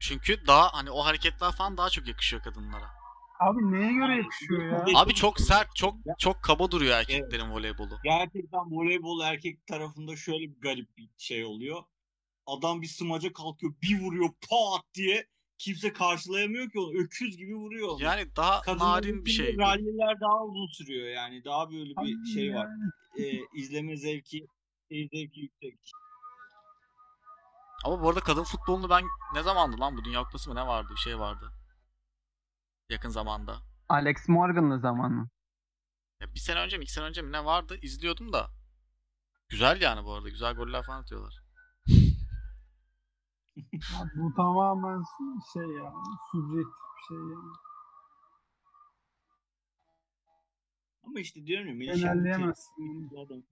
Çünkü 0.00 0.46
daha 0.46 0.72
hani 0.74 0.90
o 0.90 1.00
hareketler 1.04 1.52
falan 1.52 1.76
daha 1.76 1.90
çok 1.90 2.08
yakışıyor 2.08 2.42
kadınlara. 2.42 2.97
Abi 3.40 3.72
neye 3.72 3.92
göre 3.92 4.16
yakışıyor 4.16 4.72
ya? 4.72 4.84
Abi 4.94 5.14
çok 5.14 5.40
sert, 5.40 5.76
çok 5.76 5.94
çok 6.18 6.42
kaba 6.42 6.70
duruyor 6.70 6.96
erkeklerin 6.96 7.50
voleybolu. 7.50 7.98
Gerçekten 8.04 8.70
voleybol 8.70 9.20
erkek 9.20 9.66
tarafında 9.66 10.16
şöyle 10.16 10.40
bir 10.40 10.60
garip 10.60 10.96
bir 10.96 11.10
şey 11.18 11.44
oluyor. 11.44 11.82
Adam 12.46 12.82
bir 12.82 12.86
smaca 12.86 13.32
kalkıyor, 13.32 13.74
bir 13.82 14.00
vuruyor 14.00 14.28
pat 14.50 14.84
diye. 14.94 15.26
Kimse 15.58 15.92
karşılayamıyor 15.92 16.70
ki 16.70 16.80
onu. 16.80 16.98
Öküz 16.98 17.36
gibi 17.36 17.54
vuruyor 17.54 17.88
onu. 17.88 18.02
Yani 18.02 18.36
daha 18.36 18.62
narin 18.78 19.24
bir 19.24 19.30
şey. 19.30 19.56
bu. 19.56 19.60
Ralliler 19.60 20.20
daha 20.20 20.44
uzun 20.44 20.66
sürüyor 20.66 21.08
yani. 21.08 21.44
Daha 21.44 21.70
böyle 21.70 21.90
bir 21.90 21.96
Abi 21.96 22.26
şey 22.34 22.54
var. 22.54 22.68
Ee, 23.18 23.40
izleme 23.54 23.96
zevki, 23.96 24.46
seyir 24.88 25.08
zevki 25.12 25.40
yüksek. 25.40 25.78
Ama 27.84 28.02
bu 28.02 28.08
arada 28.08 28.20
kadın 28.20 28.44
futbolunu 28.44 28.90
ben 28.90 29.04
ne 29.34 29.42
zamandı 29.42 29.80
lan 29.80 29.96
bu 29.96 30.04
Dünya 30.04 30.22
Kupası 30.22 30.50
mı 30.50 30.56
ne 30.56 30.66
vardı? 30.66 30.88
Bir 30.96 31.00
şey 31.00 31.18
vardı. 31.18 31.52
Yakın 32.88 33.08
zamanda. 33.08 33.62
Alex 33.88 34.28
Morgan'lı 34.28 34.80
zamanı. 34.80 35.28
Ya 36.20 36.34
bir 36.34 36.40
sene 36.40 36.60
önce 36.60 36.78
mi 36.78 36.82
iki 36.84 36.92
sene 36.92 37.04
önce 37.04 37.22
mi 37.22 37.32
ne 37.32 37.44
vardı? 37.44 37.78
İzliyordum 37.82 38.32
da. 38.32 38.50
Güzel 39.48 39.80
yani 39.80 40.04
bu 40.04 40.12
arada. 40.12 40.28
Güzel 40.28 40.54
goller 40.54 40.82
falan 40.82 41.00
atıyorlar. 41.00 41.42
Abi 43.98 44.10
bu 44.14 44.34
tamamen 44.36 45.02
şey 45.52 45.62
ya. 45.62 45.92
Subjektif 46.32 46.82
bir 46.96 47.02
şey 47.08 47.16
yani. 47.16 47.52
Ama 51.02 51.20
işte 51.20 51.46
diyorum 51.46 51.68
ya 51.68 51.74
Melih 51.74 52.02
Genelleyemezsin 52.02 53.10
bir, 53.10 53.16
adam, 53.26 53.42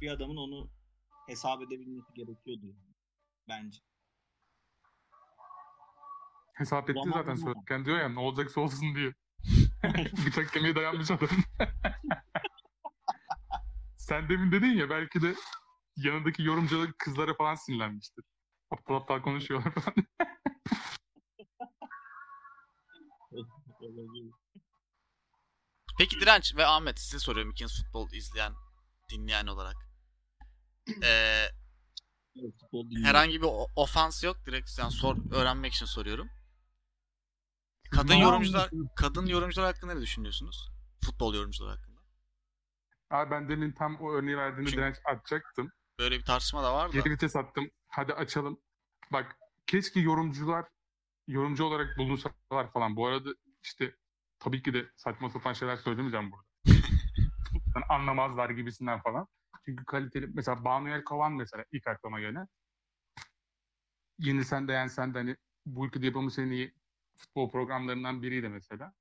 bir 0.00 0.10
adamın 0.10 0.36
onu 0.36 0.70
hesap 1.26 1.62
edebilmesi 1.62 2.14
gerekiyordu 2.14 2.66
yani. 2.66 2.94
Bence. 3.48 3.80
Hesap 6.54 6.90
etti 6.90 7.00
Zamanla 7.04 7.18
zaten 7.18 7.34
mı? 7.34 7.40
söylerken 7.40 7.84
diyor 7.84 7.98
ya 7.98 8.08
ne 8.08 8.20
olacaksa 8.20 8.60
olsun 8.60 8.94
diyor. 8.94 9.12
Bıçak 10.26 10.52
kemiğe 10.52 10.74
dayanmış 10.74 11.10
adam. 11.10 11.28
Sen 13.96 14.28
demin 14.28 14.52
dedin 14.52 14.72
ya 14.72 14.90
belki 14.90 15.22
de 15.22 15.34
yanındaki 15.96 16.42
yorumcular 16.42 16.92
kızlara 16.98 17.34
falan 17.34 17.54
sinirlenmiştir. 17.54 18.24
Aptal 18.70 18.94
aptal 18.94 19.22
konuşuyorlar 19.22 19.74
falan. 19.74 19.94
Peki 25.98 26.20
Direnç 26.20 26.56
ve 26.56 26.66
Ahmet 26.66 26.98
size 26.98 27.18
soruyorum 27.18 27.52
ikiniz 27.52 27.82
futbol 27.82 28.12
izleyen, 28.12 28.52
dinleyen 29.10 29.46
olarak. 29.46 29.76
Ee, 31.02 31.46
herhangi 33.02 33.42
bir 33.42 33.48
ofans 33.76 34.24
yok. 34.24 34.36
Direkt 34.46 34.78
yani 34.78 34.92
sor, 34.92 35.16
öğrenmek 35.32 35.72
için 35.72 35.86
soruyorum. 35.86 36.30
Kadın 37.94 38.14
yorumcular 38.14 38.70
kadın 38.96 39.26
yorumcular 39.26 39.74
hakkında 39.74 39.94
ne 39.94 40.00
düşünüyorsunuz? 40.00 40.70
Futbol 41.04 41.34
yorumcular 41.34 41.76
hakkında. 41.78 42.00
Abi 43.10 43.30
ben 43.30 43.48
demin 43.48 43.72
tam 43.72 43.96
o 44.00 44.12
örneği 44.12 44.36
verdiğinde 44.36 44.70
Çünkü- 44.70 44.82
direnç 44.82 44.96
açacaktım. 45.04 45.70
Böyle 45.98 46.18
bir 46.18 46.24
tartışma 46.24 46.62
da 46.62 46.74
var 46.74 46.88
da. 46.88 46.92
Geri 46.92 47.10
vites 47.10 47.36
attım. 47.36 47.70
Hadi 47.88 48.12
açalım. 48.12 48.60
Bak 49.12 49.36
keşke 49.66 50.00
yorumcular 50.00 50.64
yorumcu 51.26 51.64
olarak 51.64 51.98
bulunsalar 51.98 52.72
falan. 52.72 52.96
Bu 52.96 53.06
arada 53.06 53.30
işte 53.62 53.96
tabii 54.38 54.62
ki 54.62 54.74
de 54.74 54.86
saçma 54.96 55.30
sapan 55.30 55.52
şeyler 55.52 55.76
söylemeyeceğim 55.76 56.32
burada. 56.32 56.44
Yani 57.74 57.84
anlamazlar 57.88 58.50
gibisinden 58.50 59.00
falan. 59.02 59.26
Çünkü 59.64 59.84
kaliteli 59.84 60.26
mesela 60.34 60.64
Banu 60.64 60.88
Yelkovan 60.88 61.32
mesela 61.32 61.64
ilk 61.72 61.86
aklıma 61.86 62.20
gelen. 62.20 62.48
Yenilsen 64.18 64.68
de 64.68 64.72
yensen 64.72 65.14
de 65.14 65.18
hani 65.18 65.36
bu 65.66 65.86
ülkede 65.86 66.06
yapılmış 66.06 66.38
en 66.38 66.50
iyi 66.50 66.74
futbol 67.16 67.50
programlarından 67.50 68.22
biriydi 68.22 68.48
mesela. 68.48 68.94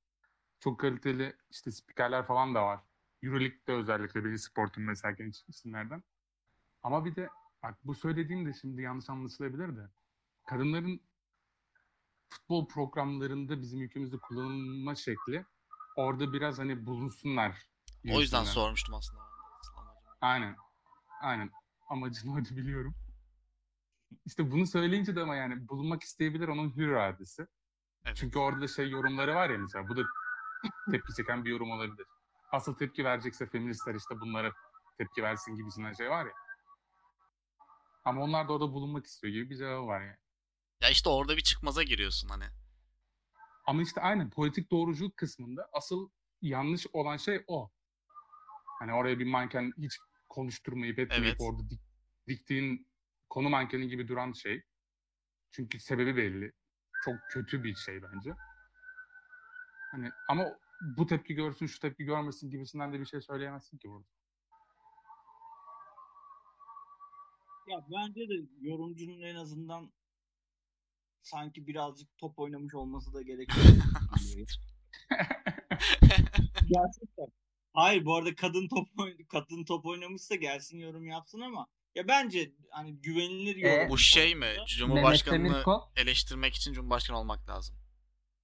Çok 0.59 0.79
kaliteli 0.79 1.35
işte 1.51 1.71
spikerler 1.71 2.25
falan 2.25 2.55
da 2.55 2.65
var. 2.65 2.79
Euroleague'de 3.23 3.73
özellikle 3.73 4.25
benim 4.25 4.37
sportum 4.37 4.83
mesela 4.83 5.11
genç 5.11 5.43
isimlerden. 5.47 6.03
Ama 6.83 7.05
bir 7.05 7.15
de 7.15 7.29
bak 7.63 7.77
bu 7.83 7.95
söylediğim 7.95 8.45
de 8.45 8.53
şimdi 8.53 8.81
yanlış 8.81 9.09
anlaşılabilir 9.09 9.77
de. 9.77 9.89
Kadınların 10.45 11.01
futbol 12.29 12.67
programlarında 12.67 13.61
bizim 13.61 13.81
ülkemizde 13.81 14.17
kullanılma 14.17 14.95
şekli 14.95 15.45
orada 15.95 16.33
biraz 16.33 16.59
hani 16.59 16.85
bulunsunlar. 16.85 17.51
O 17.51 18.19
yüzden 18.19 18.19
gibisinden. 18.19 18.43
sormuştum 18.43 18.95
aslında. 18.95 19.21
Aynen. 20.21 20.55
Aynen. 21.21 21.51
Amacını 21.89 22.33
oydu 22.33 22.49
biliyorum. 22.49 22.95
İşte 24.25 24.51
bunu 24.51 24.67
söyleyince 24.67 25.15
de 25.15 25.21
ama 25.21 25.35
yani 25.35 25.67
bulunmak 25.67 26.03
isteyebilir 26.03 26.47
onun 26.47 26.75
hür 26.75 26.87
iradesi. 26.87 27.47
Evet. 28.05 28.17
Çünkü 28.17 28.39
orada 28.39 28.67
şey 28.67 28.89
yorumları 28.89 29.35
var 29.35 29.49
ya 29.49 29.57
mesela 29.57 29.87
bu 29.87 29.97
da 29.97 30.01
tepki 30.91 31.13
çeken 31.13 31.45
bir 31.45 31.49
yorum 31.49 31.71
olabilir. 31.71 32.05
Asıl 32.51 32.75
tepki 32.75 33.05
verecekse 33.05 33.49
feministler 33.49 33.95
işte 33.95 34.19
bunlara 34.19 34.51
tepki 34.97 35.23
versin 35.23 35.55
gibisinden 35.55 35.93
şey 35.93 36.09
var 36.09 36.25
ya. 36.25 36.33
Ama 38.05 38.21
onlar 38.21 38.47
da 38.47 38.53
orada 38.53 38.73
bulunmak 38.73 39.05
istiyor 39.05 39.33
gibi 39.33 39.49
bir 39.49 39.57
cevabı 39.57 39.87
var 39.87 40.01
yani. 40.01 40.17
Ya 40.81 40.89
işte 40.89 41.09
orada 41.09 41.37
bir 41.37 41.41
çıkmaza 41.41 41.83
giriyorsun 41.83 42.29
hani. 42.29 42.45
Ama 43.65 43.81
işte 43.81 44.01
aynen 44.01 44.29
politik 44.29 44.71
doğruculuk 44.71 45.17
kısmında 45.17 45.69
asıl 45.73 46.09
yanlış 46.41 46.87
olan 46.93 47.17
şey 47.17 47.43
o. 47.47 47.71
Hani 48.79 48.93
oraya 48.93 49.19
bir 49.19 49.25
manken 49.25 49.73
hiç 49.77 49.99
konuşturmayıp 50.29 50.99
etmeyip 50.99 51.25
Evet. 51.25 51.41
orada 51.41 51.69
dik, 51.69 51.81
diktiğin 52.27 52.87
konu 53.29 53.49
mankeni 53.49 53.87
gibi 53.87 54.07
duran 54.07 54.31
şey. 54.33 54.63
Çünkü 55.51 55.79
sebebi 55.79 56.17
belli. 56.17 56.51
Çok 57.05 57.15
kötü 57.29 57.63
bir 57.63 57.75
şey 57.75 58.01
bence. 58.03 58.35
Hani 59.91 60.09
ama 60.29 60.45
bu 60.97 61.07
tepki 61.07 61.33
görsün, 61.33 61.65
şu 61.65 61.79
tepki 61.79 62.03
görmesin 62.03 62.49
gibisinden 62.49 62.93
de 62.93 62.99
bir 62.99 63.05
şey 63.05 63.21
söyleyemezsin 63.21 63.77
ki 63.77 63.89
burada. 63.89 64.07
Ya 67.67 67.85
bence 67.91 68.29
de 68.29 68.33
yorumcunun 68.61 69.21
en 69.21 69.35
azından 69.35 69.93
sanki 71.21 71.67
birazcık 71.67 72.17
top 72.17 72.39
oynamış 72.39 72.73
olması 72.73 73.13
da 73.13 73.21
gerekiyor. 73.21 73.65
Gerçekten. 76.67 77.27
Hayır 77.73 78.05
bu 78.05 78.15
arada 78.15 78.35
kadın 78.35 78.67
top 78.67 78.87
oyn- 78.97 79.27
kadın 79.27 79.63
top 79.65 79.85
oynamışsa 79.85 80.35
gelsin 80.35 80.77
yorum 80.79 81.05
yapsın 81.05 81.39
ama 81.39 81.67
ya 81.95 82.07
bence 82.07 82.51
hani 82.69 82.95
güvenilir 83.01 83.55
yorum. 83.55 83.89
Bu 83.89 83.97
şey 83.97 84.35
mi? 84.35 84.47
Cumhurbaşkanını 84.67 85.63
eleştirmek 85.95 86.55
için 86.55 86.73
Cumhurbaşkanı 86.73 87.19
olmak 87.19 87.49
lazım. 87.49 87.75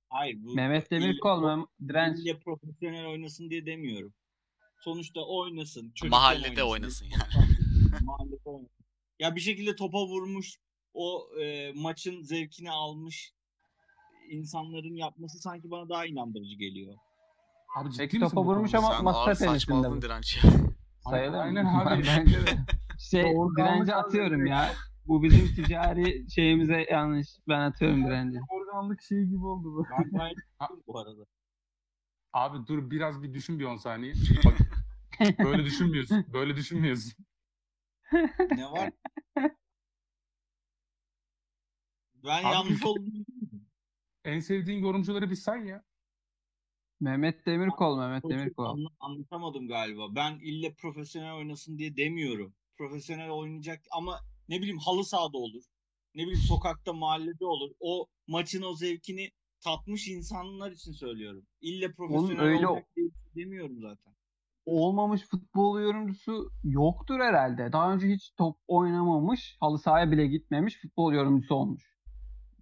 Hayır 0.09 0.38
bu 0.43 0.53
Mehmet 0.55 0.91
Demirkol, 0.91 1.43
Mem- 1.43 1.67
direnç. 1.88 2.19
ille 2.19 2.39
profesyonel 2.39 3.05
oynasın 3.05 3.49
diye 3.49 3.65
demiyorum. 3.65 4.13
Sonuçta 4.84 5.21
oynasın. 5.21 5.93
Mahallede 6.09 6.63
oynasın 6.63 7.05
yani. 7.05 7.47
Mahallede 8.01 8.41
oynasın. 8.49 8.76
Ya 9.19 9.35
bir 9.35 9.41
şekilde 9.41 9.76
topa 9.76 10.05
vurmuş, 10.05 10.55
o 10.93 11.27
e, 11.41 11.71
maçın 11.76 12.21
zevkini 12.21 12.71
almış 12.71 13.31
insanların 14.30 14.95
yapması 14.95 15.39
sanki 15.39 15.71
bana 15.71 15.89
daha 15.89 16.05
inandırıcı 16.05 16.55
geliyor. 16.55 16.93
Abi 17.77 17.91
ciddi 17.91 17.97
Peki 18.03 18.17
misin 18.19 18.30
topa 18.30 18.45
bu 18.45 18.49
vurmuş 18.49 18.73
ama 18.73 18.93
Sen 18.95 19.03
masa 19.03 19.19
ağır 19.19 19.26
tenisinde 19.26 19.49
saçmaladın 19.51 19.97
bu. 19.97 20.01
direnç 20.01 20.38
ya. 20.43 20.51
Sayılır 20.99 21.38
mı? 21.38 21.41
Aynen 21.43 21.65
abi. 21.85 22.03
Bence 22.07 22.47
de. 22.47 22.57
Şey, 22.99 23.34
direnci 23.57 23.95
abi. 23.95 24.01
atıyorum 24.01 24.45
ya. 24.45 24.71
Bu 25.07 25.23
bizim 25.23 25.55
ticari 25.55 26.31
şeyimize 26.31 26.85
yanlış. 26.91 27.27
Ben 27.47 27.59
atıyorum 27.59 28.03
direnci. 28.07 28.39
Organlık 28.49 29.01
şey 29.01 29.26
gibi 29.26 29.45
oldu 29.45 29.73
bu. 29.73 29.85
Ben 30.19 30.31
bu 30.88 30.99
arada. 30.99 31.26
Abi 32.34 32.67
dur 32.67 32.91
biraz 32.91 33.23
bir 33.23 33.34
düşün 33.34 33.59
bir 33.59 33.65
10 33.65 33.76
saniye. 33.77 34.13
Bak, 34.45 34.57
böyle 35.45 35.65
düşünmüyorsun. 35.65 36.26
Böyle 36.34 36.55
düşünmüyorsun. 36.55 37.13
Ne 38.55 38.65
var? 38.65 38.91
Ben 42.23 42.43
Abi 42.43 42.53
yanlış 42.53 42.71
düşünüyorum. 42.71 43.26
En 44.26 44.39
sevdiğin 44.39 44.80
yorumcuları 44.84 45.30
bir 45.30 45.35
say 45.35 45.65
ya. 45.65 45.84
Mehmet 46.99 47.45
Demirkol, 47.45 47.97
Mehmet 47.99 48.23
Demirkol. 48.30 48.65
anla- 48.65 48.89
anlatamadım 48.99 49.67
galiba. 49.67 50.15
Ben 50.15 50.39
ille 50.39 50.73
profesyonel 50.73 51.34
oynasın 51.35 51.77
diye 51.77 51.97
demiyorum. 51.97 52.53
Profesyonel 52.77 53.30
oynayacak 53.30 53.81
ama 53.91 54.19
ne 54.49 54.57
bileyim 54.59 54.77
halı 54.77 55.05
sahada 55.05 55.38
olur. 55.38 55.63
Ne 56.15 56.21
bileyim 56.23 56.39
sokakta, 56.47 56.93
mahallede 56.93 57.45
olur. 57.45 57.71
O 57.80 58.07
maçın 58.27 58.61
o 58.61 58.73
zevkini 58.76 59.30
tatmış 59.63 60.07
insanlar 60.07 60.71
için 60.71 60.91
söylüyorum. 60.91 61.43
İlle 61.61 61.91
profesyonel 61.93 62.41
öyle- 62.41 62.67
olacak 62.67 62.88
diye 62.95 63.09
demiyorum 63.35 63.80
zaten. 63.81 64.13
Olmamış 64.65 65.21
futbol 65.21 65.80
yorumcusu 65.81 66.49
yoktur 66.63 67.19
herhalde. 67.19 67.71
Daha 67.71 67.93
önce 67.93 68.07
hiç 68.07 68.31
top 68.38 68.57
oynamamış, 68.67 69.57
halı 69.59 69.80
sahaya 69.80 70.11
bile 70.11 70.27
gitmemiş 70.27 70.81
futbol 70.81 71.13
yorumcusu 71.13 71.55
olmuş. 71.55 71.84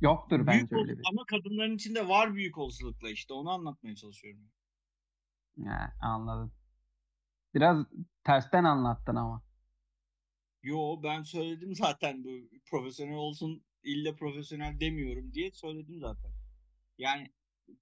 Yoktur 0.01 0.37
Büyük 0.37 0.47
bence 0.47 0.75
öyle 0.75 0.97
bir. 0.97 1.03
Ama 1.11 1.25
kadınların 1.25 1.75
içinde 1.75 2.07
var 2.07 2.35
büyük 2.35 2.57
olasılıkla 2.57 3.09
işte 3.09 3.33
onu 3.33 3.49
anlatmaya 3.49 3.95
çalışıyorum. 3.95 4.41
Ya, 5.57 5.93
anladım. 6.01 6.51
Biraz 7.55 7.85
tersten 8.23 8.63
anlattın 8.63 9.15
ama. 9.15 9.43
Yo 10.63 11.03
ben 11.03 11.23
söyledim 11.23 11.75
zaten 11.75 12.23
bu 12.23 12.29
profesyonel 12.65 13.15
olsun 13.15 13.63
ille 13.83 14.15
profesyonel 14.15 14.79
demiyorum 14.79 15.33
diye 15.33 15.51
söyledim 15.51 15.99
zaten. 15.99 16.31
Yani 16.97 17.31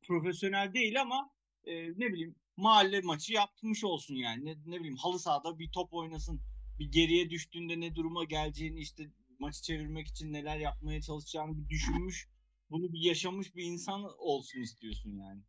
profesyonel 0.08 0.74
değil 0.74 1.02
ama 1.02 1.30
e, 1.64 1.90
ne 1.90 2.14
bileyim 2.14 2.36
mahalle 2.58 3.02
maçı 3.02 3.34
yapmış 3.34 3.84
olsun 3.84 4.16
yani. 4.16 4.46
Ne, 4.46 4.56
ne 4.66 4.80
bileyim 4.80 4.98
halı 4.98 5.20
sahada 5.20 5.60
bir 5.60 5.72
top 5.72 5.94
oynasın. 5.94 6.42
Bir 6.80 6.92
geriye 6.92 7.30
düştüğünde 7.30 7.80
ne 7.80 7.96
duruma 7.96 8.24
geleceğini 8.24 8.80
işte 8.80 9.10
maçı 9.40 9.62
çevirmek 9.62 10.08
için 10.08 10.34
neler 10.34 10.58
yapmaya 10.58 11.02
çalışacağını 11.02 11.58
bir 11.58 11.70
düşünmüş. 11.70 12.30
Bunu 12.70 12.94
bir 12.94 13.00
yaşamış 13.00 13.56
bir 13.56 13.64
insan 13.64 14.02
olsun 14.18 14.60
istiyorsun 14.60 15.12
yani. 15.12 15.42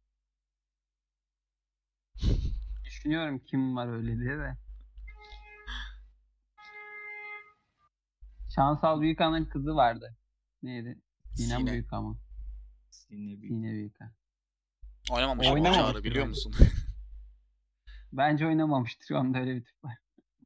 Düşünüyorum 2.84 3.38
kim 3.38 3.76
var 3.76 3.88
öyle 3.88 4.18
diye 4.18 4.38
de. 4.38 4.56
Şansal 8.54 9.00
Büyükan'ın 9.00 9.44
kızı 9.44 9.76
vardı. 9.76 10.16
Neydi? 10.62 11.00
Sinem 11.34 11.60
Sine. 11.60 11.72
Büyük 11.72 11.92
ama. 11.92 12.18
Yine 13.10 13.42
bir 13.42 13.48
Sine 13.48 13.72
Büyükan. 13.72 14.12
Oynamamış 15.10 15.46
mı 15.46 15.52
Oynamamış 15.52 15.92
Çağrı 15.92 16.04
biliyor 16.04 16.26
musun? 16.26 16.54
Bence 18.12 18.46
oynamamıştır. 18.46 19.14
Onda 19.14 19.38
öyle 19.38 19.56
bir 19.56 19.64
tip 19.64 19.84
var. 19.84 19.98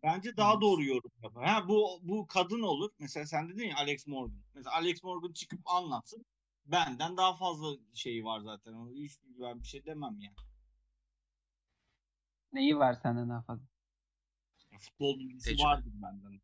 Bence 0.03 0.37
daha 0.37 0.61
doğru 0.61 0.85
yorum 0.85 1.11
yapar. 1.23 1.45
Ha 1.47 1.69
bu 1.69 2.01
bu 2.03 2.27
kadın 2.27 2.63
olur. 2.63 2.91
Mesela 2.99 3.27
sen 3.27 3.49
dedin 3.49 3.69
ya 3.69 3.77
Alex 3.77 4.07
Morgan. 4.07 4.43
Mesela 4.55 4.77
Alex 4.77 5.03
Morgan 5.03 5.33
çıkıp 5.33 5.61
anlatsın. 5.65 6.27
Benden 6.67 7.17
daha 7.17 7.37
fazla 7.37 7.77
şeyi 7.95 8.25
var 8.25 8.41
zaten. 8.41 8.95
Hiç 8.95 9.13
ben 9.25 9.63
bir 9.63 9.67
şey 9.67 9.85
demem 9.85 10.21
yani. 10.21 10.37
Neyi 12.53 12.79
var 12.79 12.95
senden 13.03 13.29
daha 13.29 13.43
fazla? 13.43 13.67
Futbol 14.79 15.19
bilgisi 15.19 15.45
Tecrübe. 15.45 15.65
vardır 15.65 15.93
benden. 15.95 16.41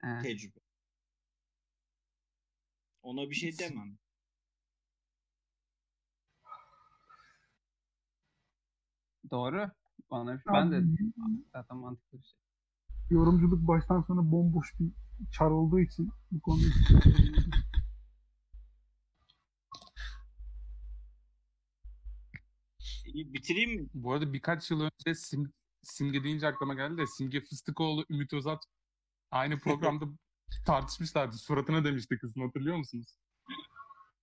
He. 0.00 0.22
Tecrübe. 0.22 0.58
Ona 3.02 3.30
bir 3.30 3.34
şey 3.34 3.58
demem. 3.58 3.98
Doğru. 9.30 9.70
Bana 10.10 10.42
ben 10.46 10.72
de 10.72 10.82
zaten 11.52 11.76
mantıklı 11.76 12.18
bir 12.18 12.24
şey. 12.24 12.45
Yorumculuk 13.10 13.68
baştan 13.68 14.02
sona 14.02 14.30
bomboş 14.30 14.72
bir 14.80 14.92
çar 15.32 15.50
olduğu 15.50 15.80
için 15.80 16.10
bu 16.30 16.40
konuyu 16.40 16.70
İyi, 23.06 23.34
bitireyim 23.34 23.80
mi? 23.80 23.88
Bu 23.94 24.12
arada 24.12 24.32
birkaç 24.32 24.70
yıl 24.70 24.80
önce 24.80 25.14
sim, 25.14 25.52
Simge 25.82 26.24
deyince 26.24 26.46
aklıma 26.46 26.74
geldi 26.74 26.98
de 26.98 27.06
Simge 27.06 27.40
Fıstıkoğlu, 27.40 28.04
Ümit 28.10 28.32
Özat 28.32 28.64
aynı 29.30 29.58
programda 29.58 30.04
tartışmışlardı. 30.66 31.36
Suratına 31.36 31.84
demişti 31.84 32.18
kızın 32.18 32.40
hatırlıyor 32.40 32.76
musunuz? 32.76 33.18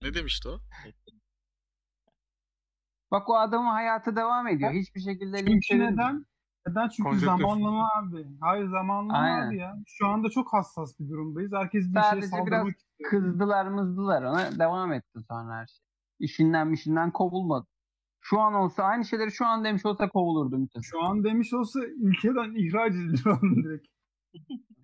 Ne 0.01 0.13
demişti 0.13 0.49
o? 0.49 0.59
Bak 3.11 3.29
o 3.29 3.37
adamın 3.37 3.71
hayatı 3.71 4.15
devam 4.15 4.47
ediyor. 4.47 4.73
Hiçbir 4.73 5.01
şekilde 5.01 5.37
Çünkü 5.37 5.79
neden? 5.79 6.25
Neden? 6.67 6.89
Çünkü 6.89 7.19
zamanlama 7.19 7.89
abi. 7.99 8.27
Hayır 8.41 8.69
zamanlama 8.69 9.19
Aynen. 9.19 9.47
abi 9.47 9.57
ya. 9.57 9.77
Şu 9.87 10.07
anda 10.07 10.29
çok 10.29 10.53
hassas 10.53 10.99
bir 10.99 11.09
durumdayız. 11.09 11.51
Herkes 11.53 11.89
bir 11.89 12.01
Sadece 12.01 12.21
şeye 12.21 12.29
saldırmak 12.29 12.47
biraz 12.47 12.75
istiyor. 12.75 13.09
Kızdılar 13.09 13.65
mızdılar 13.65 14.23
ona. 14.23 14.59
Devam 14.59 14.93
etti 14.93 15.19
sonra 15.29 15.55
her 15.55 15.67
şey. 15.67 15.79
İşinden 16.19 16.67
mişinden 16.67 17.11
kovulmadı. 17.11 17.67
Şu 18.21 18.39
an 18.39 18.53
olsa 18.53 18.83
aynı 18.83 19.05
şeyleri 19.05 19.31
şu 19.31 19.45
an 19.45 19.63
demiş 19.63 19.85
olsa 19.85 20.09
kovulurdu 20.09 20.57
Mithat. 20.57 20.83
Şu 20.83 21.03
an 21.03 21.23
demiş 21.23 21.53
olsa 21.53 21.79
ülkeden 21.79 22.55
ihraç 22.67 22.91
edilir 22.91 23.23
direkt. 23.63 23.87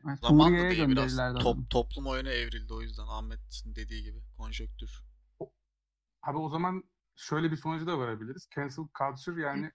Yani 0.06 0.18
Zaman 0.18 0.54
da 0.54 0.58
değil 0.58 0.88
biraz. 0.88 1.18
Top, 1.40 1.70
toplum 1.70 2.08
o 2.08 2.16
yöne 2.16 2.30
evrildi 2.30 2.74
o 2.74 2.82
yüzden 2.82 3.08
Ahmet'in 3.08 3.76
dediği 3.76 4.04
gibi. 4.04 4.18
Konjöktür. 4.38 5.04
Abi 6.22 6.38
o 6.38 6.50
zaman 6.50 6.84
şöyle 7.16 7.52
bir 7.52 7.56
sonuca 7.56 7.88
da 7.88 8.00
varabiliriz. 8.00 8.50
Cancel 8.56 8.86
culture 8.98 9.42
yani 9.42 9.72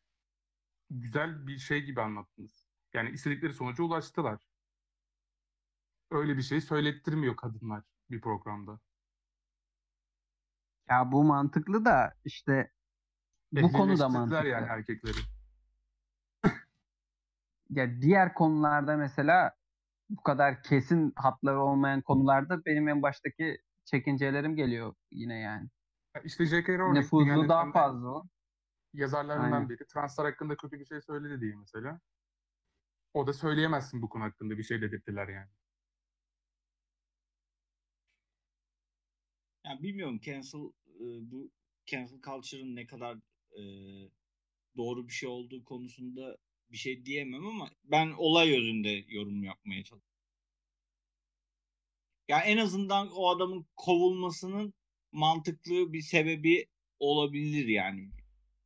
güzel 0.91 1.47
bir 1.47 1.59
şey 1.59 1.83
gibi 1.85 2.01
anlattınız. 2.01 2.67
Yani 2.95 3.11
istedikleri 3.11 3.53
sonuca 3.53 3.85
ulaştılar. 3.85 4.41
Öyle 6.11 6.37
bir 6.37 6.43
şey 6.43 6.61
söylettirmiyor 6.61 7.37
kadınlar 7.37 7.83
bir 8.11 8.21
programda. 8.21 8.81
Ya 10.89 11.13
bu 11.13 11.25
mantıklı 11.25 11.85
da 11.85 12.15
işte 12.25 12.73
bu 13.53 13.73
konuda 13.73 13.93
Ehlileştirdiler 13.93 14.11
mantıklı. 14.11 14.49
yani 14.49 14.67
erkekleri. 14.67 15.17
Ya 17.71 18.01
diğer 18.01 18.35
konularda 18.35 18.97
mesela 18.97 19.55
bu 20.11 20.23
kadar 20.23 20.63
kesin 20.63 21.13
hatları 21.17 21.61
olmayan 21.61 22.03
konularda 22.03 22.65
benim 22.65 22.89
en 22.89 23.03
baştaki 23.03 23.59
çekincelerim 23.85 24.57
geliyor 24.57 24.95
yine 25.11 25.39
yani. 25.39 25.69
Ya 26.17 26.23
İşte 26.23 26.47
J.K. 26.47 26.79
Rowling 26.79 27.05
Nüfuzu 27.05 27.25
dünyanın 27.25 27.49
daha 27.49 27.73
fazla. 27.73 28.23
Yazarlarından 28.95 29.53
Aynen. 29.53 29.69
biri 29.69 29.87
translar 29.87 30.27
hakkında 30.27 30.57
kötü 30.57 30.81
bir 30.81 30.87
şey 30.87 31.01
söyledi 31.01 31.41
diye 31.41 31.57
mesela. 31.57 32.01
O 33.15 33.27
da 33.27 33.33
söyleyemezsin 33.33 34.03
bu 34.03 34.09
konu 34.09 34.23
hakkında 34.25 34.59
bir 34.59 34.63
şey 34.63 34.83
dedirttiler 34.83 35.29
yani. 35.29 35.51
Yani 39.67 39.83
bilmiyorum 39.83 40.21
cancel 40.21 40.59
e, 41.01 41.31
bu 41.31 41.51
cancel 41.87 42.21
culture'ın 42.21 42.77
ne 42.77 42.87
kadar 42.87 43.17
e, 43.53 43.63
doğru 44.77 45.09
bir 45.09 45.13
şey 45.13 45.29
olduğu 45.29 45.65
konusunda 45.65 46.37
bir 46.71 46.77
şey 46.77 47.07
diyemem 47.07 47.47
ama 47.47 47.71
ben 47.85 48.13
olay 48.17 48.59
özünde 48.59 49.05
yorum 49.09 49.45
yapmaya 49.45 49.85
çalışıyorum. 49.85 50.15
Ya 52.29 52.41
en 52.41 52.57
azından 52.57 53.11
o 53.15 53.29
adamın 53.29 53.67
kovulmasının 53.77 54.75
mantıklı 55.13 55.93
bir 55.93 56.03
sebebi 56.03 56.67
olabilir 56.99 57.67
yani. 57.69 58.11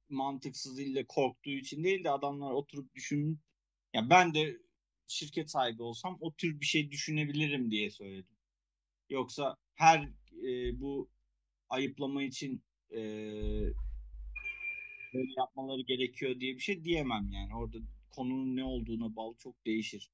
Mantıksız 0.08 0.78
ille 0.78 1.06
korktuğu 1.06 1.50
için 1.50 1.84
değil 1.84 2.04
de 2.04 2.10
adamlar 2.10 2.50
oturup 2.50 2.94
düşünüp 2.94 3.38
ya 3.94 4.10
ben 4.10 4.34
de 4.34 4.58
şirket 5.06 5.50
sahibi 5.50 5.82
olsam 5.82 6.18
o 6.20 6.34
tür 6.34 6.60
bir 6.60 6.66
şey 6.66 6.90
düşünebilirim 6.90 7.70
diye 7.70 7.90
söyledim. 7.90 8.36
Yoksa 9.10 9.56
her 9.74 10.08
e, 10.46 10.80
bu 10.80 11.08
ayıplama 11.68 12.22
için 12.22 12.62
e, 12.90 13.00
böyle 15.14 15.32
yapmaları 15.38 15.80
gerekiyor 15.80 16.40
diye 16.40 16.54
bir 16.54 16.60
şey 16.60 16.84
diyemem 16.84 17.30
yani. 17.32 17.54
Orada 17.56 17.76
konunun 18.10 18.56
ne 18.56 18.64
olduğuna 18.64 19.16
bağlı 19.16 19.34
çok 19.38 19.66
değişir. 19.66 20.10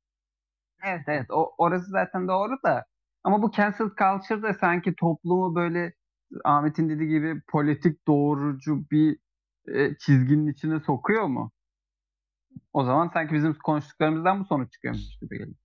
Evet 0.85 1.05
evet 1.07 1.31
o 1.31 1.55
orası 1.59 1.91
zaten 1.91 2.29
doğru 2.29 2.63
da 2.65 2.87
ama 3.25 3.43
bu 3.43 3.53
cancel 3.53 3.87
culture 3.87 4.43
da 4.43 4.55
sanki 4.55 4.95
toplumu 4.95 5.55
böyle 5.55 5.95
Ahmet'in 6.45 6.89
dediği 6.89 7.09
gibi 7.09 7.41
politik 7.49 8.07
doğrucu 8.07 8.91
bir 8.91 9.19
e, 9.69 9.97
çizginin 9.99 10.53
içine 10.53 10.81
sokuyor 10.81 11.25
mu? 11.25 11.53
O 12.73 12.85
zaman 12.85 13.11
sanki 13.15 13.35
bizim 13.35 13.55
konuştuklarımızdan 13.55 14.41
bu 14.41 14.45
sonuç 14.45 14.73
çıkıyormuş 14.73 15.19
gibi 15.21 15.39
geliyor. 15.39 15.57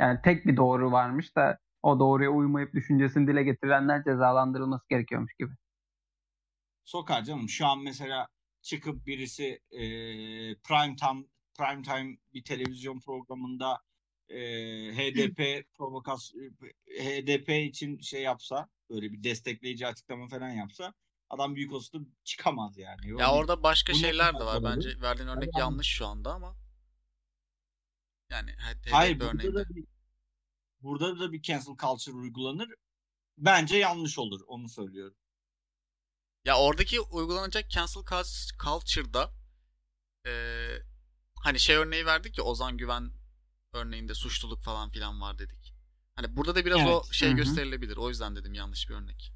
Yani 0.00 0.18
tek 0.24 0.46
bir 0.46 0.56
doğru 0.56 0.92
varmış 0.92 1.36
da 1.36 1.58
o 1.82 2.00
doğruya 2.00 2.30
uymayıp 2.30 2.74
düşüncesini 2.74 3.26
dile 3.26 3.42
getirenler 3.42 4.04
cezalandırılması 4.04 4.88
gerekiyormuş 4.88 5.34
gibi. 5.34 5.52
Sokar 6.84 7.24
canım. 7.24 7.48
Şu 7.48 7.66
an 7.66 7.82
mesela 7.82 8.28
çıkıp 8.62 9.06
birisi 9.06 9.60
e, 9.70 9.80
prime 10.54 10.96
time 10.96 11.24
prime 11.58 11.82
time 11.82 12.16
bir 12.34 12.44
televizyon 12.44 13.00
programında 13.00 13.80
e, 14.28 14.38
HDP 14.92 15.64
provokas 15.74 16.32
HDP 16.88 17.48
için 17.48 17.98
şey 17.98 18.22
yapsa 18.22 18.68
böyle 18.90 19.12
bir 19.12 19.24
destekleyici 19.24 19.86
açıklama 19.86 20.28
falan 20.28 20.48
yapsa 20.48 20.94
adam 21.30 21.54
büyük 21.54 21.72
olasılıkla 21.72 22.10
çıkamaz 22.24 22.78
yani. 22.78 23.06
Ya 23.08 23.14
Öyle- 23.14 23.26
orada 23.26 23.62
başka 23.62 23.94
şeyler 23.94 24.34
de 24.34 24.44
var. 24.44 24.64
Bence 24.64 25.00
verdiğin 25.00 25.28
örnek 25.28 25.50
Yani- 25.54 25.60
yanlış 25.60 25.86
şu 25.86 26.06
anda 26.06 26.32
ama 26.34 26.56
yani 28.30 28.54
Hayır 28.90 29.20
burada 29.20 29.30
örneğinde. 29.32 29.54
da 29.54 29.68
bir 29.68 29.84
burada 30.80 31.20
da 31.20 31.32
bir 31.32 31.42
cancel 31.42 31.76
culture 31.76 32.16
uygulanır. 32.16 32.68
Bence 33.38 33.76
yanlış 33.76 34.18
olur 34.18 34.40
onu 34.46 34.68
söylüyorum. 34.68 35.16
Ya 36.44 36.58
oradaki 36.58 37.00
uygulanacak 37.00 37.70
cancel 37.70 38.00
cult- 38.02 38.58
culture'da 38.64 39.30
eee, 40.26 40.82
hani 41.44 41.60
şey 41.60 41.76
örneği 41.76 42.06
verdik 42.06 42.38
ya 42.38 42.44
Ozan 42.44 42.76
Güven 42.76 43.10
örneğinde 43.72 44.14
suçluluk 44.14 44.62
falan 44.62 44.90
filan 44.90 45.20
var 45.20 45.38
dedik. 45.38 45.74
Hani 46.14 46.36
burada 46.36 46.54
da 46.54 46.64
biraz 46.64 46.80
o 46.80 47.02
Evet. 47.04 47.12
şey 47.14 47.28
Hı 47.28 47.32
hı. 47.32 47.36
gösterilebilir. 47.36 47.96
O 47.96 48.08
yüzden 48.08 48.36
dedim 48.36 48.54
yanlış 48.54 48.88
bir 48.88 48.94
örnek. 48.94 49.32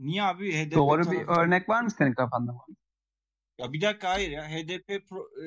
Niye 0.00 0.22
abi 0.22 0.52
HDP 0.52 0.74
Doğru 0.74 1.00
bir 1.00 1.04
tarafı- 1.04 1.40
örnek 1.40 1.68
var 1.68 1.82
mı 1.82 1.90
senin 1.90 2.14
kafanda? 2.14 2.52
Ya 3.58 3.72
bir 3.72 3.80
dakika 3.80 4.10
hayır 4.10 4.30
ya. 4.30 4.48
HDP 4.48 4.88
pro- 4.96 5.44
e, 5.44 5.46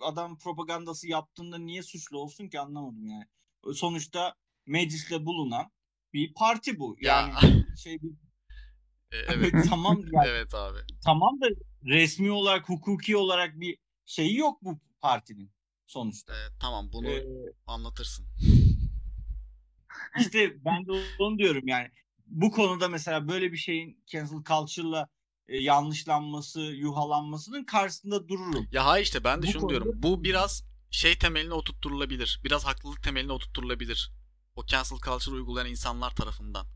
adam 0.00 0.38
propagandası 0.38 1.08
yaptığında 1.08 1.58
niye 1.58 1.82
suçlu 1.82 2.18
olsun 2.18 2.48
ki 2.48 2.60
anlamadım 2.60 3.06
yani. 3.06 3.24
Sonuçta 3.74 4.34
mecliste 4.66 5.26
bulunan 5.26 5.70
bir 6.12 6.34
parti 6.34 6.78
bu. 6.78 6.96
Ya. 7.00 7.20
Yani 7.20 7.32
şey 7.76 8.02
bir 8.02 8.10
E, 9.12 9.16
evet. 9.16 9.52
tamam 9.68 9.96
yani 10.12 10.26
evet 10.28 10.54
abi. 10.54 10.78
tamam 11.04 11.40
da 11.40 11.46
resmi 11.84 12.30
olarak 12.30 12.68
hukuki 12.68 13.16
olarak 13.16 13.60
bir 13.60 13.78
şeyi 14.06 14.36
yok 14.36 14.62
bu 14.62 14.78
partinin 15.00 15.50
sonuçta. 15.86 16.32
E, 16.34 16.38
tamam 16.60 16.90
bunu 16.92 17.08
Ee, 17.08 17.24
anlatırsın. 17.66 18.26
işte 20.20 20.64
ben 20.64 20.86
de 20.86 20.92
onu 21.18 21.38
diyorum 21.38 21.68
yani. 21.68 21.90
Bu 22.26 22.50
konuda 22.50 22.88
mesela 22.88 23.28
böyle 23.28 23.52
bir 23.52 23.56
şeyin 23.56 24.02
cancel 24.06 24.42
culture'la 24.44 25.08
e, 25.48 25.56
yanlışlanması, 25.58 26.60
yuhalanmasının 26.60 27.64
karşısında 27.64 28.28
dururum. 28.28 28.68
Ya 28.72 28.86
hayır 28.86 29.04
işte 29.04 29.24
ben 29.24 29.42
de 29.42 29.46
Bu 29.46 29.50
şunu 29.50 29.60
konuda- 29.62 29.70
diyorum. 29.84 30.02
Bu 30.02 30.24
biraz 30.24 30.64
şey 30.90 31.18
temeline 31.18 31.54
oturtturulabilir. 31.54 32.40
Biraz 32.44 32.64
haklılık 32.66 33.02
temeline 33.02 33.32
oturtturulabilir. 33.32 34.12
O 34.56 34.66
cancel 34.66 34.96
culture 34.98 35.34
uygulayan 35.36 35.70
insanlar 35.70 36.10
tarafından. 36.14 36.66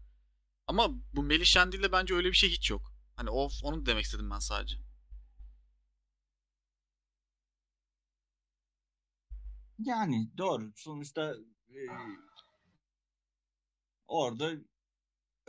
Ama 0.67 0.89
bu 1.15 1.23
Melih 1.23 1.45
Şendil'de 1.45 1.93
bence 1.93 2.15
öyle 2.15 2.29
bir 2.29 2.37
şey 2.37 2.51
hiç 2.51 2.71
yok. 2.71 2.93
Hani 3.17 3.31
o 3.31 3.49
onu 3.63 3.87
demek 3.87 4.05
istedim 4.05 4.31
ben 4.31 4.39
sadece. 4.39 4.77
Yani 9.79 10.31
doğru. 10.39 10.73
Sonuçta 10.77 11.35
e, 11.69 11.79
orada 14.07 14.51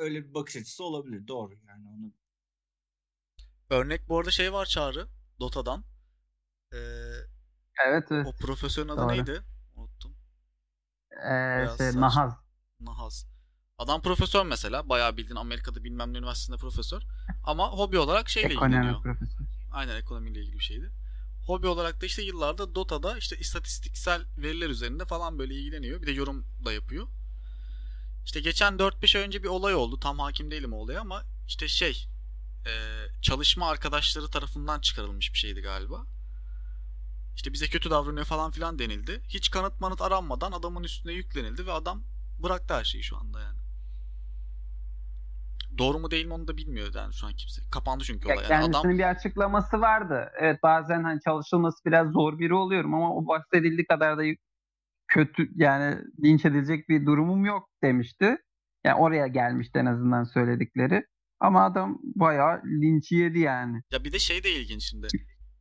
öyle 0.02 0.24
bir 0.30 0.34
bakış 0.34 0.56
açısı 0.56 0.84
olabilir. 0.84 1.28
Doğru 1.28 1.54
yani 1.68 1.88
onu. 1.90 2.14
Örnek 3.70 4.10
bu 4.10 4.20
arada 4.20 4.32
şey 4.32 4.54
var 4.54 4.66
Çağrı. 4.66 5.08
Dota'dan. 5.40 5.84
Ee, 6.74 6.78
Evet 7.88 8.08
evet. 8.12 8.26
o 8.28 8.36
profesörün 8.36 8.90
adı 8.90 9.02
Doğru. 9.02 9.08
neydi? 9.08 9.42
Unuttum. 9.76 10.16
Ee, 11.32 11.68
şey, 11.68 11.92
saç. 11.92 11.96
Nahaz. 11.96 12.34
Nahaz. 12.80 13.28
Adam 13.78 14.02
profesör 14.02 14.46
mesela. 14.46 14.90
Bayağı 14.90 15.18
bildiğin 15.18 15.36
Amerika'da 15.36 15.84
bilmem 15.84 16.14
ne 16.14 16.18
üniversitesinde 16.18 16.58
profesör. 16.58 17.02
Ama 17.44 17.72
hobi 17.72 17.98
olarak 18.00 18.30
şeyle 18.30 18.54
Ekonomi 18.54 18.76
ilgileniyor. 18.76 19.04
profesörü. 19.04 19.48
Aynen 19.72 19.96
ekonomiyle 19.96 20.40
ilgili 20.40 20.56
bir 20.60 20.64
şeydi. 20.64 20.92
Hobi 21.48 21.68
olarak 21.68 22.02
da 22.02 22.06
işte 22.06 22.22
yıllarda 22.22 22.76
Dota'da 22.76 23.18
işte 23.18 23.38
istatistiksel 23.38 24.22
veriler 24.38 24.70
üzerinde 24.70 25.06
falan 25.06 25.40
böyle 25.40 25.54
ilgileniyor. 25.56 26.02
Bir 26.02 26.08
de 26.08 26.12
yorum 26.12 26.46
da 26.66 26.74
yapıyor. 26.74 27.08
İşte 28.26 28.40
geçen 28.40 28.74
4-5 28.74 29.18
ay 29.18 29.24
önce 29.24 29.44
bir 29.44 29.48
olay 29.48 29.76
oldu. 29.76 30.00
Tam 30.00 30.20
hakim 30.20 30.52
değilim 30.52 30.74
olaya 30.74 31.02
ama 31.02 31.24
işte 31.48 31.68
şey 31.68 32.08
e, 32.66 32.72
çalışma 33.22 33.70
arkadaşları 33.70 34.28
tarafından 34.28 34.80
çıkarılmış 34.80 35.34
bir 35.34 35.38
şeydi 35.38 35.62
galiba. 35.62 36.06
İşte 37.36 37.54
bize 37.54 37.68
kötü 37.68 37.90
davranıyor 37.90 38.26
falan 38.26 38.52
filan 38.52 38.80
denildi. 38.80 39.22
Hiç 39.30 39.52
kanıt 39.52 39.82
manıt 39.82 40.02
aranmadan 40.02 40.52
adamın 40.52 40.84
üstüne 40.84 41.14
yüklenildi 41.14 41.68
ve 41.68 41.72
adam 41.72 42.04
bıraktı 42.44 42.74
her 42.74 42.84
şeyi 42.84 43.04
şu 43.04 43.18
anda 43.18 43.40
yani. 43.40 43.60
Doğru 45.78 46.00
mu 46.00 46.12
değil 46.12 46.26
mi 46.26 46.34
onu 46.34 46.48
da 46.48 46.58
bilmiyor 46.58 46.94
yani 46.96 47.14
şu 47.14 47.28
an 47.28 47.34
kimse. 47.34 47.62
Kapandı 47.72 48.04
çünkü 48.04 48.26
olay. 48.26 48.36
Yani 48.36 48.48
kendisinin 48.48 48.74
adam 48.74 48.98
bir 48.98 49.10
açıklaması 49.10 49.82
vardı. 49.82 50.32
Evet 50.40 50.64
bazen 50.64 51.04
hani 51.04 51.22
çalışılması 51.22 51.86
biraz 51.86 52.12
zor 52.12 52.40
biri 52.40 52.54
oluyorum 52.54 52.94
ama 52.94 53.16
o 53.16 53.28
bahsedildiği 53.28 53.88
kadar 53.88 54.18
da 54.18 54.24
kötü 55.12 55.50
yani 55.56 55.98
linç 56.24 56.46
edilecek 56.46 56.90
bir 56.90 57.06
durumum 57.06 57.46
yok 57.46 57.70
demişti. 57.84 58.38
Yani 58.84 59.00
oraya 59.00 59.28
gelmişti 59.28 59.80
en 59.80 59.86
azından 59.86 60.24
söyledikleri. 60.24 61.06
Ama 61.40 61.66
adam 61.66 62.00
bayağı 62.04 62.62
linç 62.66 63.12
yedi 63.12 63.40
yani. 63.40 63.82
Ya 63.92 64.04
bir 64.04 64.14
de 64.14 64.20
şey 64.20 64.44
de 64.44 64.52
ilginç 64.52 64.84
şimdi. 64.84 65.08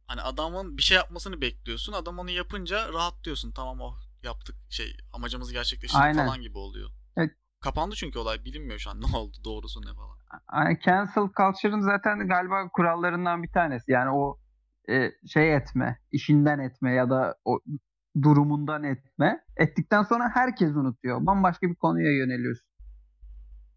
Hani 0.07 0.21
adamın 0.21 0.77
bir 0.77 0.83
şey 0.83 0.97
yapmasını 0.97 1.41
bekliyorsun. 1.41 1.93
Adam 1.93 2.19
onu 2.19 2.31
yapınca 2.31 2.93
rahat 2.93 3.25
diyorsun. 3.25 3.53
Tamam 3.57 3.81
o 3.81 3.95
yaptık 4.23 4.57
şey 4.71 4.97
amacımızı 5.13 5.53
gerçekleştirdik 5.53 6.05
Aynen. 6.05 6.27
falan 6.27 6.41
gibi 6.41 6.59
oluyor. 6.59 6.91
Evet. 7.17 7.31
Kapandı 7.61 7.95
çünkü 7.95 8.19
olay. 8.19 8.45
Bilinmiyor 8.45 8.79
şu 8.79 8.91
an 8.91 9.01
ne 9.01 9.17
oldu 9.17 9.37
doğrusu 9.45 9.81
ne 9.83 9.95
falan. 9.95 10.19
Yani 10.55 10.79
cancel 10.85 11.29
culture'ın 11.37 11.81
zaten 11.81 12.29
galiba 12.29 12.69
kurallarından 12.69 13.43
bir 13.43 13.53
tanesi. 13.53 13.93
Yani 13.93 14.11
o 14.11 14.39
e, 14.91 15.11
şey 15.33 15.57
etme, 15.57 15.99
işinden 16.13 16.59
etme 16.59 16.93
ya 16.93 17.11
da 17.11 17.35
o 17.45 17.61
durumundan 18.23 18.85
etme. 18.85 19.45
Ettikten 19.57 20.03
sonra 20.03 20.31
herkes 20.35 20.71
unutuyor. 20.71 21.27
Bambaşka 21.27 21.67
bir 21.67 21.75
konuya 21.75 22.17
yöneliyorsun. 22.17 22.71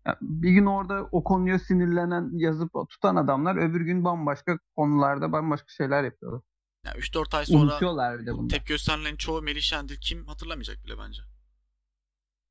Ya 0.05 0.17
bir 0.21 0.51
gün 0.51 0.65
orada 0.65 1.07
o 1.11 1.23
konuya 1.23 1.59
sinirlenen, 1.59 2.29
yazıp 2.33 2.71
tutan 2.89 3.15
adamlar 3.15 3.55
öbür 3.55 3.81
gün 3.81 4.03
bambaşka 4.03 4.59
konularda 4.75 5.31
bambaşka 5.31 5.67
şeyler 5.67 6.03
yapıyorlar. 6.03 6.41
Ya 6.85 6.93
3-4 6.93 7.37
ay 7.37 7.45
sonra 7.45 7.61
Unutuyorlar 7.61 8.19
bir 8.19 8.25
de 8.25 8.33
bunu. 8.33 8.47
tepki 8.47 8.67
gösterilen 8.67 9.15
çoğu 9.15 9.41
Melih 9.41 9.61
Şendil 9.61 9.95
kim 9.95 10.25
hatırlamayacak 10.27 10.85
bile 10.85 10.93
bence. 10.97 11.21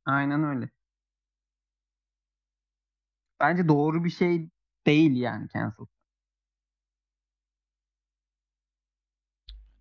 Aynen 0.05 0.45
öyle. 0.45 0.71
Bence 3.41 3.69
doğru 3.69 4.05
bir 4.05 4.11
şey 4.11 4.51
değil 4.87 5.17
yani 5.17 5.49
cancel. 5.55 5.87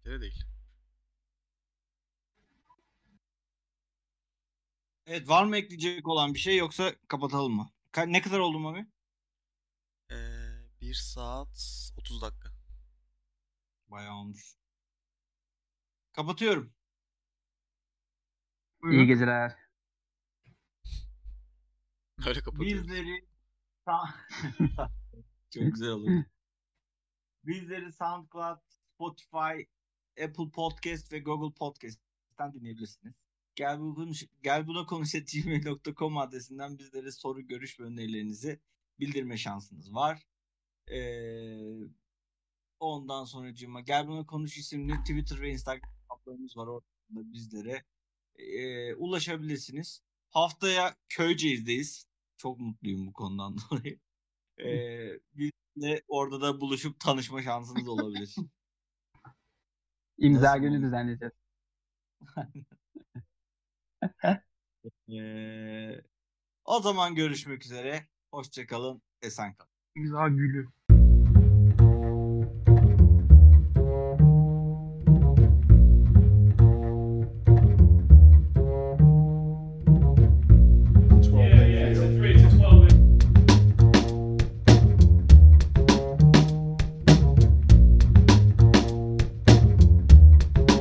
Bence 0.06 0.12
de 0.18 0.22
değil. 0.22 0.51
Evet 5.12 5.30
var 5.30 5.44
mı 5.44 5.58
ekleyecek 5.58 6.08
olan 6.08 6.34
bir 6.34 6.40
şey 6.40 6.58
yoksa 6.58 6.96
kapatalım 7.08 7.54
mı? 7.54 7.72
Ka- 7.94 8.12
ne 8.12 8.22
kadar 8.22 8.40
oldu 8.40 8.60
Mami? 8.60 8.92
Ee, 10.12 10.16
1 10.82 10.94
saat 10.94 11.92
30 11.98 12.22
dakika. 12.22 12.50
Bayağı 13.88 14.16
olmuş. 14.16 14.56
Kapatıyorum. 16.14 16.74
İyi 18.92 19.08
geceler. 19.08 19.56
Öyle 22.28 22.42
kapatıyorum. 22.42 22.88
Bizleri 22.88 23.28
çok 25.50 25.64
güzel 25.64 25.90
olur. 25.90 26.12
Bizleri 27.44 27.92
SoundCloud, 27.94 28.60
Spotify, 28.94 29.70
Apple 30.24 30.50
Podcast 30.54 31.14
ve 31.14 31.20
Google 31.20 31.56
Podcast'ten 31.56 32.54
dinleyebilirsiniz. 32.54 33.16
Gel, 33.56 33.80
bu 33.80 33.96
konuş, 33.96 34.24
gel 34.44 34.68
buna 34.68 34.86
konuş 34.86 35.12
gmail.com 35.12 36.18
adresinden 36.18 36.78
bizlere 36.78 37.12
soru, 37.12 37.42
görüş 37.48 37.80
ve 37.80 37.84
önerilerinizi 37.84 38.60
bildirme 39.00 39.38
şansınız 39.38 39.94
var. 39.94 40.24
Ee, 40.92 41.60
ondan 42.80 43.26
sonra 43.26 43.56
cima 43.56 43.82
gel 43.82 44.08
buna 44.08 44.26
konuş 44.26 44.58
isimli 44.58 44.94
Twitter 45.00 45.42
ve 45.42 45.50
Instagram 45.50 45.92
hesaplarımız 46.02 46.58
var. 46.58 46.68
Orada 46.68 46.86
bizlere 47.10 47.84
e, 48.36 48.94
ulaşabilirsiniz. 48.96 50.02
Haftaya 50.30 50.96
Köyceğiz'deyiz. 51.10 52.06
Çok 52.38 52.60
mutluyum 52.60 53.08
bu 53.08 53.14
konudan 53.14 53.58
dolayı. 53.72 54.00
E, 54.60 54.70
bizle 55.34 56.02
orada 56.08 56.42
da 56.42 56.62
buluşup 56.62 57.00
tanışma 57.00 57.44
şansınız 57.44 57.88
olabilir. 57.88 58.36
İmza 60.18 60.48
Nasıl 60.48 60.62
günü 60.62 60.78
oldu? 60.78 60.86
düzenleyeceğiz. 60.86 61.34
E, 65.12 66.02
o 66.66 66.82
zaman 66.82 67.16
görüşmek 67.16 67.66
üzere. 67.66 68.08
Hoşçakalın. 68.32 69.02
Esen 69.22 69.56
kalın. 69.56 69.72
İmza 69.96 70.30
gülü. 70.30 70.68